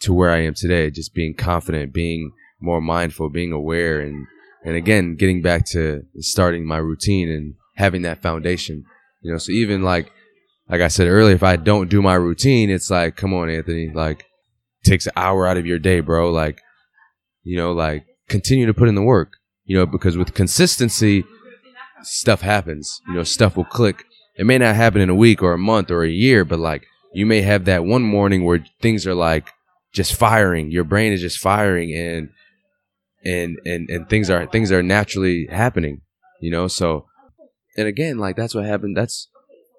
to 0.00 0.12
where 0.12 0.30
I 0.30 0.42
am 0.42 0.54
today, 0.54 0.90
just 0.90 1.14
being 1.14 1.34
confident, 1.34 1.94
being 1.94 2.32
more 2.60 2.80
mindful, 2.80 3.30
being 3.30 3.52
aware, 3.52 4.00
and 4.00 4.26
and 4.64 4.74
again, 4.74 5.14
getting 5.14 5.40
back 5.40 5.64
to 5.66 6.02
starting 6.18 6.66
my 6.66 6.78
routine 6.78 7.30
and 7.30 7.54
having 7.76 8.02
that 8.02 8.20
foundation. 8.20 8.84
You 9.22 9.32
know, 9.32 9.38
so 9.38 9.52
even 9.52 9.82
like 9.82 10.10
like 10.68 10.80
I 10.80 10.88
said 10.88 11.06
earlier, 11.06 11.34
if 11.34 11.44
I 11.44 11.56
don't 11.56 11.88
do 11.88 12.02
my 12.02 12.14
routine, 12.14 12.68
it's 12.68 12.90
like, 12.90 13.16
come 13.16 13.32
on, 13.32 13.48
Anthony, 13.48 13.90
like 13.90 14.27
takes 14.88 15.06
an 15.06 15.12
hour 15.16 15.46
out 15.46 15.56
of 15.56 15.66
your 15.66 15.78
day, 15.78 16.00
bro. 16.00 16.30
Like, 16.30 16.60
you 17.42 17.56
know, 17.56 17.72
like 17.72 18.04
continue 18.28 18.66
to 18.66 18.74
put 18.74 18.88
in 18.88 18.94
the 18.94 19.02
work. 19.02 19.34
You 19.64 19.76
know, 19.76 19.86
because 19.86 20.16
with 20.16 20.34
consistency, 20.34 21.24
stuff 22.02 22.40
happens. 22.40 23.00
You 23.06 23.14
know, 23.14 23.22
stuff 23.22 23.56
will 23.56 23.64
click. 23.64 24.04
It 24.36 24.46
may 24.46 24.58
not 24.58 24.76
happen 24.76 25.00
in 25.00 25.10
a 25.10 25.14
week 25.14 25.42
or 25.42 25.52
a 25.52 25.58
month 25.58 25.90
or 25.90 26.04
a 26.04 26.10
year, 26.10 26.44
but 26.44 26.58
like 26.58 26.86
you 27.12 27.26
may 27.26 27.42
have 27.42 27.64
that 27.66 27.84
one 27.84 28.02
morning 28.02 28.44
where 28.44 28.64
things 28.80 29.06
are 29.06 29.14
like 29.14 29.50
just 29.92 30.14
firing. 30.14 30.70
Your 30.70 30.84
brain 30.84 31.12
is 31.12 31.20
just 31.20 31.38
firing 31.38 31.94
and 31.94 32.30
and 33.24 33.58
and 33.66 33.90
and 33.90 34.08
things 34.08 34.30
are 34.30 34.46
things 34.46 34.72
are 34.72 34.82
naturally 34.82 35.48
happening, 35.50 36.02
you 36.40 36.50
know? 36.50 36.68
So 36.68 37.06
and 37.76 37.86
again, 37.86 38.18
like 38.18 38.36
that's 38.36 38.54
what 38.54 38.64
happened. 38.64 38.96
That's 38.96 39.28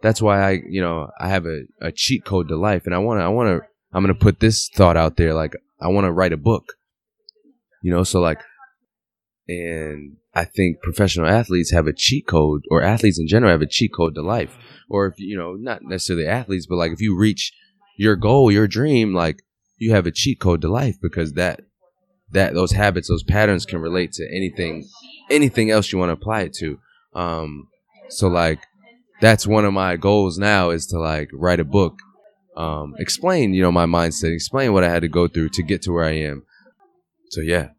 that's 0.01 0.21
why 0.21 0.41
I, 0.41 0.59
you 0.69 0.81
know, 0.81 1.09
I 1.19 1.29
have 1.29 1.45
a, 1.45 1.63
a 1.81 1.91
cheat 1.91 2.25
code 2.25 2.47
to 2.49 2.55
life 2.55 2.85
and 2.85 2.95
I 2.95 2.99
want 2.99 3.19
to 3.19 3.23
I 3.23 3.29
want 3.29 3.49
to 3.49 3.68
I'm 3.93 4.03
going 4.03 4.13
to 4.13 4.19
put 4.19 4.39
this 4.39 4.69
thought 4.69 4.97
out 4.97 5.17
there 5.17 5.33
like 5.33 5.55
I 5.81 5.87
want 5.87 6.05
to 6.05 6.11
write 6.11 6.33
a 6.33 6.37
book. 6.37 6.73
You 7.81 7.91
know, 7.91 8.03
so 8.03 8.19
like 8.19 8.41
and 9.47 10.17
I 10.35 10.45
think 10.45 10.81
professional 10.81 11.27
athletes 11.27 11.71
have 11.71 11.87
a 11.87 11.93
cheat 11.93 12.27
code 12.27 12.61
or 12.69 12.83
athletes 12.83 13.19
in 13.19 13.27
general 13.27 13.51
have 13.51 13.61
a 13.61 13.67
cheat 13.67 13.91
code 13.93 14.15
to 14.15 14.21
life. 14.21 14.55
Or 14.89 15.07
if 15.07 15.15
you 15.17 15.37
know, 15.37 15.53
not 15.53 15.81
necessarily 15.83 16.27
athletes, 16.27 16.67
but 16.67 16.75
like 16.75 16.91
if 16.91 17.01
you 17.01 17.17
reach 17.17 17.51
your 17.97 18.15
goal, 18.15 18.51
your 18.51 18.67
dream, 18.67 19.13
like 19.13 19.41
you 19.77 19.91
have 19.91 20.05
a 20.05 20.11
cheat 20.11 20.39
code 20.39 20.61
to 20.61 20.69
life 20.69 20.97
because 21.01 21.33
that 21.33 21.61
that 22.31 22.53
those 22.53 22.73
habits, 22.73 23.07
those 23.07 23.23
patterns 23.23 23.65
can 23.65 23.79
relate 23.79 24.11
to 24.13 24.27
anything 24.31 24.87
anything 25.31 25.71
else 25.71 25.91
you 25.91 25.97
want 25.97 26.09
to 26.09 26.13
apply 26.13 26.41
it 26.41 26.53
to. 26.53 26.79
Um 27.13 27.67
so 28.09 28.27
like 28.27 28.59
that's 29.21 29.47
one 29.47 29.65
of 29.65 29.73
my 29.73 29.97
goals 29.97 30.37
now 30.37 30.69
is 30.69 30.85
to 30.87 30.99
like 30.99 31.29
write 31.33 31.59
a 31.59 31.65
book, 31.65 31.99
um, 32.55 32.95
explain, 32.99 33.53
you 33.53 33.61
know, 33.61 33.71
my 33.71 33.85
mindset, 33.85 34.33
explain 34.33 34.73
what 34.73 34.83
I 34.83 34.89
had 34.89 35.01
to 35.01 35.07
go 35.07 35.27
through 35.27 35.49
to 35.49 35.63
get 35.63 35.81
to 35.83 35.91
where 35.91 36.05
I 36.05 36.17
am. 36.17 36.43
So 37.29 37.41
yeah. 37.41 37.69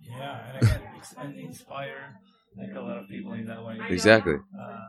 Yeah, 0.00 0.40
and 0.54 0.62
again, 0.62 0.80
and 1.18 1.38
inspire 1.38 2.18
like 2.56 2.74
a 2.74 2.80
lot 2.80 2.98
of 2.98 3.08
people 3.08 3.32
in 3.34 3.46
that 3.46 3.64
way. 3.64 3.78
Exactly. 3.90 4.34
Uh, 4.34 4.80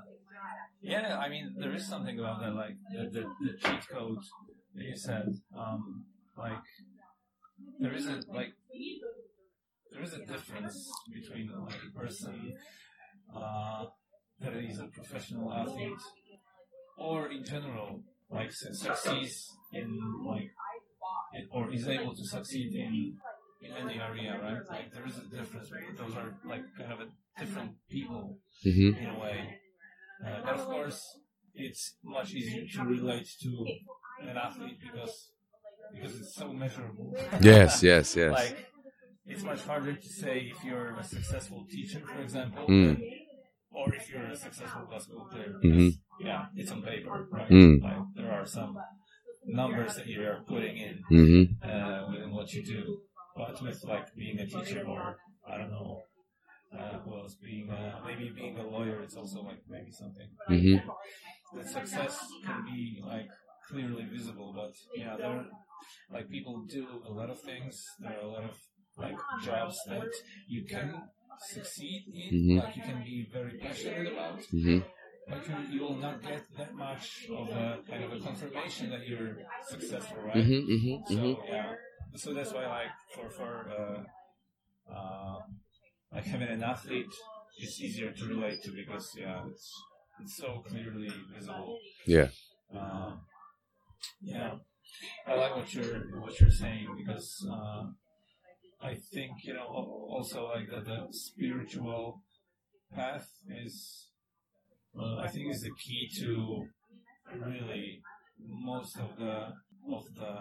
yeah, 0.81 1.17
I 1.19 1.29
mean, 1.29 1.55
there 1.57 1.73
is 1.73 1.87
something 1.87 2.19
about 2.19 2.39
that, 2.41 2.53
like 2.55 2.75
the, 2.93 3.03
the, 3.09 3.21
the 3.41 3.53
cheat 3.57 3.87
code 3.89 4.19
that 4.75 4.83
you 4.83 4.95
said. 4.95 5.27
Um, 5.57 6.05
like, 6.37 6.61
there 7.79 7.93
is 7.93 8.05
a 8.07 8.21
like, 8.33 8.53
there 9.91 10.03
is 10.03 10.13
a 10.13 10.19
difference 10.19 10.91
between 11.13 11.51
like 11.65 11.79
a 11.89 11.99
person 11.99 12.53
uh, 13.35 13.85
that 14.39 14.53
is 14.53 14.79
a 14.79 14.87
professional 14.87 15.51
athlete, 15.53 16.03
or 16.97 17.31
in 17.31 17.43
general, 17.43 18.01
like 18.29 18.51
su- 18.51 18.73
succeeds 18.73 19.51
in 19.73 19.87
like, 20.25 20.49
or 21.51 21.71
is 21.73 21.87
able 21.87 22.15
to 22.15 22.25
succeed 22.25 22.73
in 22.73 23.17
in 23.61 23.71
any 23.73 23.99
area, 23.99 24.39
right? 24.41 24.61
Like, 24.69 24.93
there 24.93 25.05
is 25.07 25.17
a 25.17 25.25
difference. 25.35 25.69
Those 25.97 26.15
are 26.15 26.33
like 26.45 26.63
kind 26.77 26.93
of 26.93 26.99
a 27.01 27.07
different 27.39 27.71
people 27.89 28.37
hmm 28.63 28.69
in 29.03 29.07
a 29.15 29.19
way. 29.19 29.59
Uh, 30.25 30.41
but 30.45 30.53
of 30.59 30.65
course, 30.65 31.01
it's 31.53 31.95
much 32.03 32.33
easier 32.33 32.65
to 32.75 32.81
relate 32.83 33.27
to 33.43 33.65
an 34.21 34.37
athlete 34.37 34.77
because 34.81 35.31
because 35.93 36.19
it's 36.19 36.35
so 36.35 36.51
measurable. 36.53 37.15
Yes, 37.41 37.83
yes, 37.83 38.15
yes. 38.15 38.31
like 38.31 38.57
it's 39.27 39.43
much 39.43 39.61
harder 39.63 39.93
to 39.93 40.09
say 40.09 40.51
if 40.53 40.63
you're 40.63 40.95
a 40.97 41.03
successful 41.03 41.65
teacher, 41.69 41.99
for 42.05 42.21
example, 42.21 42.65
Mm. 42.67 42.97
Or 43.75 43.93
if 43.95 44.09
you're 44.09 44.25
a 44.25 44.35
successful 44.35 44.87
basketball 44.91 45.27
player. 45.27 45.53
Mhm. 45.63 45.91
Yeah, 46.19 46.45
it's 46.55 46.71
on 46.71 46.81
paper, 46.81 47.27
right? 47.31 47.49
Mm. 47.49 47.81
Like 47.83 48.03
there 48.15 48.31
are 48.31 48.45
some 48.45 48.77
numbers 49.45 49.95
that 49.97 50.07
you 50.07 50.21
are 50.29 50.41
putting 50.47 50.77
in 50.77 50.95
hmm 51.09 51.43
uh, 51.69 52.01
within 52.11 52.31
what 52.37 52.53
you 52.53 52.63
do. 52.63 53.01
But 53.37 53.61
with 53.61 53.83
like 53.85 54.07
being 54.15 54.39
a 54.39 54.47
teacher 54.47 54.83
or 54.87 55.17
I 55.51 55.57
don't 55.59 55.71
know, 55.71 56.03
uh, 56.77 56.97
who 57.03 57.15
else 57.17 57.35
being 57.35 57.69
uh, 57.71 57.99
maybe 58.05 58.29
being 58.29 58.57
a 58.59 58.67
lawyer, 58.67 59.01
it's 59.03 59.15
also 59.17 59.41
like 59.43 59.61
maybe 59.69 59.91
something. 59.91 60.29
hmm 60.47 60.77
The 61.55 61.63
success 61.65 62.15
can 62.45 62.65
be 62.65 63.01
like 63.05 63.29
clearly 63.69 64.05
visible, 64.05 64.53
but 64.55 64.73
yeah, 64.95 65.15
there 65.17 65.27
are, 65.29 65.45
like 66.11 66.29
people 66.29 66.65
do 66.69 66.85
a 67.05 67.11
lot 67.11 67.29
of 67.29 67.39
things. 67.41 67.83
There 67.99 68.11
are 68.17 68.25
a 68.25 68.27
lot 68.27 68.43
of 68.43 68.57
like 68.97 69.17
jobs 69.43 69.77
that 69.87 70.11
you 70.47 70.63
can 70.65 70.89
succeed 71.39 72.03
in, 72.07 72.47
Mhm. 72.47 72.57
like 72.63 72.75
you 72.75 72.81
can 72.83 73.03
be 73.03 73.27
very 73.31 73.53
passionate 73.65 74.07
about, 74.13 74.43
hmm 74.51 74.79
but 75.27 75.41
you, 75.47 75.55
you 75.75 75.81
will 75.81 75.95
not 75.97 76.21
get 76.21 76.43
that 76.57 76.75
much 76.75 77.27
of 77.35 77.49
a 77.49 77.79
kind 77.89 78.03
of 78.03 78.11
a 78.13 78.19
confirmation 78.19 78.89
that 78.91 79.07
you're 79.07 79.37
successful, 79.69 80.17
right? 80.21 80.43
hmm 80.45 80.61
hmm 80.71 80.95
So 81.07 81.15
hmm 81.15 81.33
yeah, 81.47 81.75
so 82.15 82.33
that's 82.33 82.53
why 82.53 82.65
like 82.67 82.93
for 83.15 83.29
for 83.29 83.51
uh, 83.79 84.01
uh, 84.93 85.39
like 86.13 86.25
having 86.25 86.49
an 86.49 86.63
athlete, 86.63 87.13
it's 87.59 87.81
easier 87.81 88.11
to 88.11 88.25
relate 88.25 88.63
to 88.63 88.71
because 88.71 89.15
yeah, 89.17 89.43
it's 89.51 89.71
it's 90.21 90.37
so 90.37 90.63
clearly 90.67 91.09
visible. 91.33 91.79
Yeah. 92.05 92.29
Uh, 92.75 93.13
yeah, 94.21 94.51
I 95.27 95.35
like 95.35 95.55
what 95.55 95.73
you're 95.73 95.99
what 96.21 96.39
you're 96.39 96.51
saying 96.51 96.87
because 96.97 97.47
uh, 97.51 97.85
I 98.81 98.95
think 99.13 99.43
you 99.43 99.53
know 99.53 99.65
also 99.65 100.47
like 100.47 100.69
the, 100.69 100.81
the 100.81 101.07
spiritual 101.11 102.21
path 102.93 103.27
is 103.49 104.09
uh, 104.99 105.17
I 105.17 105.27
think 105.27 105.51
is 105.53 105.61
the 105.61 105.71
key 105.83 106.09
to 106.19 106.65
really 107.33 108.01
most 108.39 108.97
of 108.99 109.17
the 109.17 109.53
of 109.93 110.05
the 110.15 110.33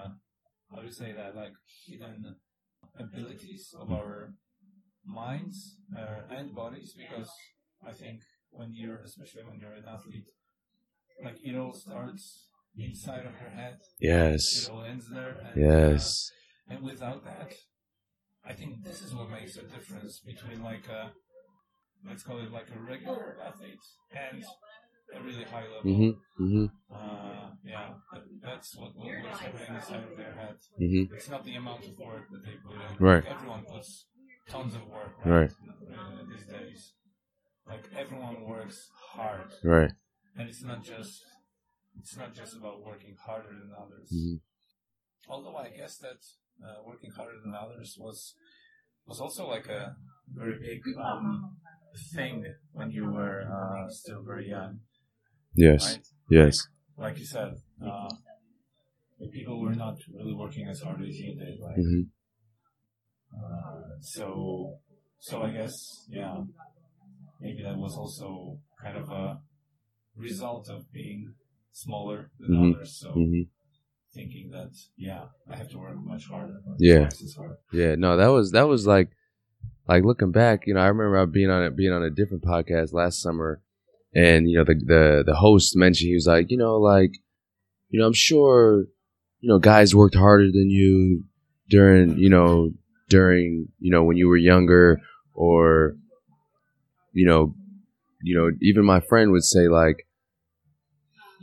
how 0.70 0.80
do 0.80 0.86
you 0.86 0.92
say 0.92 1.12
that 1.12 1.34
like 1.36 1.52
hidden 1.86 2.36
abilities 2.98 3.74
of 3.78 3.90
our 3.90 4.34
minds 5.04 5.76
uh, 5.96 6.22
and 6.30 6.54
bodies 6.54 6.94
because 6.96 7.30
I 7.86 7.92
think 7.92 8.20
when 8.50 8.70
you're 8.72 9.00
especially 9.04 9.44
when 9.44 9.58
you're 9.60 9.72
an 9.72 9.84
athlete 9.88 10.26
like 11.24 11.36
it 11.42 11.56
all 11.56 11.72
starts 11.72 12.48
inside 12.76 13.24
of 13.26 13.34
your 13.40 13.50
head 13.50 13.78
yes 14.00 14.56
it 14.56 14.60
Yes. 14.60 14.68
all 14.68 14.82
ends 14.82 15.08
there 15.08 15.36
and, 15.46 15.56
Yes. 15.62 16.30
uh, 16.70 16.74
and 16.74 16.84
without 16.84 17.24
that 17.24 17.52
I 18.46 18.52
think 18.52 18.82
this 18.84 19.02
is 19.02 19.14
what 19.14 19.30
makes 19.30 19.56
a 19.56 19.62
difference 19.62 20.20
between 20.20 20.62
like 20.62 20.86
a 20.88 21.12
let's 22.06 22.22
call 22.22 22.38
it 22.38 22.50
like 22.52 22.68
a 22.74 22.78
regular 22.78 23.36
athlete 23.46 23.78
and 24.12 24.44
a 25.16 25.22
really 25.22 25.44
high 25.44 25.64
level 25.64 25.80
hmm 25.82 26.10
hmm 26.38 26.66
uh, 26.92 27.50
yeah, 27.64 27.88
that, 28.12 28.22
that's 28.42 28.76
what, 28.76 28.94
what 28.96 29.06
what's 29.22 29.40
happening 29.40 29.76
inside 29.76 30.04
of 30.04 30.16
their 30.16 30.32
head. 30.34 30.56
hmm 30.78 31.14
It's 31.14 31.28
not 31.28 31.44
the 31.44 31.56
amount 31.56 31.84
of 31.86 31.98
work 31.98 32.30
that 32.30 32.44
they 32.44 32.56
put 32.64 32.76
in. 32.76 33.04
Right. 33.06 33.24
Everyone 33.26 33.64
puts 33.64 34.06
tons 34.48 34.74
of 34.74 34.86
work 34.88 35.14
Right. 35.24 35.50
uh, 35.50 36.22
these 36.28 36.46
days. 36.46 36.92
Like 37.68 37.84
everyone 37.96 38.44
works 38.46 38.90
hard, 38.94 39.48
Right. 39.64 39.92
and 40.38 40.48
it's 40.48 40.62
not 40.62 40.84
just 40.84 41.22
it's 41.98 42.16
not 42.16 42.34
just 42.34 42.56
about 42.56 42.84
working 42.84 43.16
harder 43.26 43.48
than 43.50 43.72
others. 43.78 44.08
hmm 44.10 44.36
Although 45.28 45.56
I 45.56 45.68
guess 45.68 45.98
that 45.98 46.20
uh, 46.62 46.82
working 46.86 47.10
harder 47.10 47.38
than 47.42 47.54
others 47.54 47.96
was 47.98 48.34
was 49.06 49.20
also 49.20 49.46
like 49.48 49.68
a 49.68 49.96
very 50.32 50.58
big 50.58 50.82
um, 50.98 51.56
thing 52.14 52.44
when 52.72 52.90
you 52.90 53.04
were 53.10 53.42
uh, 53.42 53.88
still 53.90 54.22
very 54.22 54.48
young, 54.48 54.80
Yes. 55.54 55.84
right? 55.84 56.06
Yes. 56.30 56.68
like 56.96 57.18
you 57.18 57.26
said, 57.26 57.54
uh, 57.84 58.08
the 59.18 59.26
people 59.28 59.60
were 59.60 59.74
not 59.74 59.98
really 60.12 60.34
working 60.34 60.68
as 60.68 60.80
hard 60.80 61.02
as 61.02 61.18
you 61.18 61.34
did. 61.34 61.58
Like, 61.60 61.76
hmm 61.76 62.02
uh, 63.36 63.98
so, 64.00 64.78
so 65.18 65.42
I 65.42 65.50
guess, 65.50 66.06
yeah, 66.08 66.42
maybe 67.40 67.62
that 67.62 67.76
was 67.76 67.96
also 67.96 68.58
kind 68.80 68.96
of 68.96 69.10
a 69.10 69.40
result 70.16 70.68
of 70.68 70.90
being 70.92 71.34
smaller 71.72 72.30
than 72.38 72.50
Mhm. 72.56 72.74
others. 72.74 72.98
So 73.00 73.12
hmm 73.12 73.42
thinking 74.14 74.50
that, 74.50 74.70
yeah, 74.96 75.24
I 75.50 75.56
have 75.56 75.70
to 75.70 75.78
work 75.78 75.96
much 75.96 76.26
harder. 76.26 76.60
Yeah. 76.78 77.10
hard. 77.36 77.56
Yeah, 77.72 77.94
no, 77.96 78.16
that 78.16 78.28
was 78.28 78.52
that 78.52 78.68
was 78.68 78.86
like 78.86 79.10
like 79.88 80.04
looking 80.04 80.32
back, 80.32 80.66
you 80.66 80.74
know, 80.74 80.80
I 80.80 80.86
remember 80.88 81.26
being 81.26 81.50
on 81.50 81.64
it 81.64 81.76
being 81.76 81.92
on 81.92 82.02
a 82.02 82.10
different 82.10 82.44
podcast 82.44 82.92
last 82.92 83.20
summer 83.20 83.60
and 84.14 84.48
you 84.48 84.58
know 84.58 84.64
the 84.64 84.74
the 84.74 85.24
the 85.26 85.34
host 85.34 85.76
mentioned 85.76 86.08
he 86.08 86.14
was 86.14 86.26
like, 86.26 86.50
you 86.50 86.56
know, 86.56 86.76
like 86.78 87.12
you 87.90 88.00
know, 88.00 88.06
I'm 88.06 88.12
sure 88.12 88.86
you 89.40 89.48
know 89.48 89.58
guys 89.58 89.94
worked 89.94 90.14
harder 90.16 90.50
than 90.52 90.70
you 90.70 91.24
during, 91.68 92.18
you 92.18 92.28
know, 92.30 92.72
during, 93.08 93.68
you 93.80 93.90
know, 93.90 94.04
when 94.04 94.16
you 94.16 94.28
were 94.28 94.36
younger 94.36 95.00
or 95.34 95.96
you 97.12 97.26
know, 97.26 97.54
you 98.22 98.36
know, 98.36 98.50
even 98.62 98.84
my 98.84 99.00
friend 99.00 99.30
would 99.30 99.44
say 99.44 99.68
like 99.68 100.06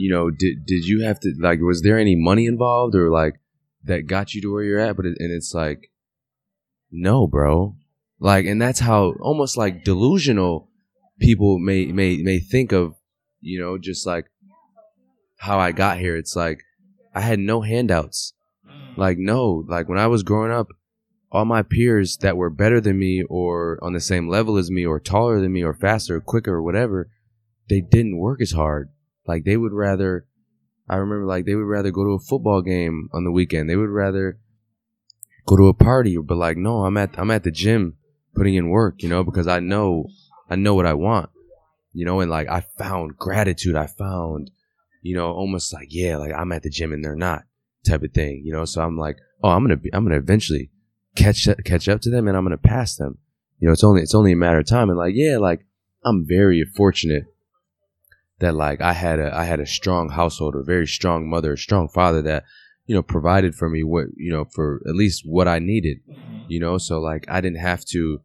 you 0.01 0.09
know, 0.09 0.31
did 0.31 0.65
did 0.65 0.85
you 0.85 1.03
have 1.03 1.19
to 1.21 1.33
like 1.39 1.59
was 1.61 1.81
there 1.81 1.99
any 1.99 2.15
money 2.15 2.45
involved 2.45 2.95
or 2.95 3.09
like 3.09 3.35
that 3.83 4.07
got 4.07 4.33
you 4.33 4.41
to 4.41 4.51
where 4.51 4.63
you're 4.63 4.79
at 4.79 4.95
but 4.95 5.05
it, 5.05 5.17
and 5.19 5.31
it's 5.31 5.53
like 5.53 5.91
no, 6.91 7.25
bro. 7.25 7.75
Like, 8.19 8.45
and 8.45 8.61
that's 8.61 8.79
how 8.79 9.13
almost 9.21 9.57
like 9.57 9.83
delusional 9.83 10.69
people 11.19 11.57
may 11.57 11.85
may 11.85 12.17
may 12.17 12.39
think 12.39 12.71
of, 12.71 12.95
you 13.39 13.59
know, 13.59 13.77
just 13.77 14.05
like 14.05 14.25
how 15.37 15.59
I 15.59 15.71
got 15.71 15.99
here. 15.99 16.15
It's 16.17 16.35
like 16.35 16.63
I 17.15 17.21
had 17.21 17.39
no 17.39 17.61
handouts. 17.61 18.33
Mm. 18.67 18.97
Like, 18.97 19.17
no, 19.17 19.63
like 19.67 19.87
when 19.87 19.97
I 19.97 20.07
was 20.07 20.23
growing 20.23 20.51
up, 20.51 20.67
all 21.31 21.45
my 21.45 21.63
peers 21.63 22.17
that 22.17 22.37
were 22.37 22.49
better 22.49 22.81
than 22.81 22.99
me 22.99 23.23
or 23.29 23.79
on 23.81 23.93
the 23.93 23.99
same 23.99 24.27
level 24.27 24.57
as 24.57 24.69
me 24.69 24.85
or 24.85 24.99
taller 24.99 25.39
than 25.39 25.53
me 25.53 25.63
or 25.63 25.73
faster 25.73 26.17
or 26.17 26.21
quicker 26.21 26.55
or 26.55 26.61
whatever, 26.61 27.09
they 27.69 27.81
didn't 27.81 28.17
work 28.17 28.41
as 28.41 28.51
hard. 28.51 28.89
Like 29.31 29.45
they 29.45 29.55
would 29.55 29.71
rather 29.71 30.25
I 30.89 30.97
remember 30.97 31.25
like 31.25 31.45
they 31.45 31.55
would 31.55 31.71
rather 31.75 31.89
go 31.89 32.03
to 32.03 32.11
a 32.11 32.19
football 32.19 32.61
game 32.61 33.07
on 33.13 33.23
the 33.23 33.31
weekend. 33.31 33.69
They 33.69 33.77
would 33.77 33.89
rather 33.89 34.37
go 35.45 35.55
to 35.55 35.69
a 35.69 35.73
party, 35.73 36.17
but 36.17 36.35
like, 36.35 36.57
no, 36.57 36.83
I'm 36.83 36.97
at 36.97 37.17
I'm 37.17 37.31
at 37.31 37.43
the 37.43 37.51
gym 37.51 37.95
putting 38.35 38.55
in 38.55 38.67
work, 38.67 39.01
you 39.01 39.07
know, 39.07 39.23
because 39.23 39.47
I 39.47 39.61
know 39.61 40.07
I 40.49 40.57
know 40.57 40.75
what 40.75 40.85
I 40.85 40.93
want, 40.95 41.29
you 41.93 42.03
know, 42.03 42.19
and 42.19 42.29
like 42.29 42.49
I 42.49 42.59
found 42.77 43.15
gratitude. 43.15 43.77
I 43.77 43.87
found, 43.87 44.51
you 45.01 45.15
know, 45.15 45.31
almost 45.31 45.73
like 45.73 45.87
yeah, 45.91 46.17
like 46.17 46.33
I'm 46.33 46.51
at 46.51 46.63
the 46.63 46.69
gym 46.69 46.91
and 46.91 47.05
they're 47.05 47.15
not 47.15 47.43
type 47.87 48.03
of 48.03 48.11
thing, 48.11 48.41
you 48.43 48.51
know. 48.51 48.65
So 48.65 48.81
I'm 48.81 48.97
like, 48.97 49.15
oh, 49.41 49.51
I'm 49.51 49.63
gonna 49.63 49.77
be, 49.77 49.93
I'm 49.93 50.03
gonna 50.03 50.17
eventually 50.17 50.71
catch 51.15 51.47
catch 51.63 51.87
up 51.87 52.01
to 52.01 52.09
them 52.09 52.27
and 52.27 52.35
I'm 52.35 52.43
gonna 52.43 52.57
pass 52.57 52.97
them. 52.97 53.17
You 53.59 53.67
know, 53.67 53.71
it's 53.71 53.85
only 53.85 54.01
it's 54.01 54.13
only 54.13 54.33
a 54.33 54.35
matter 54.35 54.59
of 54.59 54.67
time. 54.67 54.89
And 54.89 54.97
like, 54.97 55.13
yeah, 55.15 55.37
like 55.37 55.65
I'm 56.03 56.27
very 56.27 56.65
fortunate 56.75 57.30
that 58.41 58.55
like 58.55 58.81
I 58.81 58.93
had 58.93 59.19
a 59.19 59.33
I 59.35 59.45
had 59.45 59.59
a 59.59 59.65
strong 59.65 60.09
household, 60.09 60.55
a 60.55 60.63
very 60.63 60.87
strong 60.87 61.29
mother, 61.29 61.53
a 61.53 61.57
strong 61.57 61.87
father 61.87 62.21
that 62.23 62.43
you 62.85 62.93
know 62.93 63.01
provided 63.01 63.55
for 63.55 63.69
me 63.69 63.83
what 63.83 64.07
you 64.17 64.31
know 64.31 64.45
for 64.45 64.81
at 64.87 64.95
least 64.95 65.23
what 65.25 65.47
I 65.47 65.59
needed. 65.59 65.99
You 66.47 66.59
know, 66.59 66.77
so 66.77 66.99
like 66.99 67.25
I 67.29 67.39
didn't 67.39 67.59
have 67.59 67.85
to 67.85 68.19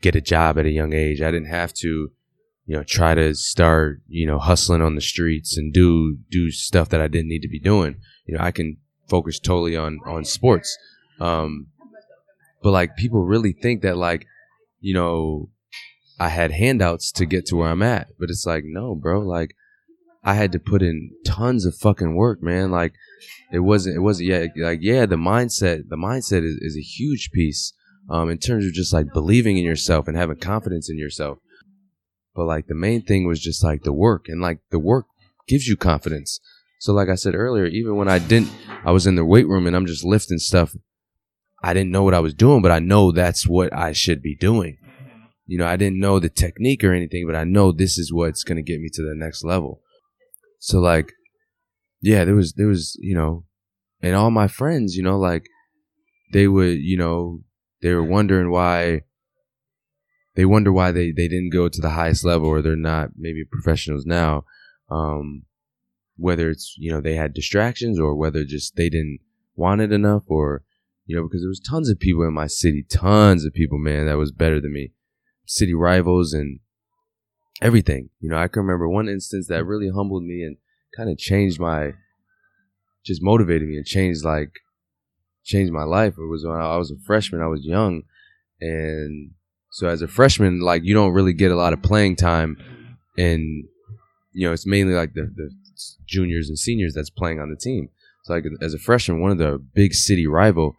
get 0.00 0.16
a 0.16 0.20
job 0.20 0.58
at 0.58 0.64
a 0.64 0.70
young 0.70 0.94
age. 0.94 1.20
I 1.20 1.30
didn't 1.30 1.50
have 1.50 1.74
to 1.74 2.10
you 2.66 2.76
know 2.76 2.82
try 2.82 3.14
to 3.14 3.34
start 3.34 4.00
you 4.08 4.26
know 4.26 4.38
hustling 4.38 4.80
on 4.80 4.94
the 4.94 5.00
streets 5.00 5.58
and 5.58 5.72
do 5.72 6.16
do 6.30 6.50
stuff 6.50 6.88
that 6.88 7.00
I 7.00 7.08
didn't 7.08 7.28
need 7.28 7.42
to 7.42 7.48
be 7.48 7.60
doing. 7.60 7.96
You 8.26 8.36
know, 8.36 8.42
I 8.42 8.52
can 8.52 8.78
focus 9.08 9.38
totally 9.38 9.76
on 9.76 10.00
on 10.06 10.24
sports. 10.24 10.76
Um, 11.20 11.66
but 12.62 12.70
like 12.70 12.96
people 12.96 13.22
really 13.24 13.52
think 13.52 13.82
that 13.82 13.96
like 13.96 14.26
you 14.80 14.94
know 14.94 15.50
I 16.18 16.28
had 16.28 16.52
handouts 16.52 17.10
to 17.12 17.26
get 17.26 17.46
to 17.46 17.56
where 17.56 17.68
I'm 17.68 17.82
at, 17.82 18.08
but 18.18 18.30
it's 18.30 18.46
like, 18.46 18.64
no, 18.64 18.94
bro. 18.94 19.20
Like, 19.20 19.54
I 20.22 20.34
had 20.34 20.52
to 20.52 20.58
put 20.58 20.82
in 20.82 21.10
tons 21.26 21.66
of 21.66 21.74
fucking 21.74 22.14
work, 22.14 22.42
man. 22.42 22.70
Like, 22.70 22.94
it 23.52 23.60
wasn't, 23.60 23.96
it 23.96 24.00
wasn't, 24.00 24.28
yeah, 24.28 24.46
like, 24.56 24.78
yeah, 24.80 25.06
the 25.06 25.16
mindset, 25.16 25.88
the 25.88 25.96
mindset 25.96 26.44
is, 26.44 26.56
is 26.60 26.76
a 26.76 26.80
huge 26.80 27.30
piece, 27.32 27.72
um, 28.08 28.30
in 28.30 28.38
terms 28.38 28.64
of 28.64 28.72
just 28.72 28.92
like 28.92 29.12
believing 29.12 29.58
in 29.58 29.64
yourself 29.64 30.06
and 30.06 30.16
having 30.16 30.36
confidence 30.36 30.88
in 30.88 30.98
yourself. 30.98 31.38
But 32.34 32.46
like, 32.46 32.68
the 32.68 32.74
main 32.74 33.02
thing 33.02 33.26
was 33.26 33.40
just 33.40 33.64
like 33.64 33.82
the 33.82 33.92
work, 33.92 34.28
and 34.28 34.40
like, 34.40 34.60
the 34.70 34.78
work 34.78 35.06
gives 35.48 35.66
you 35.66 35.76
confidence. 35.76 36.40
So, 36.78 36.92
like 36.92 37.08
I 37.08 37.14
said 37.14 37.34
earlier, 37.34 37.66
even 37.66 37.96
when 37.96 38.08
I 38.08 38.18
didn't, 38.18 38.50
I 38.84 38.92
was 38.92 39.06
in 39.06 39.14
the 39.14 39.24
weight 39.24 39.48
room 39.48 39.66
and 39.66 39.74
I'm 39.74 39.86
just 39.86 40.04
lifting 40.04 40.38
stuff. 40.38 40.76
I 41.62 41.72
didn't 41.72 41.92
know 41.92 42.02
what 42.02 42.14
I 42.14 42.20
was 42.20 42.34
doing, 42.34 42.60
but 42.60 42.70
I 42.70 42.78
know 42.78 43.10
that's 43.10 43.48
what 43.48 43.72
I 43.72 43.92
should 43.92 44.20
be 44.20 44.36
doing 44.36 44.76
you 45.46 45.58
know, 45.58 45.66
I 45.66 45.76
didn't 45.76 46.00
know 46.00 46.18
the 46.18 46.28
technique 46.28 46.82
or 46.82 46.92
anything, 46.92 47.26
but 47.26 47.36
I 47.36 47.44
know 47.44 47.70
this 47.70 47.98
is 47.98 48.12
what's 48.12 48.44
going 48.44 48.56
to 48.56 48.62
get 48.62 48.80
me 48.80 48.88
to 48.94 49.02
the 49.02 49.14
next 49.14 49.44
level. 49.44 49.82
So 50.58 50.80
like, 50.80 51.12
yeah, 52.00 52.24
there 52.24 52.34
was, 52.34 52.54
there 52.54 52.66
was, 52.66 52.96
you 53.00 53.14
know, 53.14 53.44
and 54.00 54.14
all 54.14 54.30
my 54.30 54.48
friends, 54.48 54.96
you 54.96 55.02
know, 55.02 55.18
like 55.18 55.46
they 56.32 56.48
would, 56.48 56.78
you 56.78 56.96
know, 56.96 57.40
they 57.82 57.92
were 57.92 58.04
wondering 58.04 58.50
why 58.50 59.02
they 60.34 60.44
wonder 60.44 60.72
why 60.72 60.90
they, 60.90 61.12
they 61.12 61.28
didn't 61.28 61.52
go 61.52 61.68
to 61.68 61.80
the 61.80 61.90
highest 61.90 62.24
level 62.24 62.48
or 62.48 62.60
they're 62.60 62.74
not 62.74 63.10
maybe 63.16 63.44
professionals 63.44 64.04
now. 64.04 64.44
Um, 64.90 65.42
whether 66.16 66.50
it's, 66.50 66.74
you 66.78 66.90
know, 66.90 67.00
they 67.00 67.14
had 67.14 67.34
distractions 67.34 68.00
or 68.00 68.14
whether 68.14 68.44
just 68.44 68.76
they 68.76 68.88
didn't 68.88 69.20
want 69.54 69.80
it 69.80 69.92
enough 69.92 70.24
or, 70.26 70.62
you 71.06 71.14
know, 71.14 71.22
because 71.22 71.42
there 71.42 71.48
was 71.48 71.60
tons 71.60 71.88
of 71.88 72.00
people 72.00 72.24
in 72.24 72.32
my 72.32 72.46
city, 72.46 72.84
tons 72.88 73.44
of 73.44 73.52
people, 73.52 73.78
man, 73.78 74.06
that 74.06 74.18
was 74.18 74.32
better 74.32 74.60
than 74.60 74.72
me 74.72 74.92
city 75.46 75.74
rivals 75.74 76.32
and 76.32 76.60
everything. 77.60 78.10
You 78.20 78.30
know, 78.30 78.36
I 78.36 78.48
can 78.48 78.62
remember 78.62 78.88
one 78.88 79.08
instance 79.08 79.48
that 79.48 79.62
mm. 79.62 79.68
really 79.68 79.90
humbled 79.90 80.22
me 80.22 80.42
and 80.42 80.56
kind 80.96 81.10
of 81.10 81.18
changed 81.18 81.60
my, 81.60 81.92
just 83.04 83.22
motivated 83.22 83.68
me 83.68 83.76
and 83.76 83.86
changed 83.86 84.24
like, 84.24 84.50
changed 85.44 85.72
my 85.72 85.84
life. 85.84 86.14
It 86.18 86.28
was 86.28 86.44
when 86.44 86.56
I 86.56 86.76
was 86.76 86.90
a 86.90 86.96
freshman. 87.06 87.42
I 87.42 87.46
was 87.46 87.64
young, 87.64 88.02
and 88.60 89.32
so 89.70 89.88
as 89.88 90.02
a 90.02 90.08
freshman, 90.08 90.60
like 90.60 90.82
you 90.84 90.94
don't 90.94 91.12
really 91.12 91.34
get 91.34 91.52
a 91.52 91.56
lot 91.56 91.72
of 91.72 91.82
playing 91.82 92.16
time, 92.16 92.56
and 93.18 93.64
you 94.32 94.46
know 94.46 94.52
it's 94.52 94.66
mainly 94.66 94.94
like 94.94 95.12
the, 95.14 95.30
the 95.34 95.50
juniors 96.06 96.48
and 96.48 96.58
seniors 96.58 96.94
that's 96.94 97.10
playing 97.10 97.40
on 97.40 97.50
the 97.50 97.56
team. 97.56 97.90
So 98.24 98.32
like 98.32 98.44
as 98.62 98.72
a 98.72 98.78
freshman, 98.78 99.20
one 99.20 99.32
of 99.32 99.38
the 99.38 99.58
big 99.74 99.92
city 99.94 100.26
rival 100.26 100.76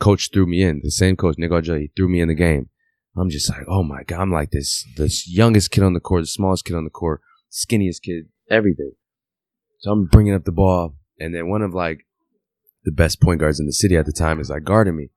coach 0.00 0.30
threw 0.32 0.46
me 0.46 0.62
in. 0.62 0.80
The 0.82 0.90
same 0.90 1.16
coach, 1.16 1.36
Nick 1.38 1.50
Argel, 1.50 1.78
he 1.78 1.90
threw 1.96 2.08
me 2.08 2.20
in 2.20 2.28
the 2.28 2.34
game. 2.34 2.68
I'm 3.18 3.30
just 3.30 3.48
like, 3.48 3.64
oh 3.68 3.82
my 3.82 4.02
god, 4.02 4.20
I'm 4.20 4.32
like 4.32 4.50
this 4.50 4.86
this 4.96 5.28
youngest 5.28 5.70
kid 5.70 5.82
on 5.82 5.94
the 5.94 6.00
court, 6.00 6.22
the 6.22 6.26
smallest 6.26 6.64
kid 6.64 6.76
on 6.76 6.84
the 6.84 6.90
court, 6.90 7.22
skinniest 7.50 8.02
kid, 8.02 8.26
everything. 8.50 8.92
So 9.78 9.90
I'm 9.90 10.06
bringing 10.06 10.34
up 10.34 10.44
the 10.44 10.52
ball, 10.52 10.94
and 11.18 11.34
then 11.34 11.48
one 11.48 11.62
of 11.62 11.74
like 11.74 12.06
the 12.84 12.92
best 12.92 13.20
point 13.20 13.40
guards 13.40 13.58
in 13.58 13.66
the 13.66 13.72
city 13.72 13.96
at 13.96 14.06
the 14.06 14.12
time 14.12 14.40
is 14.40 14.50
like 14.50 14.64
guarding 14.64 14.96
me. 14.96 15.10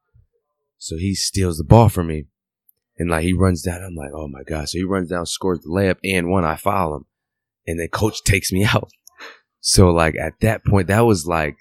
So 0.78 0.96
he 0.96 1.14
steals 1.14 1.58
the 1.58 1.66
ball 1.66 1.90
from 1.90 2.08
me, 2.08 2.28
and 2.98 3.10
like 3.10 3.24
he 3.24 3.34
runs 3.34 3.62
down. 3.62 3.84
I'm 3.84 3.96
like, 3.96 4.12
oh 4.16 4.30
my 4.30 4.44
god! 4.44 4.70
So 4.70 4.78
he 4.78 4.84
runs 4.86 5.10
down, 5.10 5.26
scores 5.26 5.60
the 5.62 5.70
layup, 5.70 5.98
and 6.04 6.30
one 6.30 6.46
I 6.46 6.56
foul 6.56 6.96
him, 6.96 7.06
and 7.68 7.80
then 7.80 7.90
coach 7.90 8.24
takes 8.24 8.52
me 8.52 8.64
out. 8.74 8.90
So 9.60 9.90
like 9.90 10.16
at 10.16 10.40
that 10.40 10.66
point, 10.66 10.88
that 10.88 11.02
was 11.02 11.28
like 11.28 11.58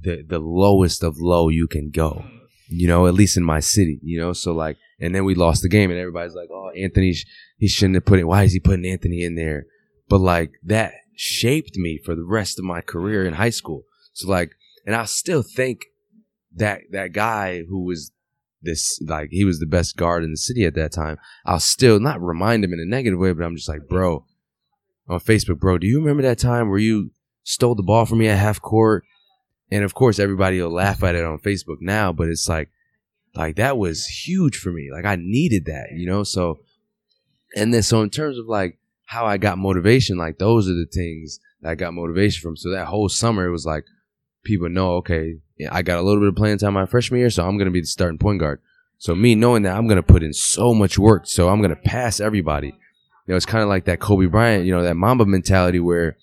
the 0.00 0.24
the 0.26 0.40
lowest 0.40 1.04
of 1.04 1.18
low 1.18 1.48
you 1.48 1.68
can 1.68 1.90
go, 1.90 2.24
you 2.68 2.88
know, 2.88 3.06
at 3.06 3.14
least 3.14 3.36
in 3.36 3.44
my 3.44 3.60
city, 3.60 4.00
you 4.02 4.18
know. 4.18 4.32
So 4.32 4.52
like 4.52 4.76
and 5.00 5.14
then 5.14 5.24
we 5.24 5.34
lost 5.34 5.62
the 5.62 5.68
game, 5.68 5.90
and 5.90 5.98
everybody's 5.98 6.34
like, 6.34 6.48
"Oh, 6.50 6.70
Anthony, 6.70 7.14
he 7.56 7.68
shouldn't 7.68 7.96
have 7.96 8.04
put 8.04 8.18
it. 8.18 8.24
Why 8.24 8.44
is 8.44 8.52
he 8.52 8.60
putting 8.60 8.86
Anthony 8.86 9.22
in 9.22 9.34
there?" 9.34 9.66
But 10.08 10.20
like 10.20 10.52
that 10.64 10.94
shaped 11.14 11.76
me 11.76 11.98
for 12.04 12.14
the 12.14 12.24
rest 12.24 12.58
of 12.58 12.64
my 12.64 12.80
career 12.80 13.26
in 13.26 13.34
high 13.34 13.50
school. 13.50 13.84
So 14.12 14.28
like, 14.28 14.52
and 14.86 14.94
I 14.94 15.04
still 15.04 15.42
think 15.42 15.86
that 16.54 16.82
that 16.90 17.12
guy 17.12 17.62
who 17.68 17.84
was 17.84 18.10
this 18.62 19.00
like 19.06 19.28
he 19.30 19.44
was 19.44 19.58
the 19.58 19.66
best 19.66 19.96
guard 19.96 20.24
in 20.24 20.30
the 20.30 20.36
city 20.36 20.64
at 20.64 20.74
that 20.74 20.92
time. 20.92 21.18
I'll 21.44 21.60
still 21.60 22.00
not 22.00 22.20
remind 22.20 22.64
him 22.64 22.72
in 22.72 22.80
a 22.80 22.84
negative 22.84 23.18
way, 23.18 23.32
but 23.32 23.44
I'm 23.44 23.56
just 23.56 23.68
like, 23.68 23.88
bro, 23.88 24.24
on 25.08 25.20
Facebook, 25.20 25.58
bro, 25.58 25.78
do 25.78 25.86
you 25.86 26.00
remember 26.00 26.22
that 26.22 26.38
time 26.38 26.68
where 26.68 26.78
you 26.78 27.10
stole 27.44 27.74
the 27.74 27.82
ball 27.82 28.04
from 28.06 28.18
me 28.18 28.28
at 28.28 28.38
half 28.38 28.60
court? 28.60 29.04
And 29.70 29.84
of 29.84 29.94
course, 29.94 30.18
everybody 30.18 30.60
will 30.60 30.72
laugh 30.72 31.02
at 31.02 31.14
it 31.14 31.24
on 31.24 31.38
Facebook 31.38 31.78
now, 31.80 32.12
but 32.12 32.28
it's 32.28 32.48
like 32.48 32.70
like 33.38 33.54
that 33.56 33.78
was 33.78 34.04
huge 34.04 34.58
for 34.58 34.72
me. 34.72 34.90
Like 34.92 35.04
I 35.04 35.16
needed 35.16 35.66
that, 35.66 35.92
you 35.92 36.08
know? 36.08 36.24
So, 36.24 36.58
and 37.54 37.72
then, 37.72 37.84
so 37.84 38.02
in 38.02 38.10
terms 38.10 38.36
of 38.36 38.46
like 38.46 38.78
how 39.04 39.26
I 39.26 39.36
got 39.36 39.58
motivation, 39.58 40.18
like 40.18 40.38
those 40.38 40.68
are 40.68 40.74
the 40.74 40.88
things 40.92 41.38
that 41.62 41.70
I 41.70 41.74
got 41.76 41.94
motivation 41.94 42.42
from. 42.42 42.56
So 42.56 42.70
that 42.70 42.86
whole 42.86 43.08
summer, 43.08 43.46
it 43.46 43.52
was 43.52 43.64
like 43.64 43.84
people 44.42 44.68
know, 44.68 44.96
okay, 44.96 45.36
I 45.70 45.82
got 45.82 45.98
a 45.98 46.02
little 46.02 46.20
bit 46.20 46.30
of 46.30 46.34
playing 46.34 46.58
time 46.58 46.74
my 46.74 46.84
freshman 46.84 47.20
year, 47.20 47.30
so 47.30 47.46
I'm 47.46 47.56
going 47.56 47.66
to 47.66 47.72
be 47.72 47.80
the 47.80 47.86
starting 47.86 48.18
point 48.18 48.40
guard. 48.40 48.60
So 48.98 49.14
me 49.14 49.36
knowing 49.36 49.62
that 49.62 49.76
I'm 49.76 49.86
going 49.86 49.96
to 49.96 50.02
put 50.02 50.24
in 50.24 50.32
so 50.32 50.74
much 50.74 50.98
work, 50.98 51.28
so 51.28 51.48
I'm 51.48 51.60
going 51.60 51.70
to 51.70 51.76
pass 51.76 52.18
everybody. 52.18 52.68
You 52.68 53.34
know, 53.34 53.36
it's 53.36 53.46
kind 53.46 53.62
of 53.62 53.68
like 53.68 53.84
that 53.84 54.00
Kobe 54.00 54.26
Bryant, 54.26 54.66
you 54.66 54.74
know, 54.74 54.82
that 54.82 54.96
Mamba 54.96 55.26
mentality 55.26 55.78
where 55.78 56.16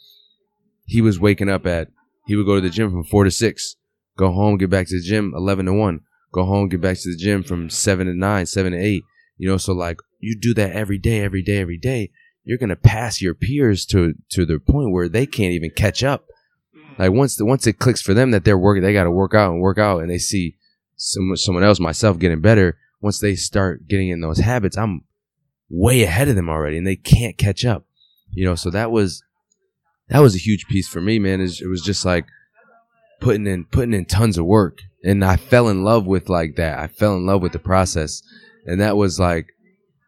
he 0.85 0.99
was 0.99 1.17
waking 1.17 1.49
up 1.49 1.65
at, 1.65 1.87
he 2.27 2.35
would 2.35 2.45
go 2.45 2.55
to 2.55 2.61
the 2.61 2.69
gym 2.69 2.91
from 2.91 3.05
four 3.05 3.23
to 3.23 3.31
six, 3.31 3.77
go 4.17 4.33
home, 4.33 4.57
get 4.57 4.69
back 4.69 4.87
to 4.87 4.99
the 4.99 5.01
gym, 5.01 5.31
11 5.33 5.67
to 5.67 5.73
one 5.73 6.01
go 6.35 6.45
home, 6.45 6.67
get 6.67 6.81
back 6.81 6.97
to 6.97 7.09
the 7.09 7.17
gym 7.17 7.41
from 7.41 7.69
seven 7.69 8.07
to 8.07 8.13
nine, 8.13 8.45
seven 8.45 8.73
to 8.73 8.77
eight. 8.77 9.03
You 9.37 9.49
know, 9.49 9.57
so 9.57 9.73
like 9.73 9.97
you 10.19 10.37
do 10.39 10.53
that 10.55 10.73
every 10.73 10.97
day, 10.97 11.21
every 11.21 11.41
day, 11.41 11.57
every 11.57 11.77
day, 11.77 12.11
you're 12.43 12.57
gonna 12.57 12.75
pass 12.75 13.21
your 13.21 13.33
peers 13.33 13.85
to 13.87 14.13
to 14.29 14.45
the 14.45 14.59
point 14.59 14.91
where 14.91 15.09
they 15.09 15.25
can't 15.25 15.53
even 15.53 15.71
catch 15.71 16.03
up. 16.03 16.25
Like 16.97 17.11
once 17.11 17.35
the 17.35 17.45
once 17.45 17.65
it 17.65 17.79
clicks 17.79 18.01
for 18.01 18.13
them 18.13 18.31
that 18.31 18.43
they're 18.43 18.57
working, 18.57 18.83
they 18.83 18.93
got 18.93 19.05
to 19.05 19.11
work 19.11 19.33
out 19.33 19.51
and 19.51 19.61
work 19.61 19.77
out, 19.77 20.01
and 20.01 20.09
they 20.09 20.17
see 20.17 20.57
some 20.95 21.35
someone 21.35 21.63
else, 21.63 21.79
myself, 21.79 22.19
getting 22.19 22.41
better. 22.41 22.77
Once 23.01 23.19
they 23.19 23.35
start 23.35 23.87
getting 23.87 24.09
in 24.09 24.21
those 24.21 24.39
habits, 24.39 24.77
I'm 24.77 25.03
way 25.69 26.03
ahead 26.03 26.27
of 26.29 26.35
them 26.35 26.49
already, 26.49 26.77
and 26.77 26.87
they 26.87 26.95
can't 26.95 27.37
catch 27.37 27.65
up. 27.65 27.85
You 28.31 28.45
know, 28.45 28.55
so 28.55 28.69
that 28.71 28.91
was 28.91 29.23
that 30.09 30.19
was 30.19 30.35
a 30.35 30.39
huge 30.39 30.67
piece 30.67 30.87
for 30.87 31.01
me, 31.01 31.19
man. 31.19 31.41
It 31.41 31.67
was 31.67 31.81
just 31.81 32.05
like 32.05 32.25
putting 33.19 33.47
in 33.47 33.65
putting 33.65 33.93
in 33.93 34.05
tons 34.05 34.37
of 34.37 34.45
work 34.45 34.79
and 35.05 35.23
I 35.23 35.37
fell 35.37 35.69
in 35.69 35.83
love 35.83 36.07
with 36.07 36.29
like 36.29 36.55
that. 36.55 36.79
I 36.79 36.87
fell 36.87 37.15
in 37.15 37.27
love 37.27 37.41
with 37.41 37.51
the 37.51 37.59
process, 37.59 38.23
and 38.65 38.81
that 38.81 38.97
was 38.97 39.19
like 39.19 39.47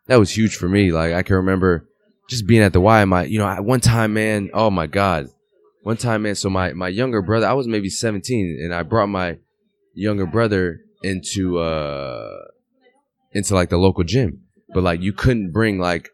that 0.07 0.17
was 0.17 0.35
huge 0.35 0.55
for 0.55 0.67
me. 0.67 0.91
Like 0.91 1.13
I 1.13 1.21
can 1.21 1.35
remember 1.35 1.87
just 2.27 2.47
being 2.47 2.63
at 2.63 2.73
the 2.73 2.81
Y. 2.81 3.05
My 3.05 3.23
you 3.25 3.37
know 3.37 3.47
at 3.47 3.63
one 3.63 3.79
time, 3.79 4.15
man. 4.15 4.49
Oh 4.53 4.71
my 4.71 4.87
god, 4.87 5.27
one 5.83 5.97
time, 5.97 6.23
man. 6.23 6.33
So 6.33 6.49
my 6.49 6.73
my 6.73 6.87
younger 6.87 7.21
brother, 7.21 7.45
I 7.45 7.53
was 7.53 7.67
maybe 7.67 7.89
seventeen, 7.89 8.59
and 8.61 8.73
I 8.73 8.81
brought 8.81 9.07
my 9.07 9.37
younger 9.93 10.25
brother 10.25 10.81
into 11.03 11.59
uh 11.59 12.31
into 13.33 13.53
like 13.53 13.69
the 13.69 13.77
local 13.77 14.03
gym, 14.03 14.41
but 14.73 14.81
like 14.81 15.01
you 15.01 15.13
couldn't 15.13 15.51
bring 15.51 15.77
like 15.77 16.09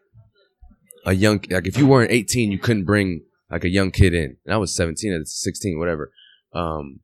a 1.06 1.14
young 1.14 1.42
like 1.50 1.66
if 1.66 1.76
you 1.76 1.86
weren't 1.86 2.10
18 2.10 2.50
you 2.50 2.58
couldn't 2.58 2.84
bring 2.84 3.24
like 3.50 3.62
a 3.62 3.68
young 3.68 3.90
kid 3.90 4.14
in 4.14 4.38
and 4.46 4.54
i 4.54 4.56
was 4.56 4.74
17 4.74 5.12
or 5.12 5.22
16 5.22 5.78
whatever 5.78 6.10
um 6.54 7.00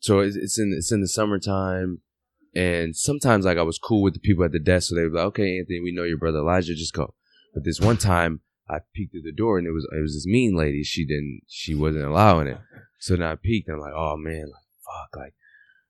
so 0.00 0.20
it's, 0.20 0.36
it's 0.36 0.58
in 0.58 0.74
it's 0.76 0.92
in 0.92 1.00
the 1.00 1.08
summertime, 1.08 2.00
and 2.54 2.96
sometimes 2.96 3.44
like 3.44 3.58
I 3.58 3.62
was 3.62 3.78
cool 3.78 4.02
with 4.02 4.14
the 4.14 4.20
people 4.20 4.44
at 4.44 4.52
the 4.52 4.58
desk, 4.58 4.88
so 4.88 4.94
they 4.94 5.02
were 5.02 5.10
like, 5.10 5.26
"Okay, 5.26 5.58
Anthony, 5.58 5.80
we 5.80 5.92
know 5.92 6.04
your 6.04 6.18
brother 6.18 6.38
Elijah, 6.38 6.74
just 6.74 6.94
go." 6.94 7.14
But 7.54 7.64
this 7.64 7.80
one 7.80 7.98
time, 7.98 8.40
I 8.68 8.78
peeked 8.94 9.12
through 9.12 9.22
the 9.22 9.32
door, 9.32 9.58
and 9.58 9.66
it 9.66 9.72
was 9.72 9.86
it 9.96 10.00
was 10.00 10.14
this 10.14 10.26
mean 10.26 10.56
lady. 10.56 10.82
She 10.82 11.06
didn't 11.06 11.42
she 11.46 11.74
wasn't 11.74 12.04
allowing 12.04 12.48
it. 12.48 12.58
So 12.98 13.14
then 13.14 13.26
I 13.26 13.36
peeked, 13.36 13.68
and 13.68 13.76
I'm 13.76 13.80
like, 13.80 13.94
"Oh 13.94 14.16
man, 14.16 14.46
like 14.46 14.64
fuck, 14.84 15.16
like." 15.16 15.34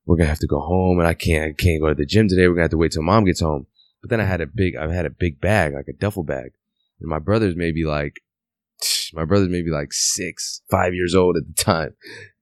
we're 0.07 0.17
gonna 0.17 0.29
have 0.29 0.39
to 0.41 0.47
go 0.47 0.61
home, 0.61 0.99
and 0.99 1.09
I 1.09 1.15
can't 1.15 1.51
I 1.51 1.63
can't 1.63 1.81
go 1.81 1.89
to 1.89 1.95
the 1.95 2.07
gym 2.07 2.29
today. 2.29 2.49
We're 2.49 2.55
gonna 2.55 2.65
have 2.65 2.71
to 2.73 2.77
wait 2.77 2.93
till 2.93 3.03
mom 3.03 3.25
gets 3.25 3.41
home. 3.41 3.67
But 4.01 4.11
then 4.11 4.21
I 4.21 4.25
had 4.25 4.41
a 4.41 4.47
big 4.47 4.77
I 4.77 4.93
had 4.93 5.07
a 5.07 5.11
big 5.11 5.41
bag, 5.41 5.75
like 5.75 5.89
a 5.89 5.93
duffel 5.93 6.25
bag, 6.25 6.53
and 7.01 7.09
my 7.09 7.19
brother's 7.19 7.57
maybe 7.57 7.85
like 7.85 8.21
my 9.13 9.25
brother's 9.25 9.49
maybe 9.49 9.71
like 9.71 9.93
six, 9.93 10.63
five 10.71 10.95
years 10.95 11.15
old 11.15 11.37
at 11.37 11.45
the 11.47 11.63
time, 11.63 11.95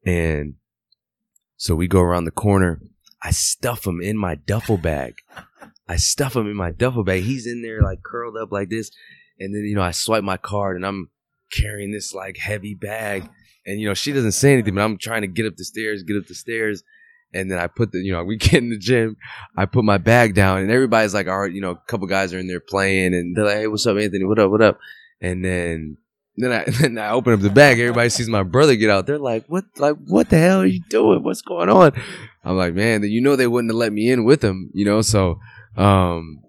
and 0.05 0.55
so 1.57 1.75
we 1.75 1.89
go 1.89 2.01
around 2.01 2.25
the 2.25 2.31
corner. 2.31 2.81
I 3.23 3.33
stuff 3.33 3.87
him 3.87 4.01
in 4.01 4.17
my 4.17 4.35
duffel 4.35 4.79
bag. 4.79 5.17
I 5.89 5.97
stuff 5.97 6.37
him 6.37 6.47
in 6.47 6.57
my 6.57 6.71
duffel 6.71 7.05
bag. 7.05 7.25
He's 7.25 7.47
in 7.47 7.63
there 7.63 7.83
like 7.83 8.03
curled 8.03 8.37
up 8.37 8.51
like 8.53 8.71
this, 8.71 8.91
and 9.39 9.55
then 9.55 9.65
you 9.65 9.75
know 9.75 9.83
I 9.83 9.91
swipe 9.91 10.25
my 10.25 10.37
card, 10.37 10.77
and 10.77 10.87
I'm 10.87 11.11
carrying 11.53 11.91
this 11.91 12.15
like 12.15 12.39
heavy 12.39 12.75
bag, 12.75 13.29
and 13.67 13.81
you 13.81 13.89
know 13.89 13.95
she 13.95 14.13
doesn't 14.13 14.33
say 14.33 14.53
anything, 14.53 14.75
but 14.75 14.83
I'm 14.83 14.99
trying 14.99 15.23
to 15.23 15.29
get 15.29 15.47
up 15.47 15.57
the 15.57 15.65
stairs, 15.65 16.03
get 16.03 16.17
up 16.17 16.27
the 16.27 16.35
stairs, 16.35 16.83
and 17.33 17.51
then 17.51 17.59
I 17.59 17.67
put 17.67 17.93
the, 17.93 17.99
you 17.99 18.13
know, 18.13 18.25
we 18.25 18.37
get 18.39 18.55
in 18.55 18.71
the 18.71 18.79
gym. 18.79 19.17
I 19.57 19.67
put 19.67 19.85
my 19.85 19.99
bag 19.99 20.35
down, 20.35 20.59
and 20.59 20.71
everybody's 20.71 21.15
like, 21.15 21.29
all 21.29 21.41
right, 21.41 21.53
you 21.53 21.61
know, 21.61 21.71
a 21.71 21.83
couple 21.89 22.07
guys 22.07 22.33
are 22.33 22.39
in 22.39 22.47
there 22.47 22.61
playing, 22.61 23.15
and 23.15 23.37
they're 23.37 23.45
like, 23.45 23.57
hey, 23.57 23.67
what's 23.67 23.87
up, 23.87 23.99
Anthony? 23.99 24.25
What 24.25 24.39
up? 24.39 24.51
What 24.51 24.63
up? 24.63 24.79
And 25.21 25.45
then, 25.45 25.97
then 26.37 26.53
I, 26.53 26.65
then 26.81 26.99
I 26.99 27.11
open 27.11 27.33
up 27.33 27.41
the 27.41 27.51
bag. 27.51 27.79
Everybody 27.79 28.09
sees 28.09 28.29
my 28.29 28.43
brother 28.43 28.77
get 28.77 28.91
out. 28.91 29.07
They're 29.07 29.19
like, 29.19 29.47
what, 29.47 29.65
like, 29.79 29.97
what 30.07 30.31
the 30.31 30.39
hell 30.39 30.61
are 30.61 30.67
you 30.67 30.81
doing? 30.89 31.23
What's 31.23 31.43
going 31.43 31.69
on? 31.69 31.93
I'm 32.45 32.57
like, 32.57 32.75
man, 32.75 33.03
you 33.03 33.21
know, 33.21 33.37
they 33.37 33.47
wouldn't 33.47 33.71
have 33.71 33.79
let 33.79 33.93
me 33.93 34.11
in 34.11 34.25
with 34.25 34.41
them, 34.41 34.71
you 34.73 34.85
know, 34.85 35.03
so, 35.03 35.39
um, 35.77 36.43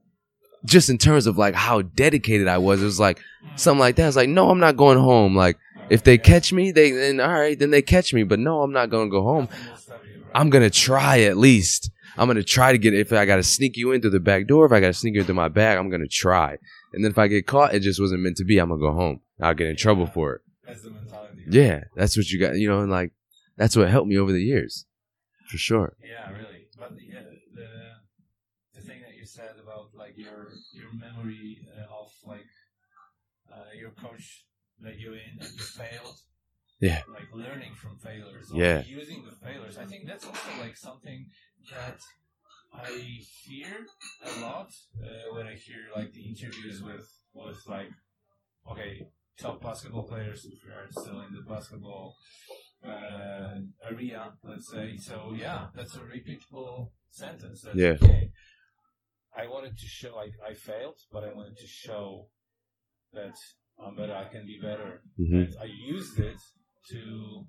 just 0.64 0.90
in 0.90 0.98
terms 0.98 1.26
of 1.26 1.38
like 1.38 1.56
how 1.56 1.82
dedicated 1.82 2.48
I 2.48 2.60
was, 2.60 2.82
it 2.82 2.86
was 2.86 3.00
like 3.00 3.20
something 3.56 3.80
like 3.80 3.96
that. 3.96 4.04
I 4.04 4.08
was 4.08 4.16
like, 4.16 4.30
no, 4.30 4.50
I'm 4.50 4.60
not 4.60 4.78
going 4.78 5.00
home. 5.00 5.36
Like, 5.36 5.58
if 5.90 6.04
they 6.04 6.18
catch 6.18 6.54
me, 6.54 6.72
they 6.72 6.92
then 6.92 7.20
all 7.20 7.28
right, 7.28 7.58
then 7.58 7.72
they 7.72 7.82
catch 7.82 8.14
me. 8.14 8.24
But 8.24 8.40
no, 8.40 8.62
I'm 8.62 8.72
not 8.72 8.90
going 8.90 9.08
to 9.08 9.12
go 9.12 9.24
home. 9.24 9.50
I'm 10.34 10.50
gonna 10.50 10.70
try 10.70 11.22
at 11.22 11.38
least. 11.38 11.92
I'm 12.18 12.28
gonna 12.28 12.44
try 12.44 12.72
to 12.72 12.78
get 12.78 12.94
if 12.94 13.12
I 13.14 13.26
gotta 13.26 13.44
sneak 13.44 13.78
you 13.78 13.92
in 13.92 14.02
through 14.02 14.12
the 14.12 14.20
back 14.20 14.48
door, 14.48 14.66
if 14.66 14.72
I 14.72 14.80
gotta 14.80 14.94
sneak 14.94 15.16
you 15.16 15.22
into 15.22 15.34
my 15.34 15.48
bag, 15.48 15.78
I'm 15.78 15.90
gonna 15.90 16.08
try. 16.08 16.58
And 16.94 17.04
then 17.04 17.12
if 17.12 17.18
I 17.18 17.28
get 17.28 17.48
caught, 17.48 17.74
it 17.74 17.82
just 17.82 18.00
wasn't 18.00 18.22
meant 18.22 18.38
to 18.38 18.44
be. 18.44 18.58
I'm 18.58 18.70
gonna 18.70 18.82
go 18.82 18.92
home. 18.94 19.22
I'll 19.40 19.54
get 19.54 19.68
in 19.68 19.76
trouble 19.76 20.06
for 20.08 20.36
it. 20.36 20.42
That's 20.68 20.82
the 20.84 20.92
mentality. 20.92 21.44
Yeah, 21.48 21.84
that's 21.96 22.18
what 22.18 22.30
you 22.30 22.40
got. 22.40 22.56
You 22.56 22.68
know, 22.70 22.82
and 22.82 22.92
like 22.92 23.12
that's 23.58 23.76
what 23.76 23.90
helped 23.90 24.08
me 24.08 24.18
over 24.18 24.32
the 24.32 24.44
years, 24.44 24.86
for 25.50 25.58
sure. 25.58 25.96
Yeah, 26.04 26.32
really. 26.32 26.68
But 26.78 26.92
yeah, 27.00 27.22
the 27.54 27.68
the 28.76 28.82
thing 28.82 29.02
that 29.02 29.16
you 29.16 29.26
said 29.26 29.56
about 29.64 29.90
like 29.96 30.18
your 30.18 30.54
your 30.74 30.92
memory 30.94 31.60
uh, 31.78 32.00
of 32.02 32.12
like 32.26 32.48
uh, 33.52 33.72
your 33.78 33.92
coach 33.92 34.46
let 34.84 35.00
you 35.00 35.14
in 35.14 35.40
and 35.40 35.52
you 35.54 35.64
failed. 35.64 36.18
Yeah. 36.80 37.02
Like 37.14 37.30
learning 37.34 37.74
from 37.76 37.98
failures. 37.98 38.52
or 38.52 38.58
Yeah. 38.58 38.82
Using 38.84 39.24
the 39.24 39.36
failures. 39.46 39.78
I 39.78 39.86
think 39.86 40.08
that's 40.08 40.26
also 40.26 40.50
like 40.60 40.76
something 40.76 41.28
that 41.72 42.00
I 42.74 42.90
hear 43.46 43.86
a 44.24 44.40
lot 44.42 44.72
uh, 45.04 45.36
when 45.36 45.48
I 45.48 45.56
hear 45.56 45.84
like 45.96 46.14
the 46.14 46.24
interviews 46.24 46.82
with 46.82 47.08
with 47.34 47.62
like 47.68 47.90
okay 48.72 49.08
top 49.40 49.62
basketball 49.62 50.04
players 50.04 50.46
we 50.46 50.72
are 50.72 50.88
still 50.92 51.22
in 51.22 51.34
the 51.34 51.42
basketball 51.42 52.16
uh, 52.86 53.56
area, 53.90 54.34
let's 54.44 54.70
say. 54.72 54.98
So 54.98 55.34
yeah, 55.36 55.68
that's 55.76 55.96
a 55.96 56.00
repeatable 56.00 56.92
sentence. 57.10 57.62
That's 57.62 57.76
Yeah. 57.78 57.96
Okay. 58.02 58.32
I 59.38 59.48
wanted 59.48 59.78
to 59.78 59.86
show 59.86 60.16
like 60.16 60.34
I 60.46 60.54
failed, 60.54 60.98
but 61.12 61.24
I 61.24 61.34
wanted 61.34 61.58
to 61.58 61.68
show 61.68 62.28
that 63.14 63.36
I'm 63.84 63.96
better. 63.96 64.16
I 64.16 64.26
can 64.26 64.46
be 64.46 64.60
better. 64.62 65.02
hmm 65.18 65.44
I 65.60 65.66
used 65.66 66.20
it 66.20 66.38
to, 66.90 67.46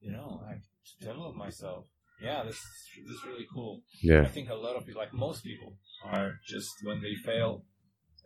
you 0.00 0.12
know, 0.12 0.40
like 0.46 0.62
to 0.62 1.06
develop 1.06 1.34
myself. 1.34 1.86
Yeah, 2.22 2.42
this 2.44 2.60
this 3.06 3.16
is 3.16 3.24
really 3.26 3.46
cool. 3.52 3.82
Yeah. 4.02 4.22
I 4.22 4.26
think 4.26 4.48
a 4.50 4.54
lot 4.54 4.76
of 4.76 4.86
people, 4.86 5.00
like 5.00 5.12
most 5.12 5.42
people, 5.44 5.74
are 6.04 6.34
just 6.46 6.70
when 6.82 7.00
they 7.02 7.14
fail, 7.14 7.64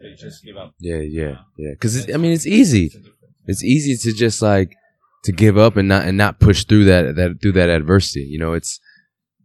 they 0.01 0.13
just 0.15 0.45
give 0.45 0.57
up. 0.57 0.75
yeah, 0.79 0.99
yeah, 0.99 1.37
yeah. 1.57 1.71
Because 1.73 2.09
I 2.13 2.17
mean, 2.17 2.33
it's 2.33 2.47
easy. 2.47 2.87
It's 2.87 3.09
it's 3.47 3.65
easy 3.65 3.97
to 3.97 4.17
just 4.17 4.43
like 4.43 4.77
to 5.25 5.33
give 5.33 5.59
up 5.59 5.77
and 5.77 5.89
not 5.89 6.05
and 6.05 6.17
not 6.17 6.39
push 6.39 6.65
through 6.65 6.85
that 6.85 7.17
that 7.17 7.39
through 7.41 7.53
that 7.53 7.71
adversity. 7.71 8.21
You 8.21 8.39
know, 8.39 8.53
it's 8.53 8.79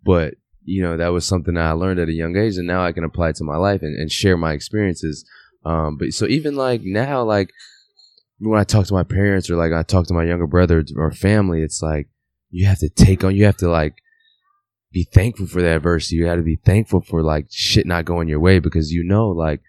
but 0.03 0.35
you 0.63 0.81
know 0.81 0.97
that 0.97 1.09
was 1.09 1.25
something 1.25 1.55
that 1.55 1.65
I 1.65 1.71
learned 1.71 1.99
at 1.99 2.09
a 2.09 2.13
young 2.13 2.35
age, 2.37 2.57
and 2.57 2.67
now 2.67 2.83
I 2.83 2.91
can 2.91 3.03
apply 3.03 3.29
it 3.29 3.35
to 3.37 3.43
my 3.43 3.57
life 3.57 3.81
and, 3.81 3.95
and 3.97 4.11
share 4.11 4.37
my 4.37 4.53
experiences. 4.53 5.25
Um, 5.65 5.97
but 5.97 6.11
so 6.11 6.27
even 6.27 6.55
like 6.55 6.81
now, 6.83 7.23
like 7.23 7.49
when 8.39 8.59
I 8.59 8.63
talk 8.63 8.85
to 8.87 8.93
my 8.93 9.03
parents 9.03 9.49
or 9.49 9.55
like 9.55 9.71
I 9.71 9.83
talk 9.83 10.07
to 10.07 10.13
my 10.13 10.25
younger 10.25 10.47
brother 10.47 10.83
or 10.95 11.11
family, 11.11 11.61
it's 11.61 11.81
like 11.81 12.09
you 12.49 12.67
have 12.67 12.79
to 12.79 12.89
take 12.89 13.23
on, 13.23 13.35
you 13.35 13.45
have 13.45 13.57
to 13.57 13.69
like 13.69 13.95
be 14.93 15.03
thankful 15.03 15.47
for 15.47 15.61
the 15.61 15.69
adversity. 15.69 16.17
You 16.17 16.27
have 16.27 16.37
to 16.37 16.43
be 16.43 16.59
thankful 16.63 17.01
for 17.01 17.23
like 17.23 17.47
shit 17.49 17.87
not 17.87 18.05
going 18.05 18.27
your 18.27 18.39
way 18.39 18.59
because 18.59 18.91
you 18.91 19.03
know, 19.03 19.29
like 19.29 19.61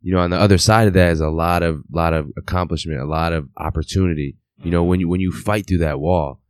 you 0.00 0.14
know, 0.14 0.20
on 0.20 0.30
the 0.30 0.38
other 0.38 0.56
side 0.56 0.86
of 0.86 0.94
that 0.94 1.10
is 1.10 1.20
a 1.20 1.28
lot 1.28 1.64
of 1.64 1.82
lot 1.90 2.14
of 2.14 2.30
accomplishment, 2.38 3.00
a 3.00 3.06
lot 3.06 3.32
of 3.32 3.48
opportunity. 3.56 4.36
You 4.62 4.70
know, 4.70 4.84
when 4.84 5.00
you 5.00 5.08
when 5.08 5.20
you 5.20 5.32
fight 5.32 5.66
through 5.66 5.78
that 5.78 5.98
wall, 5.98 6.40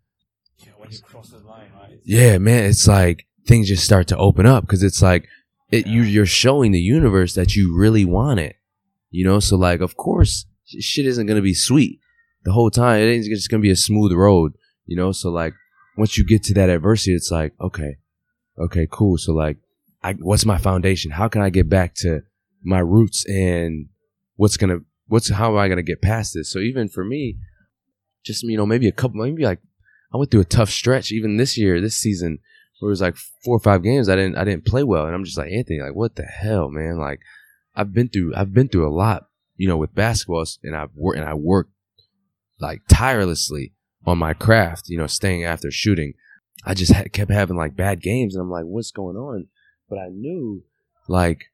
yeah, 0.59 0.73
when 0.77 0.93
you 0.93 0.98
cross 1.01 1.31
the 1.31 1.39
line, 1.39 1.70
right? 1.74 1.98
yeah, 2.05 2.36
man, 2.39 2.64
it's 2.64 2.86
like 2.86 3.27
things 3.47 3.68
just 3.68 3.85
start 3.85 4.09
to 4.09 4.16
open 4.18 4.44
up 4.44 4.64
because 4.64 4.82
it's 4.82 5.01
like 5.01 5.27
it 5.70 5.86
you 5.86 6.02
you're 6.02 6.27
showing 6.27 6.73
the 6.73 6.81
universe 6.81 7.35
that 7.35 7.56
you 7.56 7.74
really 7.77 8.05
want 8.05 8.40
it. 8.40 8.56
You 9.10 9.24
know, 9.24 9.40
so 9.40 9.56
like 9.56 9.81
of 9.81 9.97
course 9.97 10.44
shit 10.66 11.06
isn't 11.06 11.27
gonna 11.27 11.40
be 11.40 11.55
sweet 11.55 11.98
the 12.44 12.52
whole 12.52 12.70
time. 12.70 13.01
It 13.01 13.06
ain't 13.06 13.24
just 13.24 13.51
gonna 13.51 13.62
be 13.62 13.70
a 13.70 13.77
smooth 13.77 14.12
road. 14.12 14.52
You 14.85 14.97
know, 14.97 15.12
so 15.12 15.31
like 15.31 15.55
once 15.97 16.18
you 16.18 16.24
get 16.24 16.43
to 16.44 16.55
that 16.55 16.70
adversity, 16.70 17.14
it's 17.14 17.31
like 17.31 17.52
okay, 17.60 17.97
okay, 18.59 18.86
cool. 18.90 19.18
So 19.18 19.32
like, 19.32 19.59
I 20.02 20.12
what's 20.14 20.44
my 20.44 20.59
foundation? 20.59 21.10
How 21.10 21.28
can 21.28 21.43
I 21.43 21.51
get 21.51 21.68
back 21.68 21.94
to 21.97 22.23
my 22.62 22.81
roots 22.81 23.24
and 23.27 23.89
what's 24.36 24.56
gonna 24.56 24.78
what's 25.09 25.31
how 25.31 25.52
am 25.52 25.59
I 25.59 25.68
gonna 25.68 25.82
get 25.82 26.02
past 26.02 26.35
this? 26.35 26.51
So 26.51 26.59
even 26.59 26.89
for 26.89 27.05
me, 27.05 27.39
just 28.24 28.43
you 28.43 28.56
know 28.56 28.66
maybe 28.66 28.89
a 28.89 28.93
couple 28.93 29.24
maybe 29.24 29.44
like 29.44 29.60
I 30.12 30.18
went 30.18 30.31
through 30.31 30.40
a 30.40 30.44
tough 30.44 30.70
stretch 30.70 31.12
even 31.12 31.36
this 31.36 31.56
year, 31.56 31.81
this 31.81 31.97
season, 31.97 32.39
where 32.81 32.90
it 32.90 32.93
was 32.93 33.01
like 33.01 33.16
four 33.44 33.56
or 33.56 33.60
five 33.60 33.82
games 33.82 34.09
I 34.09 34.16
didn't 34.16 34.36
I 34.36 34.44
didn't 34.44 34.66
play 34.66 34.82
well, 34.82 35.06
and 35.06 35.14
I'm 35.14 35.24
just 35.24 35.39
like 35.39 35.51
Anthony, 35.51 35.81
like 35.81 35.94
what 35.94 36.16
the 36.16 36.24
hell, 36.24 36.68
man? 36.68 36.98
Like 36.98 37.20
I've 37.74 37.93
been 37.93 38.09
through 38.09 38.35
I've 38.36 38.52
been 38.52 38.68
through 38.68 38.89
a 38.89 38.94
lot, 38.94 39.28
you 39.56 39.68
know, 39.68 39.77
with 39.77 39.94
basketball, 39.94 40.44
and 40.62 40.77
I've 40.77 40.94
worked 40.94 41.18
and 41.18 41.28
I 41.28 41.35
worked 41.35 41.73
like 42.59 42.82
tirelessly 42.89 43.74
on 44.07 44.19
my 44.19 44.33
craft, 44.33 44.89
you 44.89 44.97
know, 44.97 45.07
staying 45.07 45.45
after 45.45 45.70
shooting. 45.70 46.15
I 46.65 46.74
just 46.74 46.93
had, 46.93 47.12
kept 47.12 47.31
having 47.31 47.57
like 47.57 47.77
bad 47.77 48.01
games, 48.01 48.35
and 48.35 48.43
I'm 48.43 48.51
like, 48.51 48.65
what's 48.65 48.91
going 48.91 49.16
on? 49.16 49.49
But 49.89 49.99
I 49.99 50.09
knew 50.09 50.65
like 51.09 51.47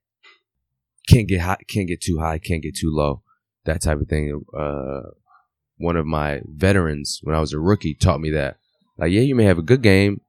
can't 1.08 1.28
get 1.28 1.40
high, 1.40 1.58
can't 1.68 1.88
get 1.88 2.00
too 2.00 2.18
high, 2.18 2.38
can't 2.38 2.62
get 2.62 2.76
too 2.76 2.90
low, 2.92 3.22
that 3.64 3.82
type 3.82 4.00
of 4.00 4.08
thing. 4.08 4.44
Uh, 4.56 5.10
one 5.78 5.96
of 5.96 6.06
my 6.06 6.40
veterans 6.46 7.20
when 7.22 7.34
I 7.34 7.40
was 7.40 7.52
a 7.52 7.58
rookie 7.58 7.94
taught 7.94 8.20
me 8.20 8.30
that. 8.30 8.58
Like, 8.98 9.10
yeah, 9.10 9.22
you 9.22 9.34
may 9.34 9.44
have 9.44 9.58
a 9.58 9.62
good 9.62 9.82
game, 9.82 10.20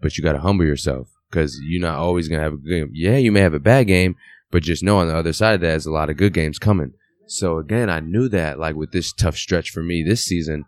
but 0.00 0.16
you 0.16 0.24
got 0.24 0.32
to 0.32 0.40
humble 0.40 0.64
yourself 0.64 1.08
because 1.30 1.58
you're 1.62 1.82
not 1.82 1.98
always 1.98 2.28
gonna 2.28 2.42
have 2.42 2.54
a 2.54 2.56
good 2.56 2.70
game. 2.70 2.90
Yeah, 2.92 3.16
you 3.16 3.32
may 3.32 3.40
have 3.40 3.54
a 3.54 3.60
bad 3.60 3.86
game, 3.86 4.16
but 4.50 4.62
just 4.62 4.82
know 4.82 4.98
on 4.98 5.08
the 5.08 5.16
other 5.16 5.32
side 5.32 5.56
of 5.56 5.60
that 5.62 5.76
is 5.76 5.86
a 5.86 5.92
lot 5.92 6.10
of 6.10 6.16
good 6.16 6.32
games 6.32 6.58
coming. 6.58 6.92
So 7.26 7.58
again, 7.58 7.90
I 7.90 8.00
knew 8.00 8.28
that 8.28 8.58
like 8.58 8.76
with 8.76 8.92
this 8.92 9.12
tough 9.12 9.36
stretch 9.36 9.70
for 9.70 9.82
me 9.82 10.02
this 10.02 10.24
season, 10.24 10.64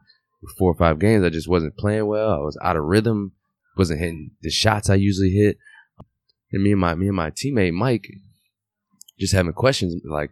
four 0.56 0.70
or 0.70 0.76
five 0.76 0.98
games, 0.98 1.24
I 1.24 1.30
just 1.30 1.48
wasn't 1.48 1.76
playing 1.76 2.06
well. 2.06 2.32
I 2.32 2.38
was 2.38 2.58
out 2.62 2.76
of 2.76 2.84
rhythm, 2.84 3.32
wasn't 3.76 4.00
hitting 4.00 4.32
the 4.42 4.50
shots 4.50 4.90
I 4.90 4.94
usually 4.94 5.30
hit. 5.30 5.58
And 6.52 6.62
me 6.62 6.72
and 6.72 6.80
my 6.80 6.94
me 6.94 7.08
and 7.08 7.16
my 7.16 7.30
teammate 7.30 7.74
Mike 7.74 8.08
just 9.18 9.34
having 9.34 9.52
questions 9.52 10.00
like, 10.04 10.30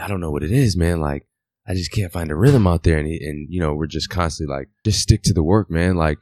I 0.00 0.06
don't 0.06 0.20
know 0.20 0.30
what 0.30 0.42
it 0.42 0.52
is, 0.52 0.76
man. 0.76 1.00
Like, 1.00 1.26
I 1.66 1.74
just 1.74 1.90
can't 1.90 2.12
find 2.12 2.30
a 2.30 2.36
rhythm 2.36 2.66
out 2.66 2.82
there. 2.82 2.98
And 2.98 3.06
he, 3.06 3.18
and 3.24 3.48
you 3.50 3.60
know, 3.60 3.74
we're 3.74 3.86
just 3.86 4.10
constantly 4.10 4.54
like, 4.54 4.68
just 4.84 5.00
stick 5.00 5.22
to 5.24 5.32
the 5.32 5.42
work, 5.42 5.70
man. 5.70 5.96
Like, 5.96 6.18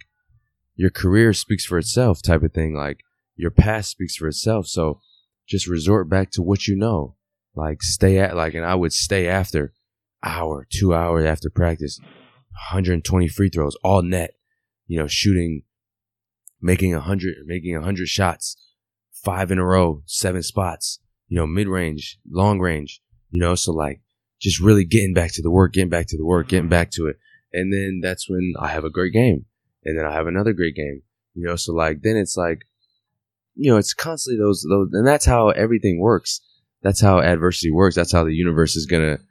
your 0.76 0.90
career 0.90 1.32
speaks 1.32 1.64
for 1.64 1.78
itself, 1.78 2.22
type 2.22 2.42
of 2.42 2.52
thing. 2.52 2.74
Like, 2.74 3.00
your 3.36 3.50
past 3.50 3.90
speaks 3.90 4.16
for 4.16 4.28
itself. 4.28 4.66
So, 4.66 5.00
just 5.46 5.66
resort 5.66 6.08
back 6.08 6.30
to 6.32 6.42
what 6.42 6.66
you 6.66 6.76
know. 6.76 7.16
Like, 7.54 7.82
stay 7.82 8.18
at 8.18 8.36
like, 8.36 8.54
and 8.54 8.64
I 8.64 8.74
would 8.74 8.92
stay 8.92 9.28
after 9.28 9.72
hour, 10.22 10.66
two 10.70 10.94
hours 10.94 11.24
after 11.24 11.50
practice, 11.50 11.98
120 12.70 13.28
free 13.28 13.48
throws, 13.48 13.76
all 13.82 14.02
net. 14.02 14.34
You 14.86 14.98
know, 14.98 15.06
shooting, 15.06 15.64
making 16.62 16.94
a 16.94 17.00
hundred, 17.00 17.34
making 17.44 17.76
a 17.76 17.82
hundred 17.82 18.08
shots, 18.08 18.56
five 19.12 19.50
in 19.50 19.58
a 19.58 19.64
row, 19.64 20.02
seven 20.06 20.42
spots 20.42 21.00
you 21.28 21.36
know, 21.36 21.46
mid 21.46 21.68
range, 21.68 22.18
long 22.28 22.58
range, 22.58 23.00
you 23.30 23.40
know, 23.40 23.54
so 23.54 23.72
like 23.72 24.00
just 24.40 24.60
really 24.60 24.84
getting 24.84 25.14
back 25.14 25.32
to 25.34 25.42
the 25.42 25.50
work, 25.50 25.74
getting 25.74 25.90
back 25.90 26.06
to 26.08 26.16
the 26.16 26.24
work, 26.24 26.48
getting 26.48 26.68
back 26.68 26.90
to 26.92 27.06
it. 27.06 27.16
And 27.52 27.72
then 27.72 28.00
that's 28.02 28.28
when 28.28 28.54
I 28.58 28.68
have 28.68 28.84
a 28.84 28.90
great 28.90 29.12
game. 29.12 29.44
And 29.84 29.98
then 29.98 30.06
I 30.06 30.12
have 30.12 30.26
another 30.26 30.52
great 30.52 30.74
game, 30.74 31.02
you 31.34 31.46
know, 31.46 31.56
so 31.56 31.72
like 31.72 32.02
then 32.02 32.16
it's 32.16 32.36
like, 32.36 32.62
you 33.54 33.70
know, 33.70 33.76
it's 33.76 33.94
constantly 33.94 34.42
those, 34.42 34.64
those, 34.68 34.88
and 34.92 35.06
that's 35.06 35.24
how 35.24 35.50
everything 35.50 36.00
works. 36.00 36.40
That's 36.82 37.00
how 37.00 37.20
adversity 37.20 37.70
works. 37.70 37.96
That's 37.96 38.12
how 38.12 38.24
the 38.24 38.34
universe 38.34 38.76
is 38.76 38.86
going 38.86 39.02
to, 39.02 39.22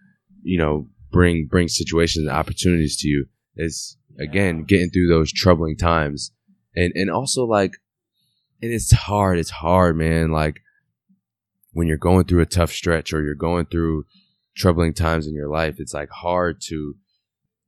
you 0.43 0.57
know, 0.57 0.87
bring, 1.17 1.47
bring 1.47 1.67
situations 1.67 2.27
and 2.27 2.35
opportunities 2.35 2.97
to 2.97 3.07
you 3.07 3.25
is 3.55 3.97
again, 4.19 4.63
getting 4.63 4.89
through 4.89 5.07
those 5.07 5.31
troubling 5.31 5.75
times. 5.75 6.31
And, 6.75 6.91
and 6.95 7.09
also 7.09 7.45
like, 7.45 7.73
and 8.61 8.71
it's 8.71 8.91
hard. 8.91 9.39
It's 9.39 9.49
hard, 9.49 9.97
man. 9.97 10.31
Like 10.31 10.61
when 11.73 11.87
you're 11.87 11.97
going 11.97 12.25
through 12.25 12.41
a 12.41 12.45
tough 12.45 12.71
stretch 12.71 13.13
or 13.13 13.23
you're 13.23 13.35
going 13.35 13.65
through 13.65 14.05
troubling 14.55 14.93
times 14.93 15.27
in 15.27 15.33
your 15.33 15.49
life, 15.49 15.75
it's 15.79 15.93
like 15.93 16.09
hard 16.09 16.61
to 16.69 16.95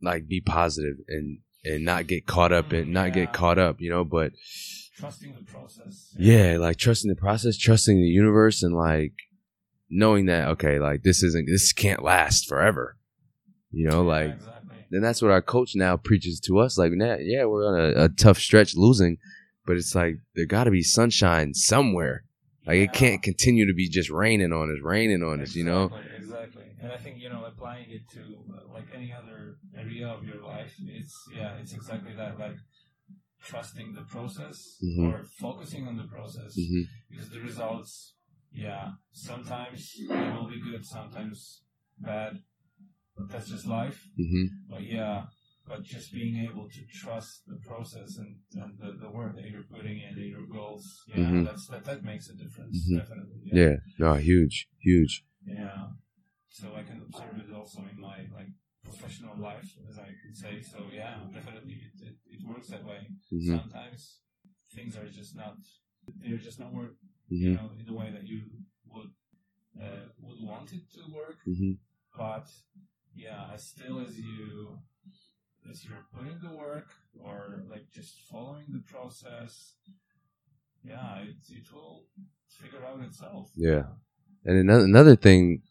like 0.01 0.27
be 0.27 0.41
positive 0.41 0.95
and 1.07 1.39
and 1.65 1.84
not 1.84 2.07
get 2.07 2.26
caught 2.26 2.51
up 2.53 2.71
and 2.71 2.93
not 2.93 3.07
Yeah. 3.09 3.26
get 3.26 3.34
caught 3.34 3.59
up, 3.59 3.81
you 3.81 3.89
know. 3.89 4.03
But 4.05 4.31
Trusting 4.95 5.34
the 5.38 5.43
process. 5.43 6.13
yeah, 6.17 6.57
like 6.59 6.77
trusting 6.77 7.09
the 7.09 7.15
process, 7.15 7.57
trusting 7.57 7.97
the 8.01 8.07
universe, 8.07 8.63
and 8.63 8.76
like 8.76 9.13
knowing 9.89 10.26
that 10.27 10.47
okay, 10.49 10.80
like 10.80 11.03
this 11.03 11.21
isn't 11.23 11.47
this 11.47 11.73
can't 11.73 12.03
last 12.03 12.47
forever, 12.47 12.97
you 13.71 13.87
know, 13.87 14.01
Yeah, 14.03 14.07
like. 14.15 14.29
exactly. 14.31 14.77
And 14.91 15.03
that's 15.03 15.21
what 15.21 15.31
our 15.31 15.41
coach 15.41 15.75
now 15.75 15.97
preaches 15.97 16.39
to 16.41 16.59
us. 16.59 16.77
Like, 16.77 16.93
nah, 16.93 17.15
yeah, 17.19 17.45
we're 17.45 17.67
on 17.67 17.79
a, 17.79 18.03
a 18.05 18.09
tough 18.09 18.39
stretch 18.39 18.75
losing, 18.75 19.17
but 19.65 19.77
it's 19.77 19.93
like 19.93 20.17
there 20.35 20.45
got 20.45 20.63
to 20.65 20.71
be 20.71 20.81
sunshine 20.81 21.53
somewhere. 21.53 22.23
Like 22.65 22.77
it 22.77 22.93
can't 22.93 23.21
continue 23.21 23.67
to 23.67 23.73
be 23.73 23.87
just 23.87 24.09
raining 24.09 24.51
on 24.51 24.71
us, 24.71 24.79
raining 24.83 25.23
on 25.23 25.41
us. 25.41 25.55
You 25.55 25.65
know? 25.65 25.85
Exactly, 25.85 26.03
Exactly. 26.17 26.63
And 26.81 26.91
I 26.91 26.97
think, 26.97 27.19
you 27.19 27.29
know, 27.29 27.45
applying 27.45 27.89
it 27.91 28.01
to 28.13 28.19
uh, 28.19 28.73
like 28.73 28.85
any 28.95 29.13
other 29.13 29.57
area 29.77 30.07
of 30.07 30.23
your 30.25 30.41
life, 30.43 30.73
it's, 30.87 31.29
yeah, 31.35 31.51
it's 31.61 31.73
exactly 31.73 32.13
that. 32.13 32.39
Like 32.39 32.57
trusting 33.43 33.93
the 33.93 34.01
process 34.03 34.77
Mhm. 34.83 35.13
or 35.13 35.23
focusing 35.39 35.87
on 35.87 35.97
the 35.97 36.03
process 36.03 36.55
hmm 36.55 36.81
because 37.09 37.29
the 37.31 37.39
results, 37.39 38.13
yeah, 38.53 38.91
sometimes 39.13 39.95
they 39.97 40.31
will 40.31 40.47
be 40.49 40.61
good, 40.61 40.85
sometimes 40.85 41.61
bad, 41.99 42.41
that's 43.27 43.49
just 43.49 43.67
life. 43.67 43.99
hmm 44.17 44.45
But 44.69 44.83
yeah, 44.83 45.23
but 45.67 45.83
just 45.83 46.13
being 46.13 46.37
able 46.47 46.69
to 46.69 46.81
trust 47.01 47.43
the 47.47 47.57
process 47.57 48.17
and, 48.17 48.35
and 48.55 48.79
the, 48.79 48.91
the 49.01 49.09
work 49.09 49.35
that 49.35 49.49
you're 49.49 49.63
putting 49.63 49.99
in, 49.99 50.13
and 50.15 50.29
your 50.35 50.45
goals, 50.47 51.03
yeah, 51.07 51.15
Mhm. 51.21 51.45
that's 51.45 51.67
that 51.67 51.83
that 51.85 52.03
makes 52.03 52.29
a 52.29 52.33
difference, 52.33 52.75
Mhm. 52.89 52.99
definitely. 52.99 53.41
Yeah. 53.51 53.75
No, 53.99 54.15
huge, 54.15 54.67
huge. 54.79 55.25
Yeah. 55.45 55.89
So 56.49 56.73
I 56.75 56.83
can 56.83 57.01
observe 57.07 57.37
it 57.39 57.53
also 57.53 57.79
in 57.93 57.99
my 58.01 58.17
like 58.37 58.51
professional 58.83 59.35
life, 59.37 59.69
as 59.89 59.97
I 59.99 60.09
could 60.21 60.35
say. 60.35 60.61
So 60.61 60.77
yeah, 60.93 61.15
definitely 61.33 61.77
it, 61.87 62.07
it, 62.09 62.15
it 62.35 62.41
works 62.47 62.69
that 62.69 62.85
way. 62.85 63.07
hmm 63.29 63.57
Sometimes 63.57 64.19
things 64.75 64.95
are 64.97 65.07
just 65.07 65.35
not 65.35 65.55
they're 66.21 66.37
just 66.49 66.59
not 66.59 66.73
work 66.73 66.95
you 67.29 67.53
know 67.55 67.69
in 67.79 67.85
the 67.85 67.93
way 67.93 68.09
that 68.11 68.25
you 68.27 68.41
would 68.93 69.11
uh, 69.79 70.05
would 70.21 70.41
want 70.41 70.73
it 70.73 70.83
to 70.95 71.01
work. 71.13 71.37
hmm 71.45 71.73
But 72.17 72.47
yeah, 73.19 73.53
as 73.53 73.63
still 73.63 73.99
as 73.99 74.17
you 74.17 74.79
as 75.69 75.83
you're 75.85 76.05
putting 76.15 76.39
the 76.41 76.55
work 76.55 76.87
or 77.23 77.63
like 77.69 77.91
just 77.91 78.15
following 78.31 78.65
the 78.69 78.83
process, 78.91 79.73
yeah, 80.83 81.19
it 81.19 81.35
it 81.49 81.65
will 81.73 82.05
figure 82.47 82.85
out 82.85 83.01
itself. 83.01 83.51
Yeah. 83.55 83.83
And 84.45 84.57
another 84.57 84.85
another 84.85 85.15
thing 85.15 85.61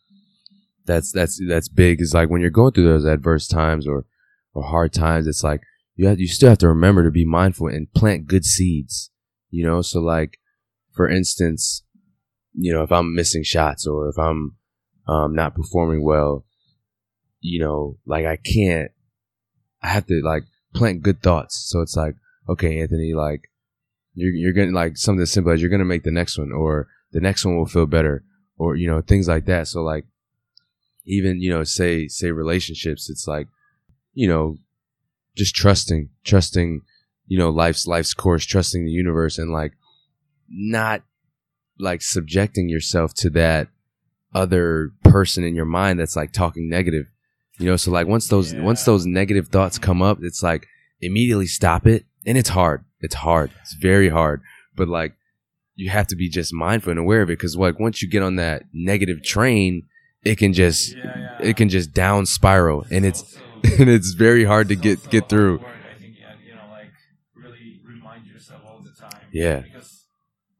that's 0.84 1.10
that's 1.12 1.40
that's 1.48 1.68
big 1.68 2.00
is 2.00 2.14
like 2.14 2.28
when 2.28 2.40
you're 2.40 2.50
going 2.50 2.72
through 2.72 2.88
those 2.88 3.06
adverse 3.06 3.48
times 3.48 3.86
or 3.86 4.04
or 4.54 4.62
hard 4.64 4.92
times, 4.92 5.26
it's 5.26 5.42
like 5.42 5.62
you 5.96 6.06
have 6.06 6.20
you 6.20 6.28
still 6.28 6.50
have 6.50 6.58
to 6.58 6.68
remember 6.68 7.02
to 7.04 7.10
be 7.10 7.24
mindful 7.24 7.68
and 7.68 7.92
plant 7.94 8.26
good 8.26 8.44
seeds. 8.44 9.10
You 9.50 9.64
know, 9.64 9.80
so 9.80 10.00
like 10.00 10.38
for 10.92 11.08
instance, 11.08 11.82
you 12.54 12.72
know, 12.72 12.82
if 12.82 12.92
I'm 12.92 13.14
missing 13.14 13.42
shots 13.42 13.86
or 13.86 14.08
if 14.10 14.18
I'm 14.18 14.56
um, 15.06 15.34
not 15.34 15.54
performing 15.54 16.04
well, 16.04 16.44
you 17.40 17.60
know, 17.60 17.98
like 18.06 18.26
I 18.26 18.36
can't. 18.36 18.90
I 19.82 19.88
have 19.88 20.06
to 20.06 20.20
like 20.24 20.44
plant 20.74 21.02
good 21.02 21.22
thoughts. 21.22 21.68
So 21.70 21.80
it's 21.80 21.96
like, 21.96 22.16
okay, 22.48 22.80
Anthony, 22.80 23.14
like 23.14 23.50
you're 24.14 24.32
you're 24.32 24.52
gonna 24.52 24.76
like 24.76 24.96
something 24.96 25.22
as 25.22 25.30
simple 25.30 25.52
as 25.52 25.60
you're 25.60 25.70
gonna 25.70 25.84
make 25.84 26.02
the 26.02 26.10
next 26.10 26.38
one, 26.38 26.52
or 26.52 26.88
the 27.12 27.20
next 27.20 27.44
one 27.44 27.56
will 27.56 27.66
feel 27.66 27.86
better, 27.86 28.24
or 28.56 28.76
you 28.76 28.88
know 28.88 29.00
things 29.00 29.28
like 29.28 29.46
that. 29.46 29.68
So 29.68 29.82
like, 29.82 30.04
even 31.06 31.40
you 31.40 31.50
know, 31.50 31.64
say 31.64 32.08
say 32.08 32.30
relationships, 32.30 33.08
it's 33.08 33.26
like, 33.26 33.48
you 34.14 34.28
know, 34.28 34.56
just 35.36 35.54
trusting, 35.54 36.10
trusting, 36.24 36.82
you 37.26 37.38
know, 37.38 37.50
life's 37.50 37.86
life's 37.86 38.14
course, 38.14 38.44
trusting 38.44 38.84
the 38.84 38.90
universe, 38.90 39.38
and 39.38 39.52
like 39.52 39.72
not 40.48 41.02
like 41.78 42.02
subjecting 42.02 42.68
yourself 42.68 43.14
to 43.14 43.30
that 43.30 43.68
other 44.34 44.90
person 45.04 45.44
in 45.44 45.54
your 45.54 45.64
mind 45.64 45.98
that's 45.98 46.16
like 46.16 46.32
talking 46.32 46.68
negative 46.68 47.06
you 47.58 47.66
know 47.66 47.76
so 47.76 47.90
like 47.90 48.06
once 48.06 48.28
those 48.28 48.52
Yeah. 48.52 48.62
once 48.62 48.84
those 48.84 49.06
negative 49.06 49.48
thoughts 49.48 49.78
come 49.78 50.00
up 50.02 50.18
it's 50.22 50.42
like 50.42 50.66
immediately 51.00 51.46
stop 51.46 51.86
it 51.86 52.04
and 52.26 52.36
it's 52.38 52.48
hard 52.50 52.84
it's 53.00 53.14
hard 53.16 53.50
it's 53.62 53.74
very 53.74 54.08
hard 54.08 54.40
but 54.76 54.88
like 54.88 55.14
you 55.76 55.90
have 55.90 56.06
to 56.08 56.16
be 56.16 56.28
just 56.28 56.52
mindful 56.52 56.90
and 56.90 56.98
aware 56.98 57.22
of 57.22 57.30
it 57.30 57.38
because 57.38 57.56
like 57.56 57.78
once 57.78 58.02
you 58.02 58.08
get 58.08 58.22
on 58.22 58.36
that 58.36 58.62
negative 58.72 59.22
train 59.22 59.82
it 60.24 60.36
can 60.38 60.52
just 60.52 60.94
Yeah, 60.96 61.02
yeah. 61.40 61.48
it 61.48 61.56
can 61.56 61.68
just 61.68 61.92
down 61.92 62.26
spiral 62.26 62.84
and 62.90 63.04
it's 63.06 63.22
also- 63.22 63.40
and 63.80 63.88
it's 63.88 64.12
very 64.12 64.44
hard 64.44 64.68
to 64.68 64.76
get 64.76 65.08
get 65.10 65.28
through 65.28 65.58
hard 65.58 65.72
think, 66.00 66.14
yeah, 66.18 66.34
you 66.46 66.54
know, 66.54 66.68
like 66.70 66.92
really 67.34 67.80
remind 67.84 68.24
yourself 68.26 68.62
all 68.66 68.80
the 68.80 68.90
time. 69.00 69.20
Yeah. 69.32 69.60
Because 69.60 70.04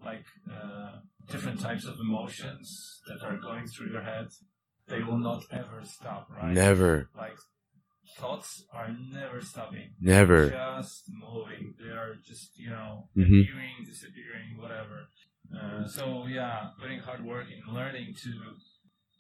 like 0.05 0.25
uh, 0.51 0.99
different 1.31 1.61
types 1.61 1.85
of 1.85 1.95
emotions 2.01 3.01
that 3.07 3.25
are 3.27 3.37
going 3.37 3.67
through 3.69 3.91
your 3.93 4.03
head, 4.03 4.29
they 4.89 5.03
will 5.03 5.19
not 5.19 5.45
ever 5.53 5.83
stop, 5.85 6.29
right? 6.31 6.53
never 6.53 7.11
Like 7.17 7.37
thoughts 8.19 8.65
are 8.73 8.89
never 9.13 9.41
stopping. 9.41 9.91
never 10.01 10.51
Just 10.79 11.05
moving. 11.11 11.75
They 11.79 11.91
are 11.91 12.15
just 12.27 12.59
you 12.59 12.71
know 12.71 13.09
Mhm. 13.17 13.43
appearing, 13.45 13.85
disappearing, 13.87 14.57
whatever. 14.59 15.09
Uh, 15.55 15.87
so 15.89 16.27
yeah, 16.27 16.71
putting 16.81 17.01
hard 17.01 17.25
work 17.25 17.47
in 17.51 17.75
learning 17.75 18.15
to 18.23 18.31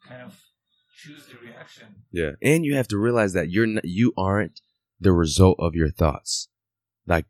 kind 0.06 0.22
of 0.22 0.38
choose 0.96 1.26
the 1.28 1.38
reaction. 1.38 1.86
Yeah, 2.10 2.32
and 2.42 2.64
you 2.64 2.74
have 2.74 2.88
to 2.88 2.98
realize 2.98 3.32
that 3.34 3.50
you're 3.50 3.66
not, 3.66 3.84
you 3.84 4.12
aren't 4.16 4.60
the 5.00 5.12
result 5.12 5.56
of 5.60 5.74
your 5.74 5.90
thoughts. 5.90 6.48
Like 7.06 7.26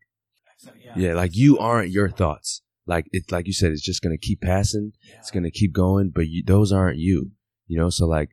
So, 0.57 0.71
yeah, 0.95 1.13
like 1.13 1.35
you 1.35 1.57
aren't 1.57 1.89
your 1.91 2.09
thoughts. 2.09 2.61
Like 2.85 3.05
it's 3.11 3.31
like 3.31 3.47
you 3.47 3.53
said, 3.53 3.71
it's 3.71 3.81
just 3.81 4.01
gonna 4.01 4.17
keep 4.17 4.41
passing. 4.41 4.93
Yeah. 5.07 5.15
It's 5.19 5.31
gonna 5.31 5.51
keep 5.51 5.71
going, 5.73 6.09
but 6.09 6.27
you, 6.27 6.43
those 6.43 6.71
aren't 6.71 6.97
you. 6.97 7.31
You 7.69 7.77
know, 7.79 7.89
so 7.89 8.05
like 8.07 8.31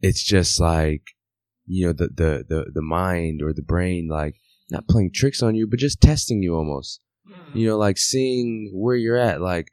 it's 0.00 0.24
just 0.24 0.58
like 0.60 1.02
you 1.66 1.86
know 1.86 1.92
the 1.92 2.08
the 2.08 2.44
the 2.48 2.70
the 2.72 2.82
mind 2.82 3.42
or 3.42 3.52
the 3.52 3.62
brain 3.62 4.08
like 4.10 4.36
not 4.70 4.88
playing 4.88 5.10
tricks 5.12 5.42
on 5.42 5.54
you, 5.54 5.66
but 5.66 5.78
just 5.78 6.00
testing 6.00 6.42
you 6.42 6.54
almost. 6.54 7.00
Mm. 7.28 7.54
You 7.56 7.68
know, 7.68 7.76
like 7.78 7.98
seeing 7.98 8.70
where 8.74 8.96
you're 8.96 9.18
at. 9.18 9.40
Like, 9.42 9.68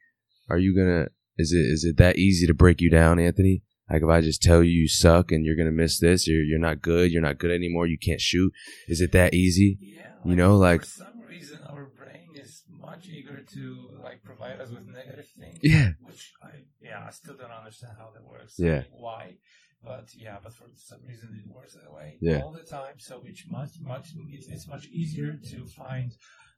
are 0.49 0.57
you 0.57 0.75
gonna? 0.75 1.07
Is 1.37 1.53
it 1.53 1.59
is 1.61 1.85
it 1.85 1.97
that 1.97 2.17
easy 2.17 2.45
to 2.47 2.53
break 2.53 2.81
you 2.81 2.89
down, 2.89 3.19
Anthony? 3.19 3.63
Like 3.89 4.01
if 4.03 4.09
I 4.09 4.21
just 4.21 4.41
tell 4.41 4.63
you 4.63 4.71
you 4.71 4.87
suck 4.87 5.31
and 5.31 5.45
you're 5.45 5.55
gonna 5.57 5.71
miss 5.71 5.99
this, 5.99 6.27
you're 6.27 6.43
you're 6.43 6.59
not 6.59 6.81
good, 6.81 7.11
you're 7.11 7.21
not 7.21 7.37
good 7.37 7.51
anymore, 7.51 7.87
you 7.87 7.97
can't 7.97 8.21
shoot. 8.21 8.51
Is 8.87 9.01
it 9.01 9.11
that 9.11 9.33
easy? 9.33 9.77
Yeah, 9.81 10.13
You 10.25 10.35
know, 10.35 10.57
like- 10.57 10.81
for 10.81 10.87
some 10.87 11.21
reason 11.27 11.59
our 11.69 11.85
brain 11.97 12.29
is 12.35 12.63
much 12.69 13.07
eager 13.07 13.41
to 13.53 13.89
like 14.03 14.23
provide 14.23 14.59
us 14.61 14.69
with 14.69 14.85
negative 14.87 15.27
things. 15.37 15.59
Yeah. 15.61 15.91
Which 16.01 16.31
I 16.41 16.51
yeah, 16.81 17.03
I 17.07 17.11
still 17.11 17.35
don't 17.35 17.51
understand 17.51 17.93
how 17.97 18.09
that 18.13 18.23
works. 18.23 18.55
Yeah. 18.57 18.83
why? 18.91 19.37
But 19.83 20.09
yeah, 20.15 20.37
but 20.43 20.53
for 20.53 20.65
some 20.75 20.99
reason 21.07 21.29
it 21.43 21.49
works 21.51 21.73
that 21.73 21.91
way 21.91 22.17
Yeah. 22.21 22.41
all 22.41 22.51
the 22.51 22.63
time. 22.63 22.95
So 22.99 23.23
it's 23.25 23.43
much 23.49 23.71
much 23.81 24.09
it's, 24.29 24.47
it's 24.47 24.67
much 24.67 24.85
easier 24.87 25.39
to 25.51 25.65
find 25.65 26.11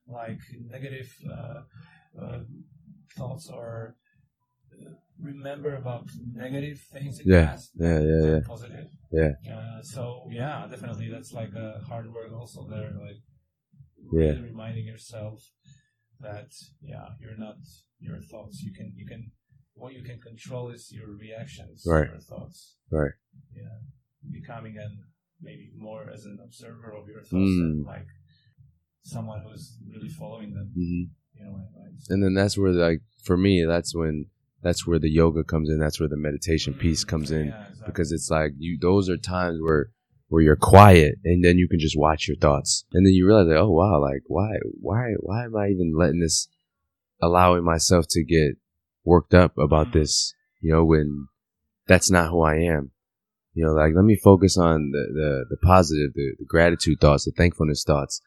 like 0.08 0.42
negative 0.70 1.10
uh, 1.30 1.62
uh, 2.22 2.40
thoughts 3.18 3.50
or 3.50 3.96
uh, 4.74 4.92
remember 5.22 5.76
about 5.76 6.08
negative 6.34 6.80
things 6.92 7.20
in 7.20 7.30
Yeah, 7.32 7.46
past 7.48 7.72
yeah, 7.76 8.00
than 8.00 8.08
yeah, 8.10 8.32
yeah. 8.32 8.40
positive. 8.46 8.90
Yeah. 9.12 9.34
Uh, 9.54 9.82
so 9.82 10.28
yeah, 10.32 10.68
definitely 10.70 11.10
that's 11.10 11.32
like 11.34 11.54
a 11.56 11.80
hard 11.88 12.12
work 12.14 12.32
also 12.34 12.68
there, 12.70 12.92
like 13.08 13.22
Yeah. 14.12 14.32
really 14.34 14.42
reminding 14.42 14.86
yourself 14.86 15.40
that 16.20 16.52
yeah, 16.82 17.08
you're 17.22 17.38
not 17.38 17.58
your 18.00 18.20
thoughts. 18.20 18.62
You 18.62 18.74
can 18.74 18.94
you 18.98 19.06
can 19.06 19.32
what 19.76 19.94
you 19.94 20.04
can 20.04 20.20
control 20.20 20.70
is 20.70 20.92
your 20.92 21.08
reactions, 21.08 21.84
Right. 21.86 22.08
your 22.10 22.20
thoughts. 22.20 22.76
Right. 22.92 23.12
Yeah, 23.56 23.78
becoming 24.32 24.78
an 24.78 25.06
maybe 25.42 25.72
more 25.78 26.10
as 26.10 26.26
an 26.26 26.40
observer 26.44 26.94
of 26.94 27.08
your 27.08 27.22
thoughts 27.22 27.34
Mm. 27.34 27.60
than 27.60 27.84
like 27.86 28.08
someone 29.04 29.42
who's 29.42 29.78
really 29.92 30.10
following 30.10 30.54
them. 30.54 30.72
hmm 30.74 31.04
You 31.40 31.46
know, 31.46 31.68
right? 31.76 31.92
And 32.10 32.24
then 32.24 32.34
that's 32.34 32.58
where 32.58 32.72
like 32.72 33.02
for 33.24 33.38
me, 33.38 33.66
that's 33.66 33.96
when 33.96 34.28
that's 34.62 34.88
where 34.88 35.00
the 35.00 35.10
yoga 35.10 35.44
comes 35.44 35.70
in. 35.70 35.80
That's 35.80 36.00
where 36.00 36.10
the 36.10 36.18
meditation 36.18 36.74
piece 36.74 37.04
comes 37.04 37.32
in 37.32 37.48
Yeah, 37.48 37.54
exactly. 37.70 37.84
because 37.86 38.12
it's 38.12 38.30
like 38.30 38.54
you. 38.58 38.78
Those 38.80 39.10
are 39.10 39.18
times 39.18 39.60
where 39.62 39.90
where 40.30 40.42
you're 40.42 40.56
quiet 40.56 41.16
and 41.26 41.44
then 41.44 41.58
you 41.58 41.68
can 41.68 41.80
just 41.80 41.98
watch 41.98 42.28
your 42.28 42.38
thoughts 42.38 42.86
and 42.94 43.06
then 43.06 43.14
you 43.14 43.28
realize 43.28 43.48
like, 43.48 43.58
oh 43.58 43.70
wow, 43.72 44.00
like 44.02 44.24
why 44.28 44.52
why 44.80 45.14
why 45.20 45.46
am 45.46 45.56
I 45.56 45.68
even 45.70 45.94
letting 45.96 46.20
this 46.20 46.48
allowing 47.22 47.64
myself 47.64 48.06
to 48.12 48.24
get 48.24 48.58
worked 49.04 49.34
up 49.34 49.58
about 49.58 49.88
mm-hmm. 49.88 50.00
this? 50.00 50.34
You 50.62 50.74
know, 50.74 50.86
when 50.86 51.28
that's 51.88 52.10
not 52.10 52.30
who 52.30 52.42
I 52.42 52.56
am. 52.56 52.92
You 53.54 53.66
know, 53.66 53.74
like 53.74 53.94
let 53.96 54.06
me 54.06 54.16
focus 54.16 54.58
on 54.58 54.92
the 54.92 55.06
the, 55.14 55.46
the 55.52 55.58
positive, 55.58 56.14
the, 56.16 56.34
the 56.40 56.46
gratitude 56.46 57.00
thoughts, 57.00 57.26
the 57.26 57.32
thankfulness 57.32 57.84
thoughts. 57.84 58.22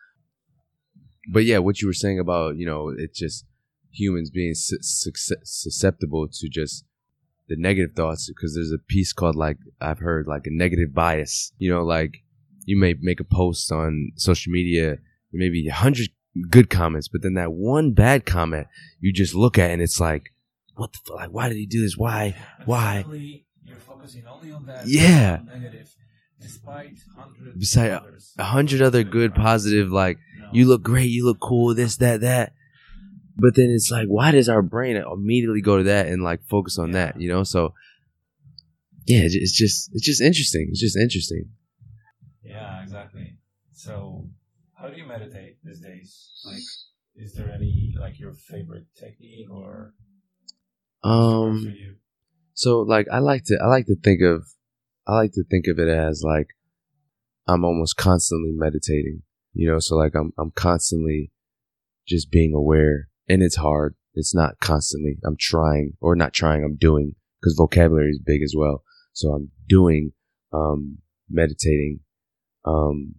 But 1.33 1.45
yeah, 1.45 1.59
what 1.59 1.81
you 1.81 1.89
were 1.89 1.93
saying 1.93 2.19
about 2.19 2.57
you 2.57 2.67
know, 2.67 2.91
it 2.97 3.15
just 3.15 3.45
humans 3.91 4.31
being 4.31 4.55
su- 4.55 4.79
succe- 4.79 5.45
susceptible 5.45 6.29
to 6.29 6.49
just 6.49 6.85
the 7.49 7.57
negative 7.57 7.95
thoughts 7.97 8.29
because 8.29 8.55
there's 8.55 8.73
a 8.73 8.79
piece 8.79 9.13
called 9.13 9.37
like 9.37 9.59
I've 9.81 9.99
heard 9.99 10.27
like 10.27 10.47
a 10.47 10.51
negative 10.51 10.95
bias. 10.95 11.53
You 11.59 11.73
know, 11.73 11.83
like 11.83 12.19
you 12.65 12.79
may 12.79 12.95
make 13.01 13.21
a 13.21 13.25
post 13.25 13.73
on 13.73 14.13
social 14.17 14.53
media, 14.53 14.99
maybe 15.33 15.67
a 15.69 15.73
hundred 15.73 16.11
good 16.51 16.71
comments, 16.71 17.09
but 17.09 17.23
then 17.23 17.35
that 17.35 17.53
one 17.53 17.93
bad 17.93 18.27
comment 18.27 18.67
you 19.01 19.13
just 19.13 19.35
look 19.35 19.59
at 19.59 19.71
and 19.71 19.81
it's 19.81 20.01
like, 20.01 20.33
what 20.77 20.93
the 20.93 20.99
fuck? 21.07 21.17
Like, 21.17 21.31
why 21.31 21.49
did 21.49 21.57
he 21.57 21.67
do 21.67 21.83
this? 21.83 21.97
Why? 21.97 22.37
Why? 22.65 23.05
You're 23.65 23.77
focusing 23.79 24.25
only 24.27 24.53
on 24.53 24.67
that. 24.67 24.87
Yeah. 24.87 25.41
Negative, 25.45 25.89
despite 26.41 26.99
hundreds. 27.17 27.59
Beside. 27.59 28.01
A 28.39 28.45
hundred 28.45 28.83
other 28.83 29.03
good, 29.03 29.35
positive, 29.35 29.91
like 29.91 30.19
No. 30.39 30.49
you 30.53 30.67
look 30.67 30.83
great, 30.83 31.11
you 31.11 31.25
look 31.25 31.41
cool, 31.41 31.75
this, 31.75 31.97
that, 31.97 32.21
that. 32.21 32.53
But 33.37 33.55
then 33.55 33.71
it's 33.71 33.91
like, 33.91 34.07
why 34.07 34.31
does 34.31 34.49
our 34.49 34.63
brain 34.63 34.97
immediately 34.97 35.61
go 35.61 35.79
to 35.79 35.85
that 35.85 36.07
and 36.07 36.23
like 36.23 36.43
focus 36.45 36.79
on 36.79 36.93
that? 36.93 37.21
You 37.21 37.29
know, 37.29 37.43
so 37.43 37.75
yeah, 39.07 39.21
it's 39.23 39.53
just 39.53 39.91
it's 39.93 40.05
just 40.05 40.21
interesting. 40.21 40.69
It's 40.71 40.81
just 40.81 40.97
interesting. 40.97 41.51
Yeah, 42.43 42.83
exactly. 42.83 43.37
So, 43.73 44.29
how 44.75 44.89
do 44.89 44.97
you 44.97 45.07
meditate 45.07 45.59
these 45.63 45.81
days? 45.81 46.31
Like, 46.45 46.63
is 47.15 47.35
there 47.35 47.51
any 47.51 47.95
like 47.99 48.19
your 48.19 48.33
favorite 48.33 48.87
technique 48.99 49.51
or 49.51 49.93
Um, 51.03 51.75
so 52.55 52.81
like 52.81 53.07
I 53.13 53.19
like 53.19 53.45
to 53.45 53.59
I 53.63 53.67
like 53.69 53.87
to 53.87 53.97
think 53.97 54.23
of 54.23 54.47
I 55.07 55.15
like 55.15 55.33
to 55.33 55.45
think 55.45 55.67
of 55.69 55.79
it 55.79 55.89
as 55.89 56.23
like 56.25 56.49
I'm 57.47 57.65
almost 57.65 57.97
constantly 57.97 58.53
meditating. 58.53 59.23
You 59.53 59.71
know, 59.71 59.79
so 59.79 59.97
like 59.97 60.15
I'm 60.15 60.33
I'm 60.39 60.51
constantly 60.51 61.33
just 62.07 62.31
being 62.31 62.55
aware, 62.55 63.09
and 63.29 63.43
it's 63.43 63.57
hard. 63.57 63.95
It's 64.15 64.35
not 64.35 64.59
constantly. 64.61 65.19
I'm 65.25 65.37
trying, 65.39 65.93
or 66.01 66.17
not 66.17 66.33
trying. 66.33 66.65
I'm 66.65 66.77
doing 66.77 67.15
because 67.41 67.55
vocabulary 67.57 68.11
is 68.11 68.21
big 68.25 68.43
as 68.43 68.55
well. 68.57 68.83
So 69.13 69.33
I'm 69.33 69.51
doing, 69.69 70.13
um, 70.53 70.99
meditating. 71.31 72.01
Um, 72.65 73.17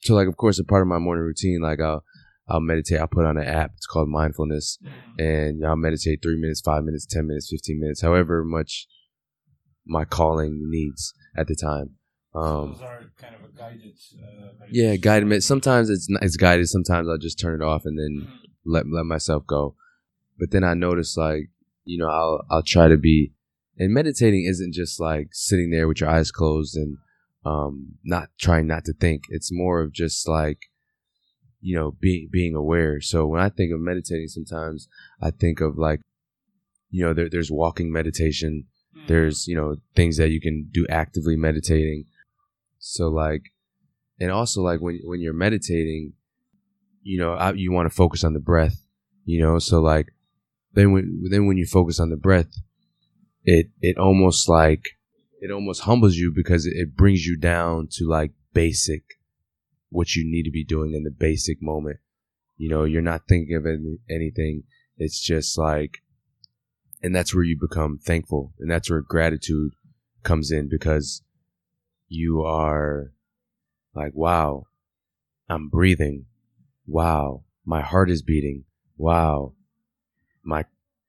so 0.00 0.14
like 0.14 0.28
of 0.28 0.36
course 0.36 0.58
a 0.58 0.64
part 0.64 0.82
of 0.82 0.88
my 0.88 0.98
morning 0.98 1.24
routine, 1.24 1.60
like 1.62 1.80
I'll 1.80 2.04
I'll 2.48 2.60
meditate. 2.60 3.00
I'll 3.00 3.08
put 3.08 3.24
on 3.24 3.38
an 3.38 3.44
app. 3.46 3.72
It's 3.76 3.86
called 3.86 4.08
mindfulness, 4.08 4.78
and 5.18 5.64
I'll 5.66 5.76
meditate 5.76 6.20
three 6.22 6.36
minutes, 6.40 6.60
five 6.60 6.84
minutes, 6.84 7.06
ten 7.06 7.26
minutes, 7.26 7.48
fifteen 7.50 7.80
minutes, 7.80 8.02
however 8.02 8.44
much 8.44 8.86
my 9.86 10.04
calling 10.04 10.68
needs 10.70 11.14
at 11.36 11.46
the 11.48 11.54
time. 11.56 11.96
Um, 12.34 12.68
Those 12.68 12.82
are 12.82 13.12
kind 13.20 13.34
of 13.34 13.50
a 13.50 13.52
guided. 13.52 13.94
Uh, 14.22 14.64
yeah, 14.70 14.96
guided. 14.96 15.28
med- 15.28 15.42
Sometimes 15.44 15.90
it's 15.90 16.08
it's 16.22 16.36
guided. 16.36 16.68
Sometimes 16.68 17.08
I'll 17.08 17.18
just 17.18 17.38
turn 17.40 17.60
it 17.60 17.64
off 17.64 17.82
and 17.84 17.98
then 17.98 18.28
Mhm. 18.28 18.48
let 18.64 18.86
let 18.88 19.04
myself 19.06 19.46
go. 19.46 19.76
But 20.38 20.50
then 20.50 20.64
I 20.64 20.74
notice 20.74 21.16
like 21.16 21.50
you 21.84 21.98
know 21.98 22.08
I'll 22.08 22.44
I'll 22.50 22.62
try 22.62 22.88
to 22.88 22.96
be 22.96 23.32
and 23.78 23.92
meditating 23.92 24.44
isn't 24.46 24.72
just 24.74 25.00
like 25.00 25.28
sitting 25.32 25.70
there 25.70 25.88
with 25.88 26.00
your 26.00 26.10
eyes 26.10 26.30
closed 26.30 26.76
and 26.76 26.98
um 27.44 27.96
not 28.04 28.28
trying 28.38 28.66
not 28.66 28.84
to 28.86 28.92
think. 28.92 29.24
It's 29.28 29.52
more 29.52 29.80
of 29.80 29.92
just 29.92 30.28
like 30.28 30.58
you 31.62 31.76
know 31.76 31.92
being 31.92 32.28
being 32.30 32.54
aware. 32.54 33.00
So 33.00 33.26
when 33.26 33.40
I 33.40 33.48
think 33.48 33.72
of 33.72 33.80
meditating, 33.80 34.28
sometimes 34.28 34.88
I 35.22 35.30
think 35.30 35.60
of 35.60 35.78
like 35.78 36.00
you 36.90 37.04
know 37.04 37.14
there, 37.14 37.28
there's 37.30 37.50
walking 37.50 37.92
meditation. 37.92 38.64
Mhm. 38.96 39.08
There's 39.08 39.46
you 39.48 39.56
know 39.56 39.76
things 39.94 40.16
that 40.18 40.30
you 40.30 40.40
can 40.40 40.68
do 40.70 40.86
actively 40.88 41.36
meditating. 41.36 42.04
So 42.78 43.08
like 43.08 43.52
and 44.20 44.30
also 44.30 44.62
like 44.62 44.80
when 44.80 45.00
when 45.04 45.20
you're 45.20 45.32
meditating, 45.32 46.14
you 47.02 47.18
know, 47.18 47.32
I, 47.34 47.52
you 47.52 47.72
want 47.72 47.88
to 47.88 47.94
focus 47.94 48.24
on 48.24 48.34
the 48.34 48.40
breath, 48.40 48.84
you 49.24 49.40
know. 49.42 49.58
So 49.58 49.80
like 49.80 50.08
then 50.74 50.92
when 50.92 51.24
then 51.30 51.46
when 51.46 51.56
you 51.56 51.66
focus 51.66 52.00
on 52.00 52.10
the 52.10 52.16
breath, 52.16 52.52
it 53.44 53.68
it 53.80 53.98
almost 53.98 54.48
like 54.48 54.90
it 55.40 55.50
almost 55.50 55.82
humbles 55.82 56.16
you 56.16 56.32
because 56.34 56.66
it, 56.66 56.74
it 56.76 56.96
brings 56.96 57.26
you 57.26 57.36
down 57.36 57.88
to 57.92 58.06
like 58.08 58.32
basic 58.52 59.02
what 59.92 60.16
you 60.16 60.24
need 60.24 60.44
to 60.44 60.50
be 60.50 60.64
doing 60.64 60.94
in 60.94 61.04
the 61.04 61.10
basic 61.10 61.62
moment. 61.62 61.98
You 62.56 62.68
know, 62.68 62.84
you're 62.84 63.02
not 63.02 63.28
thinking 63.28 63.54
of 63.54 63.66
any, 63.66 63.98
anything. 64.10 64.64
It's 64.96 65.20
just 65.20 65.56
like, 65.58 65.98
and 67.02 67.14
that's 67.14 67.34
where 67.34 67.44
you 67.44 67.58
become 67.58 67.98
thankful, 67.98 68.52
and 68.58 68.70
that's 68.70 68.90
where 68.90 69.00
gratitude 69.00 69.72
comes 70.22 70.50
in 70.50 70.68
because 70.68 71.22
you 72.08 72.42
are 72.42 73.12
like, 73.94 74.12
wow, 74.14 74.64
I'm 75.48 75.68
breathing. 75.68 76.26
Wow, 76.86 77.44
my 77.64 77.82
heart 77.82 78.10
is 78.10 78.22
beating. 78.22 78.64
Wow, 78.96 79.54
my 80.42 80.64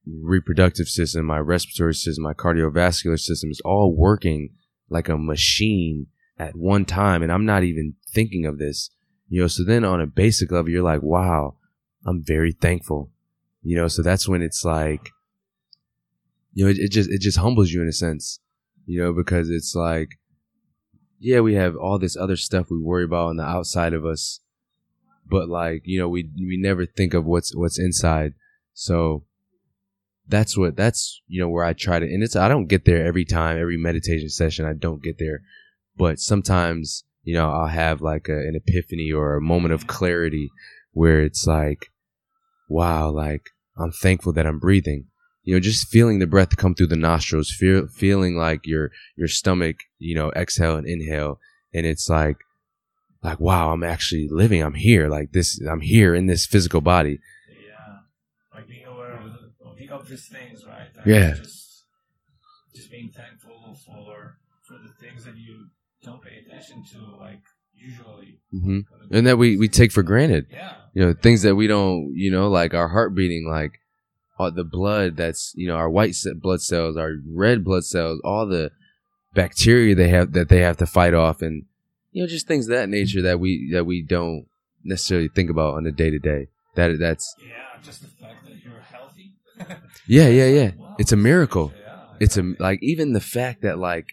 reproductive 0.05 0.87
system, 0.87 1.25
my 1.25 1.39
respiratory 1.39 1.95
system, 1.95 2.23
my 2.23 2.33
cardiovascular 2.33 3.19
system 3.19 3.51
is 3.51 3.61
all 3.63 3.95
working 3.95 4.49
like 4.89 5.07
a 5.07 5.17
machine 5.17 6.07
at 6.37 6.55
one 6.55 6.85
time. 6.85 7.23
And 7.23 7.31
I'm 7.31 7.45
not 7.45 7.63
even 7.63 7.95
thinking 8.13 8.45
of 8.45 8.57
this, 8.57 8.89
you 9.29 9.41
know. 9.41 9.47
So 9.47 9.63
then 9.63 9.83
on 9.85 10.01
a 10.01 10.07
basic 10.07 10.51
level, 10.51 10.71
you're 10.71 10.83
like, 10.83 11.01
wow, 11.01 11.55
I'm 12.05 12.23
very 12.23 12.51
thankful, 12.51 13.11
you 13.61 13.75
know. 13.75 13.87
So 13.87 14.01
that's 14.01 14.27
when 14.27 14.41
it's 14.41 14.63
like, 14.63 15.09
you 16.53 16.65
know, 16.65 16.71
it, 16.71 16.77
it 16.77 16.91
just, 16.91 17.09
it 17.09 17.21
just 17.21 17.37
humbles 17.37 17.71
you 17.71 17.81
in 17.81 17.87
a 17.87 17.93
sense, 17.93 18.39
you 18.85 19.01
know, 19.01 19.13
because 19.13 19.49
it's 19.49 19.75
like, 19.75 20.19
yeah, 21.19 21.39
we 21.39 21.53
have 21.55 21.75
all 21.77 21.97
this 21.97 22.17
other 22.17 22.35
stuff 22.35 22.67
we 22.69 22.77
worry 22.77 23.05
about 23.05 23.27
on 23.27 23.37
the 23.37 23.43
outside 23.43 23.93
of 23.93 24.05
us, 24.05 24.41
but 25.25 25.47
like, 25.47 25.83
you 25.85 25.97
know, 25.97 26.09
we 26.09 26.29
we 26.37 26.57
never 26.57 26.85
think 26.85 27.13
of 27.13 27.25
what's 27.25 27.55
what's 27.55 27.79
inside. 27.79 28.33
So 28.73 29.23
that's 30.27 30.57
what 30.57 30.75
that's 30.75 31.21
you 31.27 31.39
know 31.39 31.49
where 31.49 31.63
I 31.63 31.73
try 31.73 31.99
to 31.99 32.05
and 32.05 32.23
it's 32.23 32.35
I 32.35 32.47
don't 32.47 32.67
get 32.67 32.85
there 32.85 33.05
every 33.05 33.25
time, 33.25 33.57
every 33.57 33.77
meditation 33.77 34.29
session 34.29 34.65
I 34.65 34.73
don't 34.73 35.01
get 35.01 35.17
there. 35.17 35.41
But 35.97 36.19
sometimes, 36.19 37.03
you 37.23 37.33
know, 37.33 37.51
I'll 37.51 37.67
have 37.67 38.01
like 38.01 38.27
a, 38.29 38.37
an 38.37 38.55
epiphany 38.55 39.11
or 39.11 39.35
a 39.35 39.41
moment 39.41 39.73
of 39.73 39.87
clarity 39.87 40.49
where 40.91 41.21
it's 41.21 41.45
like, 41.47 41.87
wow, 42.69 43.09
like 43.09 43.49
I'm 43.77 43.91
thankful 43.91 44.33
that 44.33 44.47
I'm 44.47 44.59
breathing 44.59 45.07
you 45.43 45.53
know, 45.53 45.59
just 45.59 45.89
feeling 45.89 46.19
the 46.19 46.27
breath 46.27 46.55
come 46.55 46.73
through 46.73 46.87
the 46.87 46.95
nostrils, 46.95 47.51
feel, 47.51 47.87
feeling 47.87 48.37
like 48.37 48.65
your 48.65 48.91
your 49.17 49.27
stomach, 49.27 49.75
you 49.99 50.15
know, 50.15 50.31
exhale 50.31 50.77
and 50.77 50.87
inhale, 50.87 51.39
and 51.73 51.85
it's 51.85 52.09
like, 52.09 52.37
like 53.21 53.39
wow, 53.39 53.71
I'm 53.71 53.83
actually 53.83 54.27
living. 54.31 54.61
I'm 54.63 54.73
here. 54.75 55.09
Like 55.09 55.33
this, 55.33 55.59
I'm 55.69 55.81
here 55.81 56.15
in 56.15 56.27
this 56.27 56.45
physical 56.45 56.79
body. 56.81 57.19
Yeah, 57.49 57.97
like 58.53 58.67
being 58.67 58.85
aware 58.85 59.17
of, 59.17 59.33
the, 59.33 59.51
of 59.69 59.77
the 59.77 59.89
obvious 59.89 60.27
things, 60.27 60.65
right? 60.65 60.87
Yeah. 61.05 61.33
Just, 61.35 61.83
just 62.73 62.91
being 62.91 63.09
thankful 63.09 63.77
for 63.85 64.37
for 64.65 64.75
the 64.75 64.93
things 65.05 65.25
that 65.25 65.35
you 65.35 65.67
don't 66.03 66.21
pay 66.23 66.43
attention 66.45 66.83
to, 66.91 67.17
like 67.19 67.41
usually. 67.75 68.39
hmm 68.51 68.79
And 69.11 69.27
that 69.27 69.37
we 69.37 69.57
we 69.57 69.67
take 69.69 69.91
for 69.91 70.03
granted. 70.03 70.47
Yeah. 70.51 70.73
You 70.93 71.05
know, 71.05 71.13
things 71.13 71.41
that 71.41 71.55
we 71.55 71.67
don't, 71.67 72.11
you 72.15 72.31
know, 72.31 72.49
like 72.49 72.73
our 72.73 72.89
heart 72.89 73.15
beating, 73.15 73.47
like 73.49 73.79
all 74.37 74.51
the 74.51 74.63
blood 74.63 75.17
that's, 75.17 75.53
you 75.55 75.67
know, 75.67 75.75
our 75.75 75.89
white 75.89 76.15
blood 76.41 76.61
cells, 76.61 76.97
our 76.97 77.13
red 77.27 77.63
blood 77.63 77.83
cells, 77.85 78.21
all 78.23 78.45
the 78.47 78.71
bacteria 79.33 79.95
they 79.95 80.09
have 80.09 80.33
that 80.33 80.49
they 80.49 80.59
have 80.59 80.77
to 80.77 80.85
fight 80.85 81.13
off, 81.13 81.41
and 81.41 81.65
you 82.11 82.21
know, 82.23 82.27
just 82.27 82.47
things 82.47 82.67
of 82.67 82.71
that 82.75 82.89
nature 82.89 83.21
that 83.21 83.39
we 83.39 83.69
that 83.73 83.85
we 83.85 84.01
don't 84.03 84.45
necessarily 84.83 85.29
think 85.29 85.49
about 85.49 85.75
on 85.75 85.85
a 85.87 85.91
day 85.91 86.09
to 86.09 86.19
day. 86.19 86.47
That 86.75 86.97
that's 86.99 87.35
Yeah, 87.39 87.81
just 87.83 88.01
the 88.01 88.07
fact 88.07 88.45
that 88.45 88.63
you're 88.63 88.81
healthy. 88.81 89.33
yeah, 90.07 90.27
yeah, 90.27 90.47
yeah. 90.47 90.71
Wow. 90.77 90.95
It's 90.99 91.11
a 91.11 91.15
miracle. 91.17 91.73
Yeah, 91.75 91.95
It's 92.19 92.37
a 92.37 92.53
like 92.59 92.79
even 92.81 93.13
the 93.13 93.21
fact 93.21 93.61
that 93.61 93.79
like 93.79 94.07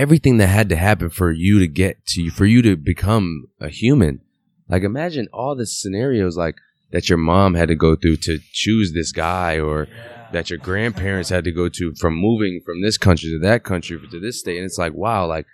everything 0.00 0.38
that 0.38 0.46
had 0.46 0.70
to 0.70 0.76
happen 0.76 1.10
for 1.10 1.30
you 1.30 1.58
to 1.58 1.68
get 1.68 2.06
to 2.06 2.22
you 2.22 2.30
for 2.30 2.46
you 2.46 2.62
to 2.62 2.74
become 2.74 3.44
a 3.60 3.68
human. 3.68 4.20
Like 4.66 4.82
imagine 4.82 5.28
all 5.30 5.54
the 5.54 5.66
scenarios 5.66 6.38
like 6.38 6.56
that 6.90 7.08
your 7.10 7.18
mom 7.18 7.54
had 7.54 7.68
to 7.68 7.74
go 7.74 7.94
through 7.96 8.16
to 8.16 8.38
choose 8.52 8.92
this 8.94 9.12
guy 9.12 9.58
or 9.60 9.86
Yeah. 9.90 10.28
that 10.32 10.48
your 10.48 10.58
grandparents 10.58 11.28
had 11.28 11.44
to 11.44 11.52
go 11.52 11.68
to 11.68 11.92
from 12.00 12.14
moving 12.14 12.60
from 12.64 12.80
this 12.80 12.96
country 12.96 13.28
to 13.30 13.38
that 13.40 13.62
country 13.62 14.00
to 14.14 14.20
this 14.20 14.40
state. 14.40 14.56
And 14.56 14.64
it's 14.64 14.78
like 14.78 14.94
wow 14.94 15.26
like 15.26 15.46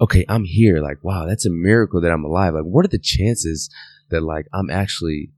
okay 0.00 0.24
i'm 0.28 0.44
here. 0.44 0.78
Like 0.82 0.98
wow 1.04 1.24
that's 1.28 1.46
a 1.46 1.50
miracle 1.50 2.00
that 2.00 2.10
i'm 2.10 2.24
alive. 2.24 2.54
Like 2.54 2.64
what 2.64 2.84
are 2.84 2.88
the 2.96 2.98
chances 3.16 3.70
that 4.10 4.22
like 4.22 4.46
i'm 4.52 4.68
actually 4.68 5.30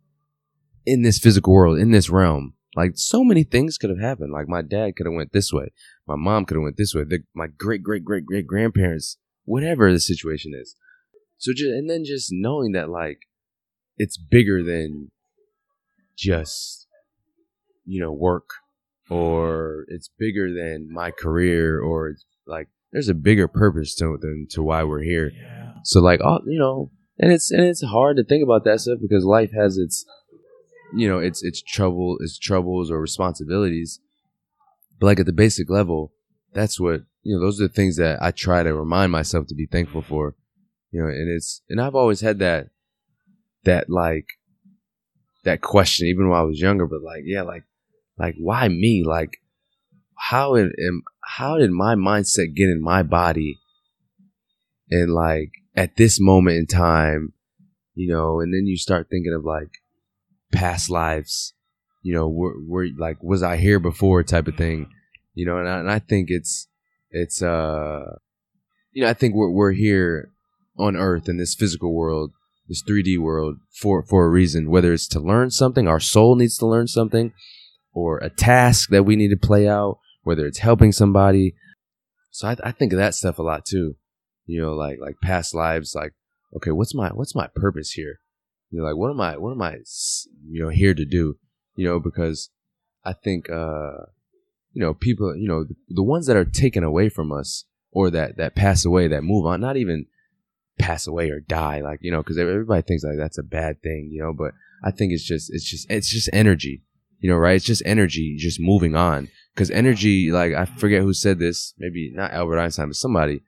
in 0.86 1.02
this 1.02 1.18
physical 1.18 1.52
world 1.52 1.78
in 1.78 1.90
this 1.90 2.08
realm? 2.08 2.54
Like 2.76 2.92
so 2.94 3.22
many 3.22 3.44
things 3.44 3.76
could 3.78 3.90
have 3.90 4.00
happened. 4.00 4.32
Like 4.32 4.48
my 4.48 4.62
dad 4.62 4.96
could 4.96 5.06
have 5.06 5.14
went 5.14 5.32
this 5.32 5.52
way 5.52 5.68
my 6.06 6.16
mom 6.16 6.44
could 6.44 6.56
have 6.56 6.62
went 6.62 6.76
this 6.76 6.94
way 6.94 7.04
the, 7.04 7.20
my 7.34 7.46
great 7.46 7.82
great 7.82 8.04
great 8.04 8.24
great 8.24 8.46
grandparents 8.46 9.18
whatever 9.44 9.92
the 9.92 10.00
situation 10.00 10.52
is 10.54 10.76
so 11.38 11.52
just 11.52 11.70
and 11.70 11.88
then 11.88 12.04
just 12.04 12.30
knowing 12.32 12.72
that 12.72 12.88
like 12.88 13.20
it's 13.96 14.16
bigger 14.16 14.62
than 14.62 15.10
just 16.16 16.86
you 17.84 18.00
know 18.00 18.12
work 18.12 18.48
or 19.10 19.84
it's 19.88 20.10
bigger 20.18 20.52
than 20.52 20.88
my 20.92 21.10
career 21.10 21.80
or 21.80 22.08
it's 22.08 22.24
like 22.46 22.68
there's 22.92 23.08
a 23.08 23.14
bigger 23.14 23.48
purpose 23.48 23.94
to 23.94 24.16
than 24.20 24.46
to 24.50 24.62
why 24.62 24.82
we're 24.82 25.02
here 25.02 25.32
Yeah. 25.34 25.72
so 25.84 26.00
like 26.00 26.20
oh 26.22 26.40
you 26.46 26.58
know 26.58 26.90
and 27.18 27.32
it's 27.32 27.50
and 27.50 27.62
it's 27.62 27.82
hard 27.84 28.16
to 28.16 28.24
think 28.24 28.42
about 28.42 28.64
that 28.64 28.80
stuff 28.80 28.98
because 29.00 29.24
life 29.24 29.52
has 29.52 29.76
its 29.76 30.04
you 30.96 31.08
know, 31.08 31.18
it's 31.18 31.42
it's 31.42 31.60
trouble, 31.60 32.16
it's 32.20 32.38
troubles 32.38 32.90
or 32.90 33.00
responsibilities. 33.00 34.00
But 34.98 35.06
like 35.06 35.20
at 35.20 35.26
the 35.26 35.32
basic 35.32 35.70
level, 35.70 36.12
that's 36.52 36.78
what 36.78 37.02
you 37.22 37.34
know. 37.34 37.40
Those 37.40 37.60
are 37.60 37.68
the 37.68 37.74
things 37.74 37.96
that 37.96 38.22
I 38.22 38.30
try 38.30 38.62
to 38.62 38.74
remind 38.74 39.12
myself 39.12 39.46
to 39.48 39.54
be 39.54 39.66
thankful 39.66 40.02
for. 40.02 40.34
You 40.90 41.02
know, 41.02 41.08
and 41.08 41.28
it's 41.30 41.62
and 41.68 41.80
I've 41.80 41.94
always 41.94 42.20
had 42.20 42.38
that 42.38 42.68
that 43.64 43.90
like 43.90 44.26
that 45.44 45.60
question 45.60 46.06
even 46.06 46.28
when 46.28 46.38
I 46.38 46.42
was 46.42 46.60
younger. 46.60 46.86
But 46.86 47.02
like, 47.02 47.22
yeah, 47.24 47.42
like 47.42 47.64
like 48.18 48.36
why 48.38 48.68
me? 48.68 49.02
Like 49.04 49.38
how 50.16 50.56
am 50.56 51.02
how 51.22 51.58
did 51.58 51.70
my 51.70 51.94
mindset 51.94 52.54
get 52.54 52.68
in 52.68 52.82
my 52.82 53.02
body? 53.02 53.58
And 54.90 55.12
like 55.12 55.50
at 55.74 55.96
this 55.96 56.20
moment 56.20 56.56
in 56.58 56.66
time, 56.66 57.32
you 57.94 58.08
know, 58.08 58.40
and 58.40 58.52
then 58.52 58.66
you 58.66 58.76
start 58.76 59.08
thinking 59.10 59.34
of 59.34 59.44
like 59.44 59.70
past 60.52 60.90
lives, 60.90 61.54
you 62.04 62.12
know, 62.12 62.28
were, 62.28 62.54
were 62.68 62.86
like, 62.98 63.22
was 63.22 63.42
I 63.42 63.56
here 63.56 63.80
before 63.80 64.22
type 64.22 64.46
of 64.46 64.56
thing, 64.56 64.90
you 65.32 65.46
know, 65.46 65.56
and 65.56 65.68
I, 65.68 65.78
and 65.78 65.90
I 65.90 65.98
think 65.98 66.28
it's, 66.30 66.68
it's, 67.10 67.42
uh, 67.42 68.18
you 68.92 69.02
know, 69.02 69.08
I 69.08 69.14
think 69.14 69.34
we're, 69.34 69.50
we're 69.50 69.72
here 69.72 70.30
on 70.78 70.96
earth 70.96 71.30
in 71.30 71.38
this 71.38 71.54
physical 71.54 71.94
world, 71.94 72.32
this 72.68 72.82
3D 72.82 73.18
world 73.18 73.56
for, 73.80 74.02
for 74.02 74.26
a 74.26 74.28
reason, 74.28 74.70
whether 74.70 74.92
it's 74.92 75.08
to 75.08 75.18
learn 75.18 75.50
something, 75.50 75.88
our 75.88 75.98
soul 75.98 76.36
needs 76.36 76.58
to 76.58 76.66
learn 76.66 76.88
something, 76.88 77.32
or 77.94 78.18
a 78.18 78.28
task 78.28 78.90
that 78.90 79.04
we 79.04 79.16
need 79.16 79.30
to 79.30 79.36
play 79.36 79.66
out, 79.66 79.98
whether 80.24 80.46
it's 80.46 80.58
helping 80.58 80.92
somebody. 80.92 81.54
So 82.30 82.48
I, 82.48 82.56
I 82.62 82.72
think 82.72 82.92
of 82.92 82.98
that 82.98 83.14
stuff 83.14 83.38
a 83.38 83.42
lot 83.42 83.64
too, 83.64 83.96
you 84.44 84.60
know, 84.60 84.74
like, 84.74 84.98
like 85.00 85.14
past 85.22 85.54
lives, 85.54 85.94
like, 85.94 86.12
okay, 86.54 86.70
what's 86.70 86.94
my, 86.94 87.08
what's 87.08 87.34
my 87.34 87.48
purpose 87.56 87.92
here? 87.92 88.18
You 88.70 88.80
know, 88.80 88.86
like 88.86 88.96
what 88.96 89.10
am 89.10 89.20
I 89.20 89.36
what 89.36 89.52
am 89.52 89.62
I 89.62 89.76
you 90.50 90.64
know 90.64 90.68
here 90.68 90.94
to 90.94 91.04
do? 91.04 91.36
You 91.76 91.86
know, 91.88 92.00
because 92.00 92.50
I 93.04 93.12
think 93.12 93.50
uh 93.50 94.06
you 94.72 94.82
know 94.82 94.94
people 94.94 95.36
you 95.36 95.48
know 95.48 95.64
the, 95.64 95.74
the 95.88 96.02
ones 96.02 96.26
that 96.26 96.36
are 96.36 96.44
taken 96.44 96.84
away 96.84 97.08
from 97.08 97.32
us 97.32 97.64
or 97.92 98.10
that 98.10 98.36
that 98.36 98.54
pass 98.54 98.84
away 98.84 99.08
that 99.08 99.22
move 99.22 99.46
on, 99.46 99.60
not 99.60 99.76
even 99.76 100.06
pass 100.78 101.06
away 101.06 101.30
or 101.30 101.38
die 101.38 101.80
like 101.80 102.00
you 102.02 102.10
know 102.10 102.20
because 102.20 102.36
everybody 102.36 102.82
thinks 102.82 103.04
like 103.04 103.16
that's 103.16 103.38
a 103.38 103.44
bad 103.44 103.80
thing 103.80 104.08
you 104.10 104.20
know 104.20 104.32
but 104.32 104.50
i 104.82 104.90
think 104.90 105.12
it's 105.12 105.22
just 105.22 105.48
it's 105.54 105.64
just 105.64 105.88
it's 105.88 106.10
just 106.10 106.28
energy 106.32 106.82
you 107.20 107.30
know 107.30 107.36
right 107.36 107.54
it's 107.54 107.64
just 107.64 107.80
energy 107.86 108.34
just 108.36 108.58
moving 108.58 108.96
on 108.96 109.28
because 109.54 109.70
energy 109.70 110.32
like 110.32 110.52
i 110.52 110.64
forget 110.64 111.00
who 111.00 111.14
said 111.14 111.38
this 111.38 111.74
maybe 111.78 112.10
not 112.12 112.32
albert 112.32 112.58
einstein 112.58 112.88
but 112.88 112.96
somebody 112.96 113.40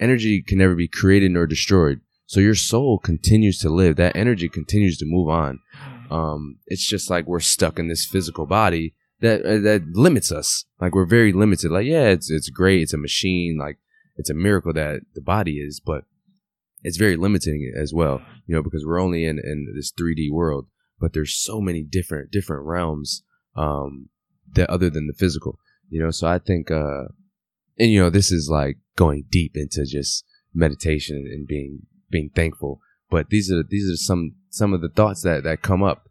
energy 0.00 0.40
can 0.40 0.56
never 0.56 0.74
be 0.74 0.88
created 0.88 1.30
nor 1.30 1.46
destroyed 1.46 2.00
so 2.32 2.40
your 2.40 2.54
soul 2.54 2.98
continues 2.98 3.58
to 3.58 3.68
live. 3.68 3.96
That 3.96 4.16
energy 4.16 4.48
continues 4.48 4.96
to 4.96 5.04
move 5.04 5.28
on. 5.28 5.58
Um, 6.12 6.58
it's 6.66 6.86
just 6.86 7.08
like 7.08 7.26
we're 7.26 7.40
stuck 7.40 7.78
in 7.78 7.88
this 7.88 8.04
physical 8.04 8.44
body 8.44 8.94
that 9.20 9.40
uh, 9.46 9.58
that 9.60 9.84
limits 9.94 10.30
us. 10.30 10.66
Like 10.78 10.94
we're 10.94 11.06
very 11.06 11.32
limited. 11.32 11.70
Like 11.70 11.86
yeah, 11.86 12.08
it's 12.08 12.30
it's 12.30 12.50
great. 12.50 12.82
It's 12.82 12.92
a 12.92 12.98
machine. 12.98 13.56
Like 13.58 13.78
it's 14.16 14.28
a 14.28 14.34
miracle 14.34 14.74
that 14.74 15.00
the 15.14 15.22
body 15.22 15.58
is, 15.58 15.80
but 15.80 16.04
it's 16.82 16.98
very 16.98 17.16
limiting 17.16 17.72
as 17.74 17.94
well. 17.94 18.20
You 18.46 18.54
know, 18.54 18.62
because 18.62 18.84
we're 18.84 19.00
only 19.00 19.24
in 19.24 19.38
in 19.38 19.72
this 19.74 19.90
3D 19.90 20.30
world, 20.30 20.66
but 21.00 21.14
there's 21.14 21.34
so 21.34 21.60
many 21.62 21.82
different 21.82 22.30
different 22.30 22.66
realms 22.66 23.22
um, 23.56 24.10
that 24.52 24.68
other 24.68 24.90
than 24.90 25.06
the 25.06 25.14
physical. 25.14 25.58
You 25.88 26.02
know, 26.02 26.10
so 26.10 26.26
I 26.26 26.38
think, 26.38 26.70
uh, 26.70 27.04
and 27.78 27.90
you 27.90 28.00
know, 28.00 28.10
this 28.10 28.30
is 28.30 28.50
like 28.50 28.76
going 28.96 29.24
deep 29.30 29.52
into 29.54 29.86
just 29.86 30.24
meditation 30.52 31.16
and 31.16 31.46
being 31.46 31.86
being 32.10 32.30
thankful. 32.34 32.80
But 33.10 33.30
these 33.30 33.50
are 33.50 33.62
these 33.62 33.90
are 33.90 33.96
some 33.96 34.34
some 34.52 34.74
of 34.74 34.82
the 34.82 34.88
thoughts 34.90 35.22
that 35.22 35.42
that 35.44 35.62
come 35.62 35.82
up, 35.82 36.08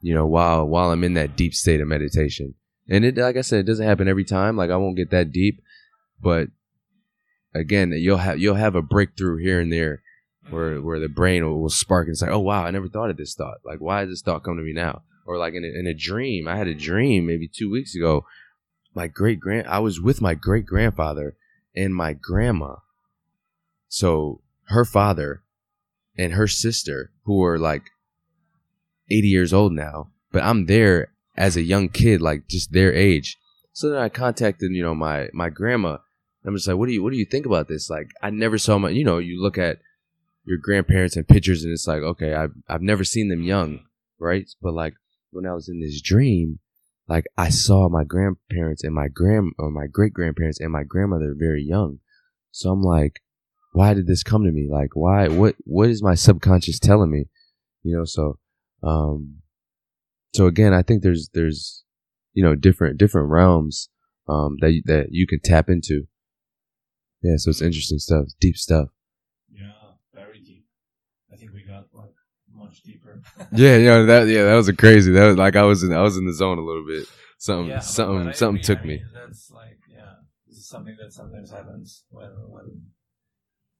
you 0.00 0.14
know, 0.14 0.26
while 0.26 0.64
while 0.66 0.90
I'm 0.90 1.02
in 1.02 1.14
that 1.14 1.36
deep 1.36 1.54
state 1.54 1.80
of 1.80 1.88
meditation. 1.88 2.54
And 2.88 3.04
it, 3.04 3.16
like 3.16 3.36
I 3.36 3.40
said, 3.40 3.60
it 3.60 3.66
doesn't 3.66 3.86
happen 3.86 4.08
every 4.08 4.24
time. 4.24 4.56
Like 4.56 4.70
I 4.70 4.76
won't 4.76 4.96
get 4.96 5.10
that 5.10 5.32
deep, 5.32 5.60
but 6.22 6.48
again, 7.54 7.92
you'll 7.92 8.18
have 8.18 8.38
you'll 8.38 8.54
have 8.54 8.74
a 8.74 8.82
breakthrough 8.82 9.38
here 9.38 9.58
and 9.58 9.72
there, 9.72 10.02
where 10.50 10.80
where 10.80 11.00
the 11.00 11.08
brain 11.08 11.44
will, 11.44 11.60
will 11.60 11.70
spark 11.70 12.06
and 12.06 12.16
say, 12.16 12.28
"Oh 12.28 12.38
wow, 12.38 12.64
I 12.64 12.70
never 12.70 12.88
thought 12.88 13.10
of 13.10 13.16
this 13.16 13.34
thought. 13.34 13.58
Like, 13.64 13.80
why 13.80 14.00
did 14.00 14.10
this 14.10 14.22
thought 14.22 14.44
come 14.44 14.56
to 14.56 14.62
me 14.62 14.72
now?" 14.72 15.02
Or 15.26 15.38
like 15.38 15.54
in 15.54 15.64
a, 15.64 15.68
in 15.68 15.86
a 15.86 15.94
dream, 15.94 16.46
I 16.46 16.56
had 16.56 16.68
a 16.68 16.74
dream 16.74 17.26
maybe 17.26 17.48
two 17.48 17.70
weeks 17.70 17.94
ago. 17.94 18.24
My 18.94 19.06
great 19.06 19.40
grand, 19.40 19.66
I 19.68 19.78
was 19.78 20.00
with 20.00 20.20
my 20.20 20.34
great 20.34 20.66
grandfather 20.66 21.36
and 21.74 21.94
my 21.94 22.14
grandma. 22.14 22.76
So 23.88 24.40
her 24.64 24.84
father 24.84 25.42
and 26.18 26.32
her 26.32 26.48
sister, 26.48 27.12
who 27.24 27.42
are 27.44 27.58
like 27.58 27.84
80 29.10 29.28
years 29.28 29.52
old 29.52 29.72
now, 29.72 30.10
but 30.32 30.42
I'm 30.42 30.66
there 30.66 31.12
as 31.36 31.56
a 31.56 31.62
young 31.62 31.88
kid, 31.88 32.20
like 32.20 32.48
just 32.48 32.72
their 32.72 32.92
age. 32.92 33.38
So 33.72 33.90
then 33.90 34.00
I 34.00 34.08
contacted, 34.08 34.72
you 34.72 34.82
know, 34.82 34.94
my 34.94 35.28
my 35.32 35.48
grandma. 35.48 35.98
I'm 36.44 36.54
just 36.54 36.66
like, 36.66 36.76
what 36.76 36.86
do 36.86 36.92
you 36.92 37.02
what 37.02 37.12
do 37.12 37.18
you 37.18 37.24
think 37.24 37.46
about 37.46 37.68
this? 37.68 37.88
Like, 37.88 38.08
I 38.22 38.30
never 38.30 38.58
saw 38.58 38.78
my, 38.78 38.90
you 38.90 39.04
know, 39.04 39.18
you 39.18 39.40
look 39.40 39.56
at 39.56 39.78
your 40.44 40.58
grandparents 40.58 41.16
and 41.16 41.28
pictures, 41.28 41.62
and 41.62 41.72
it's 41.72 41.86
like, 41.86 42.02
okay, 42.02 42.34
I've 42.34 42.52
I've 42.68 42.82
never 42.82 43.04
seen 43.04 43.28
them 43.28 43.42
young, 43.42 43.80
right? 44.18 44.48
But 44.60 44.74
like 44.74 44.94
when 45.30 45.46
I 45.46 45.54
was 45.54 45.68
in 45.68 45.80
this 45.80 46.00
dream, 46.02 46.58
like 47.06 47.26
I 47.36 47.50
saw 47.50 47.88
my 47.88 48.04
grandparents 48.04 48.82
and 48.82 48.94
my 48.94 49.08
grand 49.08 49.52
or 49.58 49.70
my 49.70 49.86
great 49.86 50.12
grandparents 50.12 50.60
and 50.60 50.72
my 50.72 50.82
grandmother 50.82 51.34
very 51.36 51.62
young. 51.62 52.00
So 52.50 52.70
I'm 52.70 52.82
like, 52.82 53.20
why 53.72 53.94
did 53.94 54.06
this 54.06 54.22
come 54.22 54.44
to 54.44 54.50
me? 54.50 54.68
Like, 54.70 54.90
why, 54.94 55.28
what, 55.28 55.54
what 55.64 55.90
is 55.90 56.02
my 56.02 56.14
subconscious 56.14 56.78
telling 56.78 57.10
me? 57.10 57.26
You 57.82 57.96
know, 57.96 58.04
so, 58.04 58.38
um, 58.82 59.36
so 60.34 60.46
again, 60.46 60.72
I 60.74 60.82
think 60.82 61.02
there's, 61.02 61.30
there's, 61.34 61.84
you 62.32 62.42
know, 62.42 62.54
different, 62.54 62.98
different 62.98 63.28
realms, 63.28 63.88
um, 64.28 64.56
that, 64.60 64.72
you, 64.72 64.82
that 64.86 65.06
you 65.10 65.26
can 65.26 65.40
tap 65.40 65.68
into. 65.68 66.04
Yeah. 67.22 67.34
So 67.36 67.50
it's 67.50 67.62
interesting 67.62 67.98
stuff, 67.98 68.26
deep 68.40 68.56
stuff. 68.56 68.88
Yeah. 69.50 69.72
Very 70.14 70.40
deep. 70.40 70.66
I 71.32 71.36
think 71.36 71.52
we 71.52 71.64
got 71.64 71.86
like 71.92 72.14
much 72.52 72.82
deeper. 72.82 73.22
yeah. 73.52 73.76
You 73.76 73.86
know, 73.86 74.06
that, 74.06 74.28
yeah, 74.28 74.44
that 74.44 74.54
was 74.54 74.68
a 74.68 74.76
crazy, 74.76 75.12
that 75.12 75.26
was 75.26 75.36
like, 75.36 75.56
I 75.56 75.62
was 75.62 75.82
in, 75.82 75.92
I 75.92 76.02
was 76.02 76.16
in 76.16 76.26
the 76.26 76.34
zone 76.34 76.58
a 76.58 76.64
little 76.64 76.86
bit. 76.86 77.06
Something, 77.38 77.68
Yeah, 77.68 77.78
something, 77.78 78.32
something 78.32 78.62
took 78.62 78.80
I 78.80 78.84
me. 78.84 79.02
That's 79.14 79.50
like, 79.52 79.78
yeah, 79.88 80.14
this 80.46 80.58
is 80.58 80.68
something 80.68 80.96
that 81.00 81.12
sometimes 81.12 81.52
happens 81.52 82.04
when 82.10 82.26
when 82.48 82.82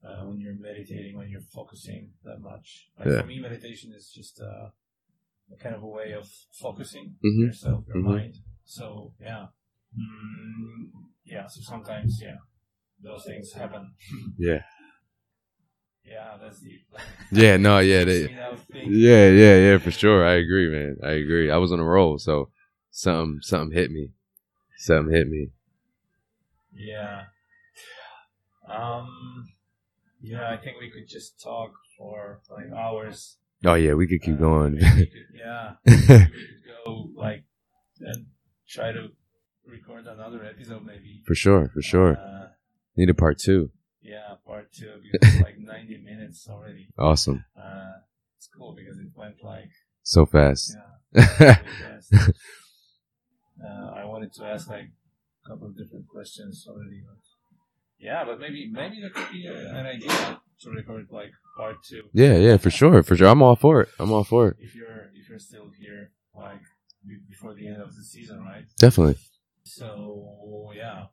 uh, 0.04 0.24
when 0.24 0.40
you're 0.40 0.54
meditating, 0.54 1.16
when 1.16 1.28
you're 1.30 1.40
focusing 1.54 2.10
that 2.24 2.40
much. 2.40 2.88
Like 2.98 3.08
Yeah. 3.08 3.20
for 3.22 3.26
me, 3.28 3.40
meditation 3.40 3.92
is 3.96 4.10
just 4.14 4.40
uh, 4.40 4.70
a 5.52 5.56
kind 5.62 5.74
of 5.74 5.82
a 5.82 5.86
way 5.88 6.12
of 6.12 6.26
focusing 6.52 7.16
Mhm. 7.24 7.46
yourself, 7.46 7.84
your 7.86 7.96
Mhm. 7.96 8.04
mind. 8.04 8.34
So 8.64 9.14
yeah, 9.20 9.46
mm, 9.98 10.90
yeah. 11.24 11.46
So 11.48 11.60
sometimes, 11.62 12.20
yeah, 12.22 12.38
those 13.02 13.24
things 13.26 13.52
happen. 13.52 13.94
Yeah. 14.38 14.62
Yeah, 16.04 16.36
that's 16.40 16.60
deep. 16.60 16.86
Yeah. 17.32 17.56
No. 17.56 17.78
Yeah. 17.78 18.04
They, 18.04 18.22
Makes 18.22 18.32
me 18.32 18.36
now 18.50 18.56
think. 18.56 18.80
Yeah, 18.90 19.28
yeah, 19.30 19.56
yeah, 19.58 19.78
for 19.78 19.90
sure. 19.90 20.24
I 20.24 20.34
agree, 20.34 20.68
man. 20.70 20.96
I 21.02 21.12
agree. 21.12 21.50
I 21.50 21.56
was 21.58 21.72
on 21.72 21.80
a 21.80 21.84
roll, 21.84 22.18
so 22.18 22.50
something 22.90 23.40
something 23.42 23.76
hit 23.76 23.90
me. 23.90 24.12
Something 24.78 25.14
hit 25.14 25.28
me. 25.28 25.50
Yeah. 26.72 27.24
Um. 28.68 29.48
Yeah, 30.20 30.50
I 30.50 30.56
think 30.56 30.78
we 30.80 30.90
could 30.90 31.08
just 31.08 31.40
talk 31.40 31.72
for 31.96 32.40
like 32.50 32.70
hours. 32.76 33.36
Oh 33.64 33.74
yeah, 33.74 33.94
we 33.94 34.06
could 34.06 34.22
keep 34.22 34.36
Uh, 34.36 34.38
going. 34.38 34.78
could- 34.78 35.08
yeah, 35.34 35.74
we 35.86 35.96
could 36.06 36.30
go 36.84 37.10
like 37.14 37.44
and 38.00 38.26
try 38.68 38.92
to 38.92 39.08
record 39.66 40.06
another 40.06 40.44
episode, 40.44 40.84
maybe. 40.84 41.22
for 41.26 41.34
sure, 41.34 41.70
for 41.74 41.82
sure. 41.82 42.16
Uh, 42.16 42.48
Need 42.96 43.10
a 43.10 43.14
part 43.14 43.38
two. 43.38 43.70
yeah, 44.02 44.34
part 44.46 44.72
two 44.72 44.92
because 45.02 45.34
it's 45.34 45.42
like 45.48 45.58
ninety 45.58 45.96
minutes 45.98 46.48
already. 46.48 46.88
Awesome. 46.98 47.44
Uh, 47.56 47.92
it's 48.36 48.48
cool 48.56 48.74
because 48.74 48.98
it 48.98 49.08
went 49.14 49.36
like 49.44 49.70
So 50.02 50.26
fast. 50.26 50.76
yeah, 51.14 51.54
fast. 51.84 52.12
Uh, 53.64 53.90
I 54.00 54.04
wanted 54.04 54.32
to 54.34 54.44
ask 54.44 54.68
like 54.68 54.90
a 55.44 55.48
couple 55.48 55.66
of 55.66 55.76
different 55.76 56.06
questions 56.08 56.66
already, 56.68 57.02
but 57.06 57.18
yeah, 57.98 58.24
but 58.24 58.38
maybe 58.40 58.68
maybe 58.70 59.00
there 59.00 59.10
could 59.10 59.30
be 59.32 59.46
an 59.46 59.86
idea 59.86 60.40
to 60.60 60.70
record 60.70 61.06
like 61.10 61.30
part 61.56 61.76
two. 61.88 62.02
yeah, 62.12 62.36
yeah, 62.36 62.56
for 62.56 62.70
sure, 62.70 63.02
for 63.02 63.16
sure. 63.16 63.28
I'm 63.28 63.42
all 63.42 63.56
for 63.56 63.82
it. 63.82 63.88
I'm 63.98 64.12
all 64.12 64.24
for 64.24 64.48
it. 64.48 64.56
if 64.60 64.74
you're 64.74 65.10
if 65.14 65.28
you're 65.28 65.38
still 65.38 65.70
here 65.78 66.10
like 66.34 66.60
before 67.28 67.54
the 67.54 67.66
end 67.68 67.80
of 67.82 67.94
the 67.96 68.02
season, 68.02 68.40
right? 68.44 68.64
Definitely. 68.78 69.16
So 69.64 70.70
yeah, 70.74 71.06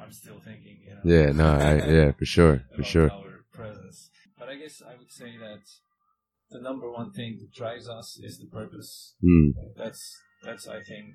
I'm 0.00 0.12
still 0.12 0.38
thinking. 0.40 0.78
You 0.86 0.94
know, 0.94 1.00
Yeah, 1.04 1.32
no, 1.32 1.46
I, 1.54 1.74
yeah, 1.86 2.12
for 2.12 2.24
sure, 2.24 2.62
for 2.76 2.84
sure. 2.84 3.10
Our 3.10 3.44
presence, 3.52 4.10
but 4.38 4.48
I 4.48 4.56
guess 4.56 4.82
I 4.86 4.96
would 4.96 5.10
say 5.10 5.36
that 5.38 5.60
the 6.50 6.60
number 6.60 6.90
one 6.90 7.12
thing 7.12 7.38
that 7.40 7.52
drives 7.52 7.88
us 7.88 8.18
is 8.22 8.38
the 8.38 8.46
purpose. 8.46 9.14
Mm, 9.24 9.52
That's 9.76 10.16
that's 10.44 10.66
I 10.68 10.82
think 10.82 11.06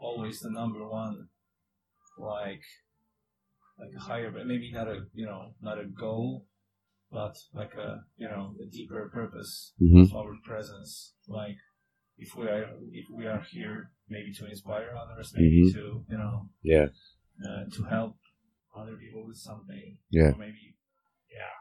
always 0.00 0.40
the 0.40 0.50
number 0.50 0.86
one, 0.86 1.28
like 2.18 2.62
like 3.78 3.90
a 3.96 4.00
higher, 4.00 4.30
but 4.30 4.46
maybe 4.46 4.70
not 4.72 4.88
a 4.88 5.06
you 5.14 5.26
know 5.26 5.54
not 5.60 5.78
a 5.78 5.84
goal, 5.86 6.46
but 7.10 7.36
like 7.52 7.74
a 7.74 8.04
you 8.16 8.28
know 8.28 8.54
a 8.62 8.66
deeper 8.66 9.10
purpose 9.12 9.72
hmm 9.78 10.02
of 10.02 10.14
our 10.14 10.34
presence. 10.44 11.14
Like 11.28 11.56
if 12.18 12.36
we 12.36 12.46
are 12.46 12.66
if 12.92 13.06
we 13.10 13.26
are 13.26 13.42
here 13.50 13.90
maybe 14.08 14.32
to 14.34 14.46
inspire 14.46 14.94
others, 15.02 15.32
maybe 15.34 15.62
Mhm. 15.64 15.72
to 15.74 16.04
you 16.12 16.18
know 16.18 16.48
Yeah. 16.62 16.88
uh, 17.46 17.64
to 17.74 17.82
help 17.84 18.16
other 18.76 18.96
people 18.96 19.26
with 19.26 19.36
something, 19.36 19.98
Yeah. 20.10 20.32
or 20.32 20.38
maybe 20.38 20.76
yeah 21.30 21.56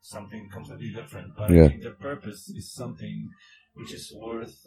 something 0.00 0.48
completely 0.50 0.92
different. 0.92 1.34
But 1.36 1.50
Yeah. 1.50 1.64
I 1.64 1.68
think 1.68 1.82
the 1.82 1.96
purpose 2.08 2.48
is 2.50 2.72
something 2.72 3.30
which 3.74 3.92
is 3.92 4.12
worth 4.14 4.66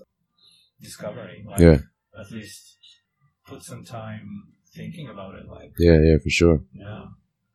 discovering. 0.79 1.45
Like, 1.45 1.59
Yeah. 1.61 1.79
At 2.19 2.31
least 2.31 2.77
put 3.45 3.61
some 3.61 3.83
time 3.85 4.27
thinking 4.77 5.09
about 5.09 5.35
it. 5.35 5.47
Like 5.49 5.73
Yeah. 5.79 5.99
Yeah. 5.99 6.17
For 6.23 6.29
sure. 6.29 6.61
yeah. 6.73 7.05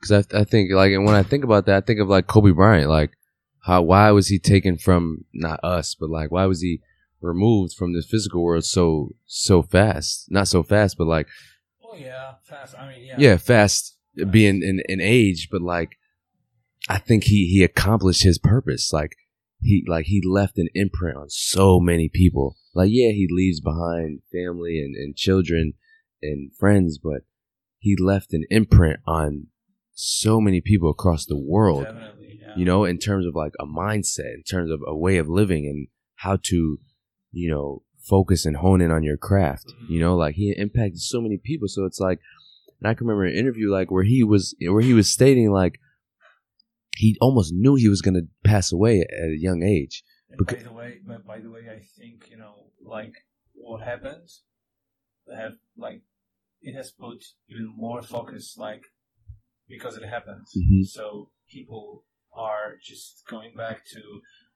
Because 0.00 0.26
I, 0.32 0.40
I 0.40 0.44
think 0.44 0.72
like, 0.72 0.92
and 0.92 1.04
when 1.04 1.14
I 1.14 1.22
think 1.22 1.44
about 1.44 1.66
that, 1.66 1.76
I 1.76 1.86
think 1.86 2.00
of 2.00 2.08
like 2.08 2.26
Kobe 2.26 2.50
Bryant. 2.50 2.90
Like, 2.90 3.12
how 3.60 3.82
why 3.82 4.10
was 4.10 4.28
he 4.28 4.38
taken 4.40 4.76
from 4.76 5.24
not 5.32 5.60
us, 5.62 5.94
but 5.94 6.10
like 6.10 6.32
why 6.32 6.46
was 6.46 6.60
he 6.60 6.80
removed 7.20 7.74
from 7.74 7.92
the 7.92 8.02
physical 8.02 8.42
world 8.42 8.64
so 8.64 9.10
so 9.26 9.62
fast? 9.62 10.26
Not 10.30 10.48
so 10.48 10.62
fast, 10.62 10.98
but 10.98 11.06
like 11.06 11.28
Oh 11.84 11.94
yeah, 11.96 12.34
fast. 12.42 12.74
I 12.76 12.88
mean 12.88 13.04
yeah. 13.04 13.14
yeah, 13.18 13.36
fast 13.36 13.96
being 14.30 14.62
in, 14.62 14.82
in 14.88 15.00
age, 15.00 15.48
but 15.50 15.62
like 15.62 15.98
I 16.88 16.98
think 16.98 17.24
he 17.24 17.46
he 17.46 17.62
accomplished 17.62 18.24
his 18.24 18.38
purpose. 18.38 18.92
Like 18.92 19.16
he 19.60 19.84
like 19.86 20.06
he 20.06 20.20
left 20.26 20.58
an 20.58 20.68
imprint 20.74 21.16
on 21.16 21.30
so 21.30 21.78
many 21.78 22.08
people. 22.08 22.56
Like 22.74 22.88
yeah, 22.90 23.10
he 23.10 23.28
leaves 23.30 23.60
behind 23.60 24.22
family 24.32 24.80
and, 24.80 24.96
and 24.96 25.14
children 25.14 25.74
and 26.22 26.50
friends, 26.54 26.98
but 26.98 27.22
he 27.78 27.96
left 27.96 28.32
an 28.32 28.44
imprint 28.50 29.00
on 29.06 29.48
so 29.92 30.40
many 30.40 30.60
people 30.60 30.90
across 30.90 31.26
the 31.26 31.36
world. 31.38 31.86
Definitely. 31.86 32.38
Yeah. 32.40 32.52
You 32.56 32.64
know, 32.64 32.84
in 32.84 32.98
terms 32.98 33.26
of 33.26 33.34
like 33.34 33.52
a 33.60 33.66
mindset, 33.66 34.34
in 34.34 34.42
terms 34.48 34.70
of 34.70 34.80
a 34.86 34.96
way 34.96 35.18
of 35.18 35.28
living 35.28 35.66
and 35.66 35.88
how 36.16 36.38
to, 36.44 36.78
you 37.32 37.50
know, 37.50 37.82
focus 37.98 38.44
and 38.44 38.56
hone 38.56 38.80
in 38.80 38.90
on 38.90 39.02
your 39.02 39.16
craft. 39.16 39.66
Mhm. 39.66 39.90
You 39.90 40.00
know, 40.00 40.16
like 40.16 40.34
he 40.34 40.54
impacted 40.56 41.00
so 41.00 41.20
many 41.20 41.38
people. 41.38 41.68
So 41.68 41.84
it's 41.84 42.00
like 42.00 42.20
and 42.80 42.90
I 42.90 42.94
can 42.94 43.06
remember 43.06 43.26
an 43.26 43.36
interview 43.36 43.70
like 43.70 43.90
where 43.92 44.02
he 44.02 44.24
was 44.24 44.56
where 44.60 44.82
he 44.82 44.92
was 44.92 45.08
stating 45.08 45.52
like 45.52 45.78
he 46.96 47.16
almost 47.20 47.52
knew 47.54 47.76
he 47.76 47.88
was 47.88 48.02
gonna 48.02 48.22
pass 48.44 48.72
away 48.72 49.00
at 49.00 49.28
a 49.28 49.38
young 49.38 49.62
age. 49.62 50.02
And 50.30 50.46
by 50.46 50.54
the 50.54 50.72
way, 50.72 50.98
but 51.06 51.24
by 51.26 51.38
the 51.38 51.50
way, 51.50 51.68
I 51.70 51.80
think 51.98 52.28
you 52.30 52.38
know, 52.38 52.70
like 52.82 53.14
what 53.54 53.82
happened, 53.82 54.28
have 55.32 55.54
like 55.76 56.02
it 56.62 56.74
has 56.74 56.92
put 56.92 57.24
even 57.48 57.72
more 57.76 58.02
focus, 58.02 58.56
like 58.58 58.84
because 59.68 59.96
it 59.96 60.04
happened. 60.04 60.46
Mhm. 60.56 60.84
So 60.86 61.30
people 61.48 62.04
are 62.32 62.76
just 62.82 63.24
going 63.28 63.54
back 63.56 63.84
to 63.94 64.02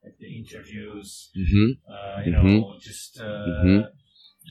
like 0.05 0.17
the 0.19 0.31
interviews, 0.41 1.31
Mm-hmm. 1.37 1.69
uh, 1.93 2.23
you 2.25 2.33
Mhm. 2.33 2.61
know, 2.61 2.79
just 2.81 3.21
uh, 3.21 3.27
Mhm. 3.65 3.93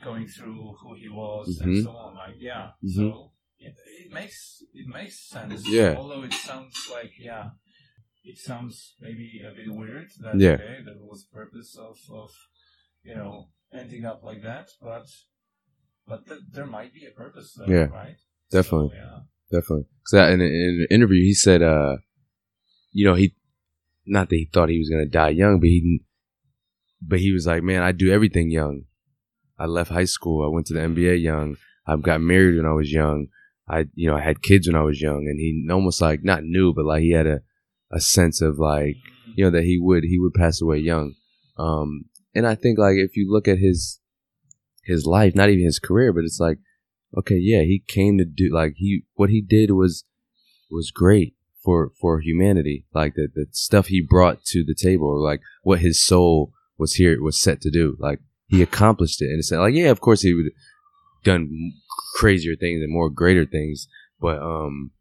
going 0.03 0.27
through 0.27 0.73
who 0.79 0.93
he 0.95 1.09
was 1.09 1.59
and 1.61 1.83
so 1.83 1.91
on. 1.91 2.15
Like, 2.15 2.35
yeah, 2.39 2.71
Mhm. 2.83 2.95
so 2.95 3.31
it, 3.59 3.75
it 4.03 4.11
makes 4.11 4.63
it 4.73 4.87
makes 4.87 5.17
sense. 5.29 5.67
Yeah. 5.67 5.95
Although 5.97 6.23
it 6.23 6.33
sounds 6.33 6.75
like 6.91 7.13
yeah, 7.17 7.51
it 8.23 8.37
sounds 8.37 8.95
maybe 8.99 9.41
a 9.49 9.51
bit 9.55 9.69
weird. 9.73 10.09
That 10.19 10.35
Yeah. 10.39 10.55
okay, 10.55 10.81
that 10.85 10.99
was 11.01 11.25
the 11.25 11.31
purpose 11.33 11.75
of 11.77 11.97
of 12.21 12.31
you 13.03 13.15
know 13.15 13.49
ending 13.73 14.05
up 14.05 14.23
like 14.23 14.41
that, 14.41 14.67
but 14.81 15.07
but 16.07 16.25
th- 16.27 16.39
there 16.51 16.65
might 16.65 16.93
be 16.93 17.05
a 17.05 17.11
purpose. 17.11 17.53
Though, 17.57 17.65
Yeah, 17.71 17.85
right. 17.85 18.15
definitely. 18.51 18.89
So, 18.89 18.95
yeah. 18.95 19.19
Definitely. 19.51 19.85
Because 20.03 20.33
in, 20.33 20.41
in 20.41 20.51
an 20.81 20.87
interview, 20.89 21.21
he 21.21 21.33
said, 21.33 21.61
uh, 21.61 21.97
you 22.91 23.05
know, 23.05 23.13
he, 23.15 23.35
not 24.05 24.29
that 24.29 24.35
he 24.35 24.49
thought 24.51 24.69
he 24.69 24.79
was 24.79 24.89
going 24.89 25.03
to 25.05 25.09
die 25.09 25.29
young, 25.29 25.59
but 25.59 25.67
he, 25.67 26.01
but 27.01 27.19
he 27.19 27.31
was 27.31 27.45
like, 27.47 27.63
man, 27.63 27.81
I 27.83 27.91
do 27.91 28.11
everything 28.11 28.49
young. 28.49 28.83
I 29.59 29.65
left 29.65 29.91
high 29.91 30.05
school. 30.05 30.43
I 30.45 30.53
went 30.53 30.65
to 30.67 30.73
the 30.73 30.79
NBA 30.81 31.21
young. 31.21 31.57
I 31.87 31.95
got 31.97 32.21
married 32.21 32.57
when 32.57 32.65
I 32.65 32.73
was 32.73 32.91
young. 32.91 33.27
I, 33.67 33.85
you 33.93 34.09
know, 34.09 34.17
I 34.17 34.21
had 34.21 34.41
kids 34.41 34.67
when 34.67 34.75
I 34.75 34.81
was 34.83 35.01
young. 35.01 35.27
And 35.29 35.39
he 35.39 35.67
almost 35.71 36.01
like, 36.01 36.23
not 36.23 36.43
knew, 36.43 36.73
but 36.73 36.85
like 36.85 37.01
he 37.01 37.11
had 37.11 37.27
a, 37.27 37.39
a 37.91 37.99
sense 37.99 38.41
of 38.41 38.57
like, 38.59 38.95
Mm. 39.27 39.33
you 39.37 39.43
know, 39.45 39.51
that 39.51 39.63
he 39.63 39.79
would, 39.79 40.03
he 40.03 40.19
would 40.19 40.33
pass 40.35 40.61
away 40.61 40.77
young. 40.77 41.15
Um, 41.57 42.05
and 42.35 42.45
I 42.45 42.53
think 42.55 42.77
like 42.77 42.97
if 42.97 43.15
you 43.17 43.31
look 43.31 43.47
at 43.47 43.57
his, 43.57 43.99
his 44.85 45.05
life, 45.05 45.35
not 45.35 45.49
even 45.49 45.65
his 45.65 45.79
career, 45.79 46.13
but 46.13 46.23
it's 46.23 46.39
like, 46.39 46.57
okay, 47.17 47.37
yeah, 47.37 47.61
he 47.61 47.83
came 47.85 48.17
to 48.17 48.25
do 48.25 48.53
like 48.53 48.73
he 48.77 49.03
what 49.15 49.29
he 49.29 49.41
did 49.41 49.71
was 49.71 50.03
was 50.69 50.91
great 50.91 51.35
for 51.63 51.91
for 51.99 52.21
humanity. 52.21 52.85
Like 52.93 53.15
the 53.15 53.27
the 53.33 53.47
stuff 53.51 53.87
he 53.87 54.01
brought 54.01 54.43
to 54.45 54.63
the 54.63 54.75
table, 54.75 55.07
or 55.07 55.19
like 55.19 55.41
what 55.63 55.79
his 55.79 56.03
soul 56.03 56.51
was 56.77 56.95
here 56.95 57.21
was 57.21 57.39
set 57.39 57.61
to 57.61 57.71
do. 57.71 57.97
Like 57.99 58.19
he 58.47 58.61
accomplished 58.61 59.21
it, 59.21 59.29
and 59.29 59.39
it's 59.39 59.51
like 59.51 59.73
yeah, 59.73 59.89
of 59.89 60.01
course 60.01 60.21
he 60.21 60.33
would 60.33 60.51
done 61.25 61.73
crazier 62.15 62.55
things 62.55 62.81
and 62.81 62.93
more 62.93 63.09
greater 63.09 63.45
things, 63.45 63.87
but 64.21 64.37
um, 64.41 64.91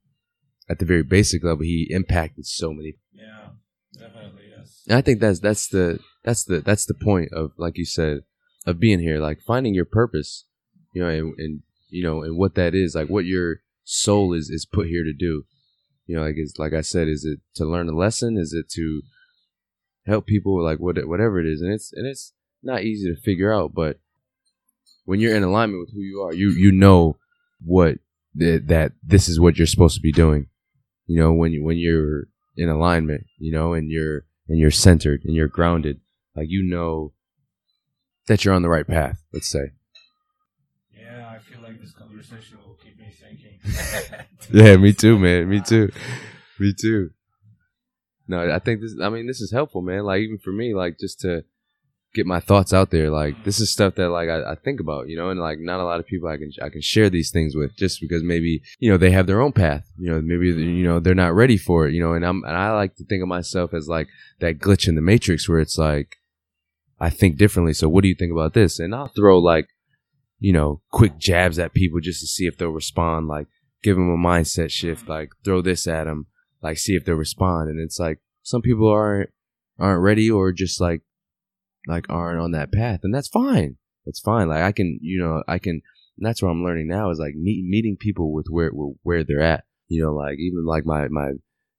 at 0.68 0.78
the 0.78 0.84
very 0.84 1.02
basic 1.02 1.44
level, 1.44 1.62
he 1.62 1.86
impacted 1.90 2.46
so 2.46 2.72
many. 2.72 2.96
Yeah, 3.12 3.50
definitely 3.92 4.44
yes. 4.56 4.82
And 4.88 4.96
I 4.96 5.02
think 5.02 5.20
that's 5.20 5.38
that's 5.38 5.68
the 5.68 6.00
that's 6.24 6.44
the 6.44 6.60
that's 6.60 6.86
the 6.86 6.94
point 6.94 7.28
of 7.32 7.52
like 7.58 7.76
you 7.76 7.84
said 7.84 8.20
of 8.66 8.80
being 8.80 9.00
here, 9.00 9.18
like 9.18 9.40
finding 9.40 9.74
your 9.74 9.84
purpose, 9.84 10.44
you 10.92 11.02
know, 11.02 11.08
and, 11.08 11.34
and 11.38 11.62
you 11.88 12.02
know, 12.02 12.22
and 12.22 12.36
what 12.36 12.54
that 12.54 12.74
is, 12.74 12.94
like 12.94 13.08
what 13.08 13.24
your 13.24 13.60
soul 13.84 14.32
is 14.32 14.50
is 14.50 14.66
put 14.66 14.86
here 14.88 15.04
to 15.04 15.12
do. 15.12 15.44
You 16.06 16.16
know, 16.16 16.22
like 16.22 16.34
it's 16.36 16.58
like 16.58 16.72
I 16.72 16.80
said, 16.80 17.08
is 17.08 17.24
it 17.24 17.40
to 17.56 17.64
learn 17.64 17.88
a 17.88 17.96
lesson? 17.96 18.36
Is 18.36 18.52
it 18.52 18.68
to 18.70 19.02
help 20.06 20.26
people? 20.26 20.62
Like 20.62 20.78
what 20.78 20.96
whatever 21.06 21.40
it 21.40 21.46
is, 21.46 21.60
and 21.60 21.72
it's 21.72 21.92
and 21.92 22.06
it's 22.06 22.32
not 22.62 22.82
easy 22.82 23.12
to 23.12 23.20
figure 23.20 23.52
out, 23.52 23.74
but 23.74 23.98
when 25.04 25.20
you're 25.20 25.36
in 25.36 25.42
alignment 25.42 25.80
with 25.80 25.94
who 25.94 26.00
you 26.00 26.20
are, 26.22 26.34
you 26.34 26.50
you 26.50 26.72
know 26.72 27.16
what 27.64 27.98
that 28.34 28.68
that 28.68 28.92
this 29.02 29.28
is 29.28 29.38
what 29.38 29.56
you're 29.56 29.66
supposed 29.66 29.96
to 29.96 30.02
be 30.02 30.12
doing. 30.12 30.48
You 31.06 31.20
know, 31.20 31.32
when 31.32 31.52
you 31.52 31.64
when 31.64 31.76
you're 31.76 32.24
in 32.56 32.68
alignment, 32.68 33.24
you 33.38 33.52
know, 33.52 33.72
and 33.72 33.90
you're 33.90 34.24
and 34.48 34.58
you're 34.58 34.70
centered 34.70 35.22
and 35.24 35.34
you're 35.34 35.48
grounded, 35.48 36.00
like 36.34 36.48
you 36.48 36.62
know 36.62 37.12
that 38.26 38.44
you're 38.44 38.54
on 38.54 38.62
the 38.62 38.68
right 38.68 38.86
path. 38.86 39.22
Let's 39.32 39.48
say. 39.48 39.72
Yeah, 40.96 41.28
I 41.28 41.38
feel 41.38 41.62
like 41.62 41.80
this 41.80 41.92
conversation 41.92 42.58
will 42.66 42.74
keep 42.74 42.98
me 42.98 43.10
thinking. 43.10 43.60
Yeah, 44.52 44.76
me 44.76 44.92
too, 44.92 45.18
man. 45.18 45.48
Me 45.48 45.60
too. 45.60 45.90
Me 46.60 46.74
too. 46.78 47.10
No, 48.28 48.50
I 48.54 48.58
think 48.58 48.82
this. 48.82 48.94
I 49.02 49.08
mean, 49.08 49.26
this 49.26 49.40
is 49.40 49.50
helpful, 49.50 49.80
man. 49.80 50.04
Like 50.04 50.20
even 50.20 50.38
for 50.38 50.52
me, 50.52 50.74
like 50.74 50.98
just 50.98 51.20
to 51.20 51.44
get 52.14 52.26
my 52.26 52.40
thoughts 52.40 52.72
out 52.72 52.90
there. 52.90 53.10
Like 53.10 53.44
this 53.44 53.60
is 53.60 53.70
stuff 53.70 53.96
that 53.96 54.08
like 54.08 54.28
I, 54.28 54.52
I 54.52 54.54
think 54.54 54.80
about, 54.80 55.08
you 55.08 55.16
know, 55.16 55.30
and 55.30 55.40
like 55.40 55.58
not 55.58 55.80
a 55.80 55.84
lot 55.84 56.00
of 56.00 56.06
people 56.06 56.28
I 56.28 56.36
can 56.36 56.50
I 56.62 56.68
can 56.70 56.80
share 56.80 57.10
these 57.10 57.30
things 57.30 57.54
with, 57.54 57.76
just 57.76 58.00
because 58.00 58.22
maybe 58.22 58.62
you 58.78 58.90
know 58.90 58.96
they 58.96 59.10
have 59.10 59.26
their 59.26 59.40
own 59.40 59.52
path. 59.52 59.84
You 59.98 60.10
know, 60.10 60.20
maybe 60.22 60.48
you 60.48 60.84
know 60.84 61.00
they're 61.00 61.14
not 61.14 61.34
ready 61.34 61.56
for 61.56 61.86
it. 61.86 61.94
You 61.94 62.02
know, 62.02 62.14
and 62.14 62.24
I'm 62.24 62.42
and 62.44 62.56
I 62.56 62.72
like 62.72 62.96
to 62.96 63.04
think 63.04 63.22
of 63.22 63.28
myself 63.28 63.74
as 63.74 63.88
like 63.88 64.08
that 64.40 64.58
glitch 64.58 64.88
in 64.88 64.94
the 64.94 65.02
matrix 65.02 65.48
where 65.48 65.60
it's 65.60 65.76
like 65.76 66.16
I 67.04 67.10
think 67.10 67.36
differently. 67.36 67.74
So 67.74 67.88
what 67.88 68.02
do 68.02 68.08
you 68.08 68.14
think 68.14 68.32
about 68.32 68.54
this? 68.54 68.78
And 68.78 68.94
I'll 68.94 69.08
throw 69.08 69.38
like 69.38 69.68
you 70.38 70.52
know 70.52 70.80
quick 70.90 71.18
jabs 71.18 71.58
at 71.58 71.74
people 71.74 72.00
just 72.00 72.20
to 72.20 72.26
see 72.26 72.46
if 72.46 72.56
they'll 72.56 72.70
respond. 72.70 73.28
Like 73.28 73.46
give 73.82 73.96
them 73.96 74.10
a 74.10 74.16
mindset 74.16 74.70
shift. 74.70 75.08
Like 75.08 75.30
throw 75.44 75.60
this 75.60 75.86
at 75.86 76.04
them. 76.04 76.26
Like 76.62 76.78
see 76.78 76.94
if 76.94 77.04
they'll 77.04 77.16
respond. 77.16 77.68
And 77.68 77.80
it's 77.80 77.98
like 77.98 78.20
some 78.42 78.62
people 78.62 78.88
aren't 78.88 79.30
aren't 79.78 80.02
ready 80.02 80.30
or 80.30 80.52
just 80.52 80.80
like 80.80 81.02
like 81.86 82.06
aren't 82.08 82.40
on 82.40 82.52
that 82.52 82.72
path, 82.72 83.00
and 83.02 83.14
that's 83.14 83.28
fine. 83.28 83.76
It's 84.06 84.20
fine. 84.20 84.48
Like 84.48 84.62
I 84.62 84.72
can, 84.72 84.98
you 85.02 85.20
know, 85.20 85.42
I 85.46 85.58
can. 85.58 85.82
That's 86.18 86.40
what 86.40 86.50
I'm 86.50 86.62
learning 86.62 86.86
now 86.88 87.10
is 87.10 87.18
like 87.18 87.34
meet, 87.34 87.64
meeting 87.64 87.96
people 87.98 88.32
with 88.32 88.46
where 88.48 88.70
where 88.70 89.24
they're 89.24 89.40
at. 89.40 89.64
You 89.88 90.02
know, 90.02 90.14
like 90.14 90.38
even 90.38 90.64
like 90.64 90.86
my 90.86 91.08
my 91.08 91.32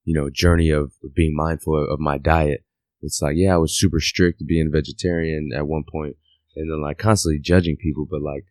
you 0.04 0.14
know 0.14 0.30
journey 0.30 0.70
of 0.70 0.94
being 1.16 1.36
mindful 1.36 1.88
of 1.90 2.00
my 2.00 2.18
diet. 2.18 2.65
It's 3.06 3.22
like 3.22 3.36
yeah, 3.38 3.54
I 3.54 3.58
was 3.58 3.78
super 3.78 4.00
strict 4.00 4.46
being 4.46 4.68
a 4.68 4.72
vegetarian 4.72 5.52
at 5.56 5.68
one 5.68 5.84
point, 5.90 6.16
and 6.56 6.70
then 6.70 6.82
like 6.82 6.98
constantly 6.98 7.40
judging 7.40 7.78
people. 7.78 8.08
But 8.10 8.22
like 8.22 8.46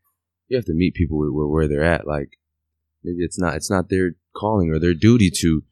you 0.48 0.56
have 0.56 0.66
to 0.66 0.74
meet 0.74 0.94
people 0.94 1.18
where 1.18 1.47
where 1.47 1.68
they're 1.68 1.85
at. 1.85 2.06
Like 2.06 2.39
maybe 3.02 3.18
it's 3.24 3.39
not 3.39 3.55
it's 3.55 3.70
not 3.70 3.89
their 3.89 4.12
calling 4.35 4.70
or 4.70 4.78
their 4.78 4.94
duty 4.94 5.31
to 5.40 5.62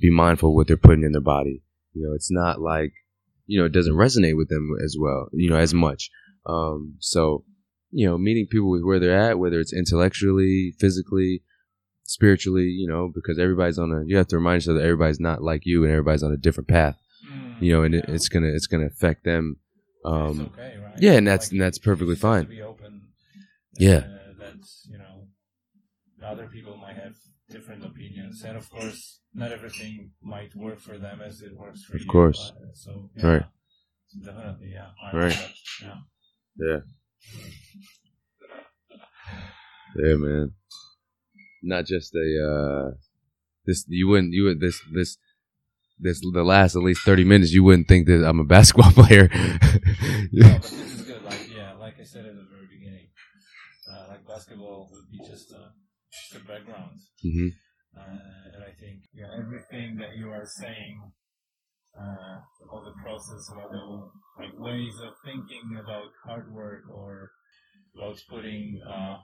be 0.00 0.10
mindful 0.10 0.50
of 0.50 0.54
what 0.54 0.66
they're 0.66 0.76
putting 0.76 1.04
in 1.04 1.12
their 1.12 1.20
body. 1.20 1.62
You 1.92 2.06
know, 2.06 2.14
it's 2.14 2.30
not 2.30 2.60
like 2.60 2.92
you 3.50 3.58
know, 3.58 3.66
it 3.66 3.72
doesn't 3.72 3.94
resonate 3.94 4.36
with 4.36 4.48
them 4.48 4.70
as 4.84 4.96
well, 4.96 5.28
you 5.32 5.50
know, 5.50 5.56
as 5.56 5.74
much. 5.74 6.08
Um, 6.46 6.94
so, 7.00 7.44
you 7.90 8.06
know, 8.06 8.16
meeting 8.16 8.46
people 8.46 8.70
with 8.70 8.84
where 8.84 9.00
they're 9.00 9.18
at, 9.18 9.40
whether 9.40 9.58
it's 9.58 9.72
intellectually, 9.72 10.72
physically, 10.78 11.42
spiritually, 12.04 12.66
you 12.66 12.86
know, 12.88 13.10
because 13.12 13.40
everybody's 13.40 13.76
on 13.76 13.90
a, 13.90 14.04
you 14.06 14.16
have 14.16 14.28
to 14.28 14.36
remind 14.36 14.58
yourself 14.58 14.78
that 14.78 14.84
everybody's 14.84 15.18
not 15.18 15.42
like 15.42 15.62
you 15.64 15.82
and 15.82 15.90
everybody's 15.90 16.22
on 16.22 16.32
a 16.32 16.36
different 16.36 16.68
path, 16.68 16.96
Mm, 17.30 17.62
you 17.62 17.72
know, 17.72 17.82
and 17.82 17.94
it, 17.94 18.04
it's 18.08 18.28
gonna, 18.28 18.48
it's 18.48 18.66
gonna 18.66 18.86
affect 18.86 19.24
them. 19.24 19.56
Um, 20.04 20.50
okay, 20.52 20.76
right? 20.82 20.94
yeah, 20.98 21.12
and 21.12 21.26
that's- 21.26 21.48
Like, 21.48 21.52
and 21.52 21.60
that's 21.60 21.78
perfectly 21.78 22.16
fine. 22.16 22.44
Open. 22.62 23.08
Yeah. 23.78 23.98
Uh, 23.98 24.32
that's 24.38 24.88
you 24.90 24.98
know, 24.98 25.28
other 26.24 26.46
people 26.46 26.76
might 26.76 26.96
have 26.96 27.14
different 27.50 27.84
opinions, 27.84 28.42
and 28.44 28.56
of 28.56 28.68
course, 28.70 29.20
not 29.34 29.52
everything 29.52 30.12
might 30.22 30.54
work 30.56 30.78
for 30.80 30.98
them 30.98 31.20
as 31.20 31.40
it 31.42 31.56
works 31.56 31.84
for 31.84 31.96
Of 31.96 32.02
you. 32.02 32.06
course. 32.08 32.52
but, 32.58 32.68
uh, 32.68 32.72
so 32.74 33.10
yeah, 33.16 33.26
Right. 33.26 33.44
definitely, 34.24 34.70
yeah. 34.72 34.90
Right. 35.12 35.32
that, 35.32 35.50
Yeah. 35.82 35.98
yeah. 36.56 36.80
Yeah, 39.96 40.16
man. 40.16 40.52
Not 41.62 41.84
just 41.86 42.14
a 42.14 42.26
uh 42.50 42.90
this 43.66 43.84
you 43.88 44.08
wouldn't 44.08 44.32
you 44.32 44.44
would 44.44 44.60
this 44.60 44.80
this 44.92 45.18
this 46.00 46.20
the 46.20 46.44
last 46.44 46.76
at 46.76 46.82
least 46.82 47.02
thirty 47.02 47.24
minutes 47.24 47.52
you 47.52 47.64
wouldn't 47.64 47.88
think 47.88 48.06
that 48.06 48.24
I'm 48.26 48.40
a 48.40 48.44
basketball 48.56 48.92
player. 48.92 49.28
No, 50.32 50.58
but 50.62 50.70
this 50.70 50.92
is 50.94 51.02
good. 51.02 51.22
Like 51.24 51.46
yeah, 51.48 51.72
like 51.74 51.94
I 52.00 52.04
said 52.04 52.26
at 52.26 52.34
the 52.34 52.46
very 52.50 52.66
beginning, 52.70 53.08
uh, 53.90 54.08
like 54.08 54.26
basketball 54.26 54.88
would 54.92 55.10
be 55.10 55.18
just 55.18 55.52
a 55.52 55.72
just 56.12 56.36
a 56.36 56.46
background, 56.46 57.00
hmm 57.22 57.48
uh, 57.96 58.54
and 58.54 58.64
I 58.64 58.72
think 58.80 59.02
yeah, 59.14 59.28
everything 59.38 59.96
that 59.98 60.16
you 60.16 60.30
are 60.30 60.46
saying, 60.46 61.12
uh, 61.98 62.40
all 62.70 62.84
the 62.84 62.94
process, 63.02 63.50
about 63.52 63.70
the 63.72 63.84
like 64.38 64.58
ways 64.58 64.94
of 65.06 65.14
thinking 65.24 65.78
about 65.82 66.10
hard 66.24 66.52
work 66.52 66.84
or 66.92 67.32
about 67.96 68.18
putting 68.28 68.80
uh, 68.88 69.18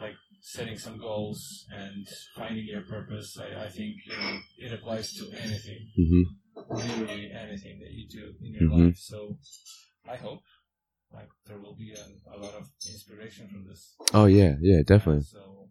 like 0.00 0.16
setting 0.40 0.78
some 0.78 0.98
goals 0.98 1.66
and 1.72 2.06
finding 2.36 2.66
your 2.66 2.82
purpose. 2.82 3.38
I, 3.40 3.64
I 3.64 3.68
think 3.68 3.96
you 4.06 4.16
know, 4.16 4.40
it 4.58 4.72
applies 4.72 5.12
to 5.14 5.24
anything 5.40 5.86
hmm 5.96 6.22
literally 6.70 7.30
anything 7.32 7.78
that 7.80 7.92
you 7.92 8.08
do 8.08 8.34
in 8.42 8.52
your 8.54 8.70
Mhm. 8.70 8.86
life. 8.86 8.96
So 8.98 9.38
I 10.08 10.16
hope 10.16 10.42
like 11.12 11.28
there 11.46 11.58
will 11.58 11.74
be 11.76 11.92
a, 11.92 12.04
a 12.34 12.38
lot 12.38 12.54
of 12.54 12.68
inspiration 12.92 13.48
from 13.48 13.66
this. 13.68 13.94
Oh 14.14 14.26
yeah, 14.26 14.56
yeah, 14.60 14.82
definitely. 14.86 15.22
So 15.24 15.68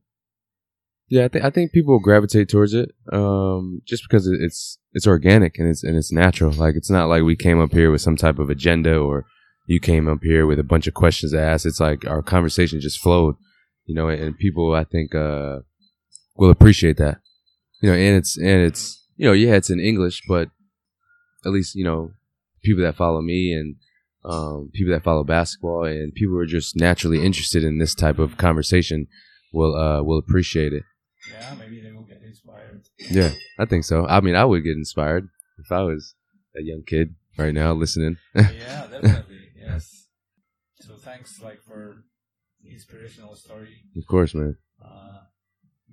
Yeah, 1.08 1.26
I 1.26 1.28
think 1.28 1.46
I 1.46 1.50
think 1.52 1.72
people 1.72 2.00
gravitate 2.00 2.50
towards 2.50 2.74
it, 2.74 2.92
um, 3.14 3.82
just 3.86 4.04
because 4.04 4.28
it's 4.28 4.80
it's 4.94 5.06
organic 5.06 5.60
and 5.60 5.68
it's 5.70 5.84
and 5.84 5.96
it's 5.96 6.12
natural. 6.12 6.52
Like 6.52 6.76
it's 6.76 6.90
not 6.90 7.08
like 7.10 7.24
we 7.24 7.36
came 7.36 7.60
up 7.60 7.72
here 7.74 7.92
with 7.92 8.02
some 8.02 8.16
type 8.16 8.40
of 8.40 8.50
agenda 8.50 8.98
or 8.98 9.26
you 9.68 9.80
came 9.80 10.08
up 10.08 10.20
here 10.24 10.48
with 10.48 10.60
a 10.60 10.64
bunch 10.64 10.88
of 10.88 10.96
questions 10.96 11.32
to 11.32 11.40
ask. 11.40 11.66
It's 11.66 11.80
like 11.80 12.06
our 12.08 12.24
conversation 12.24 12.82
just 12.82 13.00
flowed, 13.00 13.36
you 13.86 13.96
know, 13.96 14.08
and 14.08 14.38
people 14.38 14.74
I 14.74 14.84
think 14.84 15.14
uh, 15.16 15.60
will 16.36 16.50
appreciate 16.50 16.98
that, 16.98 17.20
you 17.82 17.90
know, 17.90 17.96
and 17.96 18.18
it's 18.18 18.38
and 18.38 18.62
it's 18.62 19.04
you 19.16 19.26
know 19.26 19.34
yeah 19.34 19.54
it's 19.56 19.70
in 19.70 19.80
English, 19.80 20.22
but 20.28 20.50
at 21.46 21.52
least 21.52 21.76
you 21.76 21.84
know 21.84 22.12
people 22.64 22.84
that 22.84 22.96
follow 22.96 23.22
me 23.22 23.54
and 23.54 23.76
um, 24.26 24.72
people 24.74 24.94
that 24.94 25.04
follow 25.04 25.24
basketball 25.24 25.86
and 25.86 26.14
people 26.14 26.34
who 26.34 26.40
are 26.40 26.48
just 26.48 26.76
naturally 26.76 27.24
interested 27.24 27.64
in 27.64 27.78
this 27.78 27.94
type 27.94 28.18
of 28.18 28.38
conversation 28.38 29.08
will 29.54 29.76
uh, 29.76 30.02
will 30.02 30.18
appreciate 30.18 30.74
it. 30.74 30.84
yeah, 31.32 31.54
maybe 31.58 31.82
they 31.82 31.92
will 31.92 32.04
get 32.04 32.22
inspired. 32.24 32.82
Yeah, 33.10 33.34
I 33.60 33.66
think 33.66 33.84
so. 33.84 34.06
I 34.08 34.22
mean, 34.22 34.36
I 34.36 34.46
would 34.46 34.64
get 34.64 34.78
inspired 34.78 35.30
if 35.60 35.72
I 35.72 35.84
was 35.84 36.16
a 36.58 36.62
young 36.62 36.84
kid 36.86 37.16
right 37.38 37.54
now 37.54 37.74
listening. 37.74 38.18
yeah, 38.36 38.88
definitely. 38.92 39.50
Yes. 39.56 40.08
So 40.82 40.94
thanks 40.96 41.42
like 41.42 41.62
for 41.64 42.04
inspirational 42.72 43.36
story. 43.36 43.76
of 43.98 44.06
course, 44.08 44.34
man. 44.36 44.58
Uh, 44.84 45.20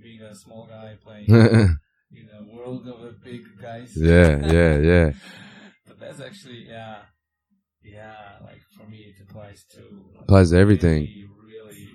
being 0.01 0.21
a 0.23 0.35
small 0.35 0.67
guy 0.67 0.95
playing 1.03 1.27
in 2.13 2.29
a 2.41 2.43
world 2.45 2.87
of 2.87 3.01
a 3.03 3.13
big 3.25 3.43
guys. 3.61 3.93
yeah, 3.97 4.41
yeah. 4.43 4.79
Yeah. 4.91 5.13
but 5.87 5.99
that's 6.01 6.21
actually 6.21 6.67
yeah, 6.69 7.03
yeah. 7.85 8.39
Like 8.43 8.63
for 8.77 8.87
me, 8.87 8.99
it 9.11 9.17
applies 9.21 9.65
to 9.75 9.81
like, 9.81 10.23
Applies 10.23 10.51
to 10.51 10.59
everything. 10.59 11.11
Really, 11.39 11.61
really 11.79 11.89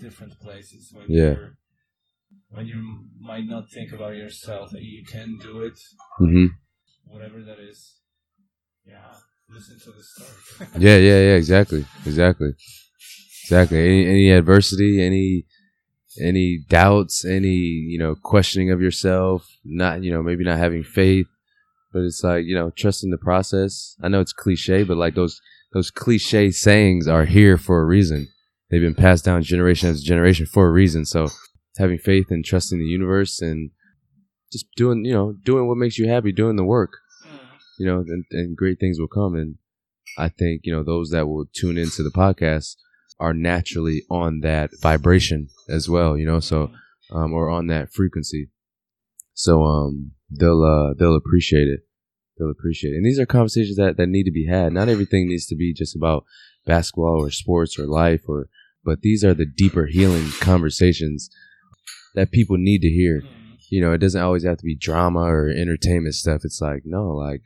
different 0.00 0.38
places. 0.40 0.92
When 0.94 1.06
Yeah. 1.08 1.34
You're, 1.34 1.54
when 2.50 2.66
you 2.66 3.04
might 3.20 3.46
not 3.46 3.70
think 3.70 3.92
about 3.92 4.16
yourself 4.16 4.70
that 4.72 4.82
you 4.82 5.04
can 5.04 5.38
do 5.38 5.62
it, 5.62 5.78
hmm 6.18 6.46
whatever 7.06 7.42
that 7.42 7.58
is. 7.58 8.00
Yeah, 8.84 8.96
listen 9.48 9.78
to 9.80 9.90
the 9.92 10.02
story. 10.02 10.78
Yeah, 10.78 10.96
yeah, 10.96 11.20
yeah. 11.28 11.36
Exactly, 11.42 11.84
exactly, 12.06 12.52
exactly. 13.42 13.78
Any, 13.78 14.06
any 14.06 14.30
adversity, 14.30 15.02
any 15.02 15.46
any 16.20 16.58
doubts, 16.68 17.24
any 17.24 17.48
you 17.48 17.98
know 17.98 18.14
questioning 18.14 18.70
of 18.70 18.80
yourself, 18.80 19.46
not 19.64 20.02
you 20.02 20.12
know 20.12 20.22
maybe 20.22 20.44
not 20.44 20.58
having 20.58 20.82
faith, 20.82 21.26
but 21.92 22.00
it's 22.00 22.22
like 22.22 22.44
you 22.44 22.54
know 22.54 22.70
trusting 22.70 23.10
the 23.10 23.18
process. 23.18 23.96
I 24.02 24.08
know 24.08 24.20
it's 24.20 24.32
cliche, 24.32 24.84
but 24.84 24.96
like 24.96 25.14
those 25.14 25.40
those 25.72 25.90
cliche 25.90 26.50
sayings 26.50 27.08
are 27.08 27.24
here 27.24 27.56
for 27.56 27.80
a 27.80 27.86
reason. 27.86 28.28
They've 28.70 28.80
been 28.80 28.94
passed 28.94 29.24
down 29.24 29.42
generation 29.42 29.90
after 29.90 30.02
generation 30.02 30.46
for 30.46 30.66
a 30.66 30.72
reason. 30.72 31.04
So 31.04 31.28
having 31.78 31.98
faith 31.98 32.26
and 32.30 32.44
trusting 32.44 32.78
the 32.78 32.84
universe 32.84 33.40
and 33.40 33.70
just 34.50 34.66
doing 34.76 35.04
you 35.04 35.14
know 35.14 35.34
doing 35.44 35.66
what 35.66 35.78
makes 35.78 35.98
you 35.98 36.08
happy, 36.08 36.32
doing 36.32 36.56
the 36.56 36.64
work 36.64 36.92
mm-hmm. 37.24 37.36
you 37.78 37.86
know, 37.86 37.98
and, 37.98 38.24
and 38.30 38.56
great 38.56 38.78
things 38.78 38.98
will 38.98 39.08
come. 39.08 39.34
And 39.34 39.56
I 40.18 40.28
think, 40.28 40.62
you 40.64 40.74
know, 40.74 40.82
those 40.82 41.10
that 41.10 41.26
will 41.26 41.46
tune 41.54 41.78
into 41.78 42.02
the 42.02 42.10
podcast 42.10 42.76
are 43.22 43.32
naturally 43.32 44.02
on 44.10 44.40
that 44.40 44.70
vibration 44.80 45.48
as 45.68 45.88
well, 45.88 46.18
you 46.18 46.26
know, 46.26 46.40
so, 46.40 46.70
um, 47.12 47.32
or 47.32 47.48
on 47.48 47.68
that 47.68 47.92
frequency. 47.92 48.50
So, 49.34 49.62
um, 49.62 50.12
they'll, 50.30 50.62
uh, 50.62 50.94
they'll 50.98 51.16
appreciate 51.16 51.68
it. 51.68 51.80
They'll 52.36 52.50
appreciate 52.50 52.90
it. 52.90 52.96
And 52.96 53.06
these 53.06 53.18
are 53.18 53.26
conversations 53.26 53.76
that, 53.76 53.96
that 53.96 54.08
need 54.08 54.24
to 54.24 54.32
be 54.32 54.46
had. 54.46 54.72
Not 54.72 54.88
everything 54.88 55.28
needs 55.28 55.46
to 55.46 55.56
be 55.56 55.72
just 55.72 55.94
about 55.94 56.24
basketball 56.66 57.24
or 57.24 57.30
sports 57.30 57.78
or 57.78 57.86
life 57.86 58.22
or, 58.28 58.48
but 58.84 59.02
these 59.02 59.24
are 59.24 59.34
the 59.34 59.46
deeper 59.46 59.86
healing 59.86 60.28
conversations 60.40 61.30
that 62.14 62.32
people 62.32 62.56
need 62.58 62.80
to 62.80 62.88
hear 62.88 63.22
you 63.72 63.80
know, 63.80 63.94
it 63.94 63.98
doesn't 63.98 64.20
always 64.20 64.44
have 64.44 64.58
to 64.58 64.66
be 64.66 64.76
drama 64.76 65.20
or 65.20 65.48
entertainment 65.48 66.14
stuff. 66.14 66.42
It's 66.44 66.60
like, 66.60 66.82
no, 66.84 67.08
like, 67.12 67.40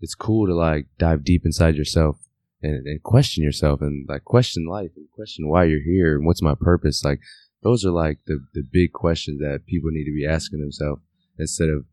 it's 0.00 0.14
cool 0.14 0.46
to 0.46 0.54
like 0.54 0.86
dive 0.98 1.24
deep 1.24 1.42
inside 1.44 1.74
yourself 1.74 2.16
and, 2.62 2.86
and 2.86 3.02
question 3.02 3.44
yourself 3.44 3.80
and 3.80 4.06
like 4.08 4.24
question 4.24 4.66
life 4.66 4.90
and 4.96 5.10
question 5.12 5.48
why 5.48 5.64
you're 5.64 5.82
here 5.82 6.16
and 6.16 6.26
what's 6.26 6.42
my 6.42 6.54
purpose. 6.54 7.04
Like, 7.04 7.20
those 7.62 7.84
are 7.84 7.90
like 7.90 8.18
the, 8.26 8.44
the 8.54 8.62
big 8.62 8.92
questions 8.92 9.40
that 9.40 9.66
people 9.66 9.90
need 9.90 10.04
to 10.04 10.14
be 10.14 10.26
asking 10.26 10.60
themselves 10.60 11.02
instead 11.38 11.68
of, 11.68 11.84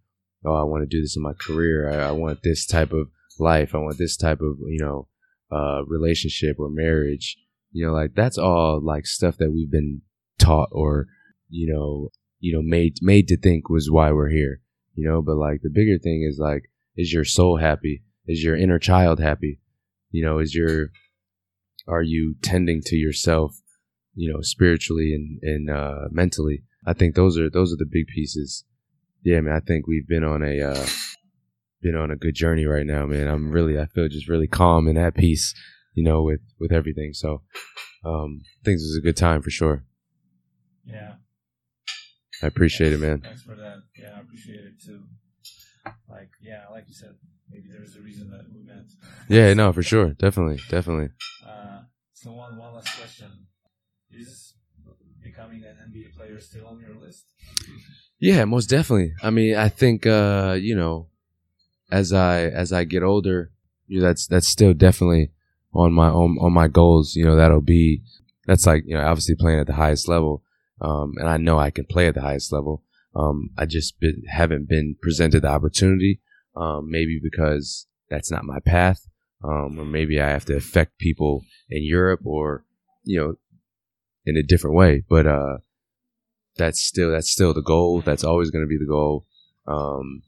oh, 0.45 0.53
I 0.53 0.63
want 0.63 0.83
to 0.83 0.87
do 0.87 1.01
this 1.01 1.15
in 1.15 1.23
my 1.23 1.33
career. 1.33 1.89
I, 1.89 2.09
I 2.09 2.11
want 2.11 2.43
this 2.43 2.65
type 2.65 2.91
of 2.91 3.09
life. 3.39 3.73
I 3.73 3.79
want 3.79 3.97
this 3.97 4.15
type 4.15 4.41
of, 4.41 4.57
you 4.67 4.79
know, 4.79 5.07
uh, 5.51 5.83
relationship 5.85 6.57
or 6.59 6.69
marriage. 6.69 7.37
You 7.71 7.87
know, 7.87 7.93
like 7.93 8.13
that's 8.15 8.37
all 8.37 8.79
like 8.81 9.05
stuff 9.05 9.37
that 9.37 9.51
we've 9.51 9.71
been 9.71 10.01
taught 10.39 10.69
or, 10.71 11.07
you 11.49 11.73
know, 11.73 12.09
you 12.39 12.53
know, 12.53 12.61
made 12.61 12.97
made 13.01 13.27
to 13.29 13.37
think 13.37 13.69
was 13.69 13.91
why 13.91 14.11
we're 14.11 14.29
here. 14.29 14.61
You 14.93 15.09
know, 15.09 15.21
but 15.21 15.35
like 15.35 15.61
the 15.61 15.69
bigger 15.69 15.97
thing 15.97 16.25
is 16.29 16.37
like, 16.39 16.69
is 16.95 17.11
your 17.11 17.25
soul 17.25 17.57
happy? 17.57 18.03
Is 18.27 18.43
your 18.43 18.55
inner 18.55 18.79
child 18.79 19.19
happy? 19.19 19.59
You 20.15 20.23
know, 20.25 20.39
is 20.39 20.55
your 20.55 20.91
are 21.87 22.01
you 22.01 22.35
tending 22.41 22.81
to 22.85 22.95
yourself, 22.95 23.51
you 24.13 24.31
know, 24.31 24.39
spiritually 24.41 25.13
and, 25.13 25.39
and 25.43 25.69
uh 25.69 26.07
mentally? 26.09 26.63
I 26.87 26.93
think 26.93 27.15
those 27.15 27.37
are 27.37 27.49
those 27.49 27.73
are 27.73 27.77
the 27.77 27.89
big 27.91 28.07
pieces. 28.07 28.63
Yeah, 29.23 29.41
man, 29.41 29.53
I 29.53 29.59
think 29.59 29.87
we've 29.87 30.07
been 30.07 30.23
on 30.23 30.41
a 30.41 30.61
uh 30.61 30.87
been 31.81 31.97
on 31.97 32.11
a 32.11 32.15
good 32.15 32.33
journey 32.33 32.65
right 32.65 32.85
now, 32.85 33.05
man. 33.05 33.27
I'm 33.27 33.51
really 33.51 33.77
I 33.77 33.87
feel 33.87 34.07
just 34.07 34.29
really 34.29 34.47
calm 34.47 34.87
and 34.87 34.97
at 34.97 35.15
peace, 35.15 35.53
you 35.93 36.03
know, 36.05 36.23
with 36.23 36.39
with 36.61 36.71
everything. 36.71 37.11
So 37.11 37.41
um 38.05 38.41
I 38.61 38.61
think 38.63 38.77
this 38.77 38.83
is 38.83 38.97
a 38.97 39.05
good 39.05 39.17
time 39.17 39.41
for 39.41 39.49
sure. 39.49 39.83
Yeah. 40.85 41.15
I 42.41 42.47
appreciate 42.47 42.93
it, 42.93 43.01
man. 43.01 43.19
Thanks 43.19 43.43
for 43.43 43.55
that. 43.55 43.79
Yeah, 43.97 44.13
I 44.15 44.21
appreciate 44.21 44.61
it 44.61 44.81
too. 44.81 45.03
Like, 46.09 46.29
yeah, 46.41 46.63
like 46.71 46.85
you 46.87 46.93
said, 46.93 47.15
maybe 47.51 47.67
there's 47.71 47.95
a 47.95 48.01
reason 48.01 48.29
that 48.31 48.45
we 48.53 48.61
met. 48.63 48.85
Yeah, 49.27 49.53
no, 49.53 49.73
for 49.73 49.83
sure. 49.83 50.09
Definitely, 50.13 50.61
definitely. 50.69 51.09
Uh, 51.45 51.79
so 52.13 52.31
one, 52.31 52.57
one 52.57 52.73
last 52.73 52.95
question: 52.97 53.47
Is 54.11 54.53
becoming 55.23 55.63
an 55.63 55.75
NBA 55.91 56.15
player 56.15 56.39
still 56.39 56.67
on 56.67 56.79
your 56.79 56.95
list? 56.95 57.25
Yeah, 58.19 58.45
most 58.45 58.69
definitely. 58.69 59.13
I 59.21 59.29
mean, 59.29 59.55
I 59.55 59.69
think 59.69 60.05
uh, 60.05 60.57
you 60.59 60.75
know, 60.75 61.07
as 61.91 62.13
I 62.13 62.43
as 62.43 62.71
I 62.71 62.83
get 62.83 63.03
older, 63.03 63.51
you 63.87 63.99
know, 63.99 64.07
that's 64.07 64.27
that's 64.27 64.47
still 64.47 64.73
definitely 64.73 65.31
on 65.73 65.93
my 65.93 66.09
on, 66.09 66.37
on 66.39 66.53
my 66.53 66.67
goals. 66.67 67.15
You 67.15 67.25
know, 67.25 67.35
that'll 67.35 67.61
be 67.61 68.01
that's 68.45 68.65
like 68.65 68.83
you 68.85 68.95
know, 68.95 69.05
obviously 69.05 69.35
playing 69.35 69.59
at 69.59 69.67
the 69.67 69.73
highest 69.73 70.07
level. 70.07 70.43
Um, 70.81 71.13
and 71.17 71.29
I 71.29 71.37
know 71.37 71.57
I 71.57 71.71
can 71.71 71.85
play 71.85 72.07
at 72.07 72.15
the 72.15 72.21
highest 72.21 72.51
level. 72.51 72.83
Um, 73.15 73.51
I 73.57 73.65
just 73.65 73.99
been, 73.99 74.23
haven't 74.29 74.67
been 74.67 74.97
presented 75.01 75.41
the 75.43 75.47
opportunity. 75.47 76.19
Um, 76.55 76.89
maybe 76.89 77.19
because 77.21 77.87
that's 78.09 78.31
not 78.31 78.45
my 78.45 78.59
path. 78.59 79.07
Um, 79.43 79.77
or 79.77 79.85
maybe 79.85 80.19
I 80.19 80.29
have 80.29 80.45
to 80.45 80.55
affect 80.55 80.97
people 80.97 81.43
in 81.69 81.83
Europe 81.83 82.21
or 82.23 82.65
you 83.05 83.19
know, 83.19 83.35
in 84.25 84.35
a 84.35 84.43
different 84.43 84.75
way. 84.75 85.03
But 85.07 85.27
uh, 85.27 85.57
that's 86.57 86.81
still 86.81 87.11
that's 87.11 87.29
still 87.29 87.53
the 87.53 87.61
goal. 87.61 88.01
That's 88.01 88.23
always 88.23 88.51
going 88.51 88.63
to 88.63 88.69
be 88.69 88.77
the 88.77 88.89
goal. 88.89 89.25
Um, 89.67 90.23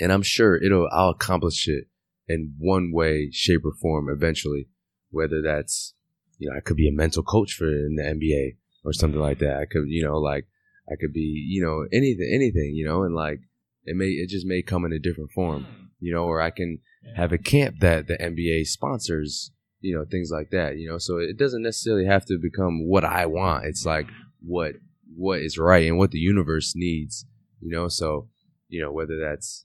and 0.00 0.12
I'm 0.12 0.22
sure 0.22 0.56
it'll 0.56 0.88
I'll 0.92 1.10
accomplish 1.10 1.68
it 1.68 1.84
in 2.28 2.54
one 2.58 2.92
way, 2.92 3.30
shape, 3.32 3.64
or 3.64 3.72
form 3.80 4.08
eventually. 4.10 4.68
Whether 5.10 5.40
that's 5.40 5.94
you 6.38 6.50
know 6.50 6.56
I 6.56 6.60
could 6.60 6.76
be 6.76 6.88
a 6.88 6.92
mental 6.92 7.22
coach 7.22 7.54
for 7.54 7.66
in 7.66 7.96
the 7.96 8.02
NBA 8.02 8.56
or 8.84 8.92
something 8.92 9.20
like 9.20 9.38
that. 9.38 9.56
I 9.56 9.64
could 9.64 9.84
you 9.86 10.04
know 10.04 10.18
like 10.18 10.46
I 10.90 10.94
could 11.00 11.12
be 11.12 11.44
you 11.48 11.64
know 11.64 11.86
anything 11.92 12.30
anything 12.32 12.72
you 12.74 12.86
know 12.86 13.04
and 13.04 13.14
like 13.14 13.40
it 13.86 13.96
may 13.96 14.08
it 14.08 14.28
just 14.28 14.46
may 14.46 14.62
come 14.62 14.84
in 14.84 14.92
a 14.92 14.98
different 14.98 15.30
form 15.30 15.64
Hmm. 15.64 15.84
you 16.00 16.12
know 16.12 16.24
or 16.24 16.40
I 16.40 16.50
can 16.50 16.80
have 17.14 17.32
a 17.32 17.38
camp 17.38 17.76
that 17.80 18.06
the 18.06 18.16
NBA 18.18 18.66
sponsors 18.66 19.52
you 19.86 19.96
know, 19.96 20.04
things 20.04 20.30
like 20.32 20.50
that. 20.50 20.78
You 20.78 20.90
know, 20.90 20.98
so 20.98 21.18
it 21.18 21.36
doesn't 21.36 21.62
necessarily 21.62 22.06
have 22.06 22.24
to 22.26 22.38
become 22.40 22.88
what 22.88 23.04
I 23.04 23.26
want. 23.26 23.66
It's 23.66 23.86
like 23.86 24.08
what 24.40 24.74
what 25.16 25.40
is 25.40 25.58
right 25.58 25.86
and 25.86 25.96
what 25.96 26.10
the 26.10 26.18
universe 26.18 26.72
needs. 26.74 27.24
You 27.60 27.70
know, 27.70 27.88
so 27.88 28.28
you 28.68 28.82
know 28.82 28.92
whether 28.92 29.18
that's 29.18 29.64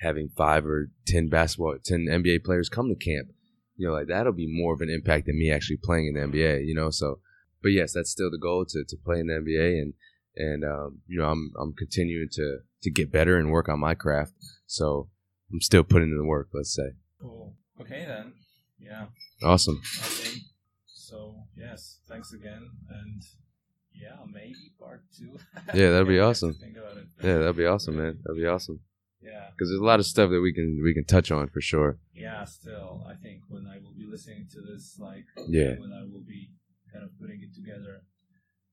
having 0.00 0.28
five 0.36 0.66
or 0.66 0.90
ten 1.06 1.28
basketball, 1.28 1.76
ten 1.84 2.06
NBA 2.08 2.44
players 2.44 2.68
come 2.68 2.88
to 2.88 2.94
camp. 2.94 3.28
You 3.76 3.88
know, 3.88 3.94
like 3.94 4.06
that'll 4.06 4.32
be 4.32 4.48
more 4.48 4.74
of 4.74 4.80
an 4.80 4.90
impact 4.90 5.26
than 5.26 5.38
me 5.38 5.50
actually 5.50 5.78
playing 5.82 6.06
in 6.06 6.14
the 6.14 6.26
NBA. 6.38 6.66
You 6.66 6.74
know, 6.74 6.90
so 6.90 7.20
but 7.62 7.72
yes, 7.72 7.92
that's 7.94 8.10
still 8.10 8.30
the 8.30 8.38
goal 8.38 8.64
to, 8.68 8.84
to 8.86 8.96
play 9.04 9.18
in 9.18 9.26
the 9.26 9.34
NBA 9.34 9.80
and 9.80 9.94
and 10.36 10.64
um, 10.64 11.00
you 11.06 11.18
know 11.18 11.26
I'm 11.26 11.52
I'm 11.60 11.72
continuing 11.72 12.28
to 12.32 12.58
to 12.82 12.90
get 12.90 13.10
better 13.12 13.36
and 13.38 13.50
work 13.50 13.68
on 13.68 13.80
my 13.80 13.94
craft. 13.94 14.32
So 14.66 15.08
I'm 15.52 15.60
still 15.60 15.84
putting 15.84 16.10
in 16.10 16.18
the 16.18 16.24
work. 16.24 16.48
Let's 16.52 16.74
say. 16.74 16.92
Cool. 17.20 17.54
Okay 17.80 18.04
then. 18.06 18.32
Yeah. 18.78 19.06
Awesome. 19.42 19.80
Okay. 20.04 20.38
So 20.86 21.44
yes, 21.56 22.00
thanks 22.08 22.32
again, 22.32 22.68
and 22.90 23.22
yeah, 23.94 24.16
maybe 24.30 24.72
part 24.78 25.02
two. 25.16 25.38
Yeah, 25.74 25.90
that'd 25.90 26.08
be 26.08 26.18
awesome. 26.20 26.54
Think 26.54 26.76
about 26.76 26.96
it. 26.98 27.06
Yeah, 27.22 27.38
that'd 27.38 27.56
be 27.56 27.66
awesome, 27.66 27.96
man. 27.96 28.18
That'd 28.24 28.40
be 28.42 28.46
awesome. 28.46 28.80
Yeah. 29.22 29.48
Because 29.50 29.70
there's 29.70 29.80
a 29.80 29.84
lot 29.84 29.98
of 30.00 30.06
stuff 30.06 30.30
that 30.30 30.40
we 30.40 30.52
can 30.52 30.80
we 30.84 30.92
can 30.94 31.04
touch 31.04 31.30
on 31.30 31.48
for 31.48 31.60
sure. 31.60 31.98
Yeah. 32.14 32.44
Still, 32.44 33.04
I 33.08 33.14
think 33.14 33.42
when 33.48 33.66
I 33.66 33.78
will 33.78 33.94
be 33.96 34.04
listening 34.06 34.46
to 34.52 34.60
this, 34.60 34.96
like, 34.98 35.24
Yeah. 35.48 35.74
when 35.78 35.92
I 35.92 36.02
will 36.02 36.24
be 36.26 36.50
kind 36.92 37.04
of 37.04 37.10
putting 37.18 37.40
it 37.42 37.54
together, 37.54 38.02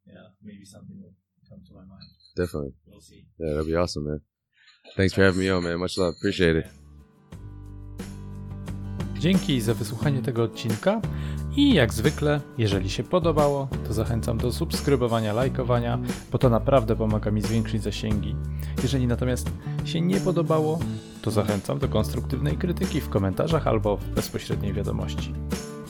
yeah, 0.05 0.27
maybe 0.43 0.65
something 0.65 0.99
will 1.01 1.15
come 1.49 1.61
to 1.67 1.73
my 1.73 1.85
mind. 1.85 2.09
Definitely. 2.35 2.73
We'll 2.87 3.01
see. 3.01 3.25
Yeah, 3.39 3.53
that'd 3.53 3.71
be 3.71 3.75
awesome, 3.75 4.05
man. 4.09 4.19
Thanks 4.95 5.13
for 5.13 5.23
having 5.23 5.39
me 5.39 5.49
on, 5.49 5.63
man. 5.63 5.79
Much 5.79 5.97
love. 5.97 6.15
Appreciate 6.17 6.59
it. 6.59 6.65
Dzięki 9.19 9.61
za 9.61 9.73
wysłuchanie 9.73 10.21
tego 10.21 10.43
odcinka 10.43 11.01
i 11.55 11.73
jak 11.73 11.93
zwykle, 11.93 12.41
jeżeli 12.57 12.89
się 12.89 13.03
podobało, 13.03 13.67
to 13.87 13.93
zachęcam 13.93 14.37
do 14.37 14.51
subskrybowania, 14.51 15.33
lajkowania, 15.33 15.99
bo 16.31 16.37
to 16.37 16.49
naprawdę 16.49 16.95
pomaga 16.95 17.31
mi 17.31 17.41
zwiększyć 17.41 17.83
zasięgi. 17.83 18.35
Jeżeli 18.81 19.07
natomiast 19.07 19.49
się 19.85 20.01
nie 20.01 20.19
podobało, 20.19 20.79
to 21.21 21.31
zachęcam 21.31 21.79
do 21.79 21.87
konstruktywnej 21.87 22.57
krytyki 22.57 23.01
w 23.01 23.09
komentarzach 23.09 23.67
albo 23.67 23.97
w 23.97 24.09
bezpośredniej 24.09 24.73
wiadomości. 24.73 25.33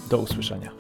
Do 0.10 0.18
usłyszenia. 0.18 0.72